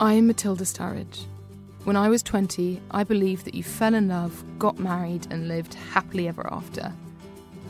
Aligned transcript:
I'm 0.00 0.28
Matilda 0.28 0.62
Sturridge. 0.62 1.24
When 1.82 1.96
I 1.96 2.08
was 2.08 2.22
20, 2.22 2.80
I 2.92 3.02
believed 3.02 3.44
that 3.46 3.54
you 3.54 3.64
fell 3.64 3.94
in 3.94 4.06
love, 4.06 4.44
got 4.56 4.78
married, 4.78 5.26
and 5.32 5.48
lived 5.48 5.74
happily 5.74 6.28
ever 6.28 6.46
after. 6.52 6.92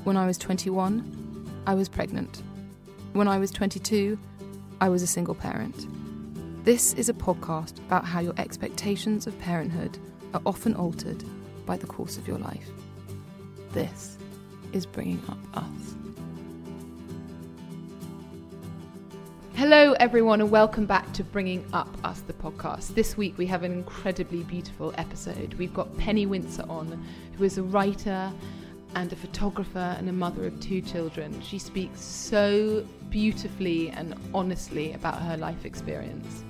When 0.04 0.18
I 0.18 0.26
was 0.26 0.36
21, 0.36 1.62
I 1.66 1.72
was 1.72 1.88
pregnant. 1.88 2.42
When 3.14 3.28
I 3.28 3.38
was 3.38 3.50
22, 3.50 4.18
I 4.78 4.90
was 4.90 5.00
a 5.02 5.06
single 5.06 5.34
parent. 5.34 5.86
This 6.66 6.92
is 6.92 7.08
a 7.08 7.14
podcast 7.14 7.78
about 7.78 8.04
how 8.04 8.20
your 8.20 8.34
expectations 8.36 9.26
of 9.26 9.38
parenthood 9.38 9.96
are 10.34 10.42
often 10.44 10.74
altered 10.74 11.24
by 11.64 11.78
the 11.78 11.86
course 11.86 12.18
of 12.18 12.28
your 12.28 12.38
life. 12.38 12.68
This 13.72 14.18
is 14.74 14.84
Bringing 14.84 15.22
Up 15.30 15.38
Us. 15.54 15.97
Hello, 19.58 19.94
everyone, 19.94 20.40
and 20.40 20.52
welcome 20.52 20.86
back 20.86 21.12
to 21.14 21.24
Bringing 21.24 21.64
Up 21.72 21.88
Us, 22.04 22.20
the 22.20 22.32
podcast. 22.32 22.94
This 22.94 23.16
week 23.16 23.36
we 23.36 23.46
have 23.46 23.64
an 23.64 23.72
incredibly 23.72 24.44
beautiful 24.44 24.94
episode. 24.96 25.54
We've 25.54 25.74
got 25.74 25.98
Penny 25.98 26.26
Windsor 26.26 26.64
on, 26.68 27.04
who 27.36 27.42
is 27.42 27.58
a 27.58 27.64
writer 27.64 28.32
and 28.94 29.12
a 29.12 29.16
photographer 29.16 29.96
and 29.98 30.08
a 30.08 30.12
mother 30.12 30.46
of 30.46 30.60
two 30.60 30.80
children. 30.80 31.42
She 31.42 31.58
speaks 31.58 32.00
so 32.00 32.86
beautifully 33.10 33.90
and 33.90 34.14
honestly 34.32 34.92
about 34.92 35.20
her 35.22 35.36
life 35.36 35.64
experience. 35.64 36.44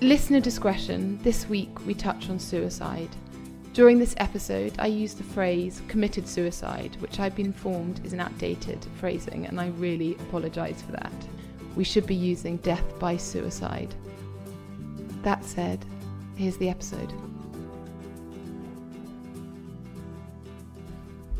Listener 0.00 0.40
discretion. 0.40 1.18
This 1.22 1.46
week 1.46 1.84
we 1.84 1.92
touch 1.92 2.30
on 2.30 2.38
suicide. 2.38 3.10
During 3.74 3.98
this 3.98 4.14
episode, 4.16 4.72
I 4.78 4.86
use 4.86 5.12
the 5.12 5.24
phrase 5.24 5.82
committed 5.88 6.26
suicide, 6.26 6.96
which 7.00 7.20
I've 7.20 7.36
been 7.36 7.44
informed 7.44 8.00
is 8.02 8.14
an 8.14 8.20
outdated 8.20 8.82
phrasing, 8.98 9.44
and 9.44 9.60
I 9.60 9.68
really 9.76 10.14
apologise 10.14 10.80
for 10.80 10.92
that 10.92 11.12
we 11.76 11.84
should 11.84 12.06
be 12.06 12.14
using 12.14 12.56
death 12.58 12.98
by 12.98 13.16
suicide. 13.16 13.94
That 15.22 15.44
said, 15.44 15.84
here's 16.36 16.56
the 16.56 16.68
episode. 16.68 17.12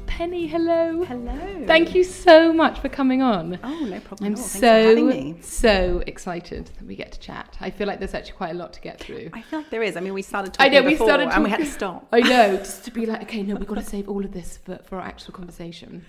Penny, 0.07 0.47
hello. 0.47 1.05
Hello. 1.05 1.65
Thank 1.67 1.95
you 1.95 2.03
so 2.03 2.51
much 2.51 2.79
for 2.79 2.89
coming 2.89 3.21
on. 3.21 3.59
Oh, 3.63 3.85
no 3.85 4.01
problem. 4.01 4.29
I'm 4.29 4.33
at 4.33 4.39
all. 4.39 4.47
Thanks 4.47 4.53
for 4.53 4.59
so 4.59 5.37
so 5.43 6.03
excited 6.07 6.71
that 6.79 6.87
we 6.87 6.97
get 6.97 7.13
to 7.13 7.21
chat. 7.21 7.55
I 7.61 7.69
feel 7.69 7.87
like 7.87 7.99
there's 7.99 8.15
actually 8.15 8.33
quite 8.33 8.53
a 8.53 8.55
lot 8.55 8.73
to 8.75 8.81
get 8.81 8.99
through. 8.99 9.29
I 9.35 9.43
feel 9.43 9.59
like 9.59 9.69
there 9.69 9.83
is. 9.83 9.95
I 9.95 10.01
mean, 10.01 10.15
we 10.15 10.23
started 10.23 10.57
I 10.59 10.69
talking 10.69 10.73
know 10.73 10.83
we 10.87 10.95
before 10.95 11.09
started 11.09 11.29
and 11.29 11.45
we 11.45 11.51
had 11.51 11.61
to 11.61 11.67
stop. 11.67 12.09
I 12.13 12.21
know, 12.21 12.57
just 12.57 12.85
to 12.85 12.91
be 12.91 13.05
like, 13.05 13.23
okay, 13.25 13.43
no, 13.43 13.57
we've 13.57 13.69
got 13.69 13.75
to 13.75 13.85
save 13.85 14.09
all 14.09 14.25
of 14.25 14.33
this 14.33 14.59
for, 14.65 14.79
for 14.85 14.97
our 14.97 15.07
actual 15.07 15.35
conversation. 15.35 16.07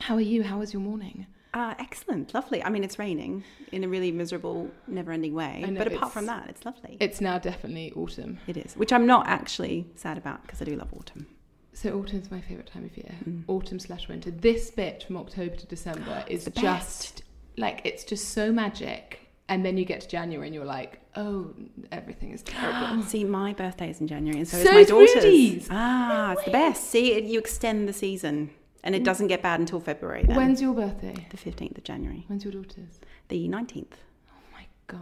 How 0.00 0.14
are 0.14 0.20
you? 0.20 0.44
How 0.44 0.60
was 0.60 0.72
your 0.72 0.82
morning? 0.82 1.26
Uh, 1.52 1.74
excellent, 1.78 2.32
lovely. 2.32 2.62
I 2.62 2.68
mean, 2.68 2.84
it's 2.84 2.98
raining 2.98 3.42
in 3.72 3.82
a 3.82 3.88
really 3.88 4.12
miserable, 4.12 4.70
never-ending 4.86 5.34
way. 5.34 5.64
Know, 5.66 5.78
but 5.78 5.92
apart 5.92 6.12
from 6.12 6.26
that, 6.26 6.48
it's 6.48 6.64
lovely. 6.64 6.96
It's 7.00 7.20
now 7.20 7.38
definitely 7.38 7.92
autumn. 7.96 8.38
it 8.46 8.56
is, 8.56 8.74
which 8.74 8.92
I'm 8.92 9.06
not 9.06 9.26
actually 9.26 9.86
sad 9.96 10.16
about 10.16 10.42
because 10.42 10.62
I 10.62 10.64
do 10.64 10.76
love 10.76 10.92
autumn. 10.96 11.26
So 11.72 11.98
autumn's 11.98 12.30
my 12.30 12.40
favourite 12.40 12.66
time 12.70 12.84
of 12.84 12.96
year. 12.96 13.14
Mm. 13.28 13.44
Autumn 13.48 13.78
slash 13.78 14.08
winter. 14.08 14.30
This 14.30 14.70
bit 14.70 15.02
from 15.04 15.16
October 15.16 15.56
to 15.56 15.66
December 15.66 16.24
is 16.28 16.44
just 16.44 16.56
best. 16.62 17.22
like 17.56 17.80
it's 17.84 18.04
just 18.04 18.30
so 18.30 18.52
magic. 18.52 19.18
And 19.48 19.64
then 19.66 19.76
you 19.76 19.84
get 19.84 20.00
to 20.02 20.08
January 20.08 20.46
and 20.46 20.54
you're 20.54 20.64
like, 20.64 21.00
oh, 21.16 21.52
everything 21.90 22.30
is 22.30 22.42
terrible. 22.42 23.02
See, 23.08 23.24
my 23.24 23.52
birthday 23.52 23.90
is 23.90 24.00
in 24.00 24.06
January, 24.06 24.38
and 24.38 24.46
so, 24.46 24.58
So 24.58 24.78
is 24.78 24.88
my 24.88 24.96
daughter's. 24.98 25.24
Rudy's. 25.24 25.68
Ah, 25.70 26.32
it's 26.32 26.44
the 26.44 26.52
best. 26.52 26.84
See, 26.84 27.20
you 27.20 27.38
extend 27.40 27.88
the 27.88 27.92
season, 27.92 28.50
and 28.82 28.94
it 28.94 29.02
mm. 29.02 29.04
doesn't 29.04 29.28
get 29.28 29.42
bad 29.42 29.60
until 29.60 29.80
February. 29.80 30.24
Then. 30.24 30.36
When's 30.36 30.60
your 30.60 30.74
birthday? 30.74 31.26
the 31.30 31.36
fifteenth 31.36 31.76
of 31.76 31.84
January? 31.84 32.24
When's 32.28 32.44
your 32.44 32.52
daughter's? 32.52 33.00
The 33.28 33.48
nineteenth. 33.48 33.96
Oh 34.30 34.40
my 34.52 34.66
gosh. 34.86 35.00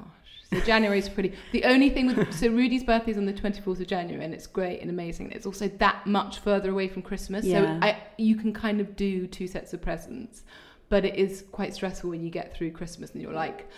So 0.50 0.60
January's 0.60 1.08
pretty. 1.08 1.34
The 1.52 1.64
only 1.64 1.90
thing 1.90 2.06
with 2.06 2.32
so 2.32 2.48
Rudy's 2.48 2.84
birthday 2.84 3.10
is 3.10 3.18
on 3.18 3.26
the 3.26 3.34
24th 3.34 3.80
of 3.80 3.86
January, 3.86 4.24
and 4.24 4.32
it's 4.32 4.46
great 4.46 4.80
and 4.80 4.90
amazing. 4.90 5.30
It's 5.32 5.46
also 5.46 5.68
that 5.68 6.06
much 6.06 6.38
further 6.38 6.70
away 6.70 6.88
from 6.88 7.02
Christmas, 7.02 7.44
Yeah. 7.44 7.78
so 7.80 7.86
I 7.86 8.02
you 8.16 8.36
can 8.36 8.52
kind 8.52 8.80
of 8.80 8.96
do 8.96 9.26
two 9.26 9.46
sets 9.46 9.74
of 9.74 9.82
presents, 9.82 10.42
but 10.88 11.04
it 11.04 11.16
is 11.16 11.44
quite 11.52 11.74
stressful 11.74 12.08
when 12.10 12.22
you 12.22 12.30
get 12.30 12.54
through 12.56 12.72
Christmas 12.72 13.12
and 13.12 13.22
you're 13.22 13.32
like. 13.32 13.68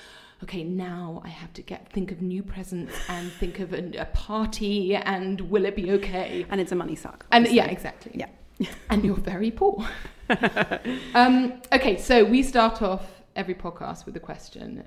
Okay, 0.43 0.65
now 0.65 1.21
I 1.23 1.29
have 1.29 1.53
to 1.53 1.61
get 1.61 1.93
think 1.93 2.11
of 2.11 2.23
new 2.23 2.43
presents 2.43 2.95
and 3.11 3.31
think 3.31 3.61
of 3.61 3.75
a, 3.75 3.93
a 3.99 4.07
party 4.07 4.95
and 4.95 5.39
will 5.51 5.67
it 5.67 5.77
be 5.77 5.91
okay? 5.91 6.47
And 6.49 6.59
it's 6.59 6.73
a 6.73 6.75
money 6.75 6.97
suck. 6.97 7.27
And 7.31 7.47
yeah, 7.47 7.67
exactly. 7.67 8.13
Yeah. 8.15 8.29
and 8.91 9.05
you're 9.05 9.17
very 9.17 9.51
poor. 9.51 9.87
um, 11.15 11.61
okay, 11.73 11.97
so 11.97 12.25
we 12.25 12.43
start 12.43 12.83
off 12.83 13.23
every 13.37 13.55
podcast 13.55 14.05
with 14.05 14.15
the 14.15 14.21
question 14.21 14.85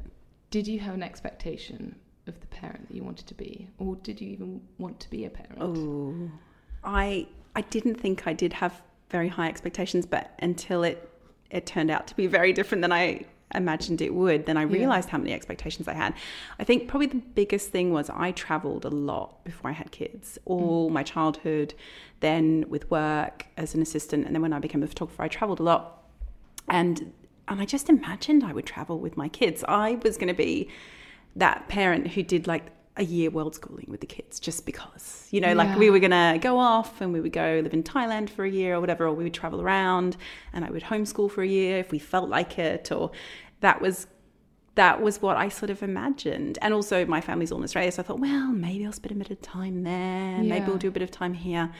Did 0.52 0.68
you 0.68 0.80
have 0.80 0.94
an 0.94 1.04
expectation 1.04 1.96
of 2.28 2.40
the 2.40 2.48
parent 2.48 2.88
that 2.88 2.96
you 2.96 3.04
wanted 3.04 3.28
to 3.28 3.34
be? 3.34 3.68
Or 3.78 3.96
did 3.98 4.22
you 4.22 4.30
even 4.30 4.62
want 4.78 5.00
to 5.02 5.10
be 5.10 5.26
a 5.26 5.30
parent? 5.30 5.58
Oh, 5.60 6.32
I 6.84 7.28
I 7.56 7.62
didn't 7.62 7.96
think 7.96 8.28
I 8.28 8.34
did 8.34 8.54
have 8.54 8.82
very 9.10 9.28
high 9.28 9.48
expectations, 9.48 10.06
but 10.06 10.32
until 10.40 10.84
it 10.84 11.10
it 11.50 11.66
turned 11.66 11.92
out 11.92 12.08
to 12.08 12.16
be 12.16 12.28
very 12.28 12.52
different 12.54 12.82
than 12.82 12.92
I 12.92 13.26
imagined 13.56 14.02
it 14.02 14.14
would, 14.14 14.46
then 14.46 14.58
I 14.58 14.62
Yeah. 14.64 14.74
realized 14.80 15.10
how 15.10 15.18
many 15.18 15.34
expectations 15.34 15.88
I 15.88 15.94
had. 15.94 16.14
I 16.60 16.64
think 16.64 16.88
probably 16.88 17.08
the 17.08 17.22
biggest 17.36 17.70
thing 17.72 17.92
was 17.92 18.10
I 18.10 18.32
traveled 18.32 18.86
a 18.86 18.90
lot 18.90 19.44
before 19.44 19.70
I 19.70 19.74
had 19.74 19.92
kids, 19.92 20.38
mm. 20.40 20.52
all 20.52 20.90
my 20.90 21.04
childhood, 21.04 21.74
then 22.20 22.66
with 22.70 22.90
work 22.90 23.48
as 23.58 23.76
an 23.76 23.82
assistant, 23.82 24.26
and 24.26 24.34
then 24.36 24.42
when 24.42 24.54
I 24.54 24.60
became 24.60 24.84
a 24.84 24.88
photographer, 24.88 25.24
I 25.24 25.28
traveled 25.28 25.60
a 25.60 25.64
lot, 25.64 26.04
and 26.70 27.12
and 27.50 27.60
I 27.60 27.66
just 27.66 27.90
imagined 27.90 28.42
I 28.44 28.54
would 28.54 28.66
travel 28.66 29.00
with 29.00 29.18
my 29.18 29.28
kids. 29.28 29.66
I 29.68 29.96
was 30.02 30.16
going 30.18 30.30
to 30.30 30.34
be 30.34 30.70
that 31.36 31.68
parent 31.68 32.08
who 32.08 32.24
did 32.24 32.48
like 32.48 32.64
a 32.96 33.04
year 33.04 33.30
world 33.32 33.56
schooling 33.56 33.88
with 33.90 34.02
the 34.02 34.06
kids 34.06 34.40
just 34.40 34.68
because 34.68 35.28
you 35.32 35.42
know 35.42 35.48
Yeah. 35.48 35.56
like 35.56 35.76
we 35.80 35.90
were 35.90 35.98
gonna 35.98 36.38
go 36.40 36.60
off 36.60 37.02
and 37.02 37.12
we 37.12 37.20
would 37.22 37.32
go 37.34 37.60
live 37.64 37.74
in 37.74 37.82
thailand 37.82 38.30
for 38.30 38.46
a 38.46 38.50
year 38.50 38.76
or 38.76 38.80
whatever 38.82 39.08
or 39.08 39.14
we 39.14 39.24
would 39.24 39.34
travel 39.34 39.62
around 39.64 40.16
and 40.54 40.64
i 40.64 40.70
would 40.70 40.84
homeschool 40.84 41.32
for 41.32 41.42
a 41.42 41.48
year 41.48 41.80
if 41.80 41.92
we 41.92 41.98
felt 41.98 42.30
like 42.30 42.60
it 42.60 42.92
or 42.92 43.10
that 43.64 43.82
was 43.82 44.08
that 44.76 45.02
was 45.06 45.22
what 45.22 45.36
i 45.38 45.48
sort 45.50 45.70
of 45.70 45.80
imagined 45.84 46.58
and 46.64 46.74
also 46.74 47.06
my 47.06 47.22
family's 47.22 47.52
all 47.52 47.60
in 47.60 47.64
australia 47.64 47.92
so 47.92 48.02
i 48.02 48.06
thought 48.06 48.20
well 48.20 48.48
maybe 48.66 48.86
i'll 48.86 48.92
spend 49.02 49.12
a 49.12 49.16
bit 49.24 49.30
of 49.32 49.40
time 49.42 49.84
there 49.84 50.38
maybe 50.38 50.56
Yeah. 50.58 50.68
we'll 50.68 50.78
do 50.78 50.88
a 50.88 50.92
bit 51.00 51.04
of 51.04 51.12
time 51.12 51.34
here 51.34 51.72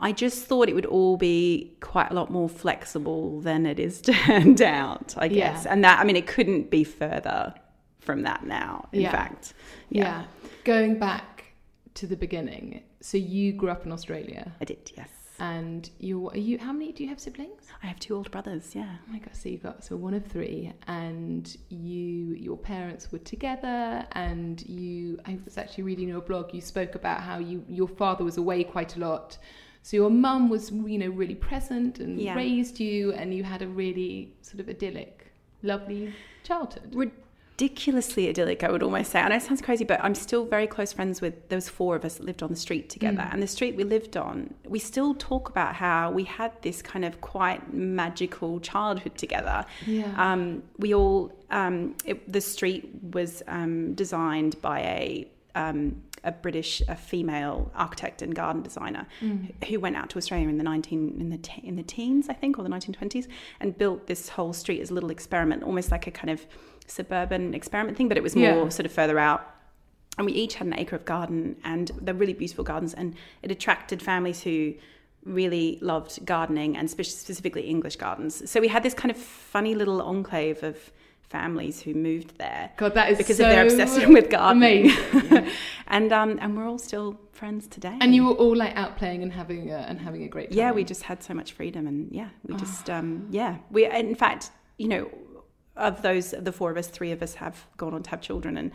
I 0.00 0.12
just 0.12 0.44
thought 0.46 0.68
it 0.68 0.76
would 0.78 0.86
all 0.86 1.16
be 1.16 1.72
quite 1.80 2.12
a 2.12 2.14
lot 2.14 2.30
more 2.30 2.48
flexible 2.48 3.40
than 3.40 3.66
it 3.66 3.80
is 3.80 4.00
turned 4.10 4.62
out, 4.62 5.08
I 5.18 5.26
guess. 5.26 5.64
Yeah. 5.64 5.72
And 5.72 5.82
that, 5.82 5.98
I 5.98 6.04
mean, 6.04 6.14
it 6.14 6.28
couldn't 6.28 6.70
be 6.70 6.84
further 6.84 7.52
from 7.98 8.22
that 8.22 8.46
now, 8.46 8.88
in 8.92 9.00
Yeah. 9.00 9.10
fact. 9.10 9.54
yeah. 9.90 10.26
Going 10.62 11.00
back 11.00 11.46
to 11.94 12.06
the 12.06 12.16
beginning. 12.16 12.84
So 13.00 13.16
you 13.18 13.52
grew 13.52 13.70
up 13.70 13.84
in 13.86 13.90
Australia 13.90 14.52
I 14.60 14.64
did, 14.66 14.92
yes. 14.96 15.10
And 15.40 15.90
you 15.98 16.28
are 16.30 16.36
you 16.36 16.58
how 16.58 16.72
many 16.72 16.92
do 16.92 17.02
you 17.02 17.08
have 17.08 17.20
siblings? 17.20 17.62
I 17.82 17.86
have 17.86 17.98
two 18.00 18.14
older 18.16 18.30
brothers, 18.30 18.74
yeah. 18.74 18.96
Oh 19.08 19.12
my 19.12 19.18
god, 19.18 19.34
so 19.34 19.48
you 19.48 19.58
got 19.58 19.84
so 19.84 19.96
one 19.96 20.14
of 20.14 20.24
three 20.26 20.72
and 20.86 21.56
you 21.68 22.34
your 22.34 22.56
parents 22.56 23.12
were 23.12 23.18
together 23.18 24.06
and 24.12 24.60
you 24.68 25.18
I 25.26 25.38
was 25.44 25.56
actually 25.58 25.84
reading 25.84 26.08
your 26.08 26.20
blog, 26.20 26.52
you 26.54 26.60
spoke 26.60 26.94
about 26.94 27.20
how 27.20 27.38
you 27.38 27.64
your 27.68 27.88
father 27.88 28.24
was 28.24 28.36
away 28.36 28.64
quite 28.64 28.96
a 28.96 29.00
lot. 29.00 29.38
So 29.82 29.96
your 29.96 30.10
mum 30.10 30.50
was, 30.50 30.70
you 30.70 30.98
know, 30.98 31.08
really 31.08 31.36
present 31.36 31.98
and 32.00 32.20
Yeah. 32.20 32.34
raised 32.34 32.78
you 32.80 33.12
and 33.12 33.32
you 33.32 33.44
had 33.44 33.62
a 33.62 33.68
really 33.68 34.34
sort 34.42 34.60
of 34.60 34.68
idyllic 34.68 35.32
lovely 35.62 36.12
childhood. 36.42 36.94
Ridiculously 37.58 38.28
idyllic, 38.28 38.62
I 38.62 38.70
would 38.70 38.82
almost 38.84 39.10
say. 39.10 39.20
I 39.20 39.28
know 39.28 39.36
it 39.36 39.42
sounds 39.42 39.60
crazy, 39.60 39.84
but 39.84 40.02
I'm 40.02 40.14
still 40.14 40.44
very 40.44 40.66
close 40.68 40.92
friends 40.92 41.20
with 41.20 41.48
those 41.48 41.68
four 41.68 41.96
of 41.96 42.04
us 42.04 42.14
that 42.14 42.24
lived 42.24 42.42
on 42.42 42.50
the 42.50 42.56
street 42.56 42.88
together. 42.88 43.22
Mm. 43.22 43.32
And 43.34 43.42
the 43.42 43.48
street 43.48 43.74
we 43.74 43.82
lived 43.82 44.16
on, 44.16 44.54
we 44.64 44.78
still 44.78 45.14
talk 45.14 45.48
about 45.48 45.74
how 45.74 46.12
we 46.12 46.22
had 46.24 46.52
this 46.62 46.82
kind 46.82 47.04
of 47.04 47.20
quite 47.20 47.74
magical 47.74 48.60
childhood 48.60 49.16
together. 49.16 49.66
Yeah. 49.86 50.12
Um, 50.16 50.62
we 50.78 50.94
all, 50.94 51.32
um, 51.50 51.96
it, 52.04 52.32
the 52.32 52.40
street 52.40 52.90
was 53.12 53.42
um, 53.48 53.94
designed 53.94 54.60
by 54.62 54.80
a 54.80 55.28
um, 55.54 56.02
a 56.24 56.32
British 56.32 56.82
a 56.88 56.96
female 56.96 57.70
architect 57.74 58.22
and 58.22 58.34
garden 58.34 58.60
designer 58.62 59.06
Mm. 59.22 59.64
who 59.66 59.78
went 59.80 59.96
out 59.96 60.10
to 60.10 60.18
Australia 60.18 60.48
in 60.48 60.58
the 60.58 60.64
19 60.64 61.16
in 61.20 61.30
the 61.30 61.38
te- 61.38 61.62
in 61.64 61.76
the 61.76 61.82
teens 61.84 62.28
I 62.28 62.34
think 62.34 62.58
or 62.58 62.62
the 62.64 62.68
1920s 62.68 63.28
and 63.60 63.76
built 63.78 64.08
this 64.08 64.28
whole 64.28 64.52
street 64.52 64.80
as 64.80 64.90
a 64.90 64.94
little 64.94 65.10
experiment 65.10 65.62
almost 65.62 65.90
like 65.92 66.06
a 66.08 66.10
kind 66.10 66.30
of 66.30 66.44
suburban 66.90 67.54
experiment 67.54 67.96
thing 67.96 68.08
but 68.08 68.16
it 68.16 68.22
was 68.22 68.34
more 68.34 68.64
Yeah. 68.64 68.68
sort 68.70 68.86
of 68.86 68.92
further 68.92 69.18
out 69.18 69.54
and 70.16 70.26
we 70.26 70.32
each 70.32 70.54
had 70.56 70.66
an 70.66 70.76
acre 70.78 70.96
of 70.96 71.04
garden 71.04 71.56
and 71.64 71.90
they're 72.00 72.14
really 72.14 72.32
beautiful 72.32 72.64
gardens 72.64 72.92
and 72.94 73.14
it 73.42 73.50
attracted 73.50 74.02
families 74.02 74.42
who 74.42 74.74
really 75.24 75.78
loved 75.80 76.24
gardening 76.24 76.76
and 76.76 76.90
spe- 76.90 77.02
specifically 77.04 77.62
English 77.62 77.96
gardens 77.96 78.48
so 78.50 78.60
we 78.60 78.68
had 78.68 78.82
this 78.82 78.94
kind 78.94 79.10
of 79.10 79.16
funny 79.16 79.74
little 79.74 80.00
enclave 80.02 80.62
of 80.62 80.76
families 81.28 81.82
who 81.82 81.92
moved 81.92 82.38
there 82.38 82.70
God, 82.78 82.94
that 82.94 83.10
is 83.10 83.18
because 83.18 83.36
so 83.36 83.44
of 83.44 83.50
their 83.50 83.62
obsession 83.64 84.14
with 84.14 84.30
gardening 84.30 84.90
amazing. 85.12 85.50
and 85.88 86.10
um 86.12 86.38
and 86.40 86.56
we're 86.56 86.66
all 86.66 86.78
still 86.78 87.20
friends 87.32 87.66
today 87.66 87.96
and 88.00 88.14
you 88.14 88.24
were 88.24 88.32
all 88.32 88.56
like 88.56 88.74
out 88.76 88.96
playing 88.96 89.22
and 89.22 89.32
having 89.32 89.70
a, 89.70 89.76
and 89.76 90.00
having 90.00 90.22
a 90.22 90.28
great 90.28 90.48
time. 90.50 90.58
yeah 90.58 90.72
we 90.72 90.84
just 90.84 91.02
had 91.02 91.22
so 91.22 91.34
much 91.34 91.52
freedom 91.52 91.86
and 91.86 92.10
yeah 92.10 92.30
we 92.46 92.54
Ah. 92.54 92.58
just 92.58 92.88
um 92.88 93.26
yeah 93.30 93.58
we 93.70 93.84
in 93.86 94.14
fact 94.14 94.50
you 94.78 94.88
know 94.88 95.10
of 95.78 96.02
those 96.02 96.30
the 96.32 96.52
four 96.52 96.70
of 96.70 96.76
us 96.76 96.88
three 96.88 97.12
of 97.12 97.22
us 97.22 97.34
have 97.34 97.66
gone 97.76 97.94
on 97.94 98.02
to 98.02 98.10
have 98.10 98.20
children 98.20 98.56
and 98.56 98.70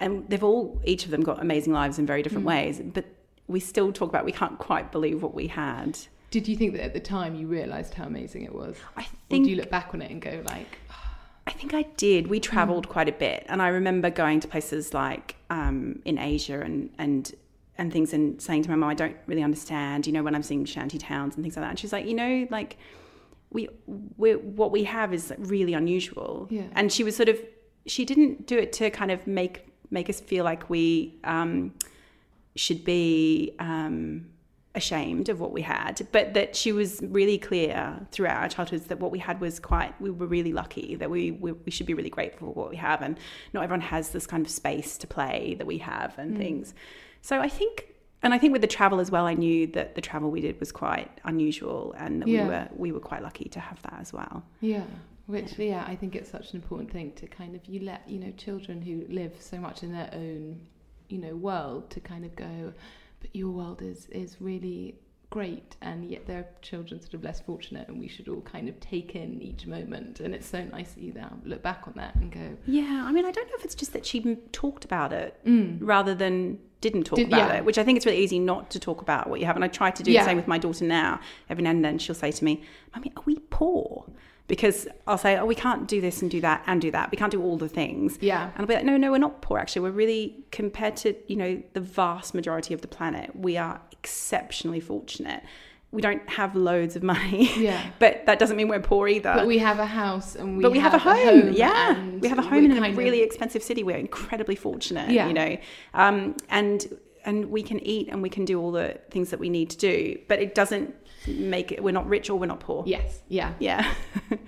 and 0.00 0.28
they've 0.28 0.44
all 0.44 0.80
each 0.84 1.04
of 1.04 1.10
them 1.10 1.22
got 1.22 1.40
amazing 1.40 1.72
lives 1.72 1.98
in 1.98 2.06
very 2.06 2.22
different 2.22 2.44
Mm. 2.44 2.48
ways 2.48 2.80
but 2.84 3.04
we 3.48 3.60
still 3.60 3.92
talk 3.92 4.08
about 4.08 4.24
we 4.24 4.32
can't 4.32 4.58
quite 4.58 4.92
believe 4.92 5.22
what 5.22 5.34
we 5.34 5.46
had 5.48 5.98
Did 6.30 6.46
you 6.48 6.56
think 6.56 6.74
that 6.74 6.82
at 6.84 6.92
the 6.94 7.00
time 7.00 7.34
you 7.34 7.46
realised 7.46 7.94
how 7.94 8.04
amazing 8.04 8.42
it 8.44 8.54
was? 8.54 8.76
i 8.96 9.02
Or 9.02 9.06
think 9.30 9.44
do 9.44 9.50
you 9.50 9.56
look 9.56 9.70
back 9.70 9.90
on 9.94 10.02
it 10.02 10.10
and 10.10 10.20
go 10.20 10.42
like, 10.46 10.78
I 11.46 11.52
think 11.52 11.72
I 11.72 11.82
did. 11.96 12.26
We 12.26 12.40
traveled 12.40 12.86
Mm. 12.86 12.90
quite 12.90 13.08
a 13.08 13.12
bit, 13.26 13.46
and 13.48 13.62
I 13.62 13.68
remember 13.68 14.10
going 14.10 14.38
to 14.40 14.48
places 14.48 14.92
like 14.92 15.36
um, 15.48 16.02
in 16.04 16.18
Asia 16.18 16.60
and 16.60 16.90
and 16.98 17.32
and 17.78 17.90
things, 17.90 18.12
and 18.12 18.40
saying 18.42 18.64
to 18.64 18.68
my 18.70 18.76
mum, 18.76 18.90
"I 18.90 18.94
don't 19.02 19.16
really 19.26 19.42
understand." 19.42 20.06
You 20.06 20.12
know, 20.12 20.22
when 20.22 20.34
I'm 20.34 20.42
seeing 20.42 20.66
shanty 20.66 20.98
towns 20.98 21.34
and 21.36 21.42
things 21.42 21.56
like 21.56 21.64
that, 21.64 21.70
and 21.70 21.78
she's 21.78 21.90
like, 21.96 22.04
"You 22.04 22.12
know, 22.22 22.46
like 22.50 22.76
we 23.50 23.68
we 24.16 24.36
what 24.36 24.70
we 24.70 24.84
have 24.84 25.12
is 25.12 25.32
really 25.38 25.74
unusual." 25.74 26.48
Yeah. 26.50 26.64
And 26.72 26.92
she 26.92 27.04
was 27.04 27.16
sort 27.16 27.28
of 27.28 27.40
she 27.86 28.04
didn't 28.04 28.46
do 28.46 28.58
it 28.58 28.72
to 28.74 28.90
kind 28.90 29.10
of 29.10 29.26
make 29.26 29.66
make 29.90 30.10
us 30.10 30.20
feel 30.20 30.44
like 30.44 30.68
we 30.68 31.18
um, 31.24 31.74
should 32.56 32.84
be. 32.84 33.54
Um, 33.58 34.30
ashamed 34.74 35.28
of 35.28 35.40
what 35.40 35.52
we 35.52 35.60
had, 35.60 36.06
but 36.12 36.34
that 36.34 36.56
she 36.56 36.72
was 36.72 37.00
really 37.02 37.36
clear 37.36 37.98
throughout 38.12 38.42
our 38.42 38.48
childhoods 38.48 38.86
that 38.86 39.00
what 39.00 39.10
we 39.10 39.18
had 39.18 39.40
was 39.40 39.58
quite, 39.58 39.98
we 40.00 40.08
were 40.08 40.26
really 40.26 40.52
lucky, 40.52 40.94
that 40.94 41.10
we, 41.10 41.32
we, 41.32 41.52
we 41.52 41.70
should 41.70 41.86
be 41.86 41.94
really 41.94 42.08
grateful 42.08 42.48
for 42.48 42.54
what 42.54 42.70
we 42.70 42.76
have. 42.76 43.02
And 43.02 43.18
not 43.52 43.64
everyone 43.64 43.80
has 43.82 44.10
this 44.10 44.26
kind 44.26 44.46
of 44.46 44.50
space 44.50 44.96
to 44.98 45.06
play 45.06 45.56
that 45.58 45.66
we 45.66 45.78
have 45.78 46.16
and 46.16 46.36
things. 46.38 46.74
So 47.20 47.40
I 47.40 47.48
think, 47.48 47.88
and 48.22 48.34
I 48.34 48.38
think 48.38 48.52
with 48.52 48.62
the 48.62 48.68
travel 48.68 49.00
as 49.00 49.10
well, 49.10 49.26
I 49.26 49.34
knew 49.34 49.66
that 49.68 49.94
the 49.94 50.00
travel 50.00 50.30
we 50.30 50.40
did 50.40 50.58
was 50.60 50.72
quite 50.72 51.10
unusual 51.24 51.94
and 51.98 52.22
that 52.22 52.28
Yeah. 52.28 52.42
we 52.44 52.48
were, 52.48 52.68
we 52.76 52.92
were 52.92 53.00
quite 53.00 53.22
lucky 53.22 53.48
to 53.50 53.60
have 53.60 53.80
that 53.82 53.96
as 54.00 54.12
well. 54.12 54.44
yeah. 54.60 54.84
Which, 55.26 55.58
yeah, 55.58 55.84
I 55.86 55.94
think 55.94 56.16
it's 56.16 56.30
such 56.30 56.52
an 56.52 56.56
important 56.56 56.90
thing 56.90 57.12
to 57.16 57.26
kind 57.26 57.54
of, 57.54 57.60
you 57.66 57.80
let, 57.80 58.08
you 58.08 58.18
know, 58.18 58.30
children 58.38 58.80
who 58.80 59.04
live 59.14 59.36
so 59.38 59.58
much 59.58 59.82
in 59.82 59.92
their 59.92 60.08
own, 60.14 60.58
you 61.10 61.18
know, 61.18 61.36
world 61.36 61.90
to 61.90 62.00
kind 62.00 62.24
of 62.24 62.34
go, 62.34 62.72
but 63.20 63.36
your 63.36 63.50
world 63.50 63.82
is, 63.82 64.06
is 64.06 64.40
really 64.40 64.94
great 65.30 65.76
and 65.82 66.10
yet 66.10 66.26
there 66.26 66.38
are 66.38 66.46
children 66.62 67.00
sort 67.00 67.12
of 67.14 67.22
less 67.22 67.40
fortunate 67.40 67.86
and 67.88 68.00
we 68.00 68.08
should 68.08 68.28
all 68.28 68.40
kind 68.40 68.66
of 68.68 68.80
take 68.80 69.14
in 69.14 69.40
each 69.42 69.66
moment 69.66 70.20
and 70.20 70.34
it's 70.34 70.46
so 70.48 70.64
nice 70.64 70.92
that 70.92 71.02
you 71.02 71.12
now 71.12 71.30
look 71.44 71.62
back 71.62 71.82
on 71.86 71.92
that 71.96 72.14
and 72.14 72.32
go 72.32 72.56
Yeah, 72.66 73.04
I 73.06 73.12
mean, 73.12 73.26
I 73.26 73.30
don't 73.30 73.46
know 73.46 73.54
if 73.58 73.64
it's 73.64 73.74
just 73.74 73.92
that 73.92 74.06
she 74.06 74.36
talked 74.52 74.84
about 74.86 75.12
it 75.12 75.38
mm, 75.44 75.76
rather 75.82 76.14
than 76.14 76.58
didn't 76.80 77.04
talk 77.04 77.16
Did- 77.16 77.28
about 77.28 77.50
yeah. 77.50 77.56
it, 77.58 77.64
which 77.64 77.76
I 77.76 77.84
think 77.84 77.96
it's 77.96 78.06
really 78.06 78.18
easy 78.22 78.38
not 78.38 78.70
to 78.70 78.78
talk 78.80 79.02
about 79.02 79.28
what 79.28 79.40
you 79.40 79.46
have. 79.46 79.56
And 79.56 79.64
I 79.64 79.68
try 79.68 79.90
to 79.90 80.02
do 80.02 80.12
Yeah. 80.12 80.22
the 80.22 80.28
same 80.30 80.36
with 80.36 80.46
my 80.48 80.58
daughter 80.58 80.84
now. 80.84 81.20
Every 81.50 81.62
now 81.64 81.70
and 81.70 81.84
then 81.84 81.98
she'll 81.98 82.14
say 82.14 82.30
to 82.30 82.44
me, 82.44 82.62
Mummy, 82.94 83.12
are 83.16 83.22
we 83.26 83.38
poor? 83.50 84.06
Because 84.46 84.88
I'll 85.06 85.18
say, 85.18 85.36
oh, 85.36 85.44
we 85.44 85.54
can't 85.56 85.86
do 85.88 86.00
this 86.00 86.22
and 86.22 86.30
do 86.30 86.40
that 86.40 86.62
and 86.66 86.80
do 86.80 86.90
that. 86.92 87.10
We 87.10 87.18
can't 87.18 87.32
do 87.32 87.42
all 87.42 87.58
the 87.58 87.68
things. 87.68 88.16
yeah 88.22 88.44
And 88.52 88.60
I'll 88.60 88.66
be 88.66 88.74
like, 88.74 88.84
no, 88.84 88.96
no, 88.96 89.10
we're 89.10 89.18
not 89.18 89.42
poor. 89.42 89.58
Actually, 89.58 89.82
we're 89.82 89.90
really 89.90 90.36
compared 90.52 90.96
to 90.98 91.14
you 91.26 91.36
know 91.36 91.62
the 91.74 91.80
vast 91.80 92.32
majority 92.32 92.72
of 92.72 92.80
the 92.80 92.88
planet. 92.88 93.34
We 93.36 93.56
are 93.58 93.80
exceptionally 94.12 94.80
fortunate. 94.80 95.42
We 95.90 96.02
don't 96.02 96.26
have 96.28 96.54
loads 96.54 96.96
of 96.96 97.02
money, 97.02 97.50
yeah 97.68 97.82
but 97.98 98.26
that 98.26 98.38
doesn't 98.38 98.56
mean 98.56 98.68
we're 98.68 98.80
poor 98.80 99.08
either. 99.08 99.32
but 99.34 99.46
we 99.46 99.58
have 99.58 99.78
a 99.78 99.86
house 99.86 100.34
and 100.36 100.56
we 100.58 100.62
but 100.62 100.72
we 100.72 100.78
have, 100.78 100.92
a 100.92 100.98
home, 100.98 101.52
yeah. 101.52 101.98
We 102.22 102.28
have 102.28 102.38
a 102.38 102.42
home 102.42 102.64
in 102.66 102.72
a 102.72 102.74
kind 102.80 102.92
of- 102.92 102.98
really 102.98 103.22
expensive 103.22 103.62
city. 103.62 103.82
We're 103.82 103.96
incredibly 103.96 104.54
fortunate, 104.56 105.10
Yeah. 105.10 105.28
you 105.28 105.32
know, 105.34 105.56
um, 105.94 106.36
and 106.50 106.86
and 107.24 107.46
we 107.50 107.62
can 107.62 107.80
eat 107.94 108.08
and 108.10 108.22
we 108.22 108.28
can 108.28 108.44
do 108.44 108.60
all 108.60 108.70
the 108.72 108.98
things 109.10 109.30
that 109.30 109.40
we 109.40 109.48
need 109.48 109.70
to 109.70 109.78
do. 109.78 110.18
But 110.28 110.40
it 110.40 110.54
doesn't 110.54 110.94
make 111.26 111.72
it. 111.72 111.82
We're 111.82 111.92
not 112.00 112.06
rich 112.06 112.28
or 112.30 112.38
we're 112.38 112.46
not 112.54 112.60
poor. 112.60 112.84
yes 112.86 113.22
yeah 113.28 113.54
Yeah. 113.58 113.82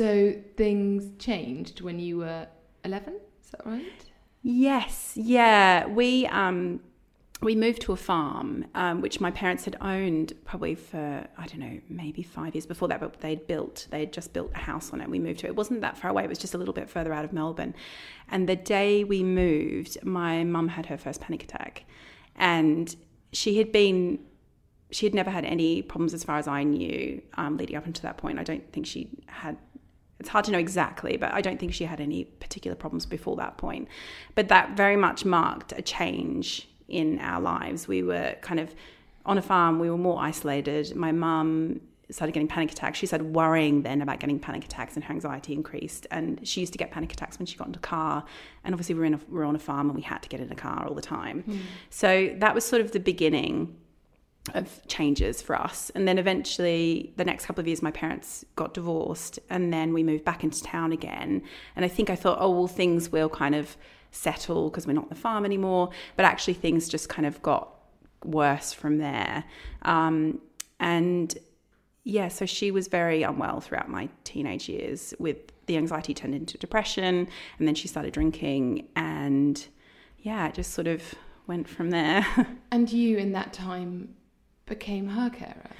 So 0.00 0.34
things 0.56 1.10
changed 1.18 1.80
when 1.80 1.98
you 1.98 2.18
were 2.18 2.46
11, 2.84 3.14
is 3.44 3.50
that 3.52 3.64
right? 3.66 3.84
yes. 4.42 5.12
Yeah. 5.16 5.86
We 5.86 6.26
um 6.26 6.80
we 7.42 7.54
moved 7.54 7.82
to 7.82 7.92
a 7.92 7.96
farm, 7.96 8.64
um, 8.74 9.02
which 9.02 9.20
my 9.20 9.30
parents 9.30 9.66
had 9.66 9.76
owned 9.80 10.32
probably 10.44 10.74
for 10.74 11.26
I 11.36 11.46
don't 11.46 11.58
know 11.58 11.78
maybe 11.88 12.22
five 12.22 12.54
years 12.54 12.64
before 12.64 12.88
that. 12.88 13.00
But 13.00 13.20
they'd 13.20 13.46
built 13.46 13.86
they 13.90 14.00
had 14.00 14.12
just 14.12 14.32
built 14.32 14.50
a 14.54 14.58
house 14.58 14.92
on 14.92 15.00
it. 15.00 15.10
We 15.10 15.18
moved 15.18 15.40
to 15.40 15.46
it. 15.46 15.50
It 15.50 15.56
wasn't 15.56 15.82
that 15.82 15.98
far 15.98 16.10
away. 16.10 16.24
It 16.24 16.28
was 16.28 16.38
just 16.38 16.54
a 16.54 16.58
little 16.58 16.72
bit 16.72 16.88
further 16.88 17.12
out 17.12 17.24
of 17.24 17.32
Melbourne. 17.32 17.74
And 18.30 18.48
the 18.48 18.56
day 18.56 19.04
we 19.04 19.22
moved, 19.22 20.02
my 20.02 20.44
mum 20.44 20.68
had 20.68 20.86
her 20.86 20.96
first 20.96 21.20
panic 21.20 21.42
attack, 21.42 21.84
and 22.36 22.94
she 23.32 23.58
had 23.58 23.70
been 23.70 24.18
she 24.90 25.04
had 25.04 25.14
never 25.14 25.30
had 25.30 25.44
any 25.44 25.82
problems 25.82 26.14
as 26.14 26.24
far 26.24 26.38
as 26.38 26.48
I 26.48 26.62
knew 26.62 27.20
um, 27.34 27.58
leading 27.58 27.76
up 27.76 27.86
until 27.86 28.02
that 28.02 28.16
point. 28.16 28.38
I 28.38 28.44
don't 28.44 28.72
think 28.72 28.86
she 28.86 29.10
had. 29.26 29.58
It's 30.18 30.30
hard 30.30 30.46
to 30.46 30.52
know 30.52 30.58
exactly, 30.58 31.18
but 31.18 31.32
I 31.34 31.42
don't 31.42 31.60
think 31.60 31.74
she 31.74 31.84
had 31.84 32.00
any 32.00 32.24
particular 32.24 32.74
problems 32.74 33.04
before 33.04 33.36
that 33.36 33.58
point. 33.58 33.88
But 34.34 34.48
that 34.48 34.74
very 34.74 34.96
much 34.96 35.26
marked 35.26 35.74
a 35.76 35.82
change 35.82 36.66
in 36.88 37.18
our 37.20 37.40
lives. 37.40 37.88
We 37.88 38.02
were 38.02 38.36
kind 38.40 38.60
of 38.60 38.74
on 39.24 39.38
a 39.38 39.42
farm. 39.42 39.78
We 39.78 39.90
were 39.90 39.98
more 39.98 40.20
isolated. 40.20 40.94
My 40.94 41.12
mum 41.12 41.80
started 42.10 42.32
getting 42.32 42.48
panic 42.48 42.70
attacks. 42.70 42.98
She 42.98 43.06
started 43.06 43.34
worrying 43.34 43.82
then 43.82 44.00
about 44.00 44.20
getting 44.20 44.38
panic 44.38 44.64
attacks, 44.64 44.94
and 44.94 45.04
her 45.04 45.12
anxiety 45.12 45.52
increased. 45.52 46.06
And 46.10 46.46
she 46.46 46.60
used 46.60 46.72
to 46.72 46.78
get 46.78 46.90
panic 46.92 47.12
attacks 47.12 47.38
when 47.38 47.46
she 47.46 47.56
got 47.56 47.66
into 47.66 47.78
a 47.78 47.82
car. 47.82 48.24
And 48.64 48.74
obviously, 48.74 48.94
we're 48.94 49.06
in 49.06 49.14
a, 49.14 49.20
we're 49.28 49.44
on 49.44 49.56
a 49.56 49.60
farm, 49.60 49.88
and 49.88 49.96
we 49.96 50.02
had 50.02 50.22
to 50.22 50.28
get 50.28 50.40
in 50.40 50.50
a 50.52 50.56
car 50.56 50.86
all 50.86 50.94
the 50.94 51.02
time. 51.02 51.42
Hmm. 51.42 51.58
So 51.90 52.34
that 52.38 52.54
was 52.54 52.64
sort 52.64 52.82
of 52.82 52.92
the 52.92 53.00
beginning 53.00 53.76
of 54.54 54.86
changes 54.86 55.42
for 55.42 55.56
us. 55.56 55.90
And 55.96 56.06
then 56.06 56.18
eventually, 56.18 57.12
the 57.16 57.24
next 57.24 57.46
couple 57.46 57.60
of 57.60 57.66
years, 57.66 57.82
my 57.82 57.90
parents 57.90 58.44
got 58.54 58.74
divorced, 58.74 59.40
and 59.50 59.72
then 59.72 59.92
we 59.92 60.04
moved 60.04 60.24
back 60.24 60.44
into 60.44 60.62
town 60.62 60.92
again. 60.92 61.42
And 61.74 61.84
I 61.84 61.88
think 61.88 62.10
I 62.10 62.14
thought, 62.14 62.38
oh, 62.40 62.50
well, 62.50 62.68
things 62.68 63.10
will 63.10 63.28
kind 63.28 63.56
of 63.56 63.76
settle 64.10 64.70
because 64.70 64.86
we're 64.86 64.92
not 64.94 65.04
on 65.04 65.08
the 65.10 65.14
farm 65.14 65.44
anymore. 65.44 65.90
But 66.16 66.24
actually, 66.24 66.54
things 66.54 66.88
just 66.88 67.08
kind 67.08 67.26
of 67.26 67.42
got 67.42 67.72
worse 68.24 68.72
from 68.72 68.98
there. 68.98 69.44
Um, 69.82 70.40
and 70.80 71.36
yeah, 72.04 72.28
so 72.28 72.46
she 72.46 72.70
was 72.70 72.88
very 72.88 73.22
unwell 73.22 73.60
throughout 73.60 73.88
my 73.88 74.08
teenage 74.24 74.68
years 74.68 75.14
with 75.18 75.38
the 75.66 75.76
anxiety 75.76 76.14
turned 76.14 76.34
into 76.34 76.56
depression, 76.58 77.28
and 77.58 77.66
then 77.66 77.74
she 77.74 77.88
started 77.88 78.12
drinking, 78.12 78.86
and 78.94 79.66
yeah, 80.18 80.46
it 80.46 80.54
just 80.54 80.72
sort 80.72 80.86
of 80.86 81.02
went 81.46 81.68
from 81.68 81.90
there. 81.90 82.24
And 82.70 82.92
you, 82.92 83.16
in 83.16 83.32
that 83.32 83.52
time, 83.52 84.14
became 84.66 85.08
her 85.08 85.30
carer. 85.30 85.70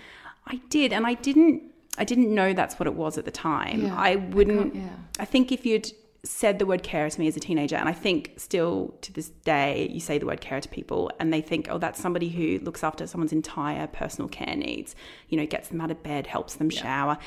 I 0.47 0.61
did, 0.71 0.92
and 0.92 1.06
I 1.06 1.14
didn't. 1.14 1.62
I 1.99 2.04
didn't 2.04 2.35
know 2.35 2.52
that's 2.52 2.78
what 2.78 2.87
it 2.87 2.95
was 2.95 3.16
at 3.18 3.25
the 3.25 3.30
time. 3.30 3.83
Yeah, 3.83 3.97
I 3.97 4.16
wouldn't. 4.16 4.75
yeah. 4.75 4.88
I 5.18 5.25
think 5.25 5.50
if 5.52 5.64
you'd 5.66 5.90
said 6.25 6.59
the 6.59 6.67
word 6.67 6.83
carer 6.83 7.09
to 7.09 7.21
me 7.21 7.29
as 7.29 7.37
a 7.37 7.41
teenager, 7.41 7.77
and 7.77 7.89
I 7.89 7.93
think 7.93 8.35
still 8.37 8.95
to 9.03 9.13
this 9.13 9.29
day, 9.29 9.89
you 9.91 10.01
say 10.01 10.19
the 10.19 10.27
word 10.27 10.41
carer 10.41 10.61
to 10.61 10.69
people, 10.69 11.11
and 11.21 11.33
they 11.33 11.41
think, 11.41 11.69
oh, 11.71 11.79
that's 11.79 12.01
somebody 12.01 12.29
who 12.29 12.65
looks 12.65 12.83
after 12.83 13.07
someone's 13.07 13.33
entire 13.33 13.87
personal 13.87 14.29
care 14.29 14.57
needs. 14.57 14.95
You 15.29 15.39
know, 15.39 15.47
gets 15.47 15.69
them 15.69 15.81
out 15.81 15.91
of 15.91 16.03
bed, 16.03 16.27
helps 16.27 16.55
them 16.55 16.71
shower. 16.71 17.19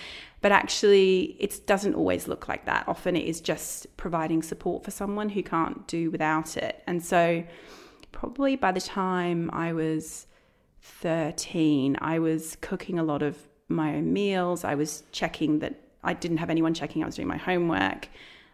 But 0.42 0.52
actually, 0.52 1.38
it 1.40 1.66
doesn't 1.66 1.96
always 1.96 2.28
look 2.28 2.48
like 2.48 2.66
that. 2.66 2.88
Often, 2.88 3.16
it 3.16 3.26
is 3.26 3.42
just 3.42 3.96
providing 3.98 4.42
support 4.42 4.84
for 4.84 4.92
someone 4.92 5.30
who 5.30 5.44
can't 5.44 5.88
do 5.88 6.12
without 6.12 6.58
it. 6.58 6.84
And 6.88 7.04
so, 7.04 7.44
probably 8.12 8.56
by 8.56 8.72
the 8.72 8.82
time 8.82 9.50
I 9.54 9.74
was 9.74 10.28
13, 10.82 11.98
I 12.02 12.20
was 12.20 12.58
cooking 12.62 13.00
a 13.00 13.04
lot 13.04 13.22
of 13.22 13.38
my 13.68 13.96
own 13.96 14.12
meals. 14.12 14.64
I 14.64 14.76
was 14.76 15.04
checking 15.12 15.60
that 15.60 15.76
I 16.04 16.14
didn't 16.14 16.38
have 16.38 16.50
anyone 16.50 16.74
checking 16.74 17.04
I 17.04 17.06
was 17.06 17.16
doing 17.16 17.28
my 17.28 17.38
homework. 17.38 18.10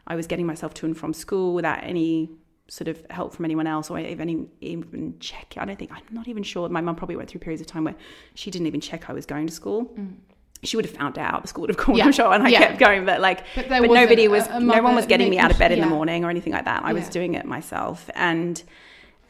I 0.08 0.16
was 0.16 0.28
getting 0.28 0.46
myself 0.46 0.74
to 0.76 0.86
and 0.86 0.98
from 0.98 1.14
school 1.14 1.54
without 1.54 1.84
any 1.84 2.30
sort 2.68 2.88
of 2.88 3.06
help 3.10 3.34
from 3.34 3.46
anyone 3.46 3.68
else 3.68 3.90
or 3.90 4.00
even 4.00 4.50
even 4.62 5.16
check. 5.20 5.54
I 5.58 5.66
don't 5.66 5.78
think 5.78 5.92
I'm 5.92 6.04
not 6.12 6.28
even 6.28 6.44
sure. 6.44 6.68
My 6.70 6.82
mum 6.82 6.96
probably 6.96 7.16
went 7.16 7.30
through 7.30 7.42
periods 7.42 7.62
of 7.62 7.68
time 7.68 7.84
where 7.84 7.96
she 8.34 8.52
didn't 8.52 8.68
even 8.68 8.82
check 8.82 9.10
I 9.10 9.14
was 9.14 9.26
going 9.26 9.48
to 9.48 9.54
school. 9.54 9.86
Mm. 9.98 10.16
She 10.64 10.78
would 10.78 10.86
have 10.86 10.96
found 10.96 11.20
out. 11.20 11.44
The 11.44 11.48
school 11.48 11.62
would 11.62 11.70
have 11.70 11.78
called, 11.78 11.98
yeah. 12.00 12.06
I'm 12.06 12.12
sure, 12.12 12.34
and 12.34 12.42
I 12.42 12.50
yeah. 12.50 12.60
kept 12.60 12.80
going. 12.80 13.06
But 13.06 13.22
like, 13.22 13.44
but, 13.54 13.70
but 13.70 13.82
nobody 13.82 14.28
was, 14.28 14.48
a, 14.48 14.54
a 14.54 14.60
no 14.60 14.82
one 14.82 14.96
was 14.96 15.06
getting 15.06 15.30
me 15.30 15.38
out 15.38 15.52
of 15.52 15.60
bed 15.60 15.72
in 15.72 15.80
the 15.80 15.86
morning 15.86 16.26
or 16.26 16.30
anything 16.30 16.54
like 16.54 16.66
that. 16.66 16.84
I 16.84 16.94
was 16.94 17.08
doing 17.10 17.36
it 17.36 17.46
myself, 17.46 18.10
and 18.16 18.62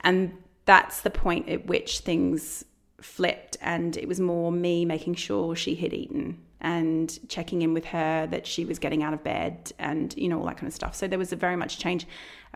and 0.01 0.32
that's 0.65 1.01
the 1.01 1.10
point 1.10 1.50
at 1.50 1.65
which 1.65 2.00
things 2.00 2.63
flipped, 3.01 3.58
and 3.60 3.98
it 3.98 4.08
was 4.08 4.20
more 4.20 4.51
me 4.51 4.86
making 4.86 5.15
sure 5.15 5.55
she 5.55 5.75
had 5.75 5.94
eaten 5.94 6.39
and 6.62 7.20
checking 7.30 7.62
in 7.62 7.74
with 7.74 7.86
her 7.86 8.28
that 8.28 8.48
she 8.48 8.66
was 8.66 8.80
getting 8.80 9.04
out 9.04 9.14
of 9.14 9.24
bed 9.24 9.72
and 9.78 10.16
you 10.18 10.28
know 10.30 10.40
all 10.40 10.46
that 10.46 10.58
kind 10.58 10.68
of 10.68 10.74
stuff. 10.74 10.96
So 10.96 11.08
there 11.08 11.20
was 11.20 11.32
a 11.34 11.36
very 11.36 11.56
much 11.56 11.78
change 11.78 12.08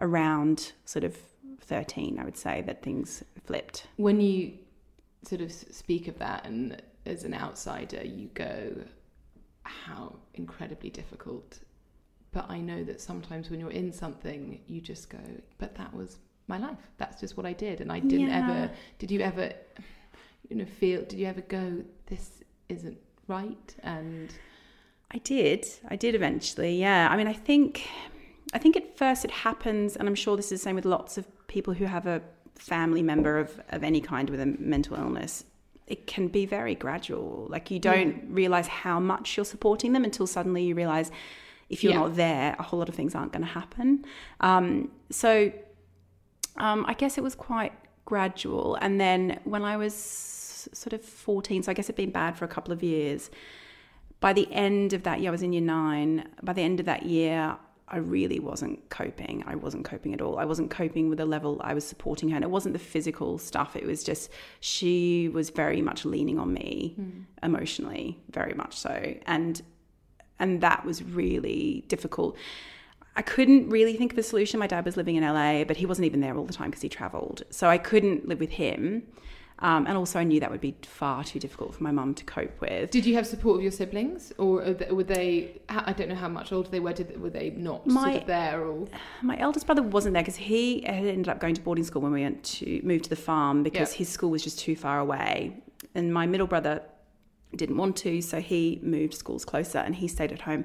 around 0.01 0.71
sort 0.85 1.03
of 1.03 1.17
13 1.61 2.17
i 2.19 2.25
would 2.25 2.37
say 2.37 2.63
that 2.65 2.81
things 2.81 3.23
flipped. 3.45 3.87
When 3.97 4.19
you 4.19 4.53
sort 5.23 5.41
of 5.41 5.51
speak 5.51 6.07
of 6.07 6.17
that 6.19 6.45
and 6.45 6.81
as 7.05 7.23
an 7.23 7.33
outsider 7.33 8.03
you 8.03 8.29
go 8.33 8.75
how 9.63 10.15
incredibly 10.33 10.89
difficult. 10.89 11.59
But 12.31 12.49
i 12.49 12.59
know 12.59 12.83
that 12.83 13.01
sometimes 13.01 13.49
when 13.49 13.59
you're 13.59 13.71
in 13.71 13.91
something 13.91 14.59
you 14.67 14.81
just 14.81 15.09
go 15.09 15.19
but 15.57 15.75
that 15.75 15.93
was 15.93 16.17
my 16.47 16.57
life. 16.57 16.79
That's 16.97 17.19
just 17.19 17.37
what 17.37 17.45
i 17.45 17.53
did. 17.53 17.81
And 17.81 17.91
i 17.91 17.99
didn't 17.99 18.29
yeah. 18.29 18.43
ever 18.43 18.71
did 18.97 19.11
you 19.11 19.19
ever 19.19 19.53
you 20.49 20.55
know 20.55 20.65
feel 20.65 21.03
did 21.03 21.19
you 21.19 21.27
ever 21.27 21.41
go 21.41 21.83
this 22.07 22.41
isn't 22.69 22.97
right 23.29 23.75
and 23.83 24.33
I 25.11 25.17
did. 25.19 25.65
I 25.87 25.95
did 25.95 26.15
eventually. 26.15 26.79
Yeah. 26.79 27.07
I 27.09 27.17
mean, 27.17 27.27
I 27.27 27.33
think 27.33 27.87
I 28.53 28.57
think 28.57 28.75
at 28.75 28.97
first 28.97 29.25
it 29.25 29.31
happens 29.31 29.95
and 29.95 30.07
I'm 30.07 30.15
sure 30.15 30.35
this 30.35 30.51
is 30.51 30.59
the 30.61 30.63
same 30.63 30.75
with 30.75 30.85
lots 30.85 31.17
of 31.17 31.25
people 31.47 31.73
who 31.73 31.85
have 31.85 32.05
a 32.07 32.21
family 32.55 33.01
member 33.01 33.37
of 33.37 33.59
of 33.69 33.83
any 33.83 34.01
kind 34.01 34.29
with 34.29 34.39
a 34.39 34.45
mental 34.45 34.95
illness. 34.95 35.45
It 35.87 36.05
can 36.05 36.27
be 36.27 36.45
very 36.45 36.75
gradual. 36.75 37.47
Like 37.49 37.71
you 37.71 37.79
don't 37.79 38.15
yeah. 38.15 38.23
realize 38.27 38.67
how 38.67 38.99
much 38.99 39.37
you're 39.37 39.45
supporting 39.45 39.93
them 39.93 40.03
until 40.03 40.27
suddenly 40.27 40.63
you 40.63 40.75
realize 40.75 41.11
if 41.69 41.83
you're 41.83 41.93
yeah. 41.93 41.99
not 41.99 42.15
there, 42.15 42.55
a 42.59 42.63
whole 42.63 42.79
lot 42.79 42.89
of 42.89 42.95
things 42.95 43.15
aren't 43.15 43.31
going 43.31 43.45
to 43.45 43.51
happen. 43.51 44.05
Um, 44.39 44.91
so 45.11 45.51
um, 46.57 46.85
I 46.87 46.93
guess 46.93 47.17
it 47.17 47.23
was 47.23 47.35
quite 47.35 47.73
gradual. 48.05 48.75
And 48.75 48.99
then 48.99 49.39
when 49.43 49.63
I 49.63 49.77
was 49.77 49.93
sort 50.73 50.93
of 50.93 51.03
14, 51.03 51.63
so 51.63 51.71
I 51.71 51.73
guess 51.73 51.85
it'd 51.85 51.95
been 51.95 52.11
bad 52.11 52.37
for 52.37 52.45
a 52.45 52.49
couple 52.49 52.73
of 52.73 52.83
years. 52.83 53.29
By 54.19 54.33
the 54.33 54.51
end 54.51 54.93
of 54.93 55.03
that 55.03 55.21
year, 55.21 55.29
I 55.29 55.31
was 55.31 55.41
in 55.43 55.53
year 55.53 55.61
nine. 55.61 56.27
By 56.43 56.53
the 56.53 56.61
end 56.61 56.79
of 56.79 56.85
that 56.87 57.03
year, 57.03 57.57
I 57.91 57.97
really 57.97 58.39
wasn't 58.39 58.89
coping. 58.89 59.43
I 59.47 59.55
wasn't 59.55 59.85
coping 59.85 60.13
at 60.13 60.21
all. 60.21 60.37
I 60.37 60.45
wasn't 60.45 60.69
coping 60.69 61.09
with 61.09 61.17
the 61.17 61.25
level 61.25 61.59
I 61.63 61.73
was 61.73 61.85
supporting 61.85 62.29
her. 62.29 62.35
And 62.35 62.43
it 62.43 62.51
wasn't 62.51 62.73
the 62.73 62.79
physical 62.79 63.37
stuff. 63.37 63.75
It 63.75 63.85
was 63.85 64.03
just 64.03 64.29
she 64.59 65.29
was 65.29 65.49
very 65.49 65.81
much 65.81 66.05
leaning 66.05 66.37
on 66.37 66.53
me 66.53 66.95
mm. 66.99 67.23
emotionally, 67.41 68.19
very 68.29 68.53
much 68.53 68.75
so. 68.77 69.15
And 69.25 69.61
and 70.37 70.61
that 70.61 70.85
was 70.85 71.03
really 71.03 71.83
difficult. 71.87 72.37
I 73.15 73.21
couldn't 73.21 73.69
really 73.69 73.97
think 73.97 74.13
of 74.13 74.17
a 74.17 74.23
solution. 74.23 74.59
My 74.59 74.67
dad 74.67 74.85
was 74.85 74.95
living 74.95 75.15
in 75.15 75.23
LA, 75.23 75.65
but 75.65 75.77
he 75.77 75.85
wasn't 75.85 76.05
even 76.05 76.21
there 76.21 76.37
all 76.37 76.45
the 76.45 76.53
time 76.53 76.69
because 76.69 76.81
he 76.81 76.89
traveled. 76.89 77.43
So 77.49 77.67
I 77.67 77.77
couldn't 77.77 78.27
live 78.27 78.39
with 78.39 78.51
him. 78.51 79.03
Um, 79.61 79.87
and 79.87 79.97
also, 79.97 80.19
I 80.19 80.23
knew 80.23 80.39
that 80.39 80.49
would 80.49 80.61
be 80.61 80.75
far 80.83 81.23
too 81.23 81.39
difficult 81.39 81.75
for 81.75 81.83
my 81.83 81.91
mum 81.91 82.13
to 82.15 82.23
cope 82.23 82.61
with. 82.61 82.91
Did 82.91 83.05
you 83.05 83.15
have 83.15 83.27
support 83.27 83.57
of 83.57 83.61
your 83.61 83.71
siblings, 83.71 84.31
or 84.37 84.75
were 84.89 85.03
they? 85.03 85.61
I 85.67 85.91
don't 85.91 86.07
know 86.07 86.15
how 86.15 86.29
much 86.29 86.53
older 86.53 86.69
they 86.69 86.79
were. 86.79 86.93
Did, 86.93 87.19
were 87.21 87.29
they 87.29 87.49
not 87.51 87.85
my, 87.85 88.11
sort 88.11 88.21
of 88.21 88.27
there? 88.27 88.63
Or 88.63 88.87
my 89.21 89.37
eldest 89.37 89.65
brother 89.65 89.83
wasn't 89.83 90.13
there 90.13 90.23
because 90.23 90.37
he 90.37 90.81
had 90.81 91.05
ended 91.05 91.27
up 91.27 91.39
going 91.39 91.55
to 91.55 91.61
boarding 91.61 91.83
school 91.83 92.01
when 92.01 92.13
we 92.13 92.21
went 92.21 92.41
to 92.43 92.79
move 92.83 93.01
to 93.01 93.09
the 93.09 93.17
farm 93.17 93.63
because 93.63 93.91
his 93.91 94.07
school 94.07 94.31
was 94.31 94.43
just 94.43 94.59
too 94.59 94.77
far 94.77 94.99
away, 94.99 95.61
and 95.93 96.13
my 96.13 96.25
middle 96.25 96.47
brother 96.47 96.81
didn't 97.55 97.75
want 97.75 97.97
to, 97.97 98.21
so 98.21 98.39
he 98.39 98.79
moved 98.81 99.13
schools 99.13 99.43
closer 99.43 99.79
and 99.79 99.95
he 99.95 100.07
stayed 100.07 100.31
at 100.31 100.41
home. 100.41 100.63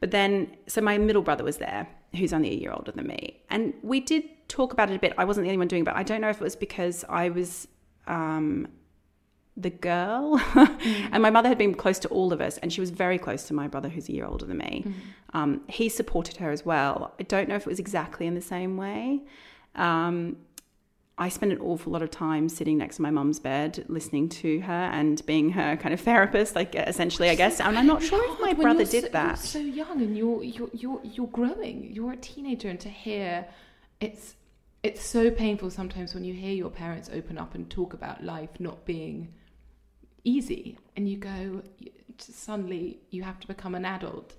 But 0.00 0.12
then, 0.12 0.56
so 0.66 0.80
my 0.80 0.96
middle 0.96 1.22
brother 1.22 1.44
was 1.44 1.58
there, 1.58 1.88
who's 2.16 2.32
only 2.32 2.50
a 2.52 2.54
year 2.54 2.72
older 2.72 2.92
than 2.92 3.06
me, 3.06 3.42
and 3.50 3.74
we 3.82 4.00
did 4.00 4.24
talk 4.48 4.72
about 4.72 4.90
it 4.90 4.96
a 4.96 4.98
bit. 4.98 5.12
I 5.18 5.24
wasn't 5.24 5.44
the 5.44 5.50
only 5.50 5.58
one 5.58 5.68
doing 5.68 5.82
it, 5.82 5.84
but 5.84 5.96
I 5.96 6.02
don't 6.02 6.22
know 6.22 6.30
if 6.30 6.40
it 6.40 6.44
was 6.44 6.56
because 6.56 7.04
I 7.08 7.28
was 7.28 7.68
um, 8.06 8.68
the 9.56 9.70
girl. 9.70 10.38
mm. 10.38 11.08
and 11.12 11.22
my 11.22 11.30
mother 11.30 11.48
had 11.48 11.58
been 11.58 11.74
close 11.74 11.98
to 12.00 12.08
all 12.08 12.32
of 12.32 12.40
us, 12.40 12.58
and 12.58 12.72
she 12.72 12.80
was 12.80 12.90
very 12.90 13.18
close 13.18 13.44
to 13.44 13.54
my 13.54 13.68
brother, 13.68 13.88
who's 13.88 14.08
a 14.08 14.12
year 14.12 14.26
older 14.26 14.46
than 14.46 14.58
me. 14.58 14.84
Mm. 14.86 14.92
Um, 15.32 15.60
he 15.68 15.88
supported 15.88 16.36
her 16.36 16.50
as 16.50 16.64
well. 16.64 17.14
I 17.18 17.24
don't 17.24 17.48
know 17.48 17.56
if 17.56 17.62
it 17.62 17.68
was 17.68 17.80
exactly 17.80 18.26
in 18.26 18.34
the 18.34 18.40
same 18.40 18.76
way. 18.76 19.22
Um, 19.74 20.36
I 21.16 21.28
spent 21.28 21.52
an 21.52 21.60
awful 21.60 21.92
lot 21.92 22.02
of 22.02 22.10
time 22.10 22.48
sitting 22.48 22.76
next 22.76 22.96
to 22.96 23.02
my 23.02 23.10
mum's 23.10 23.38
bed, 23.38 23.84
listening 23.88 24.28
to 24.30 24.60
her 24.60 24.72
and 24.72 25.24
being 25.26 25.50
her 25.50 25.76
kind 25.76 25.94
of 25.94 26.00
therapist, 26.00 26.56
like 26.56 26.74
essentially, 26.74 27.30
I 27.30 27.36
guess. 27.36 27.60
And 27.60 27.78
I'm 27.78 27.86
not 27.86 28.02
sure 28.02 28.32
if 28.32 28.40
my 28.40 28.52
brother 28.52 28.84
did 28.84 29.04
so, 29.04 29.10
that. 29.10 29.28
You're 29.28 29.36
so 29.36 29.58
young 29.60 30.02
and 30.02 30.16
you're 30.16 30.42
you're 30.42 30.70
you're 30.72 31.00
you're 31.04 31.26
growing. 31.28 31.92
You're 31.92 32.12
a 32.12 32.16
teenager, 32.16 32.68
and 32.68 32.80
to 32.80 32.88
hear 32.88 33.46
it's 34.00 34.34
it's 34.84 35.02
so 35.02 35.30
painful 35.30 35.70
sometimes 35.70 36.14
when 36.14 36.24
you 36.24 36.34
hear 36.34 36.52
your 36.52 36.70
parents 36.70 37.08
open 37.12 37.38
up 37.38 37.54
and 37.54 37.68
talk 37.70 37.94
about 37.94 38.22
life 38.22 38.50
not 38.60 38.84
being 38.84 39.32
easy 40.22 40.78
and 40.94 41.08
you 41.08 41.16
go 41.16 41.62
suddenly 42.18 43.00
you 43.10 43.22
have 43.22 43.40
to 43.40 43.46
become 43.46 43.74
an 43.74 43.86
adult 43.86 44.34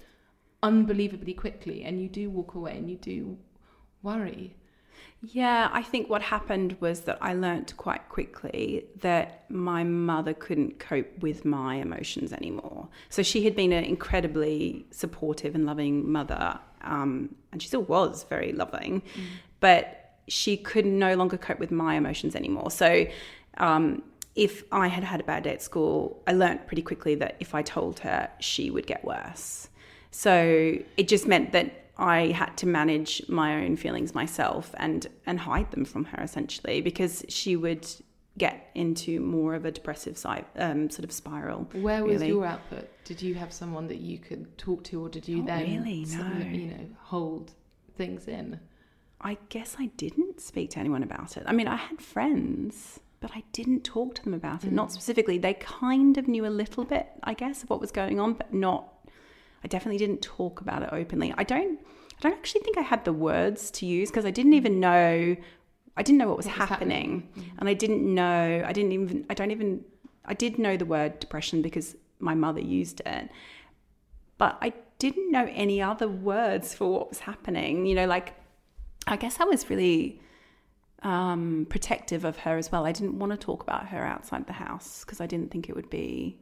unbelievably 0.64 1.34
quickly 1.34 1.84
and 1.84 2.02
you 2.02 2.08
do 2.08 2.30
walk 2.30 2.54
away 2.54 2.78
and 2.78 2.90
you 2.90 2.96
do 2.96 3.38
worry 4.04 4.56
yeah, 5.22 5.70
I 5.72 5.82
think 5.82 6.10
what 6.10 6.22
happened 6.22 6.78
was 6.80 7.02
that 7.02 7.18
I 7.20 7.34
learnt 7.34 7.76
quite 7.78 8.08
quickly 8.10 8.86
that 9.02 9.50
my 9.50 9.84
mother 9.84 10.34
couldn't 10.34 10.78
cope 10.78 11.20
with 11.20 11.46
my 11.46 11.76
emotions 11.76 12.32
anymore. 12.32 12.90
So 13.10 13.24
she 13.24 13.44
had 13.44 13.56
been 13.56 13.72
an 13.72 13.84
incredibly 13.86 14.86
supportive 14.92 15.56
and 15.56 15.66
loving 15.66 16.12
mother, 16.12 16.60
um, 16.82 17.36
and 17.52 17.62
she 17.62 17.68
still 17.68 17.84
was 17.84 18.24
very 18.30 18.52
loving, 18.52 19.02
mm. 19.02 19.24
but 19.60 20.05
she 20.28 20.58
could 20.58 20.86
no 20.86 21.16
longer 21.16 21.38
cope 21.38 21.60
with 21.60 21.72
my 21.72 21.96
emotions 21.96 22.36
anymore. 22.36 22.72
So, 22.72 23.06
um, 23.58 24.04
if 24.36 24.64
I 24.72 24.88
had 24.88 25.04
had 25.04 25.22
a 25.22 25.24
bad 25.24 25.44
day 25.44 25.54
at 25.54 25.62
school, 25.62 26.22
I 26.28 26.34
learnt 26.34 26.68
pretty 26.68 26.82
quickly 26.82 27.16
that 27.16 27.38
if 27.40 27.56
I 27.56 27.62
told 27.62 28.00
her, 28.00 28.30
she 28.40 28.70
would 28.70 28.86
get 28.86 29.04
worse. 29.06 29.70
So 30.12 30.78
it 30.98 31.08
just 31.08 31.26
meant 31.26 31.54
that 31.54 31.86
I 31.98 32.28
had 32.28 32.58
to 32.58 32.68
manage 32.68 33.22
my 33.30 33.64
own 33.64 33.78
feelings 33.78 34.14
myself 34.14 34.76
and 34.78 35.08
and 35.26 35.40
hide 35.40 35.72
them 35.72 35.86
from 35.86 36.06
her 36.06 36.22
essentially 36.22 36.82
because 36.82 37.24
she 37.30 37.56
would 37.56 37.88
get 38.38 38.70
into 38.76 39.22
more 39.22 39.56
of 39.56 39.64
a 39.64 39.72
depressive 39.72 40.18
side, 40.18 40.46
um, 40.58 40.90
sort 40.90 41.06
of 41.06 41.12
spiral. 41.12 41.70
Where 41.72 42.04
was 42.04 42.16
really. 42.16 42.28
your 42.28 42.46
output? 42.46 42.90
Did 43.06 43.22
you 43.22 43.36
have 43.36 43.54
someone 43.54 43.88
that 43.88 44.00
you 44.00 44.18
could 44.18 44.58
talk 44.58 44.84
to, 44.86 45.06
or 45.06 45.10
did 45.10 45.26
you 45.28 45.38
Not 45.38 45.46
then 45.48 45.62
really, 45.62 46.06
no. 46.06 46.46
you 46.46 46.68
know 46.68 46.88
hold 47.02 47.54
things 47.96 48.28
in? 48.28 48.60
I 49.22 49.38
guess 49.50 49.76
I 49.80 49.88
didn't 49.98 50.40
speak 50.40 50.72
to 50.72 50.80
anyone 50.80 51.04
about 51.04 51.38
it. 51.38 51.44
I 51.46 51.54
mean, 51.54 51.68
I 51.68 51.78
had 51.78 52.02
friends, 52.02 53.00
but 53.20 53.32
I 53.34 53.44
didn't 53.54 53.84
talk 53.84 54.16
to 54.16 54.24
them 54.24 54.34
about 54.34 54.64
it. 54.64 54.70
Mm. 54.70 54.74
Not 54.74 54.92
specifically. 54.92 55.38
They 55.38 55.56
kind 55.56 56.18
of 56.18 56.28
knew 56.28 56.46
a 56.46 56.48
little 56.48 56.84
bit, 56.84 57.08
I 57.24 57.34
guess, 57.34 57.64
of 57.64 57.70
what 57.70 57.82
was 57.82 57.92
going 57.92 58.20
on, 58.20 58.34
but 58.34 58.54
not. 58.54 58.92
I 59.64 59.68
definitely 59.68 59.98
didn't 59.98 60.22
talk 60.22 60.62
about 60.62 60.84
it 60.84 60.90
openly. 60.92 61.34
I 61.38 61.44
don't. 61.44 61.80
I 62.20 62.22
don't 62.22 62.34
actually 62.34 62.62
think 62.62 62.78
I 62.78 62.82
had 62.82 63.04
the 63.04 63.12
words 63.12 63.72
to 63.72 63.86
use 63.86 64.10
because 64.10 64.26
I 64.26 64.32
didn't 64.32 64.54
mm. 64.54 64.58
even 64.58 64.80
know. 64.80 65.36
I 65.98 66.04
didn't 66.04 66.20
know 66.20 66.28
what 66.28 66.38
was, 66.38 66.46
what 66.46 66.60
was 66.60 66.70
happening, 66.70 67.30
happening. 67.34 67.46
Mm. 67.54 67.60
and 67.60 67.70
I 67.70 67.74
didn't 67.74 68.14
know. 68.14 68.64
I 68.66 68.74
didn't 68.74 68.92
even. 68.92 69.26
I 69.30 69.34
don't 69.34 69.52
even. 69.52 69.84
I 70.26 70.34
did 70.34 70.60
know 70.60 70.78
the 70.78 70.86
word 70.86 71.20
depression 71.20 71.62
because 71.62 71.96
my 72.20 72.36
mother 72.36 72.60
used 72.62 73.02
it, 73.06 73.30
but 74.38 74.58
I 74.62 74.74
didn't 75.00 75.32
know 75.32 75.50
any 75.52 75.82
other 75.82 76.08
words 76.08 76.74
for 76.74 76.92
what 76.92 77.10
was 77.10 77.20
happening. 77.20 77.86
You 77.86 77.96
know, 77.96 78.06
like 78.06 78.34
I 79.08 79.18
guess 79.18 79.40
I 79.40 79.46
was 79.46 79.70
really 79.70 80.22
um, 81.04 81.68
protective 81.70 82.26
of 82.26 82.38
her 82.40 82.58
as 82.58 82.72
well. 82.72 82.86
I 82.86 82.92
didn't 82.92 83.20
want 83.20 83.32
to 83.32 83.38
talk 83.38 83.62
about 83.64 83.88
her 83.90 84.04
outside 84.04 84.48
the 84.48 84.54
house 84.54 85.04
because 85.06 85.22
I 85.22 85.28
didn't 85.28 85.52
think 85.52 85.70
it 85.70 85.76
would 85.76 85.90
be 85.90 86.38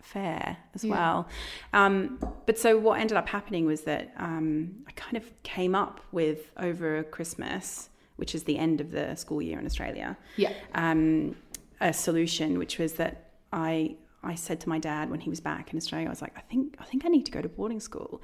fair 0.00 0.56
as 0.74 0.84
yeah. 0.84 0.92
well. 0.92 1.28
Um, 1.72 2.18
but 2.46 2.58
so 2.58 2.78
what 2.78 3.00
ended 3.00 3.16
up 3.16 3.28
happening 3.28 3.64
was 3.66 3.82
that 3.82 4.12
um, 4.16 4.84
I 4.86 4.92
kind 4.92 5.16
of 5.16 5.24
came 5.42 5.74
up 5.74 6.00
with 6.12 6.52
over 6.58 7.02
Christmas, 7.04 7.88
which 8.16 8.34
is 8.34 8.44
the 8.44 8.58
end 8.58 8.80
of 8.80 8.92
the 8.92 9.16
school 9.16 9.42
year 9.42 9.58
in 9.58 9.66
Australia. 9.66 10.16
Yeah. 10.36 10.52
Um, 10.74 11.36
a 11.80 11.92
solution, 11.92 12.58
which 12.58 12.78
was 12.78 12.94
that 12.94 13.30
I 13.52 13.96
I 14.22 14.36
said 14.36 14.60
to 14.60 14.68
my 14.68 14.78
dad 14.78 15.10
when 15.10 15.20
he 15.20 15.28
was 15.28 15.40
back 15.40 15.72
in 15.72 15.76
Australia, 15.76 16.06
I 16.06 16.10
was 16.10 16.22
like, 16.22 16.36
I 16.36 16.40
think 16.40 16.76
I 16.78 16.84
think 16.84 17.04
I 17.04 17.08
need 17.08 17.26
to 17.26 17.32
go 17.32 17.42
to 17.42 17.48
boarding 17.48 17.80
school, 17.80 18.22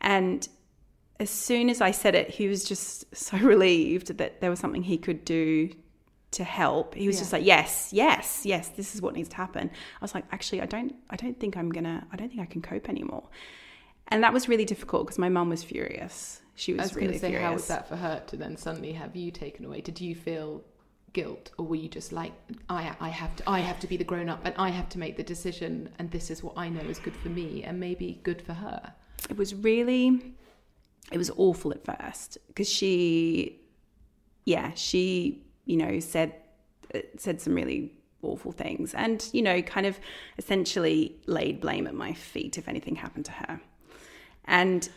and 0.00 0.46
as 1.20 1.30
soon 1.30 1.68
as 1.68 1.80
I 1.80 1.90
said 1.90 2.14
it, 2.14 2.30
he 2.30 2.48
was 2.48 2.64
just 2.64 3.14
so 3.14 3.36
relieved 3.54 4.16
that 4.18 4.40
there 4.40 4.50
was 4.50 4.58
something 4.58 4.82
he 4.82 4.98
could 4.98 5.24
do 5.24 5.70
to 6.32 6.44
help. 6.44 6.94
He 6.94 7.06
was 7.06 7.16
yeah. 7.16 7.20
just 7.20 7.32
like, 7.32 7.44
"Yes, 7.44 7.90
yes, 7.92 8.42
yes, 8.44 8.68
this 8.68 8.94
is 8.94 9.02
what 9.02 9.14
needs 9.14 9.28
to 9.28 9.36
happen." 9.36 9.70
I 9.70 10.02
was 10.02 10.14
like, 10.14 10.24
"Actually, 10.32 10.62
I 10.62 10.66
don't 10.66 10.94
I 11.10 11.16
don't 11.16 11.38
think 11.38 11.56
I'm 11.56 11.70
going 11.70 11.84
to 11.84 12.02
I 12.10 12.16
don't 12.16 12.28
think 12.28 12.40
I 12.40 12.46
can 12.46 12.62
cope 12.62 12.88
anymore." 12.88 13.28
And 14.08 14.24
that 14.24 14.32
was 14.32 14.48
really 14.48 14.64
difficult 14.64 15.06
because 15.06 15.18
my 15.18 15.28
mum 15.28 15.50
was 15.50 15.62
furious. 15.62 16.40
She 16.56 16.72
was, 16.72 16.82
was 16.82 16.96
really 16.96 17.18
say, 17.18 17.28
furious. 17.30 17.46
how 17.46 17.52
was 17.52 17.66
that 17.68 17.88
for 17.88 17.96
her 17.96 18.22
to 18.26 18.36
then 18.36 18.56
suddenly 18.56 18.92
have 18.92 19.14
you 19.14 19.30
taken 19.30 19.64
away? 19.64 19.80
Did 19.80 20.00
you 20.00 20.14
feel 20.14 20.64
guilt, 21.12 21.50
or 21.58 21.66
were 21.66 21.76
you 21.76 21.88
just 21.88 22.12
like, 22.12 22.32
I, 22.68 22.94
I 23.00 23.08
have 23.08 23.34
to, 23.36 23.48
I 23.48 23.60
have 23.60 23.80
to 23.80 23.86
be 23.86 23.96
the 23.96 24.04
grown 24.04 24.28
up, 24.28 24.40
and 24.44 24.54
I 24.56 24.68
have 24.68 24.88
to 24.90 24.98
make 24.98 25.16
the 25.16 25.22
decision, 25.22 25.88
and 25.98 26.10
this 26.10 26.30
is 26.30 26.42
what 26.42 26.54
I 26.56 26.68
know 26.68 26.82
is 26.82 26.98
good 26.98 27.16
for 27.16 27.28
me, 27.28 27.64
and 27.64 27.80
maybe 27.80 28.20
good 28.22 28.42
for 28.42 28.52
her? 28.52 28.92
It 29.28 29.36
was 29.36 29.54
really, 29.54 30.34
it 31.10 31.18
was 31.18 31.30
awful 31.36 31.72
at 31.72 31.84
first 31.84 32.38
because 32.48 32.68
she, 32.68 33.60
yeah, 34.44 34.72
she, 34.74 35.42
you 35.64 35.76
know, 35.76 36.00
said 36.00 36.34
said 37.16 37.40
some 37.40 37.54
really 37.54 37.92
awful 38.22 38.52
things, 38.52 38.94
and 38.94 39.28
you 39.32 39.42
know, 39.42 39.62
kind 39.62 39.86
of 39.86 39.98
essentially 40.38 41.16
laid 41.26 41.60
blame 41.60 41.86
at 41.86 41.94
my 41.94 42.12
feet 42.12 42.58
if 42.58 42.68
anything 42.68 42.96
happened 42.96 43.24
to 43.26 43.32
her, 43.32 43.60
and 44.44 44.88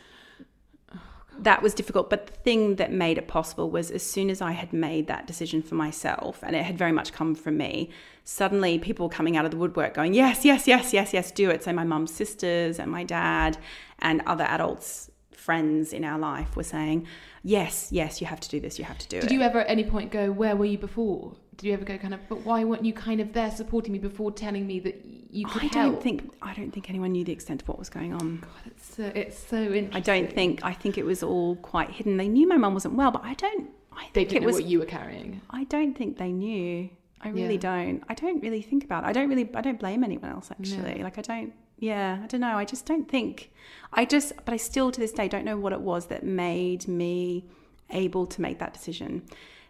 that 1.40 1.62
was 1.62 1.74
difficult. 1.74 2.10
But 2.10 2.28
the 2.28 2.34
thing 2.34 2.76
that 2.76 2.92
made 2.92 3.18
it 3.18 3.28
possible 3.28 3.70
was 3.70 3.92
as 3.92 4.04
soon 4.04 4.30
as 4.30 4.42
I 4.42 4.52
had 4.52 4.74
made 4.74 5.08
that 5.08 5.28
decision 5.28 5.62
for 5.62 5.76
myself, 5.76 6.40
and 6.44 6.56
it 6.56 6.64
had 6.64 6.78
very 6.78 6.92
much 6.92 7.12
come 7.12 7.36
from 7.36 7.58
me, 7.58 7.90
suddenly 8.24 8.80
people 8.80 9.10
coming 9.10 9.38
out 9.38 9.46
of 9.46 9.52
the 9.52 9.58
woodwork 9.58 9.94
going, 9.94 10.14
Yes, 10.14 10.46
yes, 10.46 10.68
yes, 10.68 10.94
yes, 10.94 11.14
yes, 11.14 11.32
do 11.32 11.50
it. 11.50 11.64
So 11.64 11.74
my 11.74 11.84
mum's 11.84 12.14
sisters 12.14 12.80
and 12.80 12.92
my 12.92 13.04
dad 13.04 13.58
and 14.00 14.22
other 14.26 14.44
adults, 14.44 15.10
friends 15.36 15.94
in 15.94 16.04
our 16.04 16.20
life 16.20 16.56
were 16.56 16.64
saying, 16.64 17.08
Yes, 17.44 17.90
yes, 17.92 18.22
you 18.22 18.28
have 18.28 18.40
to 18.40 18.50
do 18.50 18.60
this, 18.60 18.80
you 18.80 18.86
have 18.86 18.98
to 19.00 19.08
do 19.08 19.18
Did 19.18 19.26
it. 19.26 19.30
Did 19.30 19.36
you 19.36 19.42
ever 19.42 19.60
at 19.62 19.70
any 19.70 19.84
point 19.84 20.12
go, 20.12 20.32
Where 20.32 20.56
were 20.56 20.66
you 20.66 20.78
before? 20.78 21.36
Did 21.58 21.68
you 21.68 21.74
ever 21.74 21.86
go 21.86 21.98
kind 22.00 22.14
of, 22.16 22.20
but 22.30 22.44
why 22.46 22.64
weren't 22.64 22.84
you 22.84 22.94
kind 22.94 23.20
of 23.22 23.34
there 23.34 23.52
supporting 23.52 23.94
me 23.94 24.00
before 24.00 24.32
telling 24.32 24.66
me 24.66 24.80
that 24.80 25.02
you 25.06 25.46
could 25.46 25.62
I 25.64 25.66
help? 25.68 25.94
don't 25.94 26.04
think 26.04 26.32
I 26.42 26.54
don't 26.54 26.72
think 26.72 26.90
anyone 26.90 27.12
knew 27.12 27.24
the 27.24 27.32
extent 27.32 27.62
of 27.62 27.68
what 27.68 27.78
was 27.78 27.90
going 27.90 28.12
on. 28.14 28.38
God, 28.40 28.50
it's 28.66 28.96
so, 28.96 29.12
it's 29.14 29.38
so 29.38 29.58
interesting. 29.58 29.94
I 29.94 30.00
don't 30.00 30.34
think 30.34 30.64
I 30.64 30.74
think 30.74 30.98
it 30.98 31.06
was 31.06 31.22
all 31.22 31.56
quite 31.58 31.92
hidden. 31.92 32.18
They 32.18 32.28
knew 32.28 32.48
my 32.48 32.58
mum 32.58 32.74
wasn't 32.74 32.96
well, 32.96 33.12
but 33.12 33.24
I 33.24 33.36
don't 33.36 33.70
I 33.92 34.06
they 34.14 34.22
think 34.22 34.30
didn't 34.30 34.42
know 34.44 34.48
was 34.48 34.56
what 34.56 34.66
you 34.66 34.80
were 34.80 34.86
carrying. 34.86 35.42
I 35.52 35.66
don't 35.66 35.96
think 35.98 36.18
they 36.18 36.32
knew. 36.32 36.90
I 37.22 37.30
really 37.30 37.54
Yeah. 37.54 37.60
don't. 37.60 38.04
I 38.10 38.16
don't 38.16 38.42
really 38.42 38.62
think 38.64 38.84
about 38.84 39.04
it. 39.04 39.08
I 39.08 39.14
don't 39.14 39.30
really 39.30 39.48
I 39.54 39.62
don't 39.62 39.80
blame 39.80 40.04
anyone 40.04 40.32
else 40.32 40.50
actually. 40.50 40.96
No. 40.96 41.04
Like 41.04 41.20
I 41.20 41.22
don't 41.22 41.54
yeah, 41.84 42.22
I 42.24 42.28
don't 42.28 42.40
know. 42.40 42.58
I 42.58 42.64
just 42.64 42.86
don't 42.86 43.10
think 43.10 43.52
I 43.92 44.06
just 44.06 44.34
but 44.46 44.54
I 44.54 44.58
still 44.58 44.90
to 44.90 45.00
this 45.00 45.12
day 45.12 45.28
don't 45.28 45.44
know 45.44 45.58
what 45.58 45.74
it 45.74 45.82
was 45.82 46.06
that 46.08 46.24
made 46.24 46.88
me 46.88 47.46
able 47.90 48.26
to 48.26 48.42
make 48.42 48.60
that 48.60 48.74
decision. 48.74 49.24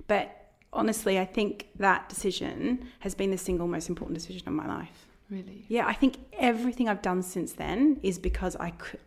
But 0.08 0.52
honestly, 0.72 1.20
I 1.20 1.26
think 1.26 1.70
that 1.78 2.10
decision 2.10 2.88
has 3.00 3.16
been 3.16 3.32
the 3.32 3.38
single 3.38 3.68
most 3.68 3.90
important 3.90 4.18
decision 4.20 4.48
of 4.48 4.54
my 4.54 4.68
life. 4.68 5.08
Really? 5.32 5.66
Yeah, 5.68 5.88
I 5.88 5.94
think 5.94 6.18
everything 6.34 6.88
I've 6.88 7.02
done 7.02 7.24
since 7.24 7.54
then 7.54 8.00
is 8.04 8.20
because 8.20 8.56
I 8.58 8.70
could, 8.72 9.00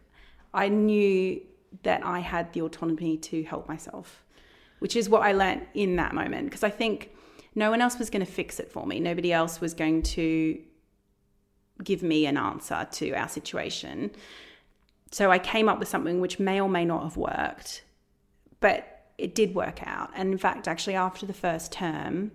I 0.52 0.68
knew 0.68 1.40
that 1.84 2.04
I 2.04 2.18
had 2.18 2.52
the 2.54 2.62
autonomy 2.62 3.18
to 3.18 3.44
help 3.44 3.68
myself, 3.68 4.24
which 4.80 4.96
is 4.96 5.08
what 5.08 5.22
I 5.22 5.30
learnt 5.30 5.62
in 5.74 5.94
that 5.96 6.12
moment. 6.12 6.46
Because 6.46 6.64
I 6.64 6.70
think 6.70 7.10
no 7.54 7.70
one 7.70 7.80
else 7.80 7.98
was 8.00 8.10
going 8.10 8.26
to 8.26 8.32
fix 8.32 8.58
it 8.58 8.68
for 8.68 8.84
me. 8.84 8.98
Nobody 8.98 9.32
else 9.32 9.60
was 9.60 9.74
going 9.74 10.02
to 10.02 10.60
give 11.82 12.02
me 12.02 12.26
an 12.26 12.36
answer 12.36 12.86
to 12.90 13.12
our 13.12 13.28
situation. 13.28 14.10
So 15.10 15.30
I 15.30 15.38
came 15.38 15.68
up 15.68 15.78
with 15.78 15.88
something 15.88 16.20
which 16.20 16.38
may 16.38 16.60
or 16.60 16.68
may 16.68 16.84
not 16.84 17.02
have 17.02 17.16
worked, 17.16 17.84
but 18.60 19.04
it 19.18 19.34
did 19.34 19.54
work 19.54 19.80
out. 19.86 20.10
And 20.14 20.32
in 20.32 20.38
fact, 20.38 20.68
actually, 20.68 20.96
after 20.96 21.26
the 21.26 21.32
first 21.32 21.72
term, 21.72 22.32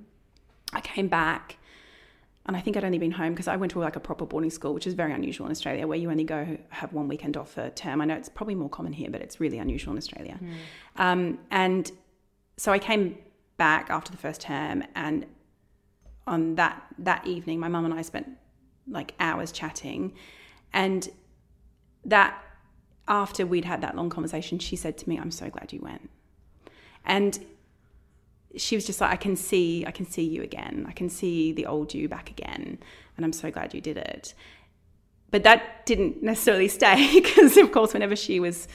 I 0.73 0.81
came 0.81 1.07
back 1.07 1.57
and 2.45 2.57
I 2.57 2.59
think 2.59 2.75
I'd 2.75 2.83
only 2.83 2.97
been 2.97 3.11
home 3.11 3.33
because 3.33 3.47
I 3.47 3.55
went 3.55 3.71
to 3.73 3.79
like 3.79 3.95
a 3.95 3.99
proper 3.99 4.25
boarding 4.25 4.49
school, 4.49 4.73
which 4.73 4.87
is 4.87 4.95
very 4.95 5.13
unusual 5.13 5.45
in 5.45 5.51
Australia, 5.51 5.85
where 5.85 5.97
you 5.97 6.09
only 6.09 6.23
go 6.23 6.57
have 6.69 6.91
one 6.91 7.07
weekend 7.07 7.37
off 7.37 7.57
a 7.57 7.69
term. 7.69 8.01
I 8.01 8.05
know 8.05 8.15
it's 8.15 8.29
probably 8.29 8.55
more 8.55 8.69
common 8.69 8.93
here, 8.93 9.09
but 9.11 9.21
it's 9.21 9.39
really 9.39 9.59
unusual 9.59 9.91
in 9.91 9.97
Australia. 9.97 10.39
Um, 10.95 11.37
and 11.51 11.91
so 12.57 12.71
I 12.71 12.79
came 12.79 13.17
back 13.57 13.91
after 13.91 14.11
the 14.11 14.17
first 14.17 14.41
term, 14.41 14.83
and 14.95 15.27
on 16.25 16.55
that 16.55 16.81
that 16.97 17.27
evening, 17.27 17.59
my 17.59 17.67
mum 17.67 17.85
and 17.85 17.93
I 17.93 18.01
spent 18.01 18.27
like 18.87 19.13
hours 19.19 19.51
chatting, 19.51 20.13
and 20.73 21.09
that 22.05 22.41
after 23.07 23.45
we'd 23.45 23.65
had 23.65 23.81
that 23.81 23.95
long 23.95 24.09
conversation, 24.09 24.59
she 24.59 24.75
said 24.75 24.97
to 24.99 25.09
me, 25.09 25.17
"I'm 25.17 25.31
so 25.31 25.49
glad 25.49 25.73
you 25.73 25.79
went," 25.81 26.09
and 27.05 27.39
she 28.55 28.75
was 28.75 28.85
just 28.85 29.01
like, 29.01 29.11
I 29.11 29.15
can 29.15 29.35
see, 29.35 29.85
I 29.85 29.91
can 29.91 30.05
see 30.05 30.23
you 30.23 30.43
again. 30.43 30.85
I 30.87 30.91
can 30.91 31.09
see 31.09 31.51
the 31.51 31.65
old 31.65 31.93
you 31.93 32.09
back 32.09 32.29
again. 32.29 32.79
And 33.15 33.25
I'm 33.25 33.33
so 33.33 33.51
glad 33.51 33.73
you 33.73 33.81
did 33.81 33.97
it. 33.97 34.33
But 35.29 35.43
that 35.43 35.85
didn't 35.85 36.21
necessarily 36.21 36.67
stay 36.79 37.09
because, 37.13 37.57
of 37.57 37.71
course, 37.71 37.93
whenever 37.93 38.15
she 38.15 38.39
was, 38.39 38.67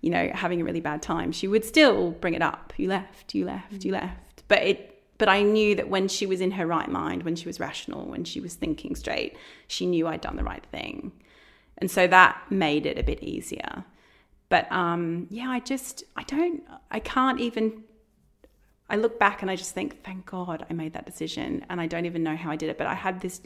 you 0.00 0.10
know, 0.10 0.30
having 0.32 0.60
a 0.60 0.64
really 0.64 0.80
bad 0.80 1.02
time, 1.02 1.32
she 1.32 1.48
would 1.48 1.64
still 1.64 2.12
bring 2.12 2.34
it 2.34 2.42
up. 2.42 2.72
You 2.76 2.88
left, 2.88 3.34
you 3.34 3.44
left, 3.44 3.84
you 3.84 3.92
left. 3.92 4.44
But 4.48 4.62
it, 4.62 4.95
but 5.18 5.28
I 5.28 5.42
knew 5.42 5.74
that 5.74 5.88
when 5.88 6.08
she 6.08 6.26
was 6.26 6.40
in 6.40 6.52
her 6.52 6.66
right 6.66 6.88
mind, 6.88 7.22
when 7.22 7.36
she 7.36 7.46
was 7.46 7.58
rational, 7.60 8.06
when 8.06 8.24
she 8.24 8.40
was 8.40 8.54
thinking 8.54 8.94
straight, 8.94 9.36
she 9.66 9.86
knew 9.86 10.06
I'd 10.06 10.20
done 10.20 10.36
the 10.36 10.44
right 10.44 10.64
thing. 10.66 11.12
And 11.78 11.90
so 11.90 12.06
that 12.06 12.40
made 12.50 12.86
it 12.86 12.98
a 12.98 13.02
bit 13.02 13.22
easier. 13.22 13.84
But 14.48 14.70
um, 14.70 15.26
yeah, 15.30 15.48
I 15.50 15.60
just, 15.60 16.04
I 16.16 16.22
don't, 16.22 16.62
I 16.90 17.00
can't 17.00 17.40
even 17.40 17.84
I 18.88 18.96
look 18.96 19.18
back 19.18 19.42
and 19.42 19.50
I 19.50 19.56
just 19.56 19.74
think, 19.74 20.04
thank 20.04 20.26
God 20.26 20.64
I 20.68 20.72
made 20.72 20.92
that 20.92 21.06
decision. 21.06 21.64
And 21.68 21.80
I 21.80 21.86
don't 21.86 22.06
even 22.06 22.22
know 22.22 22.36
how 22.36 22.50
I 22.50 22.56
did 22.56 22.68
it, 22.68 22.78
but 22.78 22.86
I 22.86 22.94
had 22.94 23.20
this 23.20 23.40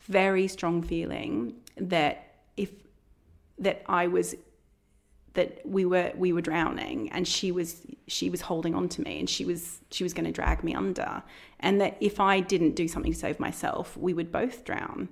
very 0.00 0.48
strong 0.48 0.82
feeling 0.82 1.54
that 1.76 2.34
if 2.56 2.70
that 3.58 3.82
I 3.86 4.06
was 4.06 4.34
that 5.34 5.60
we 5.64 5.84
were 5.84 6.12
we 6.16 6.32
were 6.32 6.40
drowning 6.40 7.10
and 7.10 7.26
she 7.26 7.50
was 7.52 7.82
she 8.06 8.28
was 8.28 8.42
holding 8.42 8.74
on 8.74 8.88
to 8.88 9.00
me 9.02 9.18
and 9.18 9.30
she 9.30 9.44
was 9.44 9.80
she 9.90 10.02
was 10.02 10.12
going 10.12 10.24
to 10.24 10.32
drag 10.32 10.62
me 10.62 10.74
under 10.74 11.22
and 11.60 11.80
that 11.80 11.96
if 12.00 12.20
I 12.20 12.40
didn't 12.40 12.74
do 12.74 12.86
something 12.88 13.12
to 13.12 13.18
save 13.18 13.40
myself 13.40 13.96
we 13.96 14.12
would 14.12 14.30
both 14.30 14.64
drown 14.64 15.08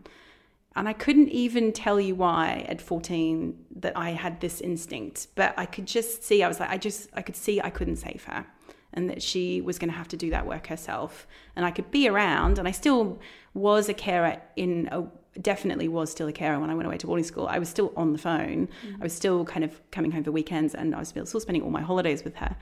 and 0.76 0.88
I 0.88 0.92
couldn't 0.92 1.30
even 1.30 1.72
tell 1.72 1.98
you 1.98 2.14
why 2.14 2.64
at 2.68 2.80
14 2.80 3.66
that 3.76 3.96
I 3.96 4.10
had 4.10 4.40
this 4.40 4.60
instinct 4.60 5.28
but 5.34 5.54
I 5.56 5.66
could 5.66 5.86
just 5.86 6.22
see 6.22 6.42
I 6.42 6.48
was 6.48 6.60
like 6.60 6.70
I 6.70 6.76
just 6.76 7.08
I 7.14 7.22
could 7.22 7.36
see 7.36 7.60
I 7.60 7.70
couldn't 7.70 7.96
save 7.96 8.24
her 8.24 8.46
and 8.92 9.08
that 9.08 9.22
she 9.22 9.60
was 9.60 9.78
going 9.78 9.90
to 9.90 9.96
have 9.96 10.08
to 10.08 10.16
do 10.16 10.30
that 10.30 10.46
work 10.46 10.66
herself. 10.66 11.26
And 11.54 11.64
I 11.64 11.70
could 11.70 11.90
be 11.90 12.08
around, 12.08 12.58
and 12.58 12.66
I 12.66 12.72
still 12.72 13.20
was 13.54 13.88
a 13.88 13.94
carer 13.94 14.40
in 14.56 14.88
a 14.90 15.04
definitely 15.40 15.88
was 15.88 16.10
still 16.10 16.28
a 16.28 16.32
carer 16.32 16.58
when 16.58 16.70
I 16.70 16.74
went 16.74 16.86
away 16.86 16.98
to 16.98 17.06
boarding 17.06 17.24
school. 17.24 17.46
I 17.46 17.58
was 17.58 17.68
still 17.68 17.92
on 17.96 18.12
the 18.12 18.18
phone. 18.18 18.68
Mm. 18.86 19.00
I 19.00 19.02
was 19.02 19.12
still 19.12 19.44
kind 19.44 19.64
of 19.64 19.80
coming 19.90 20.10
home 20.10 20.24
for 20.24 20.32
weekends, 20.32 20.74
and 20.74 20.94
I 20.94 20.98
was 20.98 21.08
still 21.08 21.40
spending 21.40 21.62
all 21.62 21.70
my 21.70 21.82
holidays 21.82 22.24
with 22.24 22.36
her. 22.36 22.56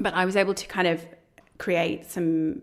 But 0.00 0.14
I 0.14 0.24
was 0.24 0.36
able 0.36 0.54
to 0.54 0.66
kind 0.66 0.86
of 0.86 1.04
create 1.58 2.06
some 2.06 2.62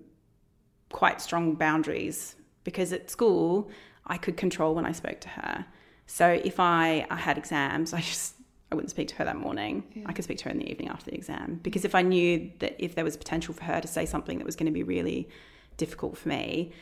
quite 0.89 1.21
strong 1.21 1.55
boundaries 1.55 2.35
because 2.63 2.93
at 2.93 3.09
school 3.09 3.69
I 4.05 4.17
could 4.17 4.37
control 4.37 4.73
when 4.73 4.85
I 4.85 4.91
spoke 4.93 5.19
to 5.21 5.29
her. 5.29 5.65
So 6.05 6.27
if 6.27 6.59
I, 6.59 7.05
I 7.09 7.15
had 7.15 7.37
exams, 7.37 7.93
I 7.93 7.99
just 8.01 8.35
I 8.71 8.75
wouldn't 8.75 8.89
speak 8.89 9.07
to 9.09 9.15
her 9.15 9.25
that 9.25 9.37
morning. 9.37 9.83
Yeah. 9.93 10.03
I 10.07 10.13
could 10.13 10.25
speak 10.25 10.39
to 10.39 10.45
her 10.45 10.51
in 10.51 10.59
the 10.59 10.69
evening 10.69 10.89
after 10.89 11.11
the 11.11 11.15
exam 11.15 11.59
because 11.63 11.85
if 11.85 11.95
I 11.95 12.01
knew 12.01 12.51
that 12.59 12.75
if 12.79 12.95
there 12.95 13.03
was 13.03 13.15
potential 13.15 13.53
for 13.53 13.63
her 13.63 13.79
to 13.79 13.87
say 13.87 14.05
something 14.05 14.37
that 14.39 14.45
was 14.45 14.55
going 14.55 14.65
to 14.65 14.71
be 14.71 14.83
really 14.83 15.29
difficult 15.77 16.17
for 16.17 16.29
me, 16.29 16.73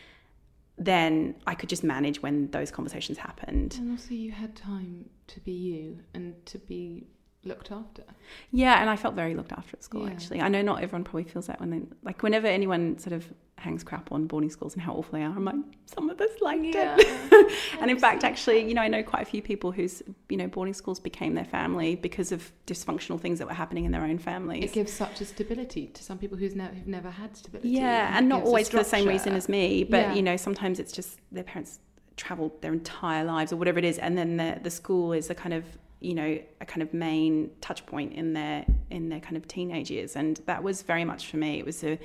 then 0.78 1.36
I 1.48 1.56
could 1.56 1.70
just 1.70 1.84
manage 1.84 2.22
when 2.22 2.52
those 2.52 2.72
conversations 2.72 3.18
happened. 3.18 3.76
And 3.78 3.92
also, 3.92 4.14
you 4.14 4.32
had 4.32 4.56
time 4.56 5.10
to 5.28 5.40
be 5.40 5.52
you 5.52 6.00
and 6.14 6.46
to 6.48 6.58
be 6.60 7.08
looked 7.46 7.72
after. 7.72 8.04
Yeah, 8.52 8.82
and 8.82 8.90
I 8.90 8.96
felt 8.96 9.16
very 9.16 9.36
looked 9.36 9.52
after 9.52 9.76
at 9.78 9.84
school 9.84 10.06
Yeah. 10.08 10.12
actually. 10.14 10.42
I 10.42 10.48
know 10.50 10.62
not 10.62 10.82
everyone 10.82 11.04
probably 11.04 11.26
feels 11.26 11.48
that 11.48 11.60
when 11.60 11.70
they 11.70 11.82
like 12.04 12.22
whenever 12.24 12.48
anyone 12.48 12.98
sort 12.98 13.14
of 13.14 13.32
hangs 13.58 13.84
crap 13.84 14.12
on 14.12 14.28
boarding 14.28 14.50
schools 14.50 14.74
and 14.74 14.82
how 14.84 14.94
awful 14.94 15.18
they 15.18 15.24
are, 15.24 15.32
I'm 15.36 15.46
like, 15.46 15.56
some 15.86 16.10
of 16.10 16.20
us 16.20 16.30
liked 16.42 16.64
Yeah. 16.66 16.96
it. 17.00 17.52
and 17.82 17.90
in 17.90 17.98
fact 18.00 18.24
actually, 18.24 18.68
you 18.68 18.74
know, 18.74 18.82
I 18.82 18.88
know 18.88 19.04
quite 19.04 19.22
a 19.22 19.26
few 19.26 19.42
people 19.42 19.72
whose, 19.72 20.02
you 20.30 20.38
know, 20.38 20.48
boarding 20.48 20.74
schools 20.74 21.00
became 21.00 21.34
their 21.36 21.46
family 21.46 21.96
because 21.96 22.32
of 22.32 22.52
dysfunctional 22.68 23.20
things 23.20 23.40
that 23.40 23.48
were 23.48 23.54
happening 23.54 23.86
in 23.86 23.92
their 23.92 24.04
own 24.04 24.18
families. 24.18 24.64
It 24.66 24.74
gives 24.74 24.92
such 24.92 25.22
a 25.22 25.26
stability 25.26 25.88
to 25.88 26.04
some 26.04 26.18
people 26.18 26.38
who's 26.38 26.56
ne- 26.56 26.66
who've 26.74 26.88
never 26.88 27.10
had 27.12 27.38
stability. 27.38 27.70
Yeah, 27.70 28.10
It 28.14 28.18
and 28.18 28.30
not 28.30 28.44
always 28.44 28.70
for 28.70 28.78
the 28.78 28.84
same 28.84 29.08
reason 29.08 29.34
as 29.34 29.48
me, 29.48 29.84
but 29.84 29.98
Yeah. 30.02 30.14
you 30.14 30.22
know, 30.22 30.38
sometimes 30.38 30.80
it's 30.80 30.92
just 30.92 31.20
their 31.32 31.44
parents 31.44 31.80
traveled 32.18 32.62
their 32.62 32.72
entire 32.74 33.24
lives 33.26 33.52
or 33.52 33.58
whatever 33.58 33.78
it 33.80 33.86
is, 33.86 33.98
and 33.98 34.18
then 34.18 34.38
the 34.38 34.60
the 34.64 34.70
school 34.72 35.12
is 35.14 35.30
a 35.30 35.36
kind 35.36 35.54
of 35.54 35.66
you 36.06 36.14
know 36.14 36.40
a 36.62 36.66
kind 36.66 36.82
of 36.82 36.94
main 36.94 37.52
touch 37.62 37.86
point 37.86 38.14
in 38.14 38.34
their 38.34 38.66
in 38.90 39.10
their 39.10 39.20
kind 39.20 39.38
of 39.38 39.48
teenage 39.48 39.90
years, 39.90 40.16
and 40.16 40.40
that 40.46 40.64
was 40.64 40.82
very 40.82 41.06
much 41.06 41.28
for 41.28 41.38
me. 41.38 41.60
It 41.60 41.66
was 41.66 41.84
a, 41.84 42.00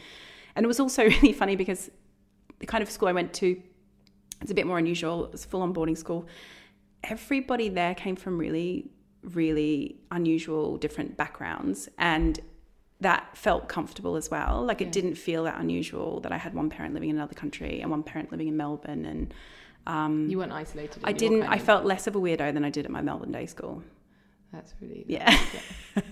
and 0.56 0.64
it 0.64 0.66
was 0.66 0.80
also 0.80 1.04
really 1.14 1.32
funny 1.32 1.56
because 1.56 1.90
the 2.58 2.66
kind 2.66 2.82
of 2.82 2.90
school 2.90 3.08
I 3.08 3.12
went 3.12 3.32
to, 3.34 3.60
it's 4.40 4.50
a 4.50 4.54
bit 4.54 4.66
more 4.66 4.78
unusual. 4.78 5.26
It 5.26 5.32
was 5.32 5.44
full 5.44 5.62
on 5.62 5.72
boarding 5.72 5.96
school. 5.96 6.26
Everybody 7.04 7.68
there 7.68 7.94
came 7.94 8.16
from 8.16 8.38
really 8.38 8.90
really 9.22 9.96
unusual 10.10 10.78
different 10.78 11.14
backgrounds 11.14 11.90
and 11.98 12.40
that 13.00 13.36
felt 13.36 13.68
comfortable 13.68 14.16
as 14.16 14.30
well. 14.30 14.62
Like 14.64 14.80
it 14.80 14.92
didn't 14.92 15.14
feel 15.14 15.44
that 15.44 15.58
unusual 15.58 16.20
that 16.20 16.32
I 16.32 16.36
had 16.36 16.54
one 16.54 16.68
parent 16.68 16.94
living 16.94 17.08
in 17.08 17.16
another 17.16 17.34
country 17.34 17.80
and 17.80 17.90
one 17.90 18.02
parent 18.02 18.30
living 18.30 18.48
in 18.48 18.56
Melbourne. 18.56 19.06
And 19.06 19.34
um, 19.86 20.28
You 20.28 20.38
weren't 20.38 20.52
isolated. 20.52 21.02
I 21.04 21.12
didn't. 21.12 21.42
I 21.44 21.58
felt 21.58 21.84
less 21.84 22.06
of 22.06 22.14
a 22.16 22.20
weirdo 22.20 22.52
than 22.54 22.64
I 22.64 22.70
did 22.70 22.84
at 22.84 22.90
my 22.90 23.00
Melbourne 23.02 23.32
day 23.32 23.46
school. 23.46 23.82
That's 24.52 24.74
really 24.80 25.04
Yeah. 25.08 25.30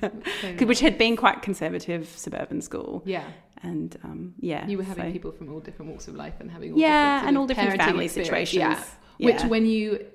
that's 0.00 0.14
so 0.60 0.66
which 0.66 0.80
had 0.80 0.96
been 0.96 1.16
quite 1.16 1.42
conservative 1.42 2.08
suburban 2.08 2.60
school. 2.62 3.02
yeah. 3.04 3.24
And 3.64 3.98
um, 4.04 4.34
yeah, 4.38 4.68
You 4.68 4.78
were 4.78 4.84
having 4.84 5.06
so- 5.06 5.12
people 5.12 5.32
from 5.32 5.52
all 5.52 5.58
different 5.58 5.90
walks 5.90 6.06
of 6.06 6.14
life 6.14 6.34
and 6.38 6.48
having 6.48 6.72
all 6.74 6.78
Yeah, 6.78 7.16
different 7.16 7.28
and 7.28 7.38
all 7.38 7.46
different 7.48 7.82
family 7.82 8.04
experience. 8.04 8.50
situations. 8.50 8.86
Yeah. 9.18 9.26
Which 9.26 9.42
when 9.44 9.66
you 9.66 10.06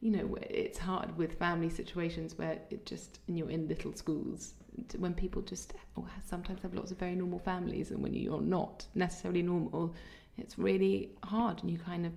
you 0.00 0.10
know 0.10 0.36
it's 0.42 0.78
hard 0.78 1.16
with 1.16 1.38
family 1.38 1.70
situations 1.70 2.36
where 2.38 2.58
it 2.70 2.84
just 2.86 3.20
and 3.28 3.36
you're 3.38 3.50
in 3.50 3.66
little 3.68 3.92
schools 3.94 4.54
when 4.96 5.12
people 5.14 5.42
just 5.42 5.74
or 5.96 6.04
sometimes 6.24 6.62
have 6.62 6.72
lots 6.74 6.90
of 6.92 6.98
very 6.98 7.14
normal 7.16 7.38
families 7.40 7.90
and 7.90 8.00
when 8.02 8.14
you're 8.14 8.40
not 8.40 8.86
necessarily 8.94 9.42
normal 9.42 9.92
it's 10.36 10.56
really 10.56 11.10
hard 11.24 11.60
and 11.62 11.70
you 11.70 11.78
kind 11.78 12.06
of 12.06 12.12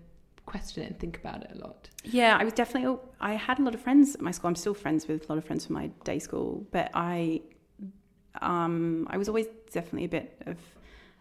question 0.51 0.83
it 0.83 0.87
and 0.87 0.99
think 0.99 1.17
about 1.17 1.43
it 1.43 1.51
a 1.55 1.57
lot 1.57 1.89
Yeah, 2.03 2.37
I 2.39 2.43
was 2.43 2.53
definitely. 2.53 2.97
I 3.19 3.33
had 3.33 3.59
a 3.59 3.63
lot 3.63 3.75
of 3.75 3.81
friends 3.81 4.15
at 4.15 4.21
my 4.21 4.31
school. 4.31 4.49
I'm 4.49 4.55
still 4.55 4.73
friends 4.73 5.07
with 5.07 5.19
a 5.25 5.31
lot 5.31 5.37
of 5.37 5.45
friends 5.45 5.65
from 5.65 5.75
my 5.75 5.87
day 6.03 6.19
school, 6.19 6.65
but 6.71 6.89
I, 6.93 7.41
um, 8.41 9.07
I 9.09 9.17
was 9.17 9.27
always 9.29 9.47
definitely 9.71 10.05
a 10.05 10.13
bit 10.19 10.41
of 10.47 10.57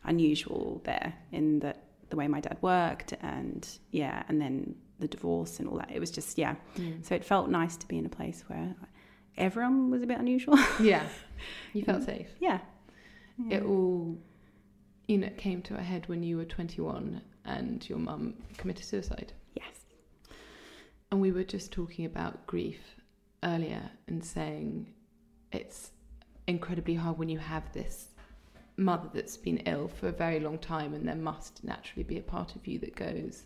unusual 0.04 0.80
there 0.84 1.14
in 1.32 1.60
that 1.60 1.84
the 2.08 2.16
way 2.16 2.26
my 2.26 2.40
dad 2.40 2.58
worked, 2.60 3.12
and 3.20 3.62
yeah, 3.90 4.22
and 4.28 4.40
then 4.40 4.74
the 4.98 5.08
divorce 5.08 5.60
and 5.60 5.68
all 5.68 5.78
that. 5.78 5.90
It 5.92 6.00
was 6.00 6.10
just 6.10 6.38
yeah. 6.38 6.54
So 7.02 7.14
it 7.14 7.24
felt 7.24 7.50
nice 7.50 7.76
to 7.76 7.86
be 7.86 7.98
in 7.98 8.06
a 8.06 8.14
place 8.20 8.44
where 8.48 8.74
everyone 9.36 9.90
was 9.90 10.02
a 10.02 10.06
bit 10.06 10.18
unusual. 10.18 10.58
yeah 10.80 11.06
you 11.72 11.82
felt 11.82 12.02
safe 12.02 12.28
yeah. 13.38 13.56
it 13.56 13.62
all 13.62 14.18
you 15.08 15.18
know 15.18 15.30
came 15.36 15.62
to 15.62 15.74
a 15.76 15.82
head 15.82 16.08
when 16.08 16.22
you 16.22 16.36
were 16.36 16.44
21 16.44 17.20
and 17.56 17.88
your 17.88 17.98
mum 17.98 18.34
committed 18.56 18.84
suicide 18.84 19.32
Yes. 19.54 19.84
And 21.10 21.20
we 21.20 21.32
were 21.32 21.44
just 21.44 21.72
talking 21.72 22.04
about 22.04 22.46
grief 22.46 22.80
earlier 23.42 23.90
and 24.06 24.24
saying 24.24 24.86
it's 25.52 25.90
incredibly 26.46 26.94
hard 26.94 27.18
when 27.18 27.28
you 27.28 27.38
have 27.38 27.72
this 27.72 28.08
mother 28.76 29.10
that's 29.12 29.36
been 29.36 29.58
ill 29.58 29.88
for 29.88 30.08
a 30.08 30.12
very 30.12 30.40
long 30.40 30.58
time, 30.58 30.94
and 30.94 31.06
there 31.06 31.14
must 31.14 31.62
naturally 31.64 32.02
be 32.02 32.18
a 32.18 32.22
part 32.22 32.54
of 32.56 32.66
you 32.66 32.78
that 32.78 32.94
goes, 32.96 33.44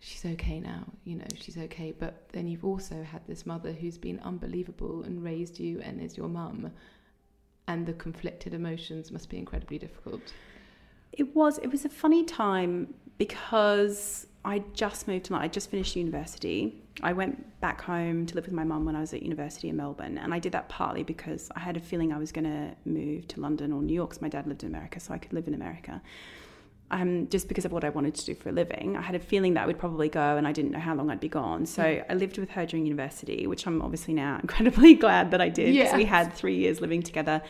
She's 0.00 0.24
okay 0.24 0.60
now, 0.60 0.84
you 1.04 1.16
know, 1.16 1.26
she's 1.34 1.58
okay. 1.58 1.92
But 1.92 2.28
then 2.32 2.46
you've 2.46 2.64
also 2.64 3.02
had 3.02 3.20
this 3.26 3.44
mother 3.44 3.72
who's 3.72 3.98
been 3.98 4.20
unbelievable 4.20 5.02
and 5.02 5.24
raised 5.24 5.58
you 5.58 5.80
and 5.80 6.00
is 6.00 6.16
your 6.16 6.28
mum, 6.28 6.70
and 7.66 7.84
the 7.84 7.94
conflicted 7.94 8.54
emotions 8.54 9.10
must 9.10 9.28
be 9.28 9.38
incredibly 9.38 9.78
difficult. 9.78 10.20
It 11.12 11.34
was. 11.34 11.58
It 11.58 11.68
was 11.72 11.84
a 11.84 11.88
funny 11.88 12.24
time 12.24 12.94
because 13.18 14.26
I 14.44 14.60
just 14.72 15.06
moved 15.08 15.26
to. 15.26 15.34
I 15.34 15.48
just 15.48 15.70
finished 15.70 15.96
university. 15.96 16.82
I 17.02 17.12
went 17.12 17.60
back 17.60 17.80
home 17.82 18.24
to 18.26 18.34
live 18.34 18.44
with 18.44 18.54
my 18.54 18.64
mum 18.64 18.84
when 18.84 18.96
I 18.96 19.00
was 19.00 19.12
at 19.12 19.22
university 19.22 19.68
in 19.68 19.76
Melbourne, 19.76 20.18
and 20.18 20.32
I 20.32 20.38
did 20.38 20.52
that 20.52 20.68
partly 20.68 21.02
because 21.02 21.50
I 21.54 21.60
had 21.60 21.76
a 21.76 21.80
feeling 21.80 22.12
I 22.12 22.18
was 22.18 22.32
going 22.32 22.44
to 22.44 22.74
move 22.84 23.28
to 23.28 23.40
London 23.40 23.72
or 23.72 23.82
New 23.82 23.92
York. 23.92 24.10
Because 24.10 24.22
my 24.22 24.28
dad 24.28 24.46
lived 24.46 24.62
in 24.62 24.68
America, 24.68 25.00
so 25.00 25.12
I 25.12 25.18
could 25.18 25.32
live 25.32 25.48
in 25.48 25.54
America. 25.54 26.00
Um, 26.90 27.28
just 27.28 27.48
because 27.48 27.66
of 27.66 27.72
what 27.72 27.84
I 27.84 27.90
wanted 27.90 28.14
to 28.14 28.24
do 28.24 28.34
for 28.34 28.48
a 28.48 28.52
living, 28.52 28.96
I 28.96 29.02
had 29.02 29.14
a 29.14 29.18
feeling 29.18 29.52
that 29.54 29.64
I 29.64 29.66
would 29.66 29.78
probably 29.78 30.08
go, 30.08 30.36
and 30.36 30.46
I 30.48 30.52
didn't 30.52 30.70
know 30.70 30.78
how 30.78 30.94
long 30.94 31.10
I'd 31.10 31.20
be 31.20 31.28
gone. 31.28 31.66
So 31.66 31.82
I 31.82 32.14
lived 32.14 32.38
with 32.38 32.48
her 32.50 32.64
during 32.64 32.86
university, 32.86 33.46
which 33.46 33.66
I'm 33.66 33.82
obviously 33.82 34.14
now 34.14 34.38
incredibly 34.42 34.94
glad 34.94 35.32
that 35.32 35.40
I 35.40 35.50
did 35.50 35.74
because 35.74 35.94
we 35.94 36.04
had 36.04 36.32
three 36.32 36.56
years 36.56 36.80
living 36.80 37.02
together 37.02 37.42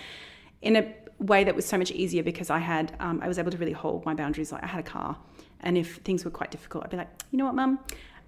in 0.63 0.75
a 0.75 0.93
way 1.19 1.45
that 1.45 1.55
was 1.55 1.67
so 1.67 1.77
much 1.77 1.91
easier 1.91 2.23
because 2.23 2.51
I 2.51 2.59
had 2.59 2.95
um, 3.01 3.21
I 3.23 3.29
was 3.29 3.39
able 3.39 3.51
to 3.51 3.59
really 3.59 3.73
hold 3.73 4.05
my 4.05 4.15
boundaries. 4.15 4.51
Like 4.53 4.63
I 4.65 4.67
had 4.67 4.81
a 4.81 4.89
car, 4.89 5.17
and 5.61 5.77
if 5.79 5.97
things 5.99 6.25
were 6.25 6.31
quite 6.31 6.51
difficult, 6.51 6.85
I'd 6.85 6.91
be 6.91 6.97
like, 6.97 7.09
you 7.31 7.39
know 7.39 7.45
what, 7.47 7.55
mum, 7.55 7.79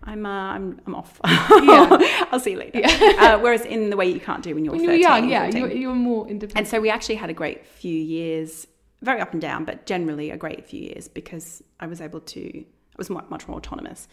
I'm 0.03 0.25
uh, 0.27 0.29
I'm 0.55 0.81
I'm 0.87 0.95
off. 0.95 1.21
Yeah. 1.25 2.27
I'll 2.33 2.41
see 2.41 2.53
you 2.53 2.59
later. 2.59 2.81
uh, 3.21 3.39
whereas 3.39 3.63
in 3.67 3.91
the 3.91 3.97
way 3.97 4.09
you 4.11 4.21
can't 4.21 4.43
do 4.43 4.55
when 4.55 4.65
you're 4.65 4.73
When 4.73 4.83
you're 4.83 4.93
13, 4.93 5.01
young, 5.03 5.29
yeah, 5.29 5.43
14. 5.51 5.59
you're, 5.61 5.71
you're 5.73 5.95
more 5.95 6.27
independent. 6.29 6.59
And 6.59 6.67
so 6.69 6.81
we 6.81 6.89
actually 6.91 7.17
had 7.17 7.29
a 7.31 7.35
great 7.35 7.67
few 7.67 7.95
years, 7.95 8.67
very 9.03 9.21
up 9.21 9.33
and 9.33 9.41
down, 9.43 9.65
but 9.65 9.87
generally 9.87 10.31
a 10.31 10.37
great 10.37 10.65
few 10.67 10.81
years 10.81 11.07
because 11.09 11.63
I 11.81 11.87
was 11.87 12.01
able 12.01 12.21
to, 12.21 12.61
I 12.61 12.65
was 12.97 13.11
mu- 13.11 13.21
much 13.29 13.47
more 13.47 13.57
autonomous. 13.59 14.09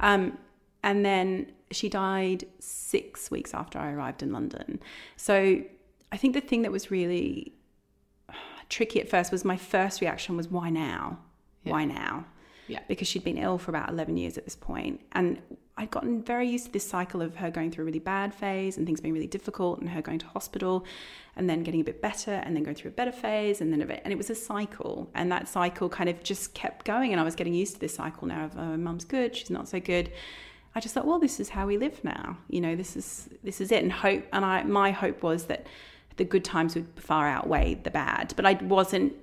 Um, 0.00 0.38
and 0.84 1.04
then 1.04 1.50
she 1.72 1.88
died 1.88 2.44
six 2.60 3.30
weeks 3.30 3.54
after 3.54 3.78
I 3.78 3.90
arrived 3.90 4.22
in 4.22 4.32
London. 4.32 4.80
So 5.16 5.62
I 6.12 6.16
think 6.16 6.34
the 6.34 6.40
thing 6.40 6.62
that 6.62 6.70
was 6.70 6.90
really 6.90 7.54
tricky 8.68 9.00
at 9.00 9.08
first 9.08 9.32
was 9.32 9.44
my 9.44 9.56
first 9.56 10.00
reaction 10.00 10.36
was, 10.36 10.48
why 10.48 10.70
now? 10.70 11.18
Why 11.64 11.84
now? 11.84 12.26
Yeah. 12.68 12.80
Because 12.88 13.08
she'd 13.08 13.24
been 13.24 13.38
ill 13.38 13.58
for 13.58 13.70
about 13.70 13.90
11 13.90 14.16
years 14.16 14.38
at 14.38 14.44
this 14.44 14.56
point. 14.56 15.00
And 15.12 15.40
I'd 15.76 15.90
gotten 15.90 16.22
very 16.22 16.48
used 16.48 16.66
to 16.66 16.72
this 16.72 16.88
cycle 16.88 17.20
of 17.20 17.36
her 17.36 17.50
going 17.50 17.70
through 17.70 17.82
a 17.82 17.86
really 17.86 17.98
bad 17.98 18.32
phase 18.32 18.76
and 18.76 18.86
things 18.86 19.00
being 19.00 19.12
really 19.12 19.26
difficult 19.26 19.80
and 19.80 19.88
her 19.88 20.00
going 20.00 20.20
to 20.20 20.26
hospital 20.26 20.84
and 21.36 21.50
then 21.50 21.62
getting 21.64 21.80
a 21.80 21.84
bit 21.84 22.00
better 22.00 22.30
and 22.30 22.54
then 22.54 22.62
going 22.62 22.76
through 22.76 22.90
a 22.90 22.94
better 22.94 23.10
phase 23.12 23.60
and 23.60 23.72
then 23.72 23.82
a 23.82 23.86
bit. 23.86 24.00
And 24.04 24.12
it 24.12 24.16
was 24.16 24.30
a 24.30 24.34
cycle. 24.34 25.10
And 25.14 25.32
that 25.32 25.48
cycle 25.48 25.88
kind 25.88 26.08
of 26.08 26.22
just 26.22 26.54
kept 26.54 26.84
going. 26.84 27.12
And 27.12 27.20
I 27.20 27.24
was 27.24 27.34
getting 27.34 27.54
used 27.54 27.74
to 27.74 27.80
this 27.80 27.94
cycle 27.94 28.28
now 28.28 28.44
of, 28.44 28.56
oh, 28.56 28.76
mum's 28.76 29.04
good, 29.04 29.34
she's 29.34 29.50
not 29.50 29.68
so 29.68 29.80
good. 29.80 30.12
I 30.74 30.80
just 30.80 30.94
thought, 30.94 31.06
well, 31.06 31.18
this 31.18 31.38
is 31.38 31.48
how 31.48 31.66
we 31.66 31.78
live 31.78 32.02
now. 32.02 32.36
You 32.48 32.60
know, 32.60 32.74
this 32.74 32.96
is 32.96 33.28
this 33.44 33.60
is 33.60 33.70
it. 33.70 33.82
And 33.82 33.92
hope, 33.92 34.24
and 34.32 34.44
I 34.44 34.64
my 34.64 34.90
hope 34.90 35.22
was 35.22 35.44
that 35.44 35.66
the 36.16 36.24
good 36.24 36.44
times 36.44 36.74
would 36.74 36.88
far 36.96 37.28
outweigh 37.28 37.74
the 37.74 37.90
bad. 37.90 38.32
But 38.36 38.46
I 38.46 38.54
wasn't 38.54 39.14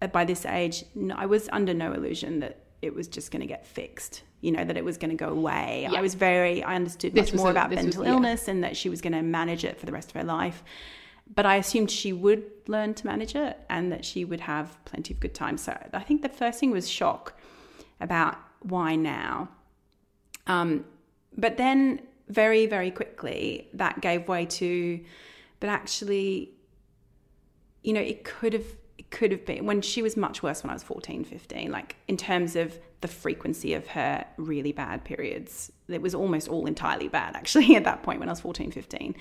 uh, 0.00 0.06
by 0.08 0.24
this 0.24 0.46
age. 0.46 0.84
I 1.14 1.26
was 1.26 1.48
under 1.52 1.74
no 1.74 1.92
illusion 1.92 2.40
that 2.40 2.58
it 2.82 2.94
was 2.94 3.08
just 3.08 3.30
going 3.30 3.40
to 3.40 3.46
get 3.46 3.66
fixed. 3.66 4.22
You 4.40 4.50
know, 4.50 4.64
that 4.64 4.76
it 4.76 4.84
was 4.84 4.98
going 4.98 5.10
to 5.10 5.16
go 5.16 5.28
away. 5.30 5.86
Yeah. 5.90 5.98
I 5.98 6.02
was 6.02 6.14
very. 6.14 6.62
I 6.64 6.74
understood 6.74 7.14
This 7.14 7.32
much 7.32 7.38
more 7.38 7.48
a- 7.48 7.52
about 7.52 7.70
this 7.70 7.76
was- 7.78 7.84
mental 7.86 8.04
yeah. 8.04 8.10
illness 8.10 8.48
and 8.48 8.62
that 8.64 8.76
she 8.76 8.88
was 8.88 9.00
going 9.00 9.12
to 9.12 9.22
manage 9.22 9.64
it 9.64 9.78
for 9.78 9.86
the 9.86 9.92
rest 9.92 10.08
of 10.10 10.16
her 10.16 10.24
life. 10.24 10.64
But 11.34 11.46
I 11.46 11.56
assumed 11.56 11.90
she 11.90 12.12
would 12.12 12.42
learn 12.66 12.92
to 12.94 13.06
manage 13.06 13.34
it 13.36 13.56
and 13.70 13.90
that 13.92 14.04
she 14.04 14.24
would 14.24 14.40
have 14.40 14.76
plenty 14.84 15.14
of 15.14 15.20
good 15.20 15.32
times. 15.34 15.62
So 15.62 15.78
I 15.94 16.00
think 16.00 16.20
the 16.22 16.28
first 16.28 16.58
thing 16.60 16.72
was 16.72 16.90
shock 16.90 17.38
about 18.00 18.36
why 18.60 18.96
now. 18.96 19.48
Um, 20.48 20.84
but 21.38 21.56
then 21.56 22.00
very, 22.28 22.66
very 22.66 22.90
quickly 22.90 23.68
that 23.74 24.00
gave 24.00 24.26
way 24.28 24.44
to, 24.46 25.00
but 25.60 25.70
actually, 25.70 26.50
you 27.82 27.92
know, 27.92 28.00
it 28.00 28.24
could 28.24 28.52
have 28.52 28.66
could 29.12 29.30
have 29.30 29.44
been 29.44 29.66
when 29.66 29.80
she 29.80 30.02
was 30.02 30.16
much 30.16 30.42
worse 30.42 30.64
when 30.64 30.70
I 30.70 30.72
was 30.72 30.82
14, 30.82 31.24
15, 31.24 31.70
like 31.70 31.96
in 32.08 32.16
terms 32.16 32.56
of 32.56 32.78
the 33.02 33.08
frequency 33.08 33.74
of 33.74 33.86
her 33.88 34.24
really 34.38 34.72
bad 34.72 35.04
periods. 35.04 35.70
It 35.88 36.02
was 36.02 36.14
almost 36.14 36.48
all 36.48 36.66
entirely 36.66 37.08
bad 37.08 37.36
actually 37.36 37.76
at 37.80 37.84
that 37.84 38.02
point 38.02 38.18
when 38.18 38.28
I 38.28 38.32
was 38.32 38.40
14, 38.40 38.72
15. 38.72 39.14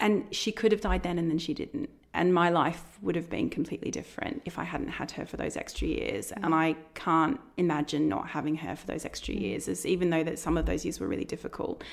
And 0.00 0.24
she 0.34 0.50
could 0.50 0.72
have 0.72 0.80
died 0.80 1.02
then 1.02 1.18
and 1.18 1.30
then 1.30 1.38
she 1.38 1.54
didn't. 1.54 1.90
And 2.14 2.32
my 2.32 2.48
life 2.48 2.98
would 3.02 3.16
have 3.16 3.28
been 3.28 3.50
completely 3.50 3.90
different 3.90 4.42
if 4.44 4.58
I 4.58 4.64
hadn't 4.64 4.88
had 4.88 5.10
her 5.12 5.26
for 5.26 5.36
those 5.36 5.56
extra 5.56 5.86
years. 5.86 6.32
Mm. 6.32 6.44
And 6.44 6.54
I 6.54 6.76
can't 6.94 7.38
imagine 7.56 8.08
not 8.08 8.28
having 8.28 8.56
her 8.56 8.74
for 8.74 8.86
those 8.86 9.04
extra 9.04 9.34
mm. 9.34 9.40
years, 9.40 9.68
as 9.68 9.84
even 9.84 10.10
though 10.10 10.24
that 10.24 10.38
some 10.38 10.56
of 10.56 10.66
those 10.66 10.84
years 10.84 11.00
were 11.00 11.06
really 11.06 11.24
difficult. 11.24 11.84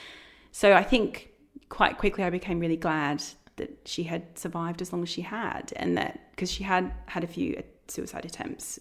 So 0.51 0.73
I 0.73 0.83
think 0.83 1.31
quite 1.69 1.97
quickly 1.97 2.23
I 2.23 2.29
became 2.29 2.59
really 2.59 2.77
glad 2.77 3.23
that 3.57 3.69
she 3.85 4.03
had 4.03 4.37
survived 4.37 4.81
as 4.81 4.91
long 4.91 5.03
as 5.03 5.09
she 5.09 5.21
had, 5.21 5.73
and 5.75 5.97
that 5.97 6.19
because 6.31 6.51
she 6.51 6.63
had 6.63 6.91
had 7.07 7.23
a 7.23 7.27
few 7.27 7.61
suicide 7.87 8.25
attempts 8.25 8.79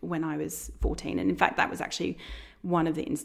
when 0.00 0.24
I 0.24 0.36
was 0.36 0.70
14, 0.80 1.18
and 1.18 1.30
in 1.30 1.36
fact 1.36 1.56
that 1.56 1.70
was 1.70 1.80
actually 1.80 2.18
one 2.62 2.86
of 2.86 2.94
the 2.94 3.18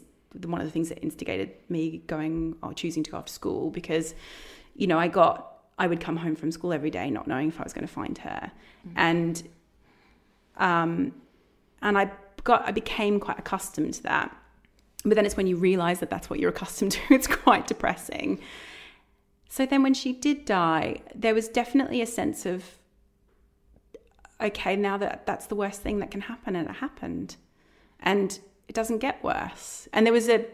one 0.46 0.60
of 0.60 0.66
the 0.66 0.70
things 0.70 0.88
that 0.88 1.02
instigated 1.02 1.50
me 1.68 2.02
going 2.06 2.56
or 2.62 2.72
choosing 2.72 3.02
to 3.02 3.10
go 3.10 3.18
off 3.18 3.26
to 3.26 3.32
school 3.32 3.70
because 3.70 4.14
you 4.74 4.86
know 4.86 4.98
I 4.98 5.08
got 5.08 5.52
I 5.78 5.86
would 5.86 6.00
come 6.00 6.16
home 6.16 6.36
from 6.36 6.50
school 6.52 6.72
every 6.72 6.90
day 6.90 7.10
not 7.10 7.26
knowing 7.26 7.48
if 7.48 7.60
I 7.60 7.64
was 7.64 7.72
going 7.72 7.86
to 7.86 7.92
find 7.92 8.16
her, 8.18 8.50
and 8.96 9.42
um, 10.56 11.14
and 11.80 11.98
I 11.98 12.10
got 12.44 12.66
I 12.66 12.72
became 12.72 13.20
quite 13.20 13.38
accustomed 13.38 13.94
to 13.94 14.02
that. 14.04 14.36
But 15.04 15.16
then 15.16 15.26
it's 15.26 15.36
when 15.36 15.48
you 15.48 15.56
realize 15.56 15.98
that 15.98 16.10
that's 16.10 16.30
what 16.30 16.38
you're 16.38 16.50
accustomed 16.50 16.92
to, 16.92 17.00
it's 17.10 17.26
quite 17.26 17.66
depressing. 17.66 18.40
So 19.52 19.66
then 19.66 19.82
when 19.82 19.92
she 19.92 20.14
did 20.14 20.46
die, 20.46 21.02
there 21.14 21.34
was 21.34 21.46
definitely 21.46 22.00
a 22.00 22.06
sense 22.06 22.46
of, 22.46 22.64
okay, 24.40 24.76
now 24.76 24.96
that 24.96 25.26
that's 25.26 25.44
the 25.48 25.54
worst 25.54 25.82
thing 25.82 25.98
that 25.98 26.10
can 26.10 26.22
happen, 26.22 26.56
and 26.56 26.70
it 26.70 26.76
happened. 26.76 27.36
And 28.00 28.40
it 28.66 28.74
doesn't 28.74 29.00
get 29.00 29.22
worse. 29.22 29.88
And 29.92 30.06
there 30.06 30.12
was 30.14 30.30
a 30.30 30.46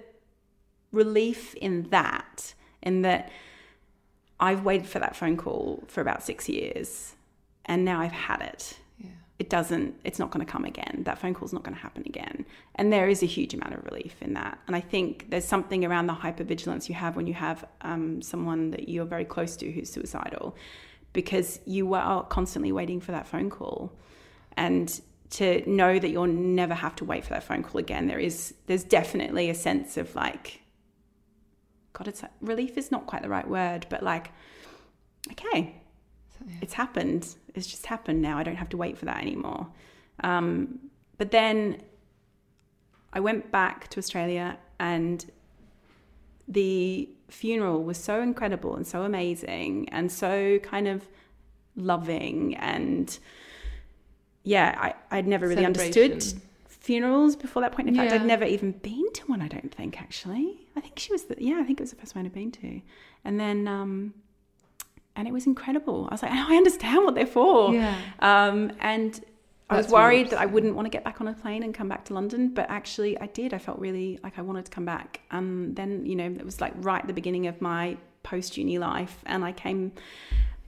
relief 0.90 1.54
in 1.54 1.84
that, 1.90 2.54
in 2.82 3.02
that 3.02 3.30
I've 4.40 4.64
waited 4.64 4.88
for 4.88 4.98
that 4.98 5.14
phone 5.14 5.36
call 5.36 5.84
for 5.86 6.00
about 6.00 6.24
six 6.24 6.48
years, 6.48 7.14
and 7.66 7.84
now 7.84 8.00
I've 8.00 8.10
had 8.10 8.40
it. 8.40 8.80
It 9.38 9.48
doesn't 9.50 9.94
it's 10.04 10.18
not 10.18 10.30
going 10.30 10.44
to 10.44 10.50
come 10.50 10.64
again. 10.64 11.02
That 11.04 11.18
phone 11.18 11.34
call's 11.34 11.52
not 11.52 11.62
going 11.62 11.76
to 11.76 11.80
happen 11.80 12.02
again. 12.06 12.44
And 12.74 12.92
there 12.92 13.08
is 13.08 13.22
a 13.22 13.26
huge 13.26 13.54
amount 13.54 13.74
of 13.74 13.84
relief 13.84 14.16
in 14.20 14.34
that. 14.34 14.58
And 14.66 14.74
i 14.74 14.80
think 14.80 15.30
there's 15.30 15.44
something 15.44 15.84
around 15.84 16.06
the 16.06 16.14
hypervigilance 16.14 16.88
you 16.88 16.94
have 16.94 17.16
when 17.16 17.26
you 17.26 17.34
have 17.34 17.64
um, 17.82 18.20
someone 18.22 18.70
that 18.72 18.88
you're 18.88 19.04
very 19.04 19.24
close 19.24 19.56
to 19.58 19.70
who's 19.70 19.90
suicidal. 19.90 20.56
Because 21.12 21.60
you 21.64 21.94
are 21.94 22.22
constantly 22.24 22.72
waiting 22.72 23.00
for 23.00 23.12
that 23.12 23.26
phone 23.26 23.48
call. 23.48 23.92
And 24.56 25.00
to 25.30 25.68
know 25.70 25.98
that 25.98 26.08
you'll 26.08 26.26
never 26.26 26.74
have 26.74 26.96
to 26.96 27.04
wait 27.04 27.22
for 27.22 27.30
that 27.30 27.44
phone 27.44 27.62
call 27.62 27.78
again 27.78 28.06
there 28.06 28.18
is 28.18 28.54
there's 28.66 28.82
definitely 28.82 29.50
a 29.50 29.54
sense 29.54 29.98
of 29.98 30.14
like 30.16 30.62
God, 31.98 32.08
it's 32.08 32.22
relief 32.40 32.78
is 32.78 32.90
not 32.90 33.06
quite 33.06 33.22
the 33.22 33.28
right 33.28 33.46
word, 33.46 33.86
but 33.90 34.02
like, 34.02 34.30
okay, 35.32 35.74
So, 36.30 36.44
yeah. 36.46 36.54
it's 36.62 36.74
happened. 36.74 37.34
It's 37.58 37.66
just 37.66 37.86
happened 37.86 38.22
now. 38.22 38.38
I 38.38 38.42
don't 38.42 38.56
have 38.56 38.68
to 38.70 38.76
wait 38.76 38.96
for 38.96 39.04
that 39.06 39.20
anymore. 39.20 39.66
Um, 40.24 40.78
but 41.18 41.30
then 41.30 41.82
I 43.12 43.20
went 43.20 43.50
back 43.50 43.88
to 43.88 43.98
Australia 43.98 44.58
and 44.80 45.24
the 46.46 47.08
funeral 47.28 47.84
was 47.84 47.98
so 47.98 48.22
incredible 48.22 48.74
and 48.74 48.86
so 48.86 49.02
amazing 49.02 49.88
and 49.90 50.10
so 50.10 50.58
kind 50.62 50.88
of 50.88 51.06
loving 51.76 52.56
and 52.56 53.18
yeah, 54.44 54.76
I, 54.80 54.94
I'd 55.18 55.26
never 55.26 55.46
really 55.46 55.66
understood 55.66 56.24
funerals 56.68 57.36
before 57.36 57.60
that 57.60 57.72
point. 57.72 57.88
In 57.88 57.94
fact, 57.94 58.12
Yeah. 58.12 58.16
I'd 58.16 58.26
never 58.26 58.44
even 58.44 58.72
been 58.72 59.12
to 59.12 59.26
one, 59.26 59.42
I 59.42 59.48
don't 59.48 59.74
think, 59.74 60.00
actually. 60.00 60.66
I 60.74 60.80
think 60.80 60.98
she 60.98 61.12
was 61.12 61.24
the, 61.24 61.36
yeah, 61.38 61.58
I 61.60 61.64
think 61.64 61.80
it 61.80 61.82
was 61.82 61.90
the 61.90 61.96
first 61.96 62.14
one 62.14 62.24
I'd 62.24 62.32
been 62.32 62.50
to. 62.52 62.80
And 63.24 63.38
then, 63.38 63.68
um, 63.68 64.14
and 65.18 65.26
it 65.26 65.34
was 65.34 65.46
incredible. 65.46 66.06
I 66.08 66.14
was 66.14 66.22
like, 66.22 66.32
I 66.50 66.56
understand 66.56 67.04
what 67.04 67.14
they're 67.14 67.26
for. 67.26 67.74
Yeah. 67.74 67.98
Um, 68.20 68.72
and 68.80 69.20
I 69.68 69.76
was 69.76 69.88
worried 69.88 70.30
that 70.30 70.40
I 70.40 70.46
wouldn't 70.46 70.74
want 70.76 70.86
to 70.86 70.90
get 70.90 71.04
back 71.04 71.20
on 71.20 71.28
a 71.28 71.34
plane 71.34 71.62
and 71.62 71.74
come 71.74 71.88
back 71.88 72.06
to 72.06 72.14
London, 72.14 72.54
but 72.54 72.70
actually 72.70 73.20
I 73.20 73.26
did. 73.26 73.52
I 73.52 73.58
felt 73.58 73.78
really 73.78 74.18
like 74.22 74.38
I 74.38 74.42
wanted 74.42 74.64
to 74.64 74.70
come 74.70 74.86
back. 74.86 75.20
And 75.30 75.76
then, 75.76 76.06
you 76.06 76.16
know, 76.16 76.24
it 76.24 76.44
was 76.44 76.60
like 76.60 76.72
right 76.76 77.02
at 77.02 77.06
the 77.06 77.12
beginning 77.12 77.48
of 77.48 77.60
my 77.60 77.98
post 78.22 78.56
uni 78.56 78.78
life. 78.78 79.18
And 79.26 79.44
I 79.44 79.52
came 79.52 79.92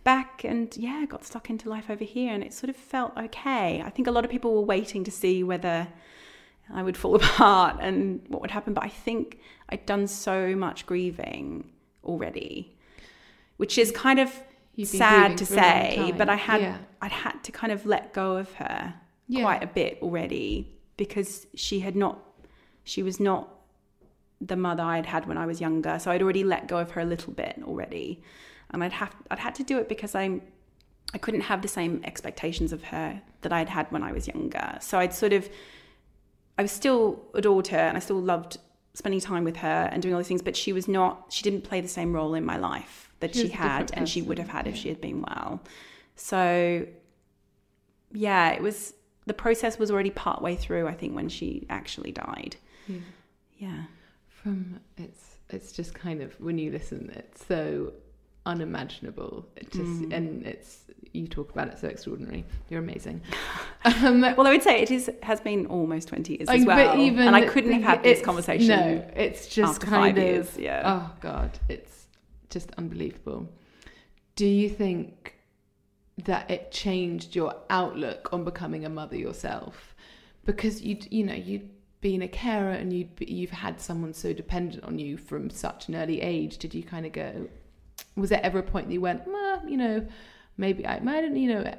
back 0.04 0.44
and 0.44 0.76
yeah, 0.76 1.06
got 1.06 1.24
stuck 1.24 1.48
into 1.48 1.70
life 1.70 1.88
over 1.88 2.04
here. 2.04 2.34
And 2.34 2.42
it 2.42 2.52
sort 2.52 2.68
of 2.68 2.76
felt 2.76 3.16
okay. 3.16 3.80
I 3.80 3.88
think 3.88 4.06
a 4.06 4.10
lot 4.10 4.24
of 4.24 4.30
people 4.30 4.54
were 4.54 4.66
waiting 4.66 5.04
to 5.04 5.10
see 5.10 5.42
whether 5.44 5.88
I 6.74 6.82
would 6.82 6.96
fall 6.96 7.14
apart 7.22 7.76
and 7.80 8.20
what 8.28 8.42
would 8.42 8.50
happen. 8.50 8.74
But 8.74 8.84
I 8.84 8.88
think 8.88 9.38
I'd 9.70 9.86
done 9.86 10.08
so 10.08 10.54
much 10.56 10.84
grieving 10.84 11.70
already, 12.04 12.76
which 13.60 13.76
is 13.76 13.90
kind 13.92 14.18
of 14.18 14.30
sad 14.84 15.36
to 15.36 15.44
for 15.44 15.52
a 15.54 15.56
long 15.56 15.64
say, 15.64 16.12
but 16.16 16.28
I 16.30 16.36
had 16.36 16.60
Yeah. 16.62 16.78
I'd 17.02 17.12
had 17.12 17.44
to 17.44 17.52
kind 17.52 17.72
of 17.72 17.84
let 17.84 18.14
go 18.14 18.38
of 18.38 18.48
her 18.54 18.94
Yeah. 19.28 19.42
quite 19.42 19.62
a 19.62 19.66
bit 19.66 19.98
already 20.00 20.72
because 20.96 21.46
she 21.54 21.80
had 21.80 21.94
not 21.94 22.14
she 22.84 23.02
was 23.02 23.20
not 23.20 23.42
the 24.40 24.56
mother 24.56 24.82
I'd 24.82 25.04
had 25.04 25.26
when 25.28 25.36
I 25.36 25.44
was 25.44 25.60
younger. 25.60 25.98
So 25.98 26.10
I'd 26.10 26.22
already 26.22 26.42
let 26.42 26.66
go 26.68 26.78
of 26.78 26.92
her 26.92 27.02
a 27.02 27.04
little 27.04 27.34
bit 27.34 27.60
already. 27.62 28.22
And 28.70 28.82
I'd 28.82 28.92
have 28.92 29.14
I'd 29.30 29.40
had 29.40 29.54
to 29.56 29.62
do 29.62 29.76
it 29.78 29.86
because 29.90 30.14
I'm 30.14 30.40
I 31.12 31.18
couldn't 31.18 31.42
have 31.42 31.60
the 31.60 31.68
same 31.68 32.00
expectations 32.04 32.72
of 32.72 32.84
her 32.84 33.20
that 33.42 33.52
I'd 33.52 33.68
had 33.68 33.86
when 33.92 34.02
I 34.02 34.12
was 34.12 34.26
younger. 34.26 34.78
So 34.80 34.98
I'd 34.98 35.12
sort 35.12 35.34
of 35.34 35.50
I 36.58 36.62
was 36.62 36.72
still 36.72 37.22
adored 37.34 37.66
her 37.68 37.84
and 37.88 37.94
I 37.98 38.00
still 38.00 38.22
loved 38.22 38.56
spending 38.94 39.20
time 39.20 39.44
with 39.44 39.58
her 39.58 39.88
and 39.92 40.00
doing 40.02 40.14
all 40.14 40.20
these 40.20 40.28
things, 40.28 40.40
but 40.42 40.56
she 40.56 40.72
was 40.72 40.88
not 40.88 41.26
she 41.28 41.42
didn't 41.42 41.64
play 41.64 41.82
the 41.82 41.88
same 41.88 42.14
role 42.14 42.32
in 42.32 42.44
my 42.46 42.56
life 42.56 43.08
that 43.20 43.34
She 43.34 43.42
she, 43.42 43.48
had 43.48 43.90
and 43.94 44.08
she 44.08 44.22
would 44.22 44.38
have 44.38 44.48
had 44.48 44.66
if 44.66 44.76
she 44.76 44.88
had 44.88 45.00
been 45.00 45.22
well. 45.22 45.60
So 46.16 46.86
yeah, 48.12 48.50
it 48.50 48.62
was 48.62 48.94
the 49.26 49.34
process 49.34 49.78
was 49.78 49.90
already 49.90 50.10
part 50.10 50.42
way 50.42 50.56
through, 50.56 50.88
I 50.88 50.94
think, 50.94 51.14
when 51.14 51.28
she 51.28 51.66
actually 51.70 52.12
died. 52.12 52.56
Yeah. 52.88 52.96
Yeah. 53.58 53.82
From 54.28 54.80
it's 54.96 55.36
it's 55.50 55.72
just 55.72 55.94
kind 55.94 56.22
of 56.22 56.38
when 56.40 56.58
you 56.58 56.70
listen, 56.70 57.12
it's 57.14 57.44
so 57.46 57.92
unimaginable. 58.46 59.46
It 59.56 59.70
just 59.70 59.84
Mm. 59.84 60.12
and 60.12 60.46
it's 60.46 60.78
you 61.12 61.26
talk 61.26 61.50
about 61.50 61.68
it 61.68 61.78
so 61.78 61.88
extraordinary. 61.88 62.44
You're 62.68 62.80
amazing. 62.80 63.20
Um, 63.82 64.20
Well, 64.20 64.46
I 64.46 64.50
would 64.50 64.62
say 64.62 64.82
it 64.82 64.90
is 64.90 65.10
has 65.22 65.40
been 65.40 65.64
almost 65.66 66.08
twenty 66.08 66.34
years 66.36 66.48
as 66.50 66.66
well, 66.66 66.88
but 66.92 66.98
even 66.98 67.26
and 67.26 67.34
I 67.34 67.46
couldn't 67.46 67.72
have 67.72 67.82
had 67.82 68.02
this 68.02 68.20
conversation. 68.22 68.68
No, 68.68 69.10
it's 69.16 69.48
just 69.48 69.80
kind 69.80 70.18
of 70.18 70.22
years, 70.22 70.56
yeah. 70.58 70.82
Oh 70.84 71.10
God, 71.20 71.58
it's 71.68 71.99
just 72.50 72.70
unbelievable. 72.76 73.48
Do 74.36 74.46
you 74.46 74.68
think 74.68 75.36
that 76.24 76.50
it 76.50 76.70
changed 76.70 77.34
your 77.34 77.54
outlook 77.70 78.32
on 78.32 78.44
becoming 78.44 78.84
a 78.84 78.88
mother 78.88 79.16
yourself? 79.16 79.94
Because 80.44 80.82
you 80.82 80.98
you 81.10 81.24
know 81.24 81.34
you'd 81.34 81.70
been 82.00 82.22
a 82.22 82.28
carer 82.28 82.72
and 82.72 82.92
you'd 82.92 83.14
be, 83.16 83.26
you've 83.26 83.50
had 83.50 83.80
someone 83.80 84.14
so 84.14 84.32
dependent 84.32 84.82
on 84.84 84.98
you 84.98 85.16
from 85.16 85.50
such 85.50 85.88
an 85.88 85.94
early 85.94 86.20
age. 86.20 86.58
Did 86.58 86.74
you 86.74 86.82
kind 86.82 87.06
of 87.06 87.12
go? 87.12 87.48
Was 88.16 88.30
there 88.30 88.40
ever 88.42 88.58
a 88.58 88.62
point 88.62 88.88
that 88.88 88.94
you 88.94 89.00
went, 89.00 89.22
you 89.66 89.76
know, 89.76 90.06
maybe 90.56 90.86
I 90.86 91.00
might, 91.00 91.24
you 91.24 91.54
know, 91.54 91.74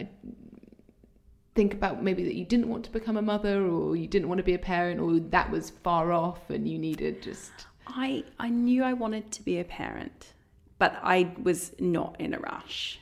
think 1.56 1.74
about 1.74 2.04
maybe 2.04 2.24
that 2.24 2.36
you 2.36 2.46
didn't 2.46 2.70
want 2.70 2.86
to 2.86 2.92
become 2.92 3.18
a 3.18 3.22
mother 3.22 3.66
or 3.66 3.96
you 3.96 4.08
didn't 4.08 4.30
want 4.30 4.38
to 4.38 4.44
be 4.44 4.54
a 4.54 4.60
parent 4.60 5.00
or 5.00 5.20
that 5.20 5.50
was 5.52 5.72
far 5.84 6.12
off 6.12 6.50
and 6.50 6.68
you 6.68 6.78
needed 6.78 7.22
just 7.22 7.52
I 7.88 8.24
I 8.40 8.50
knew 8.50 8.84
I 8.84 8.94
wanted 8.94 9.32
to 9.32 9.44
be 9.44 9.60
a 9.60 9.64
parent, 9.64 10.34
but 10.82 10.91
I 11.17 11.17
was 11.48 11.60
not 11.80 12.12
in 12.20 12.34
a 12.34 12.39
rush. 12.39 12.98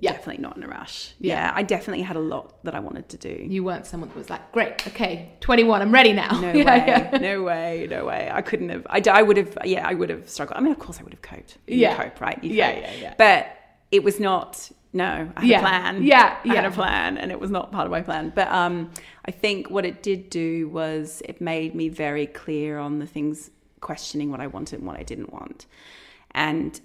Yeah. 0.00 0.12
Definitely 0.12 0.42
not 0.42 0.56
in 0.56 0.62
a 0.62 0.68
rush. 0.68 0.96
Yeah. 1.20 1.34
Yeah. 1.34 1.52
I 1.54 1.62
definitely 1.62 2.02
had 2.10 2.16
a 2.16 2.24
lot 2.34 2.62
that 2.64 2.74
I 2.74 2.80
wanted 2.88 3.06
to 3.10 3.16
do. 3.28 3.34
you 3.54 3.62
weren't 3.68 3.86
someone 3.86 4.08
that 4.10 4.16
was 4.22 4.30
like 4.34 4.44
great 4.56 4.74
okay 4.90 5.12
21 5.40 5.82
i'm 5.82 5.92
ready 5.92 6.12
now 6.24 6.32
No 6.46 6.50
Yeah, 6.60 6.64
way, 6.70 6.84
yeah. 7.12 7.18
no 7.28 7.34
way, 7.50 7.86
no 7.96 8.00
way. 8.10 8.22
I 8.40 8.42
couldn't 8.48 8.70
have. 8.74 8.84
I, 8.96 8.98
I 9.20 9.22
would 9.26 9.36
have. 9.42 9.52
Yeah, 9.74 9.86
I 9.92 9.94
would 10.00 10.10
have 10.14 10.24
struggled. 10.34 10.56
I 10.58 10.60
mean, 10.64 10.72
of 10.72 10.80
course, 10.86 10.98
I 11.00 11.02
would 11.04 11.12
have 11.18 11.22
coped. 11.32 11.52
You 11.66 11.76
Yeah. 11.84 11.96
cope, 12.02 12.18
right? 12.26 12.38
You 12.44 12.50
Yeah, 12.60 12.72
cope. 12.72 12.82
yeah, 12.84 12.94
yeah. 13.04 13.14
But 13.26 13.42
it 13.96 14.02
was 14.08 14.16
not. 14.28 14.50
No, 14.94 15.10
I 15.36 15.40
had 15.40 15.48
Yeah. 15.52 15.58
a 15.58 15.66
plan. 15.66 16.02
Yeah, 16.14 16.36
I 16.44 16.54
had 16.58 16.66
a 16.72 16.74
plan, 16.82 17.10
and 17.20 17.28
it 17.34 17.40
was 17.44 17.50
not 17.56 17.64
part 17.76 17.86
of 17.88 17.92
my 17.98 18.02
plan. 18.02 18.24
But 18.40 18.48
um, 18.62 18.74
I 19.30 19.30
think 19.42 19.58
what 19.74 19.84
it 19.90 19.96
did 20.08 20.20
do 20.30 20.68
was 20.80 21.22
it 21.30 21.36
made 21.40 21.70
me 21.80 21.86
very 22.06 22.26
clear 22.42 22.78
on 22.86 22.92
the 23.02 23.06
things, 23.16 23.50
questioning 23.80 24.28
what 24.32 24.40
I 24.46 24.48
wanted 24.56 24.76
and 24.80 24.86
what 24.90 24.98
I 25.02 25.04
didn't 25.12 25.32
want, 25.38 25.58
and 26.34 26.80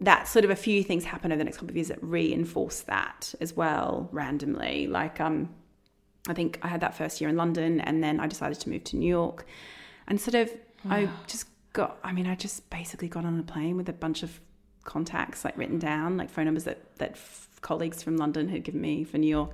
that 0.00 0.26
sort 0.26 0.44
of 0.44 0.50
a 0.50 0.56
few 0.56 0.82
things 0.82 1.04
happen 1.04 1.30
over 1.30 1.38
the 1.38 1.44
next 1.44 1.58
couple 1.58 1.70
of 1.70 1.76
years 1.76 1.88
that 1.88 2.02
reinforce 2.02 2.80
that 2.82 3.34
as 3.40 3.54
well 3.54 4.08
randomly. 4.12 4.86
Like 4.86 5.20
um, 5.20 5.48
I 6.28 6.34
think 6.34 6.58
I 6.62 6.68
had 6.68 6.80
that 6.80 6.96
first 6.96 7.20
year 7.20 7.30
in 7.30 7.36
London, 7.36 7.80
and 7.80 8.02
then 8.02 8.20
I 8.20 8.26
decided 8.26 8.58
to 8.60 8.68
move 8.68 8.84
to 8.84 8.96
New 8.96 9.08
York, 9.08 9.46
and 10.06 10.20
sort 10.20 10.34
of 10.34 10.50
I 10.88 11.08
just 11.26 11.46
got. 11.72 11.98
I 12.02 12.12
mean, 12.12 12.26
I 12.26 12.34
just 12.34 12.68
basically 12.70 13.08
got 13.08 13.24
on 13.24 13.38
a 13.38 13.42
plane 13.42 13.76
with 13.76 13.88
a 13.88 13.92
bunch 13.92 14.22
of 14.22 14.40
contacts 14.84 15.44
like 15.44 15.56
written 15.56 15.78
down, 15.78 16.16
like 16.16 16.30
phone 16.30 16.46
numbers 16.46 16.64
that 16.64 16.96
that 16.98 17.12
f- 17.12 17.48
colleagues 17.60 18.02
from 18.02 18.16
London 18.16 18.48
had 18.48 18.64
given 18.64 18.80
me 18.80 19.04
for 19.04 19.18
New 19.18 19.28
York, 19.28 19.52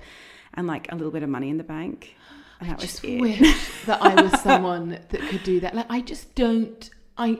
and 0.54 0.66
like 0.66 0.90
a 0.90 0.94
little 0.94 1.12
bit 1.12 1.22
of 1.22 1.28
money 1.28 1.50
in 1.50 1.58
the 1.58 1.64
bank. 1.64 2.16
And 2.60 2.70
that 2.70 2.80
was 2.80 2.90
just 2.90 3.04
it. 3.04 3.20
wish 3.20 3.84
that 3.86 4.02
i 4.02 4.20
was 4.20 4.40
someone 4.42 4.98
that 5.10 5.20
could 5.28 5.44
do 5.44 5.60
that 5.60 5.76
like 5.76 5.86
i 5.88 6.00
just 6.00 6.34
don't 6.34 6.90
i 7.16 7.38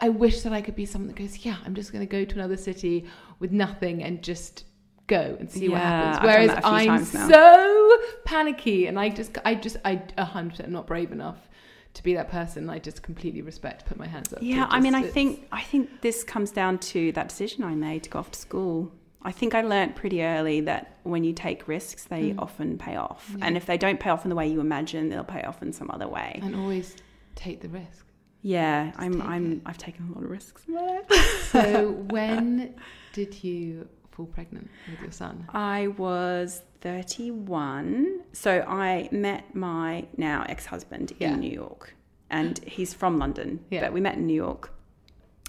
i 0.00 0.08
wish 0.08 0.42
that 0.42 0.52
i 0.52 0.60
could 0.60 0.74
be 0.76 0.84
someone 0.86 1.08
that 1.08 1.16
goes 1.16 1.44
yeah 1.44 1.56
i'm 1.64 1.74
just 1.74 1.92
going 1.92 2.06
to 2.06 2.10
go 2.10 2.24
to 2.24 2.34
another 2.34 2.56
city 2.56 3.06
with 3.38 3.52
nothing 3.52 4.02
and 4.02 4.22
just 4.22 4.64
go 5.06 5.36
and 5.38 5.48
see 5.50 5.68
what 5.68 5.80
happens 5.80 6.18
whereas 6.24 6.48
that 6.48 6.58
a 6.58 6.62
few 6.62 6.90
i'm 6.90 7.04
so 7.04 7.98
panicky 8.24 8.86
and 8.86 8.98
i 8.98 9.08
just 9.08 9.38
i 9.44 9.54
just 9.54 9.76
i 9.84 9.96
100% 10.18 10.68
not 10.68 10.86
brave 10.86 11.12
enough 11.12 11.48
to 11.94 12.02
be 12.02 12.14
that 12.14 12.28
person 12.28 12.68
i 12.68 12.78
just 12.78 13.02
completely 13.02 13.40
respect 13.42 13.86
put 13.86 13.96
my 13.96 14.06
hands 14.06 14.32
up 14.32 14.40
Yeah, 14.42 14.66
I 14.68 14.80
mean, 14.80 14.94
I 14.94 15.02
think 15.02 15.46
I 15.52 15.62
think 15.62 16.02
this 16.02 16.24
comes 16.24 16.50
down 16.50 16.78
to 16.92 17.12
that 17.12 17.28
decision 17.28 17.62
I 17.64 17.74
made 17.74 18.02
to 18.04 18.10
go 18.10 18.18
off 18.18 18.30
to 18.32 18.38
school. 18.38 18.92
I 19.22 19.32
think 19.32 19.54
I 19.54 19.62
learnt 19.62 19.96
pretty 19.96 20.22
early 20.22 20.60
that 20.62 20.98
when 21.04 21.24
you 21.24 21.32
take 21.32 21.66
risks, 21.66 22.04
they 22.04 22.30
Mm. 22.32 22.38
often 22.38 22.78
pay 22.78 22.96
off, 22.96 23.34
and 23.40 23.56
if 23.56 23.64
they 23.66 23.78
don't 23.78 23.98
pay 23.98 24.10
off 24.10 24.24
in 24.24 24.28
the 24.28 24.36
way 24.36 24.46
you 24.46 24.60
imagine, 24.60 25.08
they'll 25.08 25.24
pay 25.24 25.42
off 25.42 25.62
in 25.62 25.72
some 25.72 25.90
other 25.90 26.06
way. 26.06 26.38
and 26.42 26.54
always 26.54 26.94
take 27.34 27.60
the 27.60 27.68
risk 27.68 28.05
Yeah, 28.46 28.92
I'm. 28.96 29.20
I'm. 29.22 29.52
It. 29.54 29.60
I've 29.66 29.76
taken 29.76 30.08
a 30.08 30.12
lot 30.14 30.22
of 30.22 30.30
risks. 30.30 30.62
in 30.68 30.74
my 30.74 30.80
life. 30.82 31.48
so 31.50 31.90
when 32.10 32.76
did 33.12 33.42
you 33.42 33.88
fall 34.12 34.26
pregnant 34.26 34.70
with 34.88 35.00
your 35.00 35.10
son 35.10 35.46
I 35.52 35.88
was 35.88 36.62
31, 36.80 38.20
so 38.32 38.60
I 38.60 39.08
met 39.10 39.52
my 39.54 40.06
now 40.16 40.44
ex-husband 40.48 41.12
Yeah. 41.18 41.32
in 41.32 41.40
New 41.40 41.50
York, 41.50 41.94
and 42.30 42.58
he's 42.60 42.94
from 42.94 43.18
London, 43.18 43.64
Yeah. 43.68 43.80
but 43.80 43.92
we 43.92 44.00
met 44.00 44.14
in 44.14 44.26
New 44.26 44.40
York. 44.46 44.72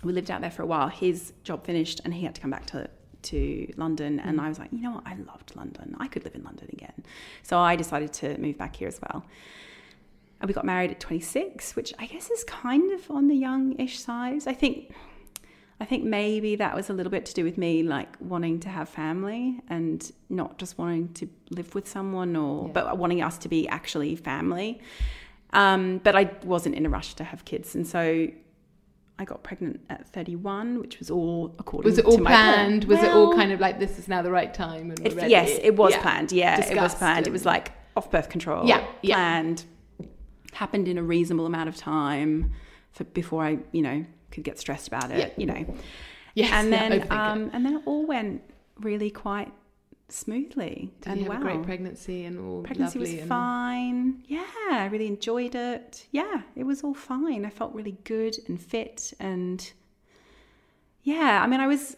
We 0.03 0.11
lived 0.11 0.31
out 0.31 0.41
there 0.41 0.51
for 0.51 0.63
a 0.63 0.65
while. 0.65 0.87
His 0.87 1.33
job 1.43 1.65
finished, 1.65 2.01
and 2.03 2.15
he 2.15 2.25
had 2.25 2.33
to 2.33 2.41
come 2.41 2.51
back 2.51 2.65
to 2.67 2.89
to 3.23 3.71
London. 3.77 4.19
And 4.19 4.39
mm. 4.39 4.43
I 4.43 4.49
was 4.49 4.57
like, 4.57 4.69
you 4.71 4.81
know 4.81 4.91
what? 4.91 5.03
I 5.05 5.15
loved 5.15 5.55
London. 5.55 5.95
I 5.99 6.07
could 6.07 6.23
live 6.23 6.35
in 6.35 6.43
London 6.43 6.69
again. 6.71 7.03
So 7.43 7.59
I 7.59 7.75
decided 7.75 8.13
to 8.13 8.37
move 8.39 8.57
back 8.57 8.75
here 8.75 8.87
as 8.87 8.99
well. 9.01 9.25
And 10.39 10.47
we 10.47 10.53
got 10.53 10.65
married 10.65 10.91
at 10.91 10.99
26, 10.99 11.75
which 11.75 11.93
I 11.97 12.05
guess 12.05 12.29
is 12.29 12.43
kind 12.43 12.91
of 12.91 13.09
on 13.09 13.27
the 13.27 13.35
young-ish 13.35 13.99
side. 13.99 14.41
I 14.47 14.53
think 14.53 14.93
I 15.79 15.85
think 15.85 16.03
maybe 16.03 16.55
that 16.55 16.75
was 16.75 16.89
a 16.89 16.93
little 16.93 17.11
bit 17.11 17.25
to 17.27 17.33
do 17.35 17.43
with 17.43 17.55
me 17.57 17.83
like 17.83 18.15
wanting 18.19 18.59
to 18.61 18.69
have 18.69 18.89
family 18.89 19.59
and 19.69 20.11
not 20.27 20.57
just 20.57 20.77
wanting 20.79 21.13
to 21.13 21.29
live 21.51 21.75
with 21.75 21.87
someone 21.87 22.35
or 22.35 22.65
Yeah. 22.67 22.71
but 22.73 22.97
wanting 22.97 23.21
us 23.21 23.37
to 23.39 23.47
be 23.47 23.67
actually 23.67 24.15
family. 24.15 24.79
Um, 25.53 25.99
but 26.03 26.15
I 26.15 26.31
wasn't 26.43 26.73
in 26.75 26.85
a 26.85 26.89
rush 26.89 27.13
to 27.15 27.23
have 27.23 27.45
kids 27.45 27.75
and 27.75 27.85
so 27.85 28.27
I 29.19 29.25
got 29.25 29.43
pregnant 29.43 29.81
at 29.89 30.07
31, 30.09 30.79
which 30.79 30.97
was 30.99 31.09
all 31.11 31.53
according 31.59 31.89
Was 31.91 31.99
it 31.99 32.05
all 32.05 32.17
my 32.17 32.29
plan. 32.31 32.53
planned? 32.53 32.83
Was 32.85 33.01
it 33.03 33.11
all 33.11 33.35
kind 33.35 33.51
of 33.51 33.59
like 33.59 33.79
this 33.79 33.97
is 33.99 34.07
now 34.07 34.21
the 34.23 34.31
right 34.31 34.53
time? 34.53 34.89
And 34.91 34.99
it- 35.05 35.29
yes, 35.29 35.59
it 35.61 35.75
was 35.75 35.93
Yeah. 35.93 36.01
planned. 36.01 36.31
Yeah, 36.31 36.59
it 36.71 36.75
was 36.81 36.95
planned. 36.95 37.27
It 37.27 37.33
was 37.33 37.45
like 37.45 37.71
off 37.95 38.09
birth 38.11 38.29
control. 38.29 38.67
Yeah, 38.67 38.83
yeah. 39.03 39.17
Happened 40.57 40.87
in 40.87 40.97
a 40.97 41.03
reasonable 41.03 41.45
amount 41.45 41.69
of 41.69 41.75
time 41.77 42.51
for 42.91 43.03
before 43.03 43.43
I, 43.43 43.59
you 43.71 43.81
know, 43.83 44.05
could 44.31 44.43
get 44.43 44.57
stressed 44.59 44.87
about 44.87 45.11
it, 45.11 45.19
Yeah. 45.19 45.29
you 45.37 45.45
know. 45.45 45.75
Yes, 46.33 46.51
and 46.51 46.71
then 46.73 46.91
it. 46.93 47.11
um, 47.11 47.49
and 47.53 47.65
then 47.65 47.75
it 47.77 47.81
all 47.85 48.05
went 48.05 48.41
really 48.79 49.11
quite 49.11 49.51
smoothly. 50.09 50.91
Did 51.01 51.09
and 51.11 51.19
you 51.21 51.29
have 51.31 51.41
wow, 51.41 51.47
a 51.49 51.53
great 51.53 51.63
pregnancy 51.63 52.25
and 52.25 52.39
all 52.39 52.63
pregnancy 52.63 52.97
was 52.99 53.13
and- 53.13 53.27
fine. 53.29 54.23
Yeah, 54.27 54.45
I 54.71 54.87
really 54.91 55.07
enjoyed 55.07 55.53
it. 55.53 56.07
Yeah, 56.11 56.41
it 56.55 56.63
was 56.63 56.83
all 56.83 56.93
fine. 56.93 57.45
I 57.45 57.49
felt 57.49 57.73
really 57.73 57.97
good 58.03 58.35
and 58.47 58.59
fit 58.61 59.13
and 59.19 59.59
yeah, 61.03 61.41
I 61.43 61.47
mean 61.47 61.59
I 61.59 61.67
was 61.67 61.95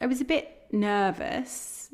I 0.00 0.06
was 0.06 0.20
a 0.20 0.24
bit 0.24 0.66
nervous 0.72 1.92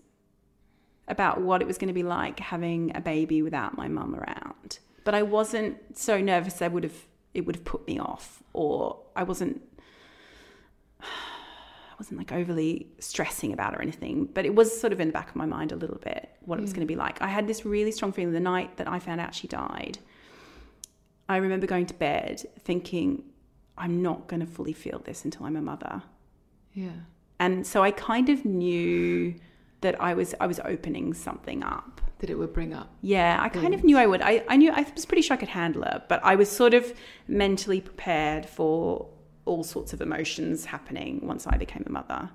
about 1.09 1.41
what 1.41 1.61
it 1.63 1.67
was 1.67 1.79
going 1.79 1.89
to 1.89 1.95
be 1.95 2.03
like 2.03 2.41
having 2.41 2.93
a 2.97 3.01
baby 3.01 3.43
without 3.43 3.77
my 3.77 3.89
mum 3.89 4.15
around. 4.15 4.79
But 5.05 5.15
I 5.15 5.23
wasn't 5.23 5.97
so 5.97 6.21
nervous 6.21 6.63
I 6.63 6.69
would 6.69 6.85
have 6.85 7.07
it 7.35 7.47
would 7.47 7.57
have 7.57 7.65
put 7.65 7.87
me 7.87 7.99
off 7.99 8.43
or 8.53 9.01
I 9.17 9.23
wasn't 9.25 9.63
I 11.01 11.97
wasn't 11.99 12.19
like 12.19 12.33
overly 12.33 12.89
stressing 12.99 13.53
about 13.53 13.75
it 13.75 13.79
or 13.79 13.83
anything, 13.83 14.25
but 14.27 14.45
it 14.45 14.55
was 14.55 14.81
sort 14.81 14.93
of 14.93 15.01
in 15.01 15.09
the 15.09 15.13
back 15.13 15.31
of 15.31 15.37
my 15.37 15.47
mind 15.47 15.71
a 15.71 15.77
little 15.77 15.99
bit 15.99 16.29
what 16.41 16.59
it 16.59 16.63
was 16.63 16.73
mm. 16.73 16.77
going 16.77 16.87
to 16.87 16.93
be 16.93 16.97
like. 16.97 17.23
I 17.23 17.29
had 17.29 17.47
this 17.47 17.65
really 17.65 17.93
strong 17.93 18.13
feeling 18.13 18.33
the 18.33 18.41
night 18.41 18.79
that 18.79 18.89
I 18.89 18.99
found 18.99 19.21
out 19.21 19.35
she 19.35 19.47
died. 19.47 19.99
I 21.29 21.37
remember 21.37 21.67
going 21.67 21.87
to 21.87 21.95
bed 21.95 22.45
thinking, 22.59 23.25
I'm 23.79 24.03
not 24.03 24.27
going 24.27 24.41
to 24.41 24.47
fully 24.47 24.73
feel 24.73 24.99
this 24.99 25.25
until 25.25 25.47
I'm 25.47 25.57
a 25.57 25.63
mother. 25.63 26.03
Yeah. 26.73 26.91
And 27.39 27.67
so 27.67 27.83
I 27.83 27.91
kind 27.91 28.29
of 28.29 28.45
knew 28.45 29.35
that 29.81 30.01
I 30.01 30.15
was 30.15 30.35
I 30.41 30.47
was 30.47 30.61
opening 30.65 31.15
something 31.15 31.63
up. 31.63 32.01
That 32.21 32.31
it 32.31 32.37
would 32.39 32.53
bring 32.53 32.73
up. 32.73 32.91
Yeah, 33.03 33.39
I 33.41 33.49
kind 33.49 33.75
of 33.75 33.85
knew 33.85 33.99
I 33.99 34.07
would. 34.07 34.23
I, 34.23 34.45
I 34.49 34.57
knew 34.57 34.71
I 34.73 34.87
was 34.95 35.05
pretty 35.05 35.21
sure 35.21 35.35
I 35.35 35.39
could 35.39 35.49
handle 35.49 35.83
it, 35.83 36.05
but 36.09 36.21
I 36.25 36.37
was 36.37 36.49
sort 36.49 36.73
of 36.73 36.95
mentally 37.29 37.81
prepared 37.81 38.47
for 38.47 39.09
all 39.45 39.63
sorts 39.65 39.93
of 39.93 40.01
emotions 40.01 40.65
happening 40.65 41.21
once 41.27 41.47
I 41.47 41.57
became 41.57 41.85
a 41.87 41.91
mother. 41.91 42.31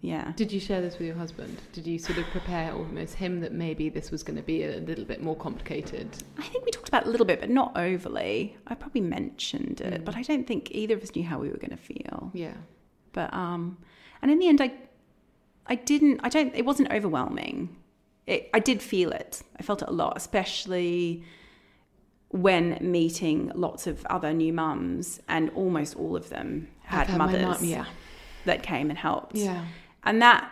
Yeah. 0.00 0.32
Did 0.36 0.52
you 0.52 0.60
share 0.60 0.80
this 0.80 0.98
with 0.98 1.06
your 1.06 1.16
husband? 1.16 1.60
Did 1.72 1.86
you 1.86 1.98
sort 1.98 2.18
of 2.18 2.26
prepare 2.26 2.72
almost 2.72 3.14
him 3.14 3.40
that 3.40 3.52
maybe 3.52 3.88
this 3.88 4.10
was 4.10 4.22
going 4.22 4.36
to 4.36 4.42
be 4.42 4.62
a 4.62 4.76
little 4.76 5.04
bit 5.04 5.22
more 5.22 5.34
complicated? 5.34 6.08
I 6.38 6.42
think 6.42 6.64
we 6.64 6.70
talked 6.70 6.88
about 6.88 7.02
it 7.04 7.08
a 7.08 7.10
little 7.10 7.26
bit, 7.26 7.40
but 7.40 7.50
not 7.50 7.76
overly. 7.76 8.56
I 8.66 8.74
probably 8.74 9.00
mentioned 9.00 9.80
it, 9.80 10.04
but 10.04 10.14
I 10.14 10.22
don't 10.22 10.46
think 10.46 10.70
either 10.70 10.94
of 10.94 11.02
us 11.02 11.14
knew 11.16 11.24
how 11.24 11.38
we 11.38 11.48
were 11.48 11.56
going 11.56 11.70
to 11.70 11.76
feel. 11.76 12.30
Yeah. 12.34 12.54
But 13.12 13.32
um, 13.32 13.78
and 14.22 14.30
in 14.30 14.38
the 14.38 14.48
end, 14.48 14.60
I, 14.60 14.72
I 15.66 15.74
didn't. 15.74 16.20
I 16.22 16.28
don't. 16.28 16.54
It 16.54 16.64
wasn't 16.64 16.92
overwhelming. 16.92 17.76
It, 18.26 18.50
I 18.52 18.58
did 18.58 18.82
feel 18.82 19.10
it. 19.12 19.42
I 19.58 19.62
felt 19.62 19.82
it 19.82 19.88
a 19.88 19.92
lot, 19.92 20.14
especially 20.16 21.22
when 22.30 22.76
meeting 22.80 23.52
lots 23.54 23.86
of 23.86 24.04
other 24.06 24.32
new 24.32 24.52
mums, 24.52 25.20
and 25.28 25.50
almost 25.50 25.96
all 25.96 26.16
of 26.16 26.28
them 26.28 26.68
had 26.82 27.06
had 27.06 27.18
mothers 27.18 27.42
mum- 27.60 27.64
yeah. 27.64 27.84
that 28.44 28.62
came 28.62 28.90
and 28.90 28.98
helped. 28.98 29.36
Yeah. 29.36 29.64
and 30.04 30.20
that 30.22 30.50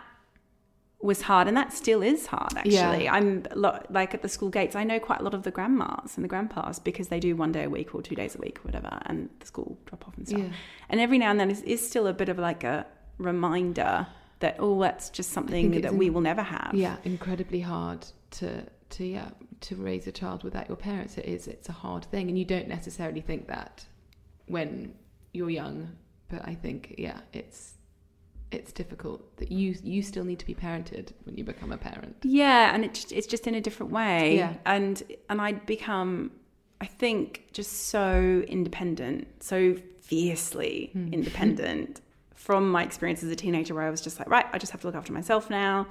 was 1.01 1.21
hard, 1.23 1.47
and 1.47 1.55
that 1.55 1.71
still 1.73 2.01
is 2.01 2.25
hard. 2.27 2.53
Actually, 2.55 3.03
Yeah. 3.03 3.13
I'm 3.13 3.43
lo- 3.53 3.83
like 3.89 4.13
at 4.13 4.21
the 4.21 4.29
school 4.29 4.49
gates. 4.49 4.75
I 4.75 4.83
know 4.85 4.99
quite 4.99 5.19
a 5.19 5.23
lot 5.23 5.33
of 5.35 5.43
the 5.43 5.51
grandmas 5.51 6.15
and 6.15 6.23
the 6.23 6.27
grandpas 6.29 6.79
because 6.79 7.09
they 7.09 7.19
do 7.19 7.35
one 7.35 7.51
day 7.51 7.65
a 7.65 7.69
week 7.69 7.93
or 7.93 8.01
two 8.01 8.15
days 8.15 8.33
a 8.35 8.39
week 8.39 8.59
or 8.59 8.63
whatever, 8.63 8.97
and 9.05 9.29
the 9.39 9.45
school 9.45 9.77
drop 9.85 10.07
off 10.07 10.17
and 10.17 10.27
stuff. 10.27 10.39
Yeah. 10.39 10.47
And 10.89 10.99
every 11.01 11.17
now 11.19 11.29
and 11.29 11.39
then 11.39 11.51
is, 11.51 11.61
is 11.63 11.85
still 11.87 12.07
a 12.07 12.13
bit 12.13 12.29
of 12.29 12.39
like 12.39 12.63
a 12.63 12.87
reminder 13.19 14.07
that 14.39 14.57
oh, 14.59 14.79
that's 14.81 15.09
just 15.09 15.31
something 15.31 15.73
it's 15.73 15.83
that 15.83 15.95
we 15.95 16.09
will 16.09 16.21
never 16.21 16.41
have. 16.41 16.71
Yeah, 16.73 16.97
incredibly 17.03 17.61
hard 17.61 18.05
to 18.31 18.65
to 18.91 19.05
yeah 19.05 19.29
to 19.61 19.75
raise 19.75 20.07
a 20.07 20.11
child 20.11 20.43
without 20.43 20.67
your 20.67 20.77
parents. 20.77 21.17
It 21.17 21.25
is. 21.25 21.47
It's 21.47 21.69
a 21.69 21.73
hard 21.73 22.05
thing, 22.05 22.29
and 22.29 22.37
you 22.37 22.45
don't 22.45 22.67
necessarily 22.67 23.21
think 23.21 23.47
that 23.47 23.85
when 24.47 24.93
you're 25.33 25.49
young. 25.49 25.91
But 26.27 26.47
I 26.47 26.55
think 26.55 26.95
yeah, 26.97 27.19
it's 27.33 27.75
it's 28.51 28.71
difficult 28.71 29.37
that 29.37 29.51
you 29.51 29.75
you 29.83 30.01
still 30.01 30.23
need 30.23 30.39
to 30.39 30.45
be 30.45 30.55
parented 30.55 31.11
when 31.23 31.37
you 31.37 31.43
become 31.43 31.71
a 31.71 31.77
parent. 31.77 32.15
Yeah, 32.23 32.73
and 32.73 32.83
it 32.83 32.93
just, 32.93 33.11
it's 33.11 33.27
just 33.27 33.47
in 33.47 33.55
a 33.55 33.61
different 33.61 33.91
way. 33.91 34.37
Yeah. 34.37 34.53
And 34.65 35.01
and 35.29 35.41
I'd 35.41 35.65
become, 35.65 36.31
I 36.81 36.85
think, 36.85 37.45
just 37.53 37.87
so 37.89 38.43
independent, 38.47 39.43
so 39.43 39.75
fiercely 40.01 40.89
Hmm. 40.93 41.07
independent 41.13 42.01
from 42.45 42.69
my 42.69 42.83
experience 42.83 43.23
as 43.23 43.31
a 43.31 43.35
teenager, 43.35 43.73
where 43.73 43.83
I 43.83 43.89
was 43.89 44.01
just 44.01 44.19
like, 44.19 44.29
right, 44.29 44.45
I 44.53 44.59
just 44.59 44.71
have 44.71 44.81
to 44.81 44.87
look 44.87 44.95
after 44.95 45.11
myself 45.11 45.49
now. 45.49 45.87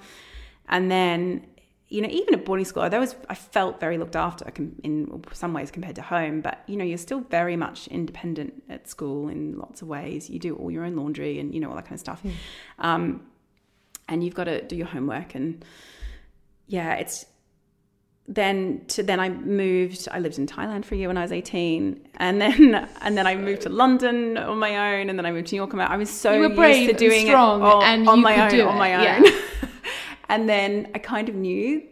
And 0.68 0.88
then, 0.88 1.44
you 1.88 2.00
know, 2.00 2.08
even 2.08 2.32
at 2.32 2.44
boarding 2.44 2.64
school, 2.64 2.84
I 2.84 2.88
was 2.96 3.16
I 3.28 3.34
felt 3.34 3.80
very 3.80 3.98
looked 3.98 4.14
after 4.14 4.46
in 4.84 5.24
some 5.32 5.52
ways 5.52 5.72
compared 5.72 5.96
to 5.96 6.02
home. 6.02 6.42
But 6.42 6.62
you 6.68 6.76
know, 6.76 6.84
you're 6.84 6.96
still 6.96 7.20
very 7.22 7.56
much 7.56 7.88
independent 7.88 8.62
at 8.68 8.88
school 8.88 9.28
in 9.28 9.58
lots 9.58 9.82
of 9.82 9.88
ways. 9.88 10.30
You 10.30 10.38
do 10.38 10.54
all 10.54 10.70
your 10.70 10.84
own 10.84 10.94
laundry 10.94 11.40
and 11.40 11.52
you 11.52 11.58
know 11.58 11.70
all 11.70 11.74
that 11.74 11.86
kind 11.86 11.94
of 11.94 12.00
stuff. 12.00 12.22
Um, 12.78 13.26
and 14.08 14.22
you've 14.22 14.34
got 14.34 14.44
to 14.44 14.62
do 14.62 14.76
your 14.76 14.86
homework 14.86 15.34
and 15.34 15.64
yeah, 16.66 16.94
it's 16.94 17.26
then 18.26 18.82
to 18.88 19.02
then 19.02 19.20
I 19.20 19.28
moved. 19.28 20.08
I 20.10 20.18
lived 20.18 20.38
in 20.38 20.46
Thailand 20.46 20.84
for 20.84 20.94
a 20.94 20.98
year 20.98 21.08
when 21.08 21.18
I 21.18 21.22
was 21.22 21.32
eighteen, 21.32 22.00
and 22.16 22.40
then 22.40 22.88
and 23.02 23.16
then 23.18 23.26
I 23.26 23.36
moved 23.36 23.62
to 23.62 23.68
London 23.68 24.36
on 24.38 24.58
my 24.58 24.94
own, 24.94 25.10
and 25.10 25.18
then 25.18 25.26
I 25.26 25.32
moved 25.32 25.48
to 25.48 25.54
New 25.54 25.60
York 25.60 25.72
on 25.74 25.78
my. 25.78 25.86
I 25.86 25.96
was 25.96 26.10
so 26.10 26.32
You 26.32 26.40
were 26.48 26.48
brave 26.54 26.76
used 26.88 26.98
to 26.98 27.04
and 27.04 27.10
doing 27.12 27.26
strong, 27.26 27.60
it 27.60 27.64
on, 27.64 27.82
and 27.82 28.08
on 28.08 28.20
my 28.22 28.50
own, 28.50 28.60
on 28.68 28.78
my 28.78 28.88
yeah. 28.88 29.20
own. 29.24 29.32
and 30.28 30.48
then 30.48 30.90
I 30.94 30.98
kind 30.98 31.28
of 31.28 31.34
knew 31.34 31.82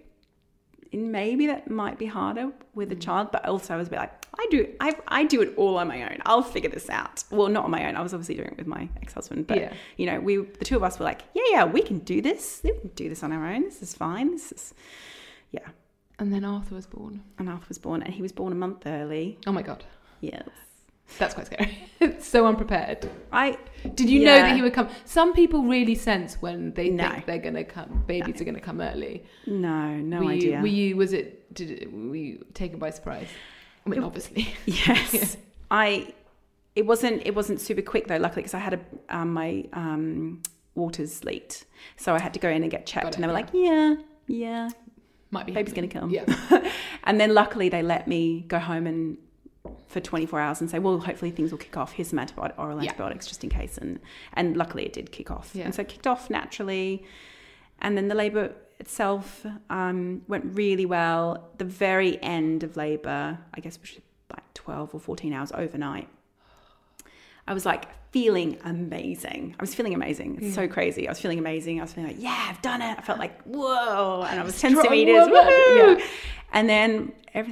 and 0.92 1.11
maybe 1.11 1.47
that 1.47 1.71
might 1.71 1.99
be 1.99 2.07
harder 2.07 2.53
with 2.75 2.90
Mm. 2.90 2.92
a 2.92 2.97
child, 2.97 3.33
but 3.33 3.47
also 3.47 3.75
I 3.75 3.77
was 3.79 3.88
a 3.88 3.90
bit 3.90 3.99
like, 3.99 4.27
I 4.38 4.47
do, 4.51 4.68
I, 4.81 4.95
I 5.09 5.25
do 5.25 5.40
it 5.40 5.55
all 5.57 5.79
on 5.79 5.88
my 5.88 6.03
own. 6.03 6.18
I'll 6.27 6.42
figure 6.42 6.68
this 6.68 6.90
out. 6.90 7.25
Well, 7.31 7.49
not 7.49 7.64
on 7.64 7.71
my 7.71 7.88
own. 7.88 7.97
I 7.97 8.03
was 8.03 8.12
obviously 8.12 8.35
doing 8.35 8.49
it 8.49 8.59
with 8.59 8.66
my 8.66 8.88
ex-husband, 9.01 9.47
but 9.47 9.59
Yeah. 9.59 9.73
you 9.97 10.07
know, 10.07 10.21
we, 10.21 10.37
the 10.37 10.64
two 10.64 10.77
of 10.77 10.83
us 10.83 10.99
were 10.99 11.05
like, 11.05 11.23
yeah, 11.35 11.42
yeah, 11.51 11.64
we 11.64 11.83
can 11.83 11.99
do 12.01 12.21
this. 12.21 12.61
We 12.62 12.73
can 12.73 12.90
do 12.95 13.09
this 13.09 13.23
on 13.23 13.33
our 13.33 13.47
own. 13.47 13.64
This 13.64 13.83
is 13.83 13.95
fine. 13.95 14.33
This 14.33 14.53
is, 14.53 14.75
yeah. 15.51 15.66
And 16.18 16.33
then 16.33 16.44
Arthur 16.44 16.75
was 16.75 16.87
born. 16.87 17.22
And 17.38 17.48
Arthur 17.48 17.64
was 17.68 17.79
born, 17.79 18.03
and 18.03 18.12
he 18.14 18.22
was 18.22 18.33
born 18.33 18.53
a 18.53 18.57
month 18.57 18.83
early. 18.87 19.38
Oh 19.46 19.53
my 19.53 19.62
god, 19.62 19.85
Yes. 20.20 20.48
that's 21.18 21.35
quite 21.35 21.46
scary. 21.46 21.77
it's 22.01 22.27
so 22.35 22.46
unprepared. 22.46 23.09
I 23.33 23.59
Did 23.94 24.09
you 24.09 24.25
know 24.25 24.37
that 24.37 24.55
he 24.55 24.62
would 24.62 24.72
come? 24.75 24.88
Some 25.05 25.33
people 25.35 25.64
really 25.64 25.94
sense 25.94 26.40
when 26.40 26.72
they 26.75 26.90
No. 26.90 27.09
think 27.11 27.27
they're 27.27 27.38
going 27.38 27.55
to 27.55 27.64
come. 27.64 28.05
Babies 28.07 28.40
are 28.40 28.44
going 28.44 28.55
to 28.55 28.61
come 28.61 28.81
early. 28.81 29.25
no, 29.46 29.88
no 29.96 30.20
were 30.20 30.31
idea. 30.33 30.57
You, 30.57 30.62
were 30.62 30.68
you? 30.68 30.96
Was 30.96 31.12
it? 31.12 31.53
Did 31.55 31.70
it, 31.70 31.92
were 31.92 32.14
you 32.16 32.44
taken 32.55 32.79
by 32.79 32.90
surprise? 32.90 33.29
I 33.85 33.88
mean, 33.90 34.03
obviously. 34.03 34.55
Yes, 34.66 35.37
I. 35.70 36.14
It 36.77 36.87
wasn't. 36.87 37.22
It 37.27 37.35
wasn't 37.35 37.61
super 37.61 37.83
quick 37.83 38.07
though. 38.07 38.16
Luckily, 38.16 38.42
because 38.42 38.55
I 38.55 38.59
had 38.61 38.75
a 38.75 38.81
um, 39.14 39.33
my 39.35 39.66
um, 39.75 40.42
waters 40.75 41.22
leaked, 41.25 41.66
so 41.96 42.14
I 42.14 42.18
had 42.20 42.33
to 42.35 42.40
go 42.40 42.48
in 42.48 42.62
and 42.62 42.70
get 42.70 42.87
checked, 42.87 43.09
it, 43.09 43.14
and 43.16 43.25
they 43.25 43.29
were 43.29 43.35
yeah. 43.35 43.38
like, 43.38 43.48
"Yeah, 43.53 43.94
yeah, 44.27 44.68
Might 45.33 45.47
be. 45.47 45.53
baby's 45.53 45.73
gonna 45.75 45.88
come." 45.88 46.11
Yeah. 46.11 46.25
and 47.05 47.21
then 47.21 47.35
luckily 47.35 47.68
they 47.68 47.83
let 47.83 48.07
me 48.07 48.45
go 48.47 48.61
home 48.61 48.87
and 48.87 49.18
for 49.88 50.01
24 50.01 50.38
hours 50.40 50.61
and 50.61 50.71
say, 50.71 50.79
"Well, 50.79 50.99
hopefully 51.01 51.31
things 51.33 51.51
will 51.51 51.59
kick 51.59 51.77
off. 51.77 51.92
Here's 51.92 52.09
some 52.11 52.18
antibiotic, 52.21 52.59
oral 52.59 52.77
Yeah. 52.83 52.90
antibiotics 52.90 53.27
just 53.27 53.42
in 53.42 53.51
case." 53.51 53.77
And 53.79 53.99
and 54.35 54.57
luckily 54.57 54.85
it 54.87 54.92
did 54.92 55.11
kick 55.12 55.31
off, 55.31 55.51
Yeah. 55.55 55.64
and 55.64 55.75
so 55.75 55.83
it 55.83 55.88
kicked 55.88 56.07
off 56.07 56.31
naturally. 56.31 57.05
And 57.81 57.97
then 57.97 58.07
the 58.09 58.14
labour 58.14 58.53
itself 58.79 59.45
um, 59.71 60.23
went 60.29 60.57
really 60.57 60.87
well. 60.87 61.51
The 61.59 61.64
very 61.64 62.23
end 62.23 62.62
of 62.62 62.77
labour, 62.77 63.38
I 63.55 63.61
guess, 63.61 63.79
which 63.81 63.95
was 63.95 64.01
like 64.31 64.55
12 64.55 64.95
or 64.95 65.01
14 65.01 65.33
hours 65.33 65.51
overnight. 65.53 66.09
I 67.47 67.55
was 67.55 67.67
like 67.67 67.87
feeling 68.13 68.59
amazing. 68.65 69.57
I 69.59 69.63
was 69.63 69.75
feeling 69.75 69.95
amazing. 69.95 70.39
It's 70.43 70.55
so 70.55 70.69
mm. 70.69 70.71
crazy. 70.71 71.09
I 71.09 71.11
was 71.11 71.21
feeling 71.21 71.39
amazing. 71.39 71.81
I 71.81 71.83
was 71.83 71.93
feeling 71.93 72.11
like, 72.11 72.23
yeah, 72.23 72.47
I've 72.49 72.61
done 72.63 72.83
it. 72.83 72.99
I 72.99 73.01
felt 73.03 73.19
like, 73.19 73.41
whoa. 73.43 74.25
And 74.29 74.39
I 74.39 74.45
was 74.45 74.61
10 74.61 74.73
Strong 74.73 74.85
centimeters. 74.85 75.29
Yeah. 75.29 76.07
And 76.53 76.69
then 76.69 77.13
everything 77.35 77.52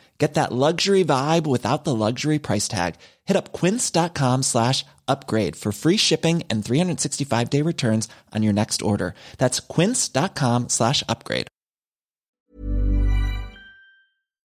Get 0.21 0.35
that 0.35 0.51
luxury 0.51 1.03
vibe 1.03 1.47
without 1.47 1.83
the 1.83 1.95
luxury 1.95 2.37
price 2.37 2.67
tag. 2.67 2.93
Hit 3.25 3.35
up 3.35 3.51
quince.com 3.53 4.43
slash 4.43 4.85
upgrade 5.07 5.55
for 5.55 5.71
free 5.71 5.97
shipping 5.97 6.43
and 6.47 6.63
365 6.63 7.49
day 7.49 7.63
returns 7.63 8.07
on 8.31 8.43
your 8.43 8.53
next 8.53 8.83
order. 8.83 9.15
That's 9.39 9.59
quince.com 9.59 10.69
slash 10.69 11.03
upgrade. 11.09 11.47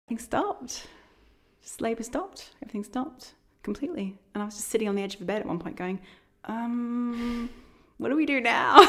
Everything 0.08 0.18
stopped. 0.18 0.88
Just 1.62 1.80
labour 1.80 2.02
stopped. 2.02 2.50
Everything 2.60 2.82
stopped 2.82 3.34
completely. 3.62 4.18
And 4.34 4.42
I 4.42 4.46
was 4.46 4.56
just 4.56 4.66
sitting 4.66 4.88
on 4.88 4.96
the 4.96 5.02
edge 5.02 5.14
of 5.14 5.20
the 5.20 5.26
bed 5.26 5.40
at 5.40 5.46
one 5.46 5.60
point 5.60 5.76
going, 5.76 6.00
um, 6.46 7.48
what 7.98 8.08
do 8.08 8.16
we 8.16 8.26
do 8.26 8.40
now? 8.40 8.80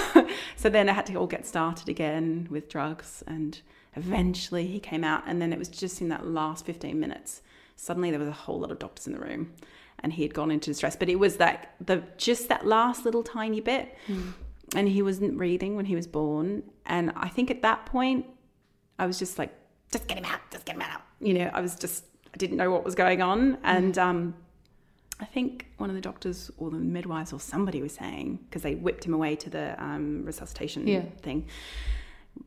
so 0.55 0.67
then 0.67 0.89
I 0.89 0.93
had 0.93 1.05
to 1.05 1.15
all 1.15 1.27
get 1.27 1.45
started 1.45 1.89
again 1.89 2.47
with 2.49 2.69
drugs. 2.69 3.23
And 3.27 3.61
eventually 3.95 4.67
he 4.67 4.79
came 4.79 5.03
out. 5.03 5.23
And 5.27 5.41
then 5.41 5.51
it 5.53 5.59
was 5.59 5.67
just 5.67 6.01
in 6.01 6.09
that 6.09 6.25
last 6.25 6.65
15 6.65 6.99
minutes, 6.99 7.41
suddenly 7.75 8.09
there 8.09 8.19
was 8.19 8.27
a 8.29 8.33
whole 8.33 8.59
lot 8.59 8.71
of 8.71 8.79
doctors 8.79 9.07
in 9.07 9.13
the 9.13 9.19
room 9.19 9.53
and 9.99 10.13
he 10.13 10.23
had 10.23 10.33
gone 10.33 10.49
into 10.51 10.69
distress. 10.71 10.95
But 10.95 11.09
it 11.09 11.15
was 11.19 11.37
that 11.37 11.75
the 11.79 12.03
just 12.17 12.49
that 12.49 12.65
last 12.65 13.05
little 13.05 13.23
tiny 13.23 13.59
bit. 13.61 13.95
And 14.73 14.87
he 14.87 15.01
wasn't 15.01 15.37
breathing 15.37 15.75
when 15.75 15.85
he 15.85 15.95
was 15.95 16.07
born. 16.07 16.63
And 16.85 17.11
I 17.15 17.27
think 17.27 17.51
at 17.51 17.61
that 17.63 17.85
point, 17.85 18.25
I 18.97 19.05
was 19.05 19.19
just 19.19 19.37
like, 19.37 19.53
just 19.91 20.07
get 20.07 20.17
him 20.17 20.23
out, 20.25 20.39
just 20.49 20.65
get 20.65 20.75
him 20.75 20.81
out. 20.81 21.01
You 21.19 21.33
know, 21.33 21.51
I 21.53 21.59
was 21.59 21.75
just, 21.75 22.05
I 22.33 22.37
didn't 22.37 22.55
know 22.55 22.71
what 22.71 22.85
was 22.85 22.95
going 22.95 23.21
on. 23.21 23.57
And 23.63 23.97
um, 23.97 24.33
I 25.19 25.25
think 25.25 25.67
one 25.77 25.89
of 25.89 25.95
the 25.95 26.01
doctors 26.01 26.49
or 26.57 26.69
the 26.71 26.77
midwives 26.77 27.33
or 27.33 27.39
somebody 27.41 27.81
was 27.81 27.93
saying, 27.93 28.39
because 28.49 28.61
they 28.61 28.75
whipped 28.75 29.03
him 29.05 29.13
away 29.13 29.35
to 29.35 29.49
the 29.49 29.75
um, 29.83 30.23
resuscitation 30.25 30.87
Yeah. 30.87 31.01
thing, 31.21 31.47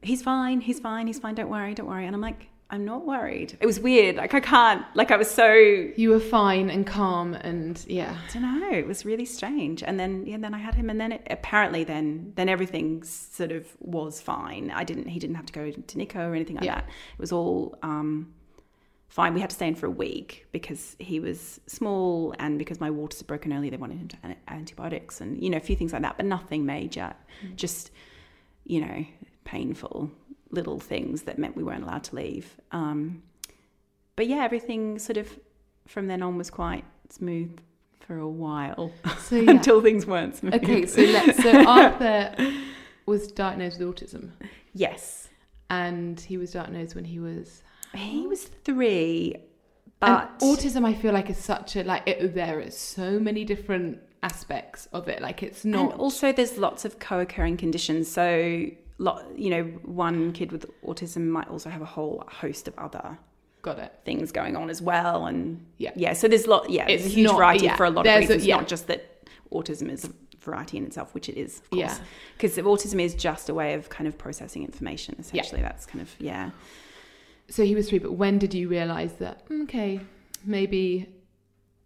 he's 0.03 0.23
fine, 0.23 0.61
he's 0.61 0.81
fine, 0.81 1.07
he's 1.07 1.19
fine, 1.19 1.35
don't 1.35 1.49
worry, 1.51 1.75
don't 1.75 1.87
worry. 1.89 2.07
And 2.07 2.15
I'm 2.15 2.21
like, 2.21 2.49
I'm 2.71 2.85
not 2.85 3.07
worried. 3.07 3.57
It 3.61 3.67
was 3.67 3.79
weird. 3.79 4.17
Like, 4.17 4.35
I 4.35 4.41
can't, 4.41 4.85
like, 4.95 5.11
I 5.11 5.17
was 5.17 5.31
so 5.31 5.53
You 5.53 6.11
were 6.11 6.19
fine 6.19 6.71
and 6.71 6.87
calm 6.87 7.35
and 7.35 7.85
yeah. 7.87 8.17
I 8.29 8.33
don't 8.33 8.43
know. 8.61 8.71
It 8.73 8.87
was 8.87 9.05
really 9.05 9.27
strange. 9.27 9.83
And 9.83 10.01
then 10.01 10.25
yeah, 10.27 10.39
then 10.39 10.55
I 10.55 10.59
had 10.59 10.75
him, 10.75 10.91
and 10.91 11.01
then 11.01 11.13
it, 11.13 11.27
apparently 11.31 11.85
then 11.85 12.33
then 12.37 12.49
everything 12.49 13.05
sort 13.05 13.53
of 13.53 13.67
was 13.81 14.21
fine. 14.21 14.71
I 14.75 14.83
didn't. 14.83 15.09
He 15.09 15.19
didn't 15.21 15.37
have 15.37 15.47
to 15.47 15.53
go 15.53 15.71
to 15.71 15.81
NICU 15.81 16.17
or 16.17 16.35
anything 16.35 16.57
like 16.57 16.65
Yeah. 16.65 16.77
that. 16.77 16.85
It 16.85 17.21
was 17.21 17.33
all 17.33 17.79
um, 17.83 18.33
fine. 19.09 19.35
We 19.35 19.41
had 19.41 19.51
to 19.51 19.57
stay 19.57 19.69
in 19.69 19.75
for 19.75 19.87
a 19.87 19.91
week 19.91 20.47
because 20.51 20.97
he 20.99 21.21
was 21.21 21.61
small, 21.67 22.35
and 22.39 22.59
because 22.59 22.81
my 22.81 22.91
waters 22.91 23.19
had 23.21 23.27
broken 23.29 23.53
early, 23.53 23.71
they 23.71 23.77
wanted 23.77 23.99
him 23.99 24.09
to 24.09 24.17
antibiotics 24.49 25.21
and 25.21 25.41
you 25.41 25.51
know 25.51 25.59
a 25.59 25.61
few 25.69 25.77
things 25.77 25.93
like 25.93 26.03
that, 26.03 26.17
but 26.17 26.27
nothing 26.27 26.65
major. 26.67 27.15
Just 27.57 27.91
you 28.65 28.81
know 28.81 29.05
painful 29.45 30.11
little 30.51 30.79
things 30.79 31.23
that 31.23 31.39
meant 31.39 31.57
we 31.57 31.63
weren't 31.63 31.83
allowed 31.83 32.05
to 32.05 32.17
leave. 32.17 32.57
Um, 32.71 33.23
but 34.17 34.27
yeah, 34.27 34.45
everything 34.45 34.99
sort 34.99 35.17
of 35.17 35.29
from 35.87 36.07
then 36.07 36.23
on 36.23 36.39
was 36.39 36.51
quite 36.51 36.85
smooth 37.11 37.59
for 38.01 38.19
a 38.19 38.29
while 38.29 38.93
So, 39.19 39.37
yeah. 39.41 39.51
until 39.51 39.81
things 39.81 40.07
weren't 40.07 40.37
smooth. 40.37 40.55
Okay, 40.55 40.87
so 40.87 41.01
let's 41.01 41.43
so 41.43 41.67
Arthur 41.67 42.35
was 43.07 43.29
diagnosed 43.33 43.79
with 43.79 43.97
autism 43.97 44.31
yes, 44.75 45.29
and 45.71 46.21
he 46.21 46.37
was 46.37 46.53
diagnosed 46.53 46.95
when 46.95 47.05
he 47.05 47.19
was 47.19 47.63
he 47.95 48.27
was 48.27 48.45
three, 48.45 49.35
and 49.35 49.43
but 50.01 50.39
autism 50.41 50.85
I 50.85 50.95
feel 50.95 51.13
like 51.13 51.31
is 51.31 51.39
such 51.39 51.77
a 51.77 51.85
like 51.85 52.03
it, 52.07 52.35
there 52.35 52.61
are 52.61 52.71
so 52.71 53.19
many 53.19 53.45
different 53.45 54.01
aspects 54.23 54.89
of 54.93 55.07
it 55.07 55.21
like 55.21 55.43
it's 55.43 55.67
not 55.67 55.93
and 55.93 56.01
also 56.01 56.33
there's 56.33 56.57
lots 56.57 56.85
of 56.85 56.99
co-occurring 56.99 57.57
conditions. 57.57 58.11
So, 58.11 58.67
lot 58.99 59.25
you 59.37 59.51
know, 59.51 59.65
one 59.85 60.33
kid 60.33 60.53
with 60.53 60.67
autism 60.85 61.29
might 61.29 61.49
also 61.49 61.69
have 61.71 61.83
a 61.83 61.87
whole 61.87 62.25
host 62.29 62.69
of 62.69 62.75
other 62.79 63.19
got 63.63 63.79
it 63.79 63.93
things 64.05 64.31
going 64.31 64.57
on 64.57 64.69
as 64.69 64.83
well, 64.83 65.25
and 65.27 65.65
Yeah. 65.79 65.93
yeah. 65.97 66.13
So 66.13 66.29
there's 66.29 66.45
a 66.45 66.51
lot, 66.51 66.69
yeah, 66.69 66.87
there's 66.87 67.07
It's 67.07 67.13
a 67.15 67.17
huge 67.17 67.27
not- 67.29 67.37
variety 67.39 67.65
yeah, 67.65 67.77
for 67.77 67.85
a 67.87 67.91
lot 67.91 68.01
of 68.03 68.05
there's 68.05 68.27
a- 68.29 68.35
reasons. 68.35 68.47
yeah. 68.47 68.57
Not 68.57 68.69
just 68.69 68.87
that 68.89 69.27
autism 69.51 69.91
is 69.91 70.05
a 70.05 70.11
variety 70.39 70.77
in 70.77 70.85
itself, 70.85 71.15
which 71.15 71.31
it 71.31 71.39
is, 71.39 71.61
of 71.61 71.71
course. 71.71 71.81
Yeah. 71.81 71.99
Because 72.37 72.57
autism 72.59 73.01
is 73.01 73.15
just 73.15 73.49
a 73.49 73.55
way 73.55 73.73
of 73.73 73.89
kind 73.89 74.07
of 74.07 74.19
processing 74.19 74.65
information. 74.65 75.17
Essentially, 75.19 75.63
that's 75.63 75.87
kind 75.87 76.03
of 76.03 76.15
yeah. 76.19 76.51
so 77.49 77.65
he 77.65 77.75
was 77.75 77.89
three 77.89 77.99
but 77.99 78.13
when 78.13 78.39
did 78.39 78.53
you 78.55 78.69
realize 78.69 79.15
that 79.15 79.47
mm, 79.49 79.63
okay 79.65 80.01
maybe 80.47 81.09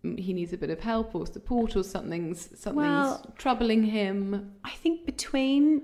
he 0.03 0.33
needs 0.33 0.53
a 0.53 0.57
bit 0.57 0.71
of 0.71 0.79
help 0.81 1.15
or 1.15 1.27
support 1.27 1.75
or 1.77 1.83
something's 1.83 2.41
something's 2.59 2.77
Well- 2.77 3.35
troubling 3.37 3.83
him 3.85 4.53
I 4.65 4.71
think 4.71 5.05
between 5.07 5.83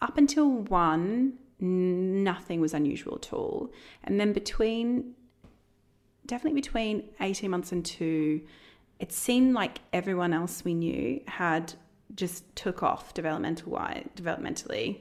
up 0.00 0.18
until 0.18 0.48
one, 0.50 1.34
nothing 1.60 2.60
was 2.60 2.74
unusual 2.74 3.18
at 3.20 3.32
all. 3.32 3.72
And 4.04 4.20
then 4.20 4.32
between, 4.32 5.14
definitely 6.26 6.60
between 6.60 7.08
18 7.20 7.50
months 7.50 7.72
and 7.72 7.84
two, 7.84 8.42
it 8.98 9.12
seemed 9.12 9.54
like 9.54 9.78
everyone 9.92 10.32
else 10.32 10.64
we 10.64 10.74
knew 10.74 11.20
had 11.26 11.74
just 12.14 12.44
took 12.56 12.82
off 12.82 13.14
developmental 13.14 13.72
wise, 13.72 14.06
developmentally. 14.16 15.00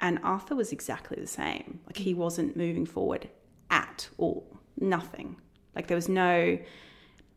And 0.00 0.18
Arthur 0.22 0.56
was 0.56 0.72
exactly 0.72 1.20
the 1.20 1.26
same. 1.26 1.80
Like 1.86 1.96
he 1.96 2.14
wasn't 2.14 2.56
moving 2.56 2.86
forward 2.86 3.28
at 3.70 4.08
all. 4.18 4.58
Nothing. 4.78 5.36
Like 5.74 5.86
there 5.86 5.96
was 5.96 6.08
no 6.08 6.58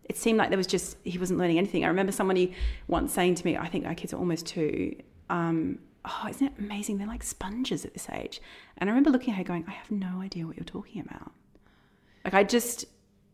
it 0.06 0.18
seemed 0.18 0.38
like 0.38 0.50
there 0.50 0.58
was 0.58 0.68
just 0.68 0.98
he 1.04 1.18
wasn't 1.18 1.40
learning 1.40 1.58
anything. 1.58 1.86
I 1.86 1.88
remember 1.88 2.12
somebody 2.12 2.54
once 2.88 3.14
saying 3.14 3.36
to 3.36 3.46
me, 3.46 3.58
I 3.58 3.68
think 3.68 3.86
our 3.86 3.96
kids 3.96 4.14
are 4.14 4.18
almost 4.18 4.46
two. 4.46 4.96
Um, 5.30 5.80
oh, 6.06 6.28
isn't 6.30 6.48
it 6.48 6.54
amazing? 6.60 6.98
They're 6.98 7.08
like 7.08 7.24
sponges 7.24 7.86
at 7.86 7.94
this 7.94 8.10
age. 8.10 8.42
And 8.78 8.90
I 8.90 8.92
remember 8.92 9.10
looking 9.10 9.34
at 9.34 9.38
her 9.38 9.44
going, 9.44 9.66
I 9.68 9.72
have 9.72 9.90
no 9.92 10.22
idea 10.22 10.46
what 10.46 10.56
you're 10.58 10.66
talking 10.66 11.02
about. 11.02 11.32
Like 12.26 12.34
I 12.34 12.44
just 12.44 12.86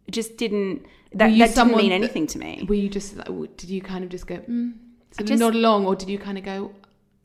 just 0.09 0.37
didn't 0.37 0.85
that, 1.13 1.37
that 1.37 1.53
didn't 1.55 1.77
mean 1.77 1.89
that- 1.89 1.95
anything 1.95 2.25
to 2.27 2.39
me. 2.39 2.65
were 2.67 2.73
you 2.75 2.89
just 2.89 3.15
like 3.15 3.27
did 3.57 3.69
you 3.69 3.79
kind 3.79 4.03
of 4.03 4.09
just 4.09 4.25
go 4.25 4.37
mm, 4.37 4.73
sort 5.11 5.27
just- 5.27 5.39
nod 5.39 5.53
along 5.53 5.85
or 5.85 5.95
did 5.95 6.09
you 6.09 6.17
kind 6.17 6.35
of 6.39 6.43
go 6.43 6.71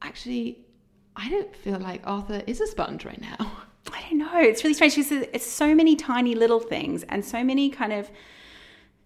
actually 0.02 0.58
I 1.16 1.30
don't 1.30 1.56
feel 1.56 1.78
like 1.78 2.02
Arthur 2.04 2.42
is 2.46 2.60
a 2.60 2.66
sponge 2.66 3.06
right 3.06 3.20
now 3.20 3.36
I 3.92 4.02
don't 4.08 4.18
know. 4.18 4.38
It's 4.40 4.64
really 4.64 4.74
strange 4.74 4.96
because 4.96 5.12
it's 5.12 5.46
so 5.46 5.74
many 5.74 5.94
tiny 5.96 6.34
little 6.34 6.60
things 6.60 7.02
and 7.04 7.24
so 7.24 7.44
many 7.44 7.68
kind 7.70 7.92
of 7.92 8.10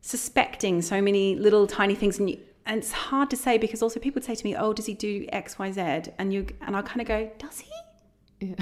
suspecting 0.01 0.80
so 0.82 1.01
many 1.03 1.34
little 1.36 1.66
tiny 1.66 1.95
things 1.95 2.18
and 2.18 2.30
you, 2.30 2.39
and 2.68 2.78
it's 2.78 2.92
hard 2.92 3.30
to 3.30 3.36
say 3.36 3.58
because 3.58 3.82
also 3.82 3.98
people 3.98 4.20
would 4.20 4.24
say 4.24 4.34
to 4.34 4.46
me, 4.46 4.54
"Oh, 4.54 4.72
does 4.72 4.86
he 4.86 4.94
do 4.94 5.26
X, 5.32 5.58
Y, 5.58 5.72
Z?" 5.72 6.12
And 6.18 6.32
you 6.32 6.46
and 6.60 6.76
I 6.76 6.82
kind 6.82 7.00
of 7.00 7.08
go, 7.08 7.30
"Does 7.38 7.60
he? 7.60 7.72
yeah. 8.46 8.54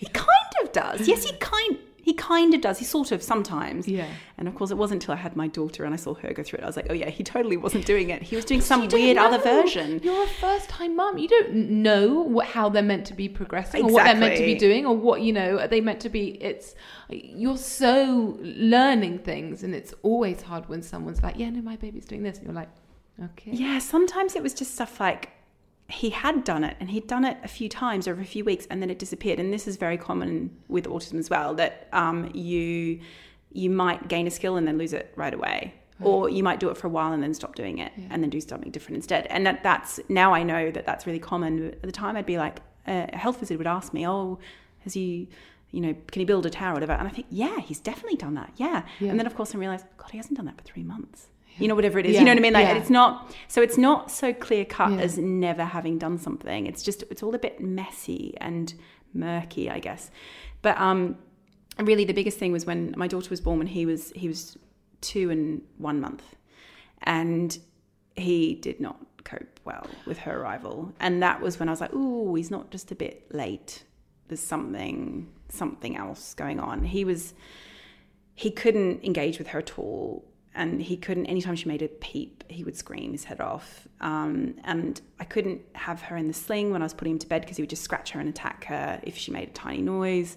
He 0.00 0.06
kind 0.06 0.52
of 0.62 0.72
does. 0.72 1.06
Yes, 1.06 1.24
he 1.24 1.36
kind 1.38 1.76
he 2.02 2.14
kind 2.14 2.54
of 2.54 2.60
does. 2.60 2.78
He 2.78 2.84
sort 2.84 3.12
of 3.12 3.22
sometimes. 3.22 3.86
Yeah. 3.86 4.06
And 4.38 4.48
of 4.48 4.54
course, 4.54 4.70
it 4.70 4.78
wasn't 4.78 5.02
until 5.02 5.14
I 5.14 5.18
had 5.18 5.36
my 5.36 5.48
daughter 5.48 5.84
and 5.84 5.92
I 5.92 5.96
saw 5.96 6.14
her 6.14 6.32
go 6.32 6.42
through 6.42 6.60
it. 6.60 6.62
I 6.62 6.66
was 6.66 6.76
like, 6.76 6.86
"Oh 6.90 6.94
yeah, 6.94 7.10
he 7.10 7.22
totally 7.22 7.56
wasn't 7.56 7.86
doing 7.86 8.10
it. 8.10 8.22
He 8.22 8.36
was 8.36 8.44
doing 8.44 8.60
some 8.60 8.88
weird 8.88 9.16
other 9.16 9.38
version." 9.38 10.00
You're 10.02 10.24
a 10.24 10.26
first 10.26 10.68
time 10.68 10.96
mum. 10.96 11.18
You 11.18 11.28
don't 11.28 11.54
know 11.54 12.20
what, 12.22 12.46
how 12.46 12.68
they're 12.68 12.82
meant 12.82 13.06
to 13.06 13.14
be 13.14 13.28
progressing 13.28 13.84
or 13.84 13.92
what 13.92 14.04
they're 14.04 14.14
meant 14.16 14.36
to 14.36 14.44
be 14.44 14.54
doing 14.54 14.86
or 14.86 14.96
what, 14.96 15.20
you 15.22 15.32
know, 15.32 15.58
are 15.58 15.68
they 15.68 15.80
meant 15.80 16.00
to 16.00 16.08
be. 16.08 16.42
It's, 16.42 16.74
you're 17.08 17.58
so 17.58 18.38
learning 18.40 19.20
things 19.20 19.62
and 19.62 19.74
it's 19.74 19.92
always 20.02 20.42
hard 20.42 20.68
when 20.68 20.82
someone's 20.82 21.22
like, 21.22 21.36
yeah, 21.38 21.50
no, 21.50 21.60
my 21.62 21.76
baby's 21.76 22.06
doing 22.06 22.22
this. 22.22 22.38
And 22.38 22.46
you're 22.46 22.54
like, 22.54 22.70
okay. 23.22 23.50
Yeah, 23.52 23.78
sometimes 23.78 24.36
it 24.36 24.42
was 24.42 24.54
just 24.54 24.74
stuff 24.74 25.00
like 25.00 25.30
he 25.88 26.10
had 26.10 26.44
done 26.44 26.62
it 26.62 26.76
and 26.80 26.90
he'd 26.90 27.06
done 27.06 27.24
it 27.24 27.36
a 27.42 27.48
few 27.48 27.68
times 27.68 28.06
over 28.06 28.20
a 28.20 28.24
few 28.24 28.44
weeks 28.44 28.66
and 28.70 28.80
then 28.80 28.90
it 28.90 28.98
disappeared. 28.98 29.40
And 29.40 29.52
this 29.52 29.66
is 29.66 29.76
very 29.76 29.98
common 29.98 30.56
with 30.68 30.84
autism 30.86 31.18
as 31.18 31.28
well 31.28 31.54
that 31.54 31.88
um, 31.92 32.30
you 32.34 33.00
you 33.52 33.68
might 33.68 34.06
gain 34.06 34.26
a 34.26 34.30
skill 34.30 34.56
and 34.56 34.66
then 34.66 34.78
lose 34.78 34.92
it 34.92 35.12
right 35.16 35.34
away. 35.34 35.74
Or 36.02 36.30
you 36.30 36.42
might 36.42 36.60
do 36.60 36.70
it 36.70 36.78
for 36.78 36.86
a 36.86 36.90
while 36.90 37.12
and 37.12 37.22
then 37.22 37.34
stop 37.34 37.54
doing 37.54 37.76
it 37.76 37.92
and 38.08 38.22
then 38.22 38.30
do 38.30 38.40
something 38.40 38.70
different 38.70 38.96
instead. 38.96 39.26
And 39.26 39.44
that, 39.44 39.62
that's 39.62 40.00
now 40.08 40.32
I 40.32 40.42
know 40.42 40.70
that 40.70 40.86
that's 40.86 41.06
really 41.06 41.18
common. 41.18 41.74
At 41.74 41.82
the 41.82 41.92
time, 41.92 42.16
I'd 42.16 42.24
be 42.24 42.38
like, 42.38 42.60
a 42.86 43.14
health 43.14 43.38
visitor 43.38 43.58
would 43.58 43.66
ask 43.66 43.92
me, 43.92 44.08
"Oh, 44.08 44.38
has 44.78 44.94
he, 44.94 45.28
you 45.72 45.80
know, 45.82 45.94
can 46.10 46.20
he 46.20 46.24
build 46.24 46.46
a 46.46 46.50
tower 46.50 46.70
or 46.70 46.74
whatever?" 46.74 46.92
And 46.92 47.06
I 47.06 47.10
think, 47.10 47.26
"Yeah, 47.28 47.60
he's 47.60 47.80
definitely 47.80 48.16
done 48.16 48.32
that. 48.34 48.52
Yeah." 48.56 48.84
Yeah. 48.98 49.10
And 49.10 49.18
then 49.18 49.26
of 49.26 49.34
course 49.34 49.54
I 49.54 49.58
realized, 49.58 49.84
God, 49.98 50.10
he 50.10 50.16
hasn't 50.16 50.38
done 50.38 50.46
that 50.46 50.56
for 50.56 50.62
three 50.62 50.82
months. 50.82 51.26
You 51.60 51.68
know, 51.68 51.74
whatever 51.74 51.98
it 51.98 52.06
is. 52.06 52.14
Yeah, 52.14 52.20
You 52.20 52.24
know 52.26 52.32
what 52.32 52.38
I 52.38 52.42
mean? 52.42 52.52
Like 52.52 52.66
yeah. 52.66 52.76
it's 52.76 52.90
not 52.90 53.34
so 53.48 53.62
it's 53.62 53.78
not 53.78 54.10
so 54.10 54.32
clear 54.32 54.64
cut 54.64 54.98
as 54.98 55.18
never 55.18 55.64
having 55.64 55.98
done 55.98 56.18
something. 56.18 56.66
It's 56.66 56.82
just 56.82 57.04
it's 57.10 57.22
all 57.22 57.34
a 57.34 57.38
bit 57.38 57.60
messy 57.60 58.34
and 58.40 58.72
murky, 59.12 59.70
I 59.70 59.78
guess. 59.78 60.10
But 60.62 60.78
um, 60.78 61.16
really, 61.78 62.04
the 62.04 62.12
biggest 62.12 62.38
thing 62.38 62.52
was 62.52 62.66
when 62.66 62.94
my 62.96 63.06
daughter 63.06 63.30
was 63.30 63.40
born. 63.40 63.58
When 63.58 63.66
he 63.66 63.86
was 63.86 64.12
he 64.14 64.28
was 64.28 64.56
two 65.00 65.30
and 65.30 65.62
one 65.78 66.00
month, 66.00 66.36
and 67.02 67.58
he 68.16 68.54
did 68.54 68.80
not 68.80 68.98
cope 69.24 69.60
well 69.64 69.86
with 70.06 70.18
her 70.18 70.40
arrival, 70.40 70.92
and 71.00 71.22
that 71.22 71.40
was 71.40 71.58
when 71.58 71.68
I 71.68 71.72
was 71.72 71.80
like, 71.80 71.94
"Ooh, 71.94 72.34
he's 72.34 72.50
not 72.50 72.70
just 72.70 72.90
a 72.90 72.94
bit 72.94 73.34
late. 73.34 73.84
There's 74.28 74.40
something 74.40 75.30
something 75.48 75.96
else 75.96 76.34
going 76.34 76.60
on." 76.60 76.84
He 76.84 77.04
was 77.04 77.34
he 78.34 78.50
couldn't 78.50 79.04
engage 79.04 79.38
with 79.38 79.48
her 79.48 79.58
at 79.58 79.78
all 79.78 80.24
and 80.54 80.82
he 80.82 80.96
couldn't 80.96 81.26
anytime 81.26 81.54
she 81.54 81.68
made 81.68 81.82
a 81.82 81.88
peep 81.88 82.44
he 82.48 82.64
would 82.64 82.76
scream 82.76 83.12
his 83.12 83.24
head 83.24 83.40
off. 83.40 83.86
Um, 84.00 84.56
and 84.64 85.00
i 85.18 85.24
couldn't 85.24 85.62
have 85.74 86.02
her 86.02 86.16
in 86.16 86.26
the 86.26 86.34
sling 86.34 86.70
when 86.70 86.82
i 86.82 86.84
was 86.84 86.94
putting 86.94 87.12
him 87.14 87.18
to 87.20 87.26
bed 87.26 87.42
because 87.42 87.56
he 87.56 87.62
would 87.62 87.70
just 87.70 87.82
scratch 87.82 88.10
her 88.10 88.20
and 88.20 88.28
attack 88.28 88.64
her 88.64 89.00
if 89.02 89.16
she 89.16 89.30
made 89.30 89.48
a 89.48 89.52
tiny 89.52 89.82
noise. 89.82 90.36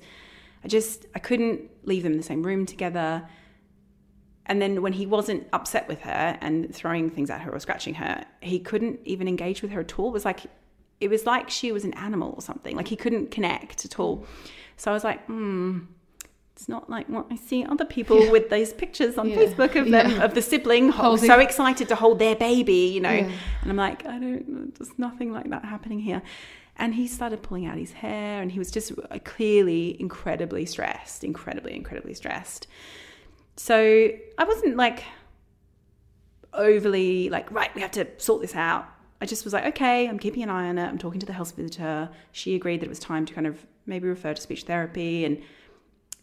I 0.64 0.68
just 0.68 1.06
i 1.16 1.20
couldn't 1.20 1.62
leave 1.84 2.04
them 2.04 2.14
in 2.14 2.18
the 2.18 2.24
same 2.24 2.44
room 2.44 2.66
together. 2.66 3.28
And 4.46 4.62
then 4.62 4.82
when 4.82 4.94
he 4.94 5.06
wasn't 5.06 5.48
upset 5.54 5.88
with 5.88 6.02
her 6.02 6.38
and 6.42 6.74
throwing 6.76 7.10
things 7.10 7.30
at 7.30 7.42
her 7.42 7.52
or 7.52 7.60
scratching 7.60 7.96
her 7.96 8.26
he 8.42 8.60
couldn't 8.60 9.00
even 9.06 9.28
engage 9.28 9.62
with 9.62 9.72
her 9.72 9.82
at 9.82 9.98
all. 9.98 10.10
It 10.10 10.14
was 10.14 10.26
like 10.26 10.42
it 11.00 11.10
was 11.10 11.26
like 11.26 11.50
she 11.50 11.72
was 11.72 11.84
an 11.84 11.94
animal 11.96 12.34
or 12.36 12.42
something. 12.42 12.76
Like 12.76 12.88
he 12.88 12.96
couldn't 12.96 13.32
connect 13.32 13.84
at 13.86 14.00
all. 14.00 14.26
So 14.78 14.92
i 14.92 14.94
was 14.94 15.04
like 15.04 15.26
hmm 15.26 15.80
it's 16.56 16.70
not 16.70 16.90
like 16.90 17.10
what 17.10 17.26
I 17.32 17.36
see 17.36 17.66
other 17.66 17.86
people 17.86 18.26
yeah. 18.26 18.32
with 18.32 18.50
those 18.50 18.74
pictures 18.74 19.18
on 19.18 19.30
yeah. 19.30 19.38
Facebook 19.38 19.76
of 19.76 19.90
them 19.90 20.12
yeah. 20.12 20.24
of 20.24 20.36
the 20.36 20.42
sibling 20.42 20.90
Holding. 20.90 21.26
so 21.26 21.40
excited 21.40 21.88
to 21.90 21.96
hold 21.96 22.20
their 22.20 22.36
baby, 22.36 22.92
you 22.94 23.02
know. 23.02 23.10
And 23.10 23.72
I'm 23.72 23.76
like, 23.76 24.06
I 24.06 24.20
don't, 24.20 24.76
there's 24.78 24.98
nothing 25.00 25.34
like 25.34 25.50
that 25.50 25.66
happening 25.66 26.00
here. 26.00 26.22
And 26.76 26.94
he 26.94 27.08
started 27.08 27.42
pulling 27.42 27.66
out 27.66 27.78
his 27.78 27.92
hair, 27.92 28.42
and 28.42 28.52
he 28.52 28.60
was 28.60 28.72
just 28.72 28.92
uh, 28.92 29.20
clearly 29.24 30.00
incredibly 30.00 30.66
stressed, 30.66 31.24
incredibly, 31.24 31.76
incredibly 31.76 32.14
stressed. 32.14 32.68
So 33.58 34.10
I 34.38 34.44
wasn't 34.44 34.76
like 34.76 35.04
overly 36.54 37.30
like, 37.30 37.52
right, 37.52 37.74
we 37.76 37.82
have 37.82 37.92
to 37.92 38.08
sort 38.18 38.42
this 38.42 38.56
out. 38.56 38.88
I 39.22 39.26
just 39.26 39.44
was 39.44 39.54
like, 39.54 39.66
okay, 39.68 40.08
I'm 40.08 40.20
keeping 40.20 40.44
an 40.44 40.50
eye 40.50 40.68
on 40.68 40.78
it. 40.78 40.86
I'm 40.86 40.98
talking 40.98 41.20
to 41.20 41.26
the 41.26 41.34
health 41.34 41.56
visitor. 41.56 42.10
She 42.32 42.56
agreed 42.56 42.82
that 42.82 42.88
it 42.88 42.90
was 42.90 43.00
time 43.00 43.26
to 43.26 43.34
kind 43.34 43.48
of 43.48 43.66
maybe 43.86 44.08
refer 44.08 44.34
to 44.34 44.42
speech 44.42 44.64
therapy 44.64 45.26
and 45.26 45.42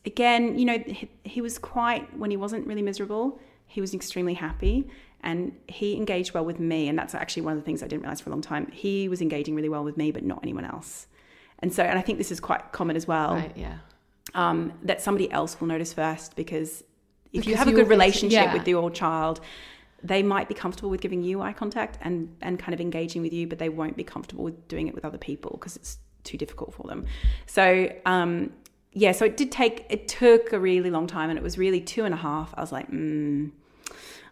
again, 0.05 0.59
you 0.59 0.65
know, 0.65 0.79
he, 0.79 1.11
he, 1.25 1.41
was 1.41 1.59
quite, 1.59 2.17
when 2.17 2.31
he 2.31 2.37
wasn't 2.37 2.67
really 2.67 2.83
miserable, 2.83 3.39
he 3.67 3.81
was 3.81 3.95
extremely 3.95 4.35
happy 4.35 4.89
and 5.23 5.53
he 5.69 5.97
engaged 5.97 6.35
well 6.35 6.45
with 6.45 6.59
me. 6.59 6.89
And 6.89 6.99
that's 6.99 7.15
actually 7.15 7.43
one 7.43 7.53
of 7.53 7.59
the 7.59 7.65
things 7.65 7.83
I 7.83 7.87
didn't 7.87 8.03
realize 8.03 8.21
for 8.21 8.31
a 8.31 8.33
long 8.33 8.43
time. 8.43 8.71
He 8.73 9.09
was 9.09 9.21
engaging 9.21 9.55
really 9.55 9.69
well 9.69 9.85
with 9.85 9.97
me, 9.97 10.11
but 10.11 10.25
not 10.25 10.41
anyone 10.43 10.65
else. 10.65 11.07
And 11.61 11.73
so, 11.73 11.83
and 11.83 11.99
I 11.99 12.03
think 12.03 12.19
this 12.19 12.33
is 12.33 12.41
quite 12.41 12.73
common 12.73 12.97
as 12.97 13.07
well. 13.07 13.35
Right, 13.35 13.53
yeah. 13.55 13.79
Um, 14.35 14.73
that 14.85 15.03
somebody 15.03 15.31
else 15.31 15.61
will 15.61 15.67
notice 15.67 15.93
first 15.93 16.37
because 16.37 16.81
if 16.81 16.85
because 17.33 17.47
you 17.47 17.57
have 17.57 17.69
a 17.69 17.73
good 17.73 17.89
relationship 17.89 18.45
yeah. 18.45 18.53
with 18.53 18.67
your 18.67 18.91
child, 18.91 19.41
they 20.03 20.23
might 20.23 20.49
be 20.49 20.55
comfortable 20.55 20.89
with 20.89 21.01
giving 21.01 21.23
you 21.23 21.43
eye 21.43 21.53
contact 21.53 21.99
and, 22.01 22.35
and 22.41 22.59
kind 22.59 22.73
of 22.73 22.81
engaging 22.81 23.23
with 23.23 23.33
you, 23.33 23.47
but 23.47 23.59
they 23.59 23.69
won't 23.69 23.97
be 23.97 24.05
comfortable 24.05 24.45
with 24.45 24.69
doing 24.69 24.89
it 24.89 24.95
with 24.95 25.05
other 25.05 25.19
people 25.19 25.51
because 25.53 25.77
it's 25.77 25.99
too 26.25 26.39
difficult 26.39 26.73
for 26.75 26.87
them. 26.87 27.07
So 27.47 27.93
um, 28.07 28.53
yeah, 28.93 29.13
so 29.13 29.25
it 29.25 29.37
did 29.37 29.53
take, 29.53 29.87
it 29.89 30.09
took 30.09 30.53
a 30.53 30.59
really 30.59 30.91
long 30.91 31.07
time 31.07 31.31
and 31.31 31.39
it 31.39 31.43
was 31.43 31.57
really 31.57 31.81
two 31.81 32.05
and 32.05 32.13
a 32.13 32.17
half. 32.17 32.53
I 32.57 32.61
was 32.61 32.73
like, 32.73 32.91
mm, 32.91 33.51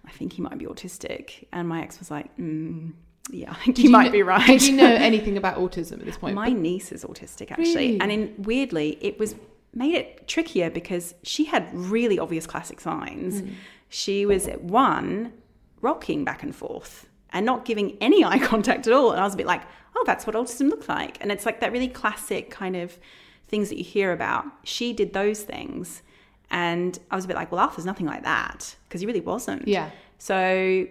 I 0.07 0.11
think 0.11 0.33
he 0.33 0.43
might 0.43 0.59
be 0.59 0.67
autistic. 0.67 1.47
And 1.53 1.69
my 1.69 1.83
ex 1.83 1.99
was 1.99 2.11
like, 2.11 2.37
mm, 2.37 2.93
yeah, 3.31 3.51
I 3.53 3.55
think 3.55 3.77
did 3.77 3.85
you 3.85 3.91
might 3.91 4.07
know, 4.07 4.13
be 4.13 4.23
right. 4.23 4.47
Did 4.47 4.63
you 4.63 4.77
know 4.77 4.87
anything 4.95 5.37
about 5.37 5.57
autism 5.59 6.01
at 6.01 6.07
this 6.07 6.17
point? 6.17 6.35
My 6.35 6.51
niece 6.51 6.93
is 6.93 7.05
autistic 7.05 7.51
actually. 7.53 7.75
Really? 7.75 8.01
And 8.01 8.11
in, 8.11 8.35
weirdly, 8.39 8.99
it 9.01 9.19
was 9.19 9.35
made 9.75 9.95
it 9.95 10.27
trickier 10.27 10.71
because 10.71 11.15
she 11.23 11.45
had 11.45 11.73
really 11.73 12.19
obvious 12.19 12.47
classic 12.47 12.81
signs. 12.81 13.43
Mm. 13.43 13.53
She 13.89 14.27
was 14.27 14.49
at 14.49 14.63
one 14.63 15.33
rocking 15.81 16.25
back 16.25 16.43
and 16.43 16.55
forth 16.55 17.09
and 17.31 17.47
not 17.47 17.65
giving 17.65 17.97
any 18.01 18.25
eye 18.25 18.39
contact 18.39 18.87
at 18.87 18.93
all. 18.93 19.13
And 19.13 19.21
I 19.21 19.25
was 19.25 19.35
a 19.35 19.37
bit 19.37 19.47
like, 19.47 19.63
oh, 19.95 20.03
that's 20.07 20.27
what 20.27 20.35
autism 20.35 20.69
looks 20.69 20.89
like. 20.89 21.19
And 21.21 21.31
it's 21.31 21.47
like 21.47 21.61
that 21.61 21.71
really 21.71 21.89
classic 21.89 22.51
kind 22.51 22.77
of 22.77 22.99
things 23.49 23.69
that 23.71 23.79
you 23.79 23.85
hear 23.85 24.13
about. 24.13 24.45
She 24.65 24.93
did 24.93 25.13
those 25.13 25.43
things. 25.43 26.03
And 26.51 26.99
I 27.11 27.17
was 27.17 27.25
a 27.25 27.29
bit 27.29 27.37
like, 27.37 27.53
well, 27.53 27.61
Arthur's 27.61 27.85
nothing 27.85 28.07
like 28.07 28.23
that 28.23 28.75
because 28.89 29.01
he 29.01 29.07
really 29.07 29.21
wasn't. 29.21 29.69
Yeah. 29.69 29.91
So 30.19 30.87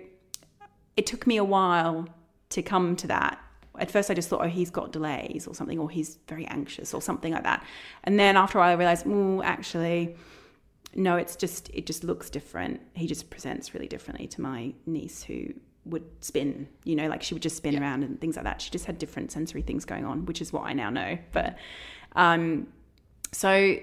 it 0.95 1.05
took 1.05 1.25
me 1.25 1.37
a 1.37 1.43
while 1.43 2.07
to 2.49 2.61
come 2.61 2.95
to 2.97 3.07
that. 3.07 3.39
At 3.79 3.91
first, 3.91 4.09
I 4.09 4.13
just 4.13 4.29
thought, 4.29 4.41
oh, 4.43 4.49
he's 4.49 4.71
got 4.71 4.91
delays 4.91 5.45
or 5.47 5.53
something, 5.53 5.77
or 5.77 5.89
he's 5.89 6.17
very 6.27 6.45
anxious 6.47 6.93
or 6.93 7.01
something 7.01 7.33
like 7.33 7.43
that. 7.43 7.63
And 8.03 8.19
then 8.19 8.35
after 8.35 8.57
a 8.57 8.61
while, 8.61 8.71
I 8.71 8.73
realized, 8.73 9.05
oh, 9.07 9.43
actually, 9.43 10.15
no, 10.95 11.15
it's 11.15 11.35
just, 11.35 11.69
it 11.73 11.85
just 11.85 12.03
looks 12.03 12.29
different. 12.29 12.81
He 12.93 13.05
just 13.05 13.29
presents 13.29 13.73
really 13.75 13.87
differently 13.87 14.27
to 14.27 14.41
my 14.41 14.73
niece 14.87 15.21
who 15.23 15.53
would 15.85 16.03
spin, 16.21 16.67
you 16.83 16.95
know, 16.95 17.07
like 17.07 17.21
she 17.21 17.33
would 17.33 17.43
just 17.43 17.57
spin 17.57 17.73
yeah. 17.73 17.81
around 17.81 18.03
and 18.03 18.19
things 18.19 18.35
like 18.35 18.45
that. 18.45 18.61
She 18.61 18.71
just 18.71 18.85
had 18.85 18.97
different 18.97 19.31
sensory 19.31 19.61
things 19.61 19.85
going 19.85 20.05
on, 20.05 20.25
which 20.25 20.41
is 20.41 20.51
what 20.51 20.63
I 20.63 20.73
now 20.73 20.89
know. 20.89 21.17
But 21.31 21.57
um, 22.17 22.67
so 23.31 23.77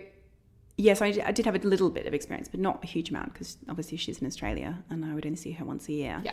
yes, 0.76 1.01
I, 1.01 1.07
I, 1.24 1.32
did 1.32 1.47
have 1.47 1.55
a 1.55 1.59
little 1.59 1.89
bit 1.89 2.07
of 2.07 2.14
experience, 2.14 2.49
but 2.49 2.61
not 2.61 2.82
a 2.82 2.87
huge 2.87 3.11
amount 3.11 3.32
because 3.32 3.57
obviously 3.68 3.97
she's 3.97 4.18
in 4.18 4.26
Australia 4.26 4.82
and 4.91 5.05
I 5.05 5.14
would 5.14 5.24
only 5.24 5.37
see 5.37 5.53
her 5.53 5.64
once 5.64 5.89
a 5.89 5.93
year. 5.93 6.20
Yeah. 6.24 6.32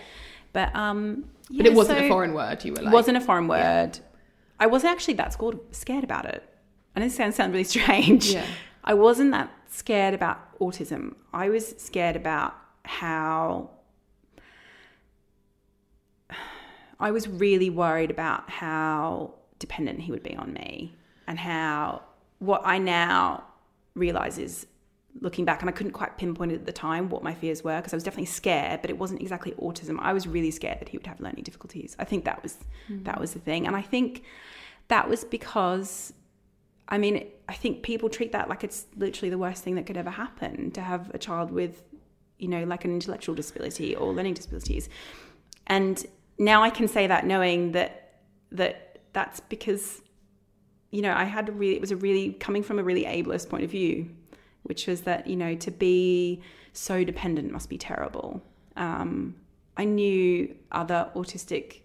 But 0.52 0.76
um, 0.76 1.26
yeah, 1.50 1.64
but 1.64 1.66
it 1.68 1.76
wasn't 1.76 2.00
so 2.00 2.06
a 2.06 2.10
foreign 2.10 2.34
word. 2.34 2.66
You 2.66 2.74
were 2.74 2.82
like, 2.82 2.94
wasn't 2.94 3.18
a 3.18 3.22
foreign 3.22 3.48
word. 3.48 3.60
Yeah. 3.94 4.00
I 4.60 4.68
wasn't 4.68 4.92
actually 4.92 5.14
that 5.16 5.38
scared 5.72 6.04
about 6.04 6.26
it. 6.26 6.44
And 6.96 7.06
it 7.06 7.12
sounds 7.12 7.36
sound 7.36 7.54
really 7.54 7.64
strange. 7.64 8.32
Yeah. 8.34 8.46
I 8.84 8.96
wasn't 8.96 9.32
that 9.32 9.52
scared 9.70 10.16
about 10.16 10.58
autism. 10.60 11.14
I 11.34 11.50
was 11.50 11.76
scared 11.78 12.16
about 12.16 12.56
how 12.84 13.70
I 17.00 17.12
was 17.12 17.28
really 17.28 17.70
worried 17.70 18.10
about 18.10 18.50
how 18.50 19.36
dependent 19.60 20.00
he 20.02 20.12
would 20.12 20.24
be 20.24 20.36
on 20.36 20.54
me 20.54 20.96
and 21.32 21.40
how 21.40 22.02
what 22.40 22.62
I 22.66 22.78
now 22.78 23.46
realize 23.96 24.38
is 24.38 24.68
looking 25.22 25.46
back, 25.46 25.62
and 25.62 25.70
I 25.70 25.72
couldn't 25.72 25.94
quite 25.94 26.18
pinpoint 26.18 26.52
it 26.52 26.56
at 26.56 26.66
the 26.66 26.74
time 26.74 27.08
what 27.08 27.24
my 27.24 27.34
fears 27.34 27.64
were 27.64 27.78
because 27.78 27.94
I 27.94 27.96
was 27.96 28.04
definitely 28.04 28.26
scared, 28.26 28.82
but 28.82 28.90
it 28.90 28.98
wasn't 28.98 29.22
exactly 29.22 29.54
autism. 29.54 29.98
I 30.02 30.12
was 30.12 30.28
really 30.28 30.52
scared 30.52 30.82
that 30.82 30.90
he 30.90 30.98
would 30.98 31.08
have 31.08 31.22
learning 31.22 31.44
difficulties. 31.44 31.96
I 32.00 32.04
think 32.04 32.26
that 32.26 32.44
was 32.44 32.58
mm. 32.90 33.06
that 33.06 33.18
was 33.18 33.32
the 33.32 33.40
thing, 33.40 33.66
and 33.66 33.78
I 33.78 33.82
think 33.82 34.24
that 34.90 35.10
was 35.10 35.24
because. 35.24 36.14
I 36.90 36.98
mean, 36.98 37.26
I 37.48 37.54
think 37.54 37.84
people 37.84 38.10
treat 38.10 38.34
that 38.34 38.50
like 38.50 38.66
it's 38.66 38.86
literally 38.98 39.30
the 39.30 39.38
worst 39.38 39.64
thing 39.64 39.76
that 39.76 39.86
could 39.86 39.96
ever 39.96 40.10
happen 40.10 40.72
to 40.72 40.82
have 40.82 41.10
a 41.14 41.18
child 41.18 41.50
with, 41.50 41.84
you 42.38 42.50
know, 42.50 42.66
like 42.66 42.84
an 42.84 42.92
intellectual 42.92 43.34
disability 43.34 43.96
or 43.96 44.12
learning 44.12 44.34
disabilities. 44.34 44.90
And 45.68 46.06
now 46.38 46.64
I 46.64 46.70
can 46.70 46.90
say 46.90 47.08
that 47.08 47.26
knowing 47.26 47.72
that 47.72 48.20
that 48.52 49.00
that's 49.14 49.40
because 49.40 50.02
you 50.92 51.02
know, 51.02 51.14
I 51.14 51.24
had 51.24 51.50
a 51.50 51.52
really, 51.52 51.76
it 51.76 51.82
was 51.82 51.92
a 51.92 51.96
really, 51.96 52.34
coming 52.34 52.64
from 52.64 52.78
a 52.78 52.84
really 52.84 53.06
ableist 53.06 53.50
point 53.50 53.64
of 53.64 53.72
view, 53.72 54.10
which 54.64 54.88
was 54.88 55.02
that, 55.02 55.26
you 55.26 55.38
know, 55.38 55.56
to 55.56 55.72
be 55.72 56.42
so 56.74 57.04
dependent 57.04 57.52
must 57.52 57.70
be 57.70 57.78
terrible. 57.78 58.42
Um, 58.76 59.36
I 59.78 59.86
knew 59.86 60.54
other 60.72 61.10
autistic 61.16 61.82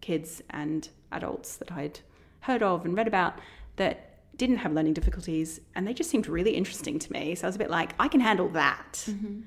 kids 0.00 0.42
and 0.50 0.88
adults 1.12 1.56
that 1.56 1.72
I'd 1.72 2.00
heard 2.40 2.62
of 2.62 2.84
and 2.84 2.96
read 2.96 3.08
about 3.08 3.38
that 3.76 4.04
didn't 4.36 4.58
have 4.58 4.72
learning 4.72 4.94
difficulties 4.94 5.60
and 5.74 5.86
they 5.86 5.94
just 5.94 6.10
seemed 6.10 6.28
really 6.28 6.52
interesting 6.52 6.98
to 6.98 7.12
me. 7.12 7.34
So 7.34 7.46
I 7.46 7.48
was 7.48 7.56
a 7.56 7.58
bit 7.58 7.70
like, 7.70 7.94
I 7.98 8.08
can 8.08 8.20
handle 8.20 8.48
that. 8.50 9.04
Mm-hmm. 9.06 9.42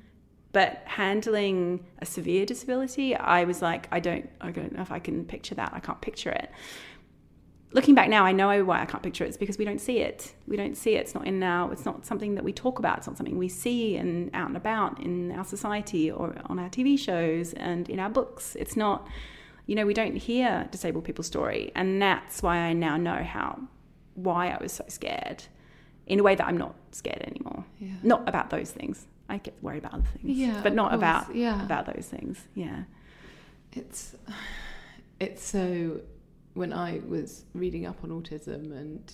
But 0.53 0.81
handling 0.83 1.85
a 1.99 2.05
severe 2.05 2.45
disability, 2.45 3.15
I 3.15 3.45
was 3.45 3.61
like, 3.61 3.87
I 3.89 4.01
don't, 4.01 4.29
I 4.41 4.51
don't 4.51 4.73
know 4.75 4.81
if 4.81 4.91
I 4.91 4.99
can 4.99 5.23
picture 5.23 5.55
that. 5.55 5.71
I 5.73 5.79
can't 5.79 6.01
picture 6.01 6.29
it 6.29 6.51
looking 7.73 7.95
back 7.95 8.09
now, 8.09 8.25
I 8.25 8.31
know 8.31 8.63
why 8.63 8.81
I 8.81 8.85
can't 8.85 9.01
picture 9.01 9.23
it. 9.23 9.27
It's 9.27 9.37
because 9.37 9.57
we 9.57 9.65
don't 9.65 9.79
see 9.79 9.99
it. 9.99 10.33
We 10.47 10.57
don't 10.57 10.75
see 10.75 10.95
it. 10.95 11.01
It's 11.01 11.15
not 11.15 11.25
in 11.25 11.39
now. 11.39 11.69
It's 11.71 11.85
not 11.85 12.05
something 12.05 12.35
that 12.35 12.43
we 12.43 12.51
talk 12.51 12.79
about. 12.79 12.99
It's 12.99 13.07
not 13.07 13.17
something 13.17 13.37
we 13.37 13.49
see 13.49 13.95
and 13.95 14.29
out 14.33 14.47
and 14.47 14.57
about 14.57 14.99
in 14.99 15.31
our 15.31 15.45
society 15.45 16.11
or 16.11 16.35
on 16.45 16.59
our 16.59 16.69
TV 16.69 16.99
shows 16.99 17.53
and 17.53 17.89
in 17.89 17.99
our 17.99 18.09
books. 18.09 18.55
It's 18.55 18.75
not, 18.75 19.07
you 19.67 19.75
know, 19.75 19.85
we 19.85 19.93
don't 19.93 20.15
hear 20.15 20.67
disabled 20.71 21.05
people's 21.05 21.27
story, 21.27 21.71
and 21.75 22.01
that's 22.01 22.43
why 22.43 22.57
I 22.57 22.73
now 22.73 22.97
know 22.97 23.23
how 23.23 23.59
why 24.15 24.49
I 24.49 24.61
was 24.61 24.73
so 24.73 24.85
scared. 24.87 25.43
In 26.07 26.19
a 26.19 26.23
way 26.23 26.35
that 26.35 26.45
I'm 26.45 26.57
not 26.57 26.75
scared 26.91 27.21
anymore. 27.21 27.63
Yeah. 27.79 27.93
Not 28.03 28.27
about 28.27 28.49
those 28.49 28.71
things. 28.71 29.07
I 29.29 29.37
get 29.37 29.53
worried 29.61 29.77
about 29.77 29.93
other 29.93 30.07
things. 30.17 30.37
Yeah, 30.37 30.59
but 30.61 30.73
not 30.73 30.93
about 30.93 31.33
yeah. 31.33 31.63
about 31.63 31.85
those 31.85 32.07
things. 32.07 32.43
Yeah. 32.53 32.83
It's 33.71 34.15
it's 35.21 35.43
so 35.43 36.01
when 36.53 36.73
I 36.73 37.01
was 37.07 37.45
reading 37.53 37.85
up 37.85 38.03
on 38.03 38.09
autism 38.09 38.77
and 38.77 39.11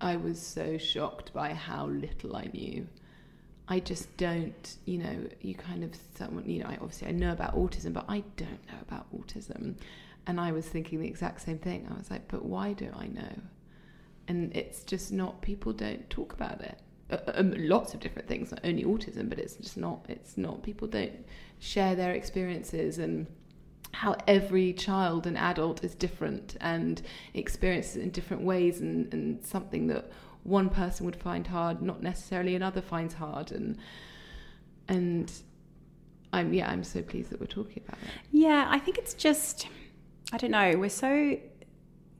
I 0.00 0.16
was 0.16 0.40
so 0.40 0.78
shocked 0.78 1.32
by 1.32 1.54
how 1.54 1.86
little 1.86 2.36
I 2.36 2.50
knew. 2.52 2.86
I 3.66 3.80
just 3.80 4.14
don't, 4.16 4.76
you 4.84 4.98
know, 4.98 5.26
you 5.40 5.54
kind 5.54 5.84
of 5.84 5.90
someone, 6.16 6.48
you 6.48 6.62
know, 6.62 6.68
I 6.68 6.74
obviously 6.74 7.08
I 7.08 7.12
know 7.12 7.32
about 7.32 7.56
autism, 7.56 7.92
but 7.92 8.04
I 8.08 8.22
don't 8.36 8.66
know 8.66 8.78
about 8.82 9.06
autism. 9.16 9.76
And 10.26 10.40
I 10.40 10.52
was 10.52 10.66
thinking 10.66 11.00
the 11.00 11.06
exact 11.06 11.42
same 11.42 11.58
thing. 11.58 11.88
I 11.90 11.96
was 11.96 12.10
like, 12.10 12.28
but 12.28 12.44
why 12.44 12.72
do 12.72 12.90
I 12.96 13.06
know? 13.06 13.32
and 14.28 14.54
it's 14.56 14.82
just 14.84 15.12
not. 15.12 15.40
People 15.42 15.72
don't 15.72 16.08
talk 16.10 16.32
about 16.32 16.60
it. 16.60 16.78
Uh, 17.10 17.18
um, 17.34 17.54
lots 17.56 17.94
of 17.94 18.00
different 18.00 18.28
things, 18.28 18.50
not 18.50 18.60
only 18.64 18.84
autism, 18.84 19.28
but 19.28 19.38
it's 19.38 19.56
just 19.56 19.76
not. 19.76 20.04
It's 20.08 20.36
not. 20.36 20.62
People 20.62 20.88
don't 20.88 21.12
share 21.58 21.94
their 21.94 22.12
experiences 22.12 22.98
and 22.98 23.26
how 23.94 24.16
every 24.26 24.72
child 24.72 25.26
and 25.26 25.38
adult 25.38 25.84
is 25.84 25.94
different 25.94 26.56
and 26.60 27.00
experiences 27.32 27.96
in 27.96 28.10
different 28.10 28.42
ways 28.42 28.80
and, 28.80 29.12
and 29.14 29.44
something 29.44 29.86
that 29.86 30.10
one 30.42 30.68
person 30.68 31.06
would 31.06 31.16
find 31.16 31.46
hard 31.46 31.80
not 31.80 32.02
necessarily 32.02 32.54
another 32.54 32.82
finds 32.82 33.14
hard. 33.14 33.52
And 33.52 33.78
and 34.88 35.32
I'm 36.32 36.52
yeah 36.52 36.70
I'm 36.70 36.84
so 36.84 37.02
pleased 37.02 37.30
that 37.30 37.40
we're 37.40 37.46
talking 37.46 37.82
about 37.86 37.98
it. 38.02 38.10
Yeah, 38.32 38.66
I 38.68 38.78
think 38.78 38.98
it's 38.98 39.14
just 39.14 39.68
I 40.32 40.38
don't 40.38 40.50
know, 40.50 40.76
we're 40.76 40.90
so 40.90 41.38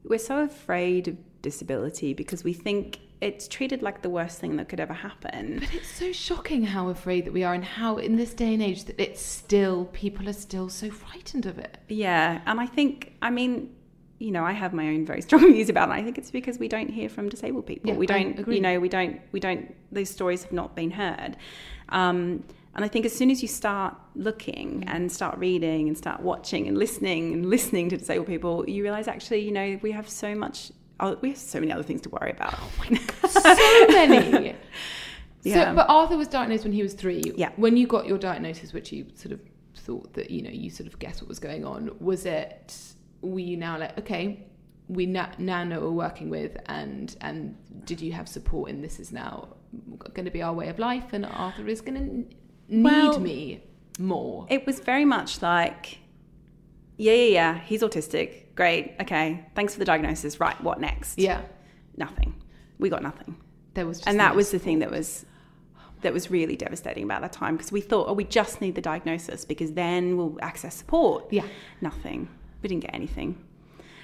we're 0.05 0.19
so 0.19 0.43
afraid 0.43 1.09
of 1.09 1.17
disability 1.43 2.15
because 2.15 2.45
we 2.45 2.53
think 2.53 3.01
it's 3.25 3.49
treated 3.49 3.83
like 3.83 4.03
the 4.03 4.11
worst 4.11 4.39
thing 4.39 4.57
that 4.57 4.69
could 4.69 4.81
ever 4.81 4.93
happen. 4.93 5.59
but 5.61 5.75
it's 5.75 5.91
so 5.91 6.13
shocking 6.13 6.63
how 6.65 6.89
afraid 6.89 7.25
that 7.25 7.33
we 7.33 7.43
are 7.43 7.55
and 7.55 7.65
how 7.65 7.97
in 7.97 8.17
this 8.17 8.35
day 8.35 8.53
and 8.55 8.63
age 8.63 8.85
that 8.85 9.01
it's 9.01 9.23
still 9.23 9.87
people 9.87 10.29
are 10.29 10.35
still 10.35 10.69
so 10.69 10.91
frightened 10.91 11.47
of 11.47 11.59
it 11.59 11.79
Yeah, 11.89 12.41
and 12.47 12.61
I 12.61 12.67
think 12.67 13.15
I 13.23 13.31
mean, 13.31 13.75
you 14.19 14.31
know, 14.31 14.45
I 14.45 14.53
have 14.53 14.73
my 14.73 14.87
own 14.89 15.05
very 15.07 15.23
strong 15.29 15.53
views 15.53 15.69
about 15.69 15.89
it. 15.89 15.93
I 15.93 16.03
think 16.03 16.19
it's 16.19 16.31
because 16.31 16.59
we 16.59 16.69
don't 16.69 16.91
hear 16.91 17.09
from 17.09 17.29
disabled 17.29 17.67
people. 17.67 17.91
Yeah, 17.91 17.97
we 17.97 18.07
don't, 18.07 18.47
you 18.49 18.61
know, 18.61 18.79
we 18.79 18.89
don't, 18.89 19.21
we 19.33 19.41
don't. 19.41 19.75
These 19.93 20.11
stories 20.11 20.43
have 20.45 20.53
not 20.53 20.77
been 20.77 20.91
heard. 20.91 21.37
Um, 21.89 22.45
and 22.77 22.85
I 22.85 22.89
think 22.89 23.07
as 23.07 23.15
soon 23.15 23.31
as 23.31 23.41
you 23.41 23.49
start 23.49 23.97
looking 24.17 24.85
and 24.89 25.11
start 25.11 25.39
reading 25.39 25.89
and 25.89 25.97
start 25.97 26.21
watching 26.21 26.67
and 26.67 26.77
listening 26.77 27.33
and 27.33 27.47
listening 27.47 27.89
to 27.91 27.97
disabled 27.97 28.27
people, 28.27 28.69
you 28.69 28.83
realize 28.83 29.07
actually, 29.09 29.41
you 29.41 29.53
know, 29.53 29.79
we 29.83 29.93
have 29.93 30.09
so 30.09 30.35
much. 30.35 30.73
Oh, 31.01 31.19
We 31.21 31.31
have 31.31 31.39
so 31.39 31.61
many 31.61 31.73
other 31.73 31.83
things 31.83 32.01
to 32.03 32.11
worry 32.11 32.31
about. 32.31 32.59
Oh 32.59 33.29
so 33.29 33.87
many 33.89 34.57
Yeah. 35.43 35.71
So, 35.71 35.75
but 35.75 35.91
Arthur 35.91 36.17
was 36.17 36.29
diagnosed 36.29 36.65
when 36.65 36.73
he 36.73 36.83
was 36.83 36.95
three. 36.95 37.23
Yeah. 37.37 37.51
When 37.57 37.77
you 37.77 37.87
got 37.87 38.07
your 38.07 38.17
diagnosis, 38.17 38.73
which 38.73 38.93
you 38.93 39.07
sort 39.15 39.33
of 39.33 39.41
thought 39.77 40.15
that 40.15 40.31
you 40.31 40.41
know 40.43 40.51
you 40.51 40.71
sort 40.71 40.87
of 40.87 40.99
guessed 40.99 41.21
what 41.21 41.29
was 41.29 41.39
going 41.39 41.65
on, 41.67 41.91
was 42.01 42.25
it? 42.25 42.75
Were 43.21 43.41
you 43.41 43.59
now 43.59 43.79
like 43.79 43.99
okay, 43.99 44.47
we 44.89 45.07
now, 45.07 45.31
now 45.39 45.65
know 45.65 45.81
we're 45.81 45.91
working 45.91 46.31
with, 46.31 46.57
and 46.67 47.15
and 47.21 47.57
did 47.85 48.01
you 48.01 48.13
have 48.13 48.29
support 48.29 48.71
And 48.71 48.83
this 48.83 48.99
is 48.99 49.13
now 49.13 49.49
going 50.15 50.25
to 50.25 50.31
be 50.31 50.43
our 50.43 50.55
way 50.55 50.69
of 50.69 50.79
life, 50.79 51.13
and 51.13 51.27
Arthur 51.27 51.69
is 51.69 51.81
going 51.81 51.99
to 51.99 52.75
need 52.75 52.85
Well- 52.85 53.21
me 53.21 53.63
more. 53.99 54.47
It 54.49 54.67
was 54.67 54.81
very 54.81 55.05
much 55.05 55.43
like, 55.43 55.99
yeah, 56.97 57.13
yeah, 57.13 57.25
yeah, 57.25 57.59
he's 57.61 57.83
autistic. 57.83 58.44
Great. 58.55 58.95
Okay. 59.01 59.45
Thanks 59.55 59.73
for 59.73 59.79
the 59.79 59.85
diagnosis. 59.85 60.41
Right. 60.41 60.61
What 60.63 60.81
next? 60.81 61.19
yeah, 61.19 61.43
Nothing. 61.97 62.35
We 62.79 62.89
got 62.89 63.03
nothing. 63.03 63.37
there 63.75 63.87
was, 63.87 63.99
just 63.99 64.09
and 64.09 64.19
that 64.21 64.35
was 64.35 64.51
the 64.51 64.59
thing 64.59 64.81
that 64.81 64.91
was 64.91 65.27
that 66.03 66.13
was 66.13 66.31
really 66.31 66.55
devastating 66.55 67.03
about 67.05 67.23
that 67.23 67.33
time 67.33 67.57
because 67.57 67.73
we 67.73 67.81
thought, 67.81 68.09
oh, 68.09 68.13
we 68.13 68.25
just 68.25 68.61
need 68.61 68.75
the 68.75 68.81
diagnosis 68.83 69.45
because 69.45 69.73
then 69.73 70.17
we'll 70.19 70.37
access 70.43 70.75
support. 70.75 71.33
Yeah. 71.33 71.47
Nothing. 71.81 72.29
We 72.63 72.69
didn't 72.69 72.83
get 72.83 72.95
anything. 72.95 73.43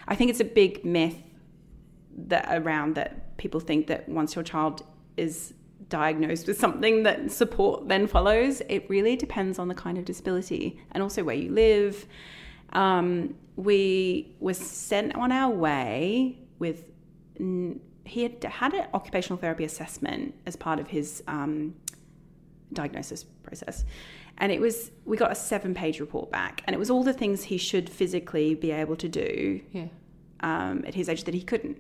I 0.09 0.15
think 0.15 0.31
it's 0.31 0.41
a 0.41 0.45
big 0.45 0.85
myth 0.85 1.17
that 2.29 2.47
around 2.51 2.95
that 2.95 3.37
people 3.37 3.61
think 3.61 3.87
that 3.89 4.09
once 4.09 4.35
your 4.35 4.45
child 4.45 4.83
is 5.17 5.53
diagnosed 5.91 6.47
with 6.47 6.59
something 6.59 7.03
that 7.03 7.31
support 7.31 7.89
then 7.89 8.07
follows. 8.07 8.63
It 8.69 8.89
really 8.89 9.17
depends 9.17 9.59
on 9.59 9.69
the 9.69 9.75
kind 9.75 9.99
of 9.99 10.05
disability 10.07 10.81
and 10.93 11.03
also 11.03 11.23
where 11.23 11.35
you 11.37 11.51
live. 11.51 12.07
Um, 12.73 13.35
we 13.57 14.35
were 14.41 14.55
sent 14.55 15.15
on 15.15 15.33
our 15.33 15.51
way 15.53 16.39
with 16.59 16.85
he 18.05 18.23
had 18.23 18.43
had 18.45 18.75
an 18.75 18.87
occupational 18.93 19.39
therapy 19.39 19.65
assessment 19.65 20.35
as 20.47 20.57
part 20.57 20.79
of 20.79 20.89
his 20.89 21.23
um, 21.29 21.75
diagnosis 22.73 23.25
process. 23.25 23.85
And 24.39 24.51
it 24.51 24.61
was, 24.61 24.91
we 25.05 25.17
got 25.17 25.31
a 25.31 25.35
seven 25.35 25.75
page 25.75 26.01
report 26.01 26.31
back, 26.31 26.63
and 26.67 26.75
it 26.75 26.79
was 26.79 26.91
all 26.91 27.05
the 27.05 27.13
things 27.13 27.45
he 27.45 27.57
should 27.59 27.89
physically 27.89 28.55
be 28.55 28.71
able 28.73 28.97
to 28.97 29.09
do 29.09 29.61
Yeah. 29.73 29.87
um, 30.41 30.85
at 30.87 30.95
his 30.95 31.09
age 31.09 31.25
that 31.25 31.35
he 31.35 31.43
couldn't. 31.43 31.79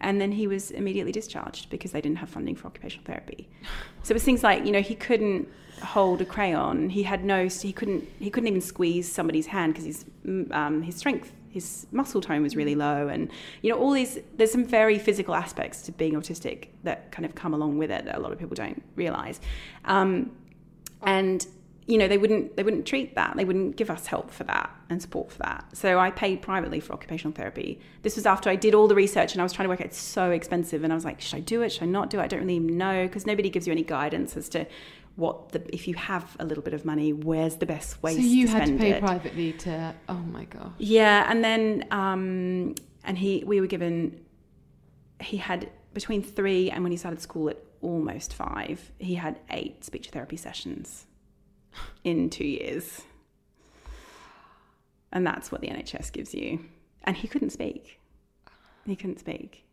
And 0.00 0.18
then 0.20 0.32
he 0.32 0.46
was 0.46 0.70
immediately 0.70 1.12
discharged 1.12 1.68
because 1.68 1.92
they 1.92 2.00
didn't 2.00 2.18
have 2.18 2.30
funding 2.30 2.56
for 2.56 2.66
occupational 2.68 3.04
therapy. 3.04 3.48
So 4.02 4.12
it 4.12 4.14
was 4.14 4.24
things 4.24 4.42
like, 4.42 4.64
you 4.64 4.72
know, 4.72 4.80
he 4.80 4.94
couldn't 4.94 5.46
hold 5.80 6.20
a 6.20 6.24
crayon. 6.24 6.90
He 6.90 7.02
had 7.02 7.24
no, 7.24 7.48
he 7.48 7.72
couldn't, 7.72 8.08
he 8.18 8.30
couldn't 8.30 8.48
even 8.48 8.60
squeeze 8.60 9.10
somebody's 9.10 9.46
hand 9.46 9.74
because 9.74 9.86
his, 9.86 10.04
um, 10.50 10.82
his 10.82 10.96
strength, 10.96 11.32
his 11.48 11.86
muscle 11.90 12.20
tone 12.20 12.42
was 12.42 12.56
really 12.56 12.74
low. 12.74 13.08
And, 13.08 13.30
you 13.62 13.70
know, 13.70 13.78
all 13.78 13.92
these, 13.92 14.18
there's 14.36 14.52
some 14.52 14.64
very 14.64 14.98
physical 14.98 15.34
aspects 15.34 15.82
to 15.82 15.92
being 15.92 16.14
autistic 16.14 16.68
that 16.84 17.10
kind 17.10 17.24
of 17.26 17.34
come 17.34 17.54
along 17.54 17.78
with 17.78 17.90
it 17.90 18.04
that 18.04 18.16
a 18.16 18.20
lot 18.20 18.32
of 18.32 18.38
people 18.38 18.54
don't 18.54 18.82
realize. 18.96 19.40
Um, 19.84 20.30
and 21.02 21.46
you 21.90 21.98
know 21.98 22.06
they 22.06 22.18
wouldn't 22.18 22.56
they 22.56 22.62
wouldn't 22.62 22.86
treat 22.86 23.14
that 23.16 23.36
they 23.36 23.44
wouldn't 23.44 23.76
give 23.76 23.90
us 23.90 24.06
help 24.06 24.30
for 24.30 24.44
that 24.44 24.70
and 24.90 25.02
support 25.02 25.30
for 25.32 25.38
that 25.38 25.64
so 25.72 25.98
i 25.98 26.10
paid 26.10 26.40
privately 26.40 26.78
for 26.78 26.92
occupational 26.92 27.32
therapy 27.32 27.80
this 28.02 28.16
was 28.16 28.26
after 28.26 28.48
i 28.48 28.54
did 28.54 28.74
all 28.74 28.86
the 28.86 28.94
research 28.94 29.32
and 29.32 29.40
i 29.40 29.44
was 29.44 29.52
trying 29.52 29.64
to 29.64 29.68
work 29.68 29.80
out 29.80 29.86
it's 29.86 29.98
so 29.98 30.30
expensive 30.30 30.84
and 30.84 30.92
i 30.92 30.94
was 30.94 31.04
like 31.04 31.20
should 31.20 31.36
i 31.36 31.40
do 31.40 31.62
it 31.62 31.70
should 31.70 31.82
i 31.82 31.86
not 31.86 32.08
do 32.08 32.20
it 32.20 32.22
i 32.22 32.26
don't 32.28 32.40
really 32.40 32.58
know 32.58 33.06
because 33.06 33.26
nobody 33.26 33.50
gives 33.50 33.66
you 33.66 33.72
any 33.72 33.82
guidance 33.82 34.36
as 34.36 34.48
to 34.48 34.64
what 35.20 35.50
the 35.52 35.62
if 35.72 35.86
you 35.86 35.94
have 35.94 36.36
a 36.40 36.44
little 36.44 36.64
bit 36.64 36.74
of 36.74 36.84
money 36.84 37.12
where's 37.12 37.56
the 37.56 37.66
best 37.66 38.02
way 38.02 38.14
So 38.14 38.20
you 38.20 38.46
to 38.46 38.52
had 38.52 38.66
to 38.66 38.76
pay 38.76 38.90
it 38.92 39.00
privately 39.00 39.52
to. 39.64 39.94
Oh 40.08 40.14
my 40.14 40.44
gosh. 40.44 40.72
yeah, 40.78 41.30
and 41.30 41.44
then 41.44 41.86
um, 41.90 42.74
and 43.04 43.16
he 43.16 43.44
we 43.46 43.60
were 43.60 43.66
given 43.66 44.20
he 45.20 45.36
had 45.36 45.70
between 45.92 46.22
three 46.22 46.70
and 46.70 46.82
when 46.82 46.92
he 46.92 46.98
started 46.98 47.20
school 47.20 47.50
at 47.50 47.58
almost 47.82 48.34
five, 48.34 48.92
he 48.98 49.14
had 49.14 49.38
eight 49.50 49.84
speech 49.84 50.08
therapy 50.10 50.36
sessions 50.36 51.06
in 52.04 52.30
two 52.30 52.46
years. 52.46 53.02
And 55.12 55.26
that's 55.26 55.50
what 55.50 55.60
the 55.60 55.68
NHS 55.68 56.12
gives 56.12 56.34
you. 56.34 56.66
And 57.02 57.16
he 57.16 57.26
couldn't 57.26 57.50
speak. 57.50 57.98
He 58.86 58.94
couldn't 58.94 59.18
speak. 59.18 59.64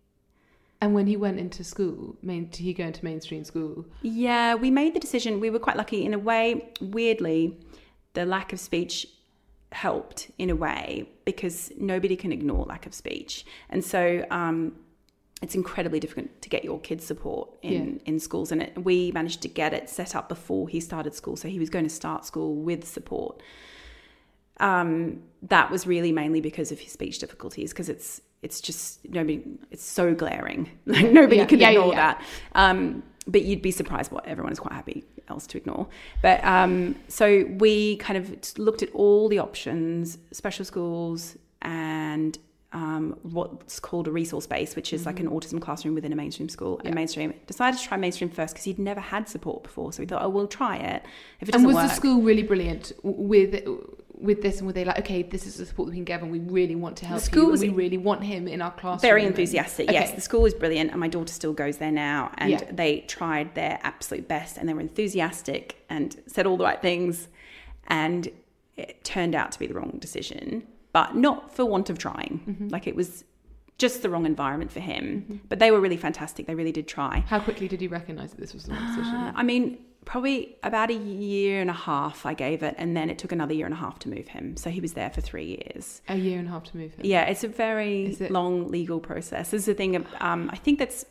And 0.80 0.94
when 0.94 1.08
he 1.08 1.18
went 1.18 1.40
into 1.40 1.64
school, 1.64 2.16
main, 2.22 2.50
did 2.50 2.60
he 2.60 2.74
go 2.74 2.84
into 2.86 3.04
mainstream 3.04 3.44
school? 3.44 3.86
Yeah, 4.04 4.54
we 4.56 4.70
made 4.70 4.94
the 4.94 5.00
decision. 5.00 5.40
We 5.40 5.50
were 5.50 5.60
quite 5.60 5.76
lucky 5.76 6.06
in 6.06 6.14
a 6.14 6.20
way. 6.20 6.72
Weirdly, 6.82 7.58
the 8.14 8.26
lack 8.26 8.54
of 8.54 8.60
speech 8.60 9.08
helped 9.72 10.32
in 10.38 10.50
a 10.50 10.56
way 10.56 11.10
because 11.26 11.72
nobody 11.78 12.16
can 12.16 12.32
ignore 12.32 12.66
lack 12.66 12.86
of 12.86 12.94
speech, 12.94 13.46
and 13.70 13.84
so 13.84 14.24
um, 14.32 14.74
it's 15.42 15.56
incredibly 15.56 16.00
difficult 16.00 16.42
to 16.42 16.50
get 16.50 16.64
your 16.64 16.80
kids 16.80 17.06
support 17.06 17.50
in 17.62 18.00
in 18.06 18.20
schools. 18.20 18.52
And 18.52 18.62
it, 18.64 18.84
we 18.84 19.12
managed 19.12 19.42
to 19.42 19.48
get 19.48 19.74
it 19.74 19.90
set 19.90 20.16
up 20.16 20.30
before 20.30 20.70
he 20.70 20.80
started 20.80 21.14
school, 21.16 21.36
so 21.36 21.48
he 21.48 21.60
was 21.60 21.70
going 21.70 21.86
to 21.86 21.94
start 21.94 22.26
school 22.26 22.56
with 22.56 22.88
support. 22.88 23.42
Um, 24.60 25.22
that 25.44 25.70
was 25.70 25.86
really 25.86 26.12
mainly 26.12 26.42
because 26.42 26.72
of 26.72 26.80
his 26.80 26.92
speech 26.92 27.20
difficulties, 27.20 27.72
because 27.72 27.90
it's 27.90 28.22
it's 28.42 28.62
just 28.62 29.08
nobody. 29.10 29.44
It's 29.72 29.84
so 29.84 30.14
glaring, 30.14 30.70
like 30.86 31.12
nobody 31.12 31.38
Yeah, 31.38 31.46
can 31.46 31.60
yeah, 31.60 31.70
yeah, 31.70 31.78
ignore 31.80 31.94
yeah. 31.94 31.96
that. 32.14 32.24
Um, 32.56 33.04
but 33.28 33.44
you'd 33.44 33.62
be 33.62 33.72
surprised 33.72 34.12
what 34.12 34.26
everyone 34.26 34.54
is 34.54 34.60
quite 34.60 34.74
happy 34.74 35.04
else 35.28 35.46
to 35.48 35.58
ignore. 35.58 35.88
But 36.22 36.44
um, 36.46 36.96
so 37.10 37.46
we 37.60 37.98
kind 37.98 38.18
of 38.18 38.58
looked 38.58 38.82
at 38.84 38.90
all 38.94 39.28
the 39.28 39.40
options, 39.40 40.18
special 40.32 40.64
schools, 40.64 41.36
and 41.62 42.38
um, 42.74 43.18
what's 43.24 43.80
called 43.80 44.08
a 44.08 44.12
resource 44.12 44.48
base, 44.48 44.76
which 44.76 44.94
is 44.94 45.06
like 45.06 45.20
an 45.20 45.28
autism 45.30 45.62
classroom 45.62 45.96
within 45.96 46.14
a 46.14 46.16
mainstream 46.16 46.48
school. 46.50 46.78
And 46.80 46.88
Mm-hmm. 46.88 46.96
Mainstream 46.96 47.34
decided 47.48 47.80
to 47.80 47.86
try 47.86 47.98
mainstream 47.98 48.30
first 48.30 48.54
because 48.54 48.66
he'd 48.66 48.80
never 48.80 49.00
had 49.02 49.28
support 49.28 49.64
before. 49.64 49.92
So 49.94 50.02
we 50.02 50.06
thought, 50.08 50.22
oh, 50.22 50.30
we'll 50.30 50.48
try 50.48 50.78
it. 50.78 51.04
If 51.42 51.50
it 51.50 51.56
And 51.56 51.64
doesn't 51.64 51.66
and 51.66 51.68
was 51.68 51.76
work, 51.76 51.90
the 51.90 51.96
school 51.96 52.22
really 52.22 52.44
brilliant 52.44 52.94
with 53.04 53.62
with 54.20 54.42
this? 54.42 54.58
And 54.58 54.68
were 54.68 54.74
they 54.74 54.86
like, 54.86 55.00
okay, 55.00 55.22
this 55.24 55.46
is 55.46 55.56
the 55.58 55.66
support 55.66 55.90
we 55.90 55.96
can 55.96 56.04
give, 56.04 56.22
and 56.22 56.32
we 56.32 56.40
really 56.40 56.76
want 56.76 56.98
to 56.98 57.06
help 57.06 57.22
school 57.22 57.44
you, 57.44 57.50
was 57.50 57.62
and 57.62 57.76
we 57.76 57.84
really 57.84 57.98
want 57.98 58.24
him 58.24 58.48
in 58.48 58.62
our 58.62 58.72
class 58.72 59.02
very 59.02 59.26
enthusiastic. 59.26 59.88
Okay. 59.90 59.94
Yes, 59.94 60.12
the 60.14 60.22
school 60.22 60.46
is 60.46 60.54
brilliant, 60.54 60.92
and 60.92 61.00
my 61.00 61.08
daughter 61.08 61.34
still 61.34 61.54
goes 61.54 61.78
there 61.78 61.92
now. 61.92 62.32
And 62.38 62.52
Yeah. 62.52 62.72
they 62.72 63.02
tried 63.02 63.56
their 63.56 63.80
absolute 63.84 64.28
best, 64.28 64.58
and 64.58 64.68
they 64.68 64.74
were 64.74 64.82
enthusiastic 64.82 65.84
and 65.90 66.16
said 66.28 66.46
all 66.46 66.58
the 66.58 66.64
right 66.64 66.82
things. 66.82 67.28
And 67.88 68.30
it 68.76 69.04
turned 69.04 69.34
out 69.36 69.52
to 69.54 69.60
be 69.60 69.68
the 69.68 69.74
wrong 69.74 69.98
decision, 70.00 70.64
but 70.94 71.16
not 71.16 71.56
for 71.56 71.66
want 71.66 71.90
of 71.90 71.98
trying. 71.98 72.42
Mm-hmm. 72.48 72.68
Like 72.70 72.88
it 72.88 72.96
was 72.96 73.24
just 73.78 74.02
the 74.02 74.10
wrong 74.10 74.26
environment 74.26 74.72
for 74.72 74.80
him. 74.80 75.42
But 75.50 75.60
they 75.60 75.72
were 75.72 75.80
really 75.80 75.98
fantastic. 75.98 76.48
They 76.48 76.56
really 76.56 76.72
did 76.72 76.88
try. 76.88 77.24
How 77.28 77.40
quickly 77.40 77.68
did 77.68 77.82
you 77.82 77.90
recognise 77.90 78.32
that 78.32 78.40
this 78.40 78.54
was 78.54 78.64
the 78.64 78.74
wrong 78.74 78.88
decision? 78.88 79.16
Uh, 79.16 79.34
I 79.36 79.44
mean, 79.44 79.78
probably 80.08 80.56
about 80.64 80.90
a 80.90 80.94
year 80.94 81.60
and 81.60 81.70
a 81.70 81.74
half 81.74 82.26
I 82.26 82.34
gave 82.34 82.64
it, 82.64 82.76
and 82.78 82.96
then 82.96 83.10
it 83.10 83.20
took 83.20 83.34
another 83.34 83.54
year 83.54 83.66
and 83.66 83.74
a 83.74 83.78
half 83.78 84.00
to 84.00 84.10
move 84.10 84.30
him. 84.30 84.56
So 84.56 84.70
he 84.70 84.80
was 84.80 84.94
there 84.94 85.10
for 85.10 85.20
three 85.20 85.62
years. 85.62 86.02
a 86.08 86.16
year 86.16 86.40
and 86.40 86.48
a 86.48 86.52
half 86.52 86.64
to 86.72 86.78
move 86.78 86.94
him. 86.94 87.02
Yeah, 87.06 87.26
it's 87.26 87.44
a 87.44 87.50
very 87.50 88.06
it- 88.06 88.32
long 88.32 88.70
legal 88.70 89.02
process. 89.02 89.52
This 89.52 89.60
is 89.60 89.66
the 89.66 89.74
thing. 89.74 89.98
Of, 89.98 90.06
um, 90.22 90.50
I 90.52 90.56
think 90.56 90.80
that's 90.80 91.06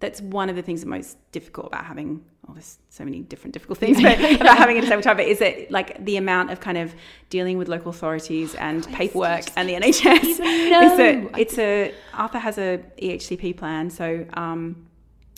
that's 0.00 0.22
one 0.22 0.48
of 0.48 0.56
the 0.56 0.62
things 0.62 0.80
that's 0.80 0.88
most 0.88 1.18
difficult 1.30 1.66
about 1.66 1.84
having 1.84 2.24
oh 2.48 2.54
there's 2.54 2.78
so 2.88 3.04
many 3.04 3.20
different 3.20 3.52
difficult 3.52 3.76
things 3.76 4.00
but 4.00 4.18
about 4.40 4.56
having 4.56 4.78
a 4.78 4.80
disabled 4.80 5.04
child 5.04 5.18
but 5.18 5.26
is 5.26 5.40
that 5.40 5.70
like 5.70 6.02
the 6.02 6.16
amount 6.16 6.50
of 6.50 6.58
kind 6.58 6.78
of 6.78 6.94
dealing 7.28 7.58
with 7.58 7.68
local 7.68 7.90
authorities 7.90 8.54
and 8.54 8.88
paperwork 8.94 9.44
and 9.56 9.68
the 9.68 9.74
NHS 9.74 10.22
is 10.22 10.38
that 10.38 11.30
it's 11.38 11.58
a 11.58 11.92
Arthur 12.14 12.38
has 12.38 12.56
a 12.56 12.82
EHCP 13.02 13.58
plan 13.58 13.90
so 13.90 14.24
um, 14.32 14.86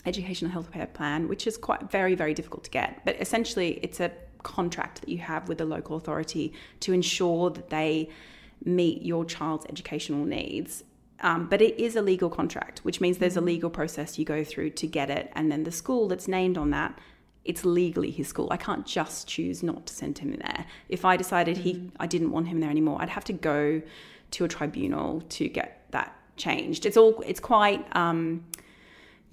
educational 0.05 0.51
health 0.51 0.71
care 0.71 0.87
plan 0.87 1.27
which 1.27 1.47
is 1.47 1.57
quite 1.57 1.89
very 1.89 2.15
very 2.15 2.33
difficult 2.33 2.63
to 2.63 2.69
get 2.69 3.01
but 3.05 3.15
essentially 3.21 3.79
it's 3.81 3.99
a 3.99 4.11
contract 4.43 4.99
that 5.01 5.09
you 5.09 5.17
have 5.17 5.47
with 5.47 5.57
the 5.57 5.65
local 5.65 5.95
authority 5.95 6.53
to 6.81 6.91
ensure 6.91 7.49
that 7.49 7.69
they 7.69 8.09
meet 8.65 9.01
your 9.01 9.23
child's 9.23 9.65
educational 9.67 10.25
needs 10.25 10.83
um, 11.23 11.47
but 11.47 11.61
it 11.61 11.79
is 11.79 11.95
a 11.95 12.01
legal 12.01 12.29
contract, 12.29 12.79
which 12.79 12.99
means 12.99 13.17
there's 13.17 13.37
a 13.37 13.39
mm-hmm. 13.39 13.47
legal 13.47 13.69
process 13.69 14.19
you 14.19 14.25
go 14.25 14.43
through 14.43 14.71
to 14.71 14.87
get 14.87 15.09
it. 15.09 15.31
And 15.35 15.51
then 15.51 15.63
the 15.63 15.71
school 15.71 16.09
that's 16.09 16.27
named 16.27 16.57
on 16.57 16.69
that, 16.71 16.99
it's 17.45 17.65
legally 17.65 18.11
his 18.11 18.27
school. 18.27 18.49
I 18.51 18.57
can't 18.57 18.85
just 18.85 19.27
choose 19.27 19.63
not 19.63 19.85
to 19.87 19.93
send 19.93 20.17
him 20.17 20.33
there. 20.33 20.65
If 20.89 21.05
I 21.05 21.15
decided 21.15 21.57
he, 21.57 21.75
mm-hmm. 21.75 21.95
I 21.99 22.07
didn't 22.07 22.31
want 22.31 22.49
him 22.49 22.59
there 22.59 22.69
anymore, 22.69 23.01
I'd 23.01 23.09
have 23.09 23.23
to 23.25 23.33
go 23.33 23.81
to 24.31 24.45
a 24.45 24.47
tribunal 24.47 25.21
to 25.21 25.47
get 25.47 25.85
that 25.91 26.13
changed. 26.35 26.85
It's 26.85 26.97
all, 26.97 27.21
it's 27.25 27.39
quite, 27.39 27.85
um, 27.95 28.43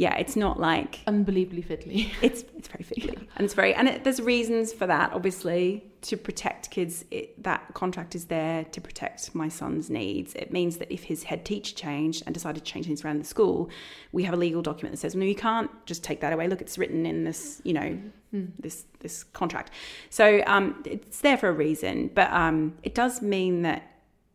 yeah, 0.01 0.17
it's 0.17 0.35
not 0.35 0.59
like 0.59 1.01
unbelievably 1.07 1.63
fiddly. 1.63 2.11
It's 2.23 2.43
it's 2.57 2.69
very 2.69 2.85
fiddly, 2.85 3.13
yeah. 3.13 3.37
and 3.37 3.45
it's 3.45 3.53
very 3.53 3.75
and 3.75 3.87
it, 3.87 4.03
there's 4.03 4.19
reasons 4.19 4.73
for 4.73 4.87
that. 4.87 5.13
Obviously, 5.13 5.85
to 6.01 6.17
protect 6.17 6.71
kids, 6.71 7.05
it, 7.11 7.43
that 7.43 7.75
contract 7.75 8.15
is 8.15 8.25
there 8.25 8.65
to 8.65 8.81
protect 8.81 9.35
my 9.35 9.51
son's 9.51 9.91
needs. 9.91 10.35
It 10.35 10.55
means 10.55 10.79
that 10.79 10.91
if 10.91 11.03
his 11.05 11.25
head 11.25 11.45
teacher 11.45 11.75
changed 11.77 12.23
and 12.25 12.33
decided 12.33 12.65
to 12.65 12.73
change 12.73 12.87
things 12.87 13.05
around 13.05 13.19
the 13.19 13.27
school, 13.27 13.69
we 14.11 14.23
have 14.23 14.33
a 14.33 14.39
legal 14.39 14.63
document 14.63 14.95
that 14.95 15.01
says, 15.03 15.15
no, 15.15 15.27
you 15.27 15.35
can't 15.35 15.71
just 15.85 16.03
take 16.03 16.23
that 16.23 16.33
away. 16.33 16.49
Look, 16.49 16.63
it's 16.63 16.79
written 16.79 17.05
in 17.05 17.25
this, 17.25 17.61
you 17.65 17.75
know, 17.75 17.99
mm. 18.35 18.49
this 18.59 18.87
this 19.01 19.23
contract. 19.23 19.71
So 20.09 20.43
um, 20.47 20.83
it's 20.87 21.21
there 21.21 21.37
for 21.37 21.51
a 21.51 21.53
reason, 21.53 22.11
but 22.15 22.33
um, 22.33 22.75
it 22.83 22.95
does 22.95 23.21
mean 23.21 23.61
that 23.63 23.83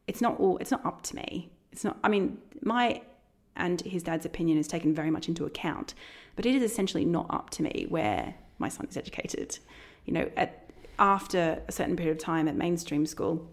it's 0.05 0.21
not 0.21 0.39
all. 0.39 0.59
It's 0.59 0.69
not 0.69 0.85
up 0.85 1.01
to 1.09 1.15
me. 1.15 1.49
It's 1.71 1.83
not. 1.83 1.97
I 2.03 2.09
mean, 2.09 2.37
my 2.61 3.01
and 3.55 3.81
his 3.81 4.03
dad's 4.03 4.25
opinion 4.25 4.57
is 4.57 4.67
taken 4.67 4.93
very 4.93 5.11
much 5.11 5.27
into 5.27 5.45
account. 5.45 5.93
But 6.35 6.45
it 6.45 6.55
is 6.55 6.63
essentially 6.63 7.05
not 7.05 7.27
up 7.29 7.49
to 7.51 7.63
me 7.63 7.85
where 7.89 8.35
my 8.59 8.69
son 8.69 8.87
is 8.89 8.97
educated. 8.97 9.59
You 10.05 10.13
know, 10.13 10.29
at, 10.35 10.69
after 10.99 11.61
a 11.67 11.71
certain 11.71 11.95
period 11.95 12.17
of 12.17 12.23
time 12.23 12.47
at 12.47 12.55
mainstream 12.55 13.05
school, 13.05 13.49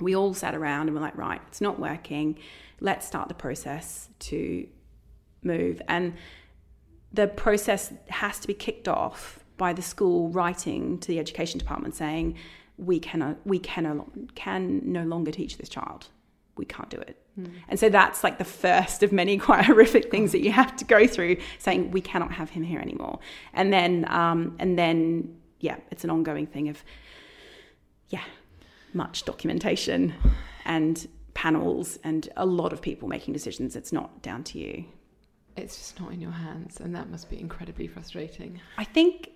we 0.00 0.14
all 0.14 0.34
sat 0.34 0.54
around 0.54 0.88
and 0.88 0.94
were 0.94 1.00
like, 1.00 1.16
right, 1.16 1.40
it's 1.48 1.60
not 1.60 1.78
working. 1.78 2.38
Let's 2.80 3.06
start 3.06 3.28
the 3.28 3.34
process 3.34 4.08
to 4.20 4.66
move. 5.42 5.80
And 5.88 6.14
the 7.12 7.28
process 7.28 7.92
has 8.08 8.38
to 8.40 8.46
be 8.46 8.54
kicked 8.54 8.88
off 8.88 9.44
by 9.56 9.72
the 9.72 9.82
school 9.82 10.30
writing 10.30 10.98
to 10.98 11.08
the 11.08 11.18
education 11.18 11.58
department 11.58 11.94
saying, 11.94 12.36
we 12.76 12.98
cannot, 12.98 13.36
we 13.46 13.60
can, 13.60 14.28
can 14.34 14.80
no 14.84 15.04
longer 15.04 15.30
teach 15.30 15.58
this 15.58 15.68
child. 15.68 16.08
We 16.56 16.64
can't 16.64 16.90
do 16.90 16.98
it. 16.98 17.20
Mm. 17.38 17.52
And 17.68 17.80
so 17.80 17.88
that's 17.88 18.22
like 18.22 18.38
the 18.38 18.44
first 18.44 19.02
of 19.02 19.12
many 19.12 19.38
quite 19.48 19.64
horrific 19.64 20.10
things 20.10 20.32
that 20.32 20.40
you 20.40 20.52
have 20.52 20.76
to 20.76 20.84
go 20.84 21.06
through, 21.06 21.36
saying 21.58 21.90
we 21.90 22.00
cannot 22.00 22.32
have 22.32 22.50
him 22.50 22.62
here 22.62 22.80
anymore. 22.80 23.18
And 23.52 23.72
then, 23.72 24.06
um, 24.08 24.56
and 24.58 24.78
then, 24.78 25.36
yeah, 25.60 25.76
it's 25.90 26.04
an 26.04 26.10
ongoing 26.10 26.46
thing 26.46 26.68
of, 26.68 26.84
yeah, 28.08 28.24
much 28.92 29.24
documentation 29.24 30.14
and 30.64 31.08
panels 31.34 31.98
and 32.04 32.28
a 32.36 32.46
lot 32.46 32.72
of 32.72 32.80
people 32.80 33.08
making 33.08 33.34
decisions. 33.34 33.76
It's 33.76 33.92
not 33.92 34.22
down 34.22 34.44
to 34.44 34.58
you. 34.58 34.84
It's 35.56 35.76
just 35.76 36.00
not 36.00 36.12
in 36.12 36.20
your 36.20 36.32
hands, 36.32 36.80
and 36.80 36.94
that 36.96 37.10
must 37.10 37.30
be 37.30 37.38
incredibly 37.38 37.86
frustrating. 37.86 38.60
I 38.76 38.82
think 38.82 39.30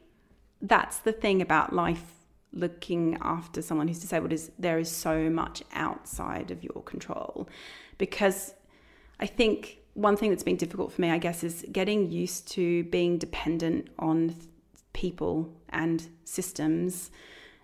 that's 0.61 0.99
the 0.99 1.13
thing 1.13 1.41
about 1.41 1.73
life 1.73 2.18
looking 2.53 3.19
after 3.21 3.63
someone 3.63 3.89
who's 3.89 4.01
disabled 4.01 4.33
is 4.33 4.51
there 4.59 4.79
is 4.79 4.91
so 4.91 5.29
much 5.29 5.63
outside 5.73 6.51
of 6.51 6.65
your 6.65 6.83
control 6.83 7.49
because 7.99 8.55
I 9.21 9.27
think 9.27 9.79
one 9.95 10.17
thing 10.17 10.31
that's 10.31 10.45
been 10.45 10.57
difficult 10.57 10.93
for 10.93 11.01
me, 11.01 11.11
I 11.11 11.19
guess, 11.19 11.43
is 11.43 11.67
getting 11.73 12.11
used 12.11 12.49
to 12.53 12.85
being 12.85 13.19
dependent 13.19 13.89
on 13.99 14.37
people 14.93 15.53
and 15.69 16.09
systems 16.25 17.11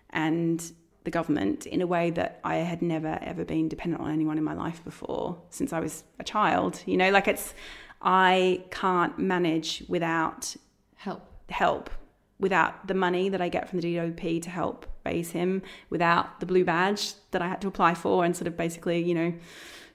and 0.09 0.71
the 1.05 1.11
government 1.11 1.65
in 1.65 1.81
a 1.81 1.87
way 1.87 2.09
that 2.11 2.39
I 2.43 2.57
had 2.57 2.81
never 2.81 3.19
ever 3.21 3.45
been 3.45 3.69
dependent 3.69 4.01
on 4.01 4.11
anyone 4.11 4.37
in 4.37 4.43
my 4.43 4.53
life 4.53 4.83
before 4.83 5.37
since 5.49 5.71
I 5.71 5.79
was 5.79 6.03
a 6.19 6.23
child. 6.23 6.81
You 6.85 6.97
know, 6.97 7.09
like 7.09 7.27
it's 7.27 7.53
I 8.01 8.63
can't 8.71 9.17
manage 9.17 9.83
without 9.87 10.55
help. 10.95 11.31
Help 11.49 11.91
without 12.39 12.87
the 12.87 12.93
money 12.93 13.29
that 13.29 13.41
I 13.41 13.49
get 13.49 13.69
from 13.69 13.79
the 13.79 13.95
DOP 13.95 14.41
to 14.41 14.49
help 14.49 14.85
raise 15.05 15.31
him, 15.31 15.61
without 15.89 16.39
the 16.39 16.45
blue 16.45 16.65
badge 16.65 17.13
that 17.31 17.41
I 17.41 17.47
had 17.47 17.61
to 17.61 17.67
apply 17.67 17.93
for 17.93 18.25
and 18.25 18.35
sort 18.35 18.47
of 18.47 18.57
basically, 18.57 19.01
you 19.01 19.15
know, 19.15 19.33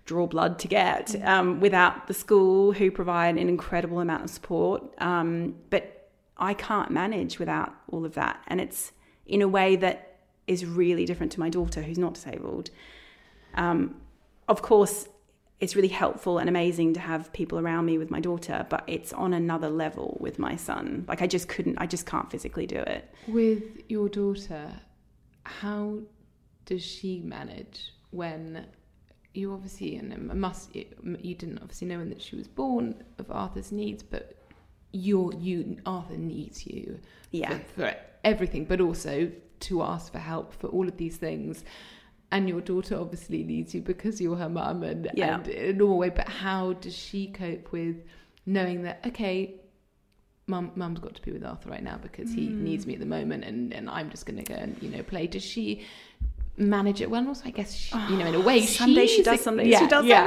draw 0.06 0.26
blood 0.26 0.58
to 0.58 0.68
get 0.68 1.08
mm. 1.08 1.26
um, 1.26 1.60
without 1.60 2.08
the 2.08 2.14
school 2.14 2.72
who 2.72 2.90
provide 2.90 3.36
an 3.36 3.48
incredible 3.48 4.00
amount 4.00 4.24
of 4.24 4.30
support. 4.30 4.82
Um, 4.98 5.54
but 5.68 6.10
I 6.36 6.54
can't 6.54 6.90
manage 6.90 7.38
without 7.38 7.74
all 7.88 8.04
of 8.04 8.14
that. 8.14 8.42
And 8.46 8.60
it's 8.60 8.92
in 9.26 9.42
a 9.42 9.48
way 9.48 9.76
that 9.76 10.18
is 10.46 10.64
really 10.64 11.04
different 11.04 11.30
to 11.32 11.40
my 11.40 11.48
daughter 11.48 11.82
who's 11.82 11.98
not 11.98 12.14
disabled. 12.14 12.70
Um, 13.54 14.00
of 14.48 14.62
course, 14.62 15.06
it's 15.60 15.76
really 15.76 15.88
helpful 15.88 16.38
and 16.38 16.48
amazing 16.48 16.94
to 16.94 17.00
have 17.00 17.32
people 17.32 17.58
around 17.58 17.84
me 17.84 17.98
with 17.98 18.10
my 18.10 18.20
daughter, 18.20 18.66
but 18.70 18.82
it's 18.86 19.12
on 19.12 19.34
another 19.34 19.68
level 19.68 20.16
with 20.18 20.38
my 20.38 20.56
son. 20.56 21.04
Like 21.06 21.20
I 21.20 21.26
just 21.26 21.48
couldn't, 21.48 21.76
I 21.78 21.86
just 21.86 22.06
can't 22.06 22.30
physically 22.30 22.66
do 22.66 22.78
it. 22.78 23.12
With 23.28 23.82
your 23.88 24.08
daughter, 24.08 24.72
how 25.44 25.98
does 26.64 26.82
she 26.82 27.20
manage 27.20 27.92
when 28.10 28.66
you 29.34 29.52
obviously 29.52 29.96
and 29.96 30.34
must 30.34 30.74
you 30.74 31.34
didn't 31.34 31.58
obviously 31.58 31.86
know 31.86 31.98
when 31.98 32.08
that 32.08 32.20
she 32.20 32.36
was 32.36 32.48
born 32.48 33.02
of 33.18 33.30
Arthur's 33.30 33.70
needs, 33.70 34.02
but 34.02 34.36
you 34.92 35.32
you 35.38 35.76
Arthur 35.86 36.16
needs 36.16 36.66
you 36.66 36.98
yeah 37.30 37.58
for, 37.74 37.82
for 37.82 37.96
everything, 38.24 38.64
but 38.64 38.80
also 38.80 39.30
to 39.60 39.82
ask 39.82 40.10
for 40.10 40.18
help 40.18 40.52
for 40.52 40.68
all 40.68 40.88
of 40.88 40.96
these 40.96 41.16
things. 41.16 41.64
And 42.32 42.48
your 42.48 42.60
daughter 42.60 42.96
obviously 42.96 43.42
needs 43.42 43.74
you 43.74 43.80
because 43.80 44.20
you're 44.20 44.36
her 44.36 44.48
mum 44.48 44.84
and, 44.84 45.10
yeah. 45.14 45.34
and 45.34 45.48
in 45.48 45.70
a 45.70 45.72
normal 45.72 45.98
way. 45.98 46.10
But 46.10 46.28
how 46.28 46.74
does 46.74 46.94
she 46.94 47.26
cope 47.26 47.72
with 47.72 47.96
knowing 48.46 48.82
that 48.82 49.04
okay, 49.08 49.56
mum 50.46 50.70
mum's 50.76 51.00
got 51.00 51.14
to 51.14 51.22
be 51.22 51.32
with 51.32 51.44
Arthur 51.44 51.70
right 51.70 51.82
now 51.82 51.98
because 51.98 52.32
he 52.32 52.48
mm. 52.48 52.60
needs 52.60 52.86
me 52.86 52.94
at 52.94 53.00
the 53.00 53.06
moment 53.06 53.44
and, 53.44 53.72
and 53.72 53.90
I'm 53.90 54.10
just 54.10 54.26
gonna 54.26 54.44
go 54.44 54.54
and, 54.54 54.80
you 54.80 54.90
know, 54.90 55.02
play. 55.02 55.26
Does 55.26 55.42
she 55.42 55.84
manage 56.60 57.00
it 57.00 57.10
well. 57.10 57.20
And 57.20 57.28
also, 57.28 57.46
I 57.46 57.50
guess 57.50 57.74
she, 57.74 57.96
you 58.10 58.16
know, 58.16 58.26
in 58.26 58.34
a 58.34 58.40
way, 58.40 58.62
some 58.66 58.94
days 58.94 59.10
she 59.10 59.22
does, 59.22 59.40
some 59.40 59.56
days 59.56 59.68
yeah, 59.68 59.78
she 59.80 59.86
doesn't. 59.86 60.08
Yeah. 60.08 60.26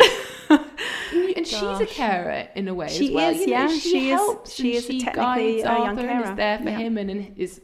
and 0.50 1.36
Gosh. 1.36 1.48
she's 1.48 1.62
a 1.62 1.86
carer 1.86 2.48
in 2.56 2.68
a 2.68 2.74
way 2.74 2.90
she 2.90 3.08
as 3.08 3.14
well. 3.14 3.32
Is, 3.32 3.40
you 3.42 3.48
know, 3.48 3.52
yeah, 3.52 3.68
she, 3.68 3.80
she 3.80 4.10
helps. 4.10 4.50
Is, 4.50 4.56
she 4.56 4.76
is 4.76 4.86
she 4.86 5.00
a 5.00 5.04
young 5.04 5.96
carer. 5.96 6.10
And 6.10 6.26
is 6.26 6.36
there 6.36 6.58
for 6.58 6.70
yeah. 6.70 6.78
him 6.78 6.98
and 6.98 7.38
is 7.38 7.62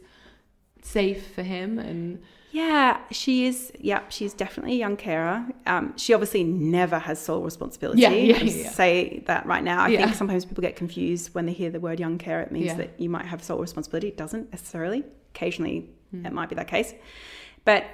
safe 0.82 1.34
for 1.34 1.42
him 1.42 1.78
and. 1.78 2.22
Yeah, 2.52 2.98
she 3.10 3.46
is. 3.46 3.72
Yeah, 3.78 4.02
she's 4.08 4.34
definitely 4.34 4.72
a 4.72 4.78
young 4.78 4.96
carer. 4.96 5.46
Um, 5.66 5.96
she 5.96 6.14
obviously 6.14 6.42
never 6.42 6.98
has 6.98 7.20
sole 7.20 7.42
responsibility. 7.42 8.02
Yeah, 8.02 8.10
yeah, 8.10 8.42
yeah. 8.42 8.70
Say 8.70 9.22
that 9.26 9.46
right 9.46 9.62
now. 9.62 9.84
I 9.84 9.88
yeah. 9.88 10.04
think 10.04 10.16
sometimes 10.16 10.44
people 10.44 10.62
get 10.62 10.76
confused 10.76 11.34
when 11.34 11.46
they 11.46 11.52
hear 11.52 11.70
the 11.70 11.80
word 11.80 12.00
young 12.00 12.18
carer. 12.18 12.42
It 12.42 12.50
means 12.50 12.66
yeah. 12.66 12.74
that 12.74 12.98
you 12.98 13.08
might 13.08 13.26
have 13.26 13.42
sole 13.42 13.60
responsibility. 13.60 14.08
It 14.08 14.16
doesn't 14.16 14.50
necessarily. 14.50 15.04
Occasionally, 15.34 15.90
mm. 16.14 16.26
it 16.26 16.32
might 16.32 16.48
be 16.48 16.56
that 16.56 16.66
case. 16.66 16.92
But 17.64 17.84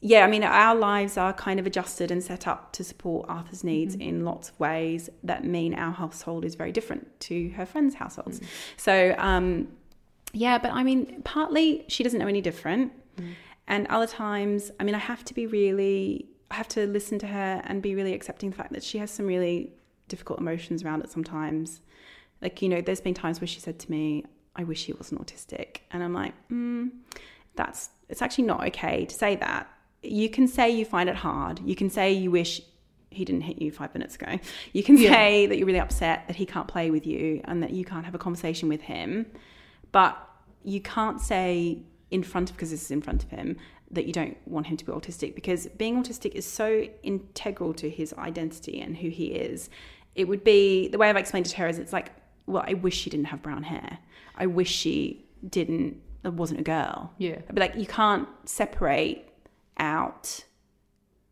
yeah, 0.00 0.22
I 0.22 0.26
mean, 0.26 0.44
our 0.44 0.74
lives 0.74 1.16
are 1.16 1.32
kind 1.32 1.58
of 1.58 1.66
adjusted 1.66 2.10
and 2.10 2.22
set 2.22 2.46
up 2.46 2.74
to 2.74 2.84
support 2.84 3.24
Arthur's 3.26 3.64
needs 3.64 3.96
mm-hmm. 3.96 4.08
in 4.08 4.24
lots 4.26 4.50
of 4.50 4.60
ways 4.60 5.08
that 5.22 5.44
mean 5.44 5.72
our 5.72 5.92
household 5.92 6.44
is 6.44 6.56
very 6.56 6.72
different 6.72 7.18
to 7.20 7.48
her 7.50 7.64
friends' 7.64 7.94
households. 7.94 8.40
Mm-hmm. 8.40 8.48
So, 8.76 9.14
um, 9.16 9.68
yeah, 10.34 10.58
but 10.58 10.72
I 10.72 10.82
mean, 10.82 11.22
partly 11.22 11.86
she 11.88 12.02
doesn't 12.02 12.18
know 12.18 12.26
any 12.26 12.42
different. 12.42 12.92
Mm-hmm. 13.16 13.32
And 13.66 13.86
other 13.88 14.06
times, 14.06 14.70
I 14.78 14.84
mean, 14.84 14.94
I 14.94 14.98
have 14.98 15.24
to 15.24 15.34
be 15.34 15.46
really, 15.46 16.28
I 16.50 16.54
have 16.54 16.68
to 16.68 16.86
listen 16.86 17.18
to 17.20 17.26
her 17.26 17.62
and 17.64 17.82
be 17.82 17.94
really 17.94 18.12
accepting 18.12 18.50
the 18.50 18.56
fact 18.56 18.72
that 18.72 18.82
she 18.82 18.98
has 18.98 19.10
some 19.10 19.26
really 19.26 19.72
difficult 20.08 20.38
emotions 20.38 20.82
around 20.82 21.02
it 21.02 21.10
sometimes. 21.10 21.80
Like, 22.42 22.60
you 22.60 22.68
know, 22.68 22.80
there's 22.80 23.00
been 23.00 23.14
times 23.14 23.40
where 23.40 23.48
she 23.48 23.60
said 23.60 23.78
to 23.80 23.90
me, 23.90 24.24
I 24.54 24.64
wish 24.64 24.84
he 24.84 24.92
wasn't 24.92 25.26
autistic. 25.26 25.78
And 25.90 26.02
I'm 26.02 26.12
like, 26.12 26.34
mm, 26.48 26.90
that's, 27.56 27.88
it's 28.08 28.22
actually 28.22 28.44
not 28.44 28.66
okay 28.68 29.06
to 29.06 29.14
say 29.14 29.36
that 29.36 29.68
you 30.02 30.28
can 30.28 30.46
say 30.46 30.70
you 30.70 30.84
find 30.84 31.08
it 31.08 31.16
hard. 31.16 31.60
You 31.64 31.74
can 31.74 31.90
say 31.90 32.12
you 32.12 32.30
wish 32.30 32.60
he 33.10 33.24
didn't 33.24 33.42
hit 33.42 33.60
you 33.60 33.70
five 33.70 33.94
minutes 33.94 34.16
ago. 34.16 34.38
You 34.72 34.82
can 34.82 34.96
yeah. 34.98 35.10
say 35.10 35.46
that 35.46 35.56
you're 35.56 35.66
really 35.66 35.80
upset 35.80 36.26
that 36.26 36.36
he 36.36 36.46
can't 36.46 36.68
play 36.68 36.90
with 36.90 37.06
you 37.06 37.40
and 37.44 37.62
that 37.62 37.70
you 37.70 37.84
can't 37.84 38.04
have 38.04 38.14
a 38.14 38.18
conversation 38.18 38.68
with 38.68 38.82
him. 38.82 39.26
But 39.92 40.18
you 40.64 40.80
can't 40.80 41.20
say 41.20 41.82
in 42.14 42.22
front 42.22 42.48
of, 42.48 42.56
because 42.56 42.70
this 42.70 42.84
is 42.84 42.90
in 42.92 43.02
front 43.02 43.24
of 43.24 43.30
him, 43.30 43.56
that 43.90 44.06
you 44.06 44.12
don't 44.12 44.36
want 44.46 44.68
him 44.68 44.76
to 44.76 44.84
be 44.84 44.92
autistic 44.92 45.34
because 45.34 45.66
being 45.76 46.00
autistic 46.00 46.30
is 46.32 46.46
so 46.46 46.86
integral 47.02 47.74
to 47.74 47.90
his 47.90 48.14
identity 48.14 48.80
and 48.80 48.96
who 48.96 49.08
he 49.08 49.26
is. 49.26 49.68
It 50.14 50.28
would 50.28 50.44
be 50.44 50.88
the 50.88 50.96
way 50.96 51.10
I've 51.10 51.16
explained 51.16 51.46
it 51.46 51.50
to 51.50 51.56
her 51.56 51.68
is 51.68 51.78
it's 51.78 51.92
like 51.92 52.12
well, 52.46 52.64
I 52.66 52.74
wish 52.74 52.96
she 52.96 53.10
didn't 53.10 53.26
have 53.26 53.42
brown 53.42 53.62
hair. 53.62 53.98
I 54.36 54.46
wish 54.46 54.70
she 54.70 55.24
didn't, 55.48 55.96
wasn't 56.22 56.60
a 56.60 56.62
girl. 56.62 57.10
Yeah. 57.16 57.38
I'd 57.48 57.54
be 57.54 57.60
like, 57.60 57.74
you 57.74 57.86
can't 57.86 58.28
separate 58.44 59.26
out 59.78 60.44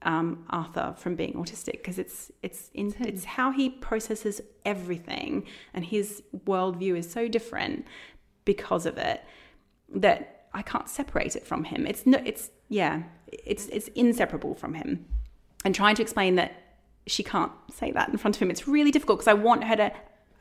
um, 0.01 0.45
Arthur 0.49 0.95
from 0.97 1.15
being 1.15 1.35
autistic 1.35 1.73
because 1.73 1.99
it's 1.99 2.33
it's 2.43 2.71
in, 2.75 2.95
it's 3.01 3.25
how 3.25 3.53
he 3.53 3.69
processes 3.69 4.41
everything, 4.65 5.47
and 5.75 5.85
his 5.85 6.23
worldview 6.47 6.97
is 6.97 7.09
so 7.09 7.29
different 7.29 7.87
because 8.45 8.87
of 8.87 8.97
it 8.99 9.23
that 9.95 10.42
I 10.55 10.63
can't 10.63 10.89
separate 10.89 11.37
it 11.37 11.47
from 11.47 11.65
him. 11.65 11.87
It's 11.87 12.07
no, 12.07 12.21
it's 12.25 12.51
yeah, 12.69 13.03
it's 13.29 13.67
it's 13.69 13.89
inseparable 13.89 14.55
from 14.55 14.75
him. 14.75 15.07
And 15.65 15.75
trying 15.75 15.95
to 15.97 16.03
explain 16.03 16.35
that 16.37 16.53
she 17.07 17.23
can't 17.23 17.53
say 17.73 17.91
that 17.93 18.09
in 18.09 18.17
front 18.19 18.37
of 18.37 18.43
him, 18.43 18.51
it's 18.51 18.69
really 18.69 18.91
difficult 18.91 19.19
because 19.19 19.29
I 19.29 19.35
want 19.35 19.65
her 19.65 19.77
to 19.77 19.93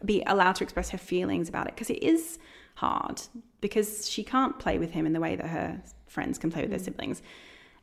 be 0.03 0.24
allowed 0.26 0.55
to 0.55 0.64
express 0.64 0.89
her 0.89 0.97
feelings 0.97 1.47
about 1.47 1.68
it 1.68 1.76
because 1.76 1.89
it 1.89 2.01
is 2.03 2.39
hard 2.76 3.22
because 3.62 4.09
she 4.09 4.24
can't 4.24 4.57
play 4.59 4.78
with 4.80 4.91
him 4.91 5.05
in 5.05 5.14
the 5.14 5.20
way 5.20 5.36
that 5.36 5.47
her 5.47 5.82
friends 6.07 6.38
can 6.38 6.51
play 6.51 6.62
with 6.62 6.72
their 6.72 6.80
mm. 6.80 6.86
siblings. 6.86 7.22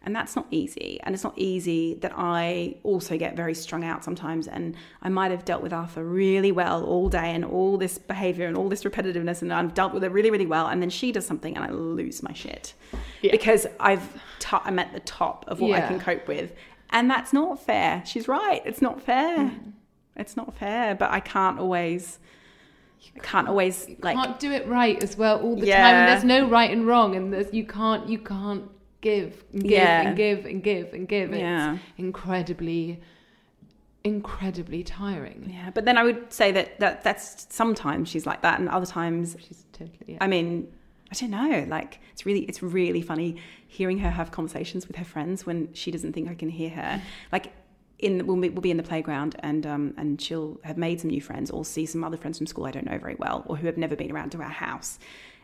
And 0.03 0.15
that's 0.15 0.37
not 0.37 0.47
easy. 0.51 1.01
And 1.03 1.15
it's 1.15 1.25
not 1.25 1.35
easy 1.37 1.95
that 1.95 2.13
I 2.17 2.77
also 2.85 3.19
get 3.19 3.37
very 3.37 3.53
strung 3.53 3.85
out 3.85 4.05
sometimes. 4.05 4.47
And 4.47 4.77
I 5.03 5.09
might 5.09 5.33
have 5.33 5.45
dealt 5.45 5.61
with 5.63 5.73
Arthur 5.73 6.05
really 6.05 6.53
well 6.53 6.85
all 6.85 7.09
day 7.09 7.35
and 7.35 7.45
all 7.45 7.77
this 7.77 7.99
behavior 7.99 8.47
and 8.47 8.57
all 8.57 8.69
this 8.69 8.85
repetitiveness. 8.85 9.43
And 9.43 9.53
I've 9.53 9.75
dealt 9.75 9.93
with 9.93 10.05
it 10.05 10.13
really, 10.13 10.31
really 10.31 10.47
well. 10.47 10.69
And 10.69 10.81
then 10.81 10.89
she 10.89 11.11
does 11.13 11.27
something 11.27 11.57
and 11.57 11.65
I 11.65 11.71
lose 11.71 12.23
my 12.23 12.33
shit 12.33 12.75
Yeah. 13.23 13.33
because 13.33 13.67
I've 13.81 14.15
t- 14.39 14.57
I'm 14.65 14.79
at 14.79 14.93
the 14.93 15.01
top 15.01 15.45
of 15.49 15.61
what 15.61 15.73
I 15.73 15.87
can 15.87 15.99
cope 15.99 16.29
with. 16.29 16.53
And 16.91 17.11
that's 17.11 17.33
not 17.33 17.61
fair. 17.61 18.03
She's 18.07 18.29
right. 18.29 18.63
It's 18.65 18.81
not 18.81 19.03
fair. 19.03 19.49
Hmm. 19.49 19.71
It's 20.17 20.37
not 20.37 20.55
fair. 20.57 20.95
But 20.95 21.11
I 21.11 21.21
can't 21.21 21.59
always, 21.59 22.19
I 23.17 23.19
can't 23.19 23.49
always 23.49 23.89
like, 24.01 24.17
can't 24.17 24.39
do 24.39 24.53
it 24.53 24.67
right 24.69 25.03
as 25.03 25.17
well 25.19 25.41
all 25.41 25.57
the 25.57 25.67
time. 25.67 25.95
And 25.95 26.09
there's 26.09 26.25
no 26.25 26.49
right 26.49 26.71
and 26.71 26.87
wrong, 26.87 27.15
and 27.15 27.33
there's 27.33 27.53
you 27.53 27.65
can't 27.67 28.09
you 28.09 28.19
can't 28.19 28.63
give 29.01 29.45
and 29.53 29.63
give 29.63 29.71
Yeah. 29.71 30.01
and 30.09 30.17
give 30.17 30.45
and 30.45 30.63
give 30.63 30.93
and 30.93 31.09
give. 31.09 31.31
It's 31.33 31.41
Yeah. 31.41 31.79
incredibly, 31.97 33.01
incredibly 34.05 34.83
tiring. 34.83 35.51
yeah. 35.53 35.71
But 35.71 35.85
then 35.85 35.99
I 35.99 36.03
would 36.05 36.33
say 36.33 36.53
that, 36.53 36.79
that 36.81 37.03
that's 37.05 37.47
sometimes 37.51 38.09
she's 38.09 38.27
like 38.27 38.43
that. 38.43 38.59
And 38.61 38.69
other 38.69 38.87
times 38.87 39.37
She's 39.47 39.65
totally. 39.73 39.99
Yeah. 40.07 40.19
I 40.21 40.27
mean, 40.27 40.69
I 41.11 41.15
don't 41.15 41.31
know. 41.31 41.67
Like, 41.69 42.01
it's 42.13 42.25
really, 42.27 42.41
it's 42.43 42.63
really 42.63 43.03
funny 43.03 43.37
hearing 43.67 43.99
her 43.99 44.11
have 44.11 44.31
conversations 44.31 44.87
with 44.87 44.97
her 44.97 45.05
friends 45.05 45.47
when 45.47 45.73
she 45.75 45.91
doesn't 45.91 46.13
think 46.13 46.29
I 46.29 46.35
can 46.35 46.49
hear 46.49 46.71
her. 46.71 47.03
Like, 47.33 47.53
in 47.99 48.25
we'll 48.29 48.37
be, 48.37 48.49
we'll 48.49 48.63
be 48.63 48.71
in 48.71 48.77
the 48.77 48.83
playground 48.85 49.35
and 49.41 49.67
um 49.67 49.93
and 49.97 50.21
she'll 50.21 50.61
have 50.63 50.79
made 50.79 51.01
some 51.01 51.11
new 51.11 51.21
friends 51.21 51.51
or 51.51 51.65
see 51.65 51.85
some 51.85 52.05
other 52.05 52.17
friends 52.17 52.39
from 52.39 52.47
school 52.47 52.65
I 52.65 52.71
don't 52.71 52.87
know 52.87 52.97
very 52.97 53.17
well 53.19 53.43
or 53.47 53.57
who 53.57 53.67
have 53.67 53.77
never 53.77 53.97
been 53.97 54.13
around 54.13 54.31
to 54.31 54.39
our 54.41 54.49
house, 54.49 55.01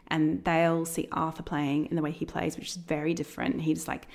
and 0.09 0.45
they'll 0.45 0.85
see 0.85 1.09
Arthur 1.13 1.43
playing 1.43 1.87
in 1.87 1.97
the 1.97 2.03
way 2.03 2.11
he 2.11 2.25
plays, 2.25 2.57
which 2.57 2.69
is 2.71 2.77
very 2.77 3.15
different. 3.15 3.61
He 3.63 3.75
just 3.75 3.89
like 3.89 4.07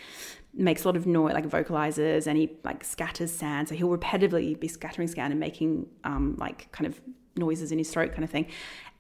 makes 0.54 0.84
a 0.84 0.88
lot 0.88 0.98
of 0.98 1.06
noise, 1.06 1.34
like 1.34 1.46
vocalizes, 1.46 2.28
and 2.28 2.38
he 2.38 2.52
like 2.64 2.84
scatters 2.84 3.32
sand. 3.32 3.70
So 3.70 3.76
he'll 3.76 3.90
repetitively 3.90 4.60
be 4.60 4.68
scattering 4.68 5.08
sand 5.08 5.32
and 5.34 5.40
making 5.40 5.88
um 6.04 6.36
like 6.38 6.72
kind 6.72 6.88
of 6.88 7.00
noises 7.38 7.72
in 7.72 7.78
his 7.78 7.90
throat, 7.92 8.12
kind 8.12 8.24
of 8.24 8.30
thing. 8.30 8.48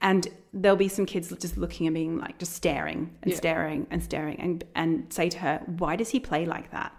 And 0.01 0.27
there'll 0.53 0.77
be 0.77 0.87
some 0.87 1.05
kids 1.05 1.33
just 1.41 1.57
looking 1.57 1.85
and 1.85 1.93
being 1.93 2.17
like 2.19 2.37
just 2.37 2.53
staring 2.53 3.13
and 3.21 3.31
Yeah. 3.31 3.37
staring 3.37 3.87
and 3.91 4.01
staring 4.01 4.39
and 4.39 4.63
and 4.75 5.11
say 5.11 5.29
to 5.29 5.39
her, 5.39 5.61
"Why 5.65 5.95
does 5.95 6.09
he 6.09 6.19
play 6.19 6.45
like 6.45 6.71
that?" 6.71 6.93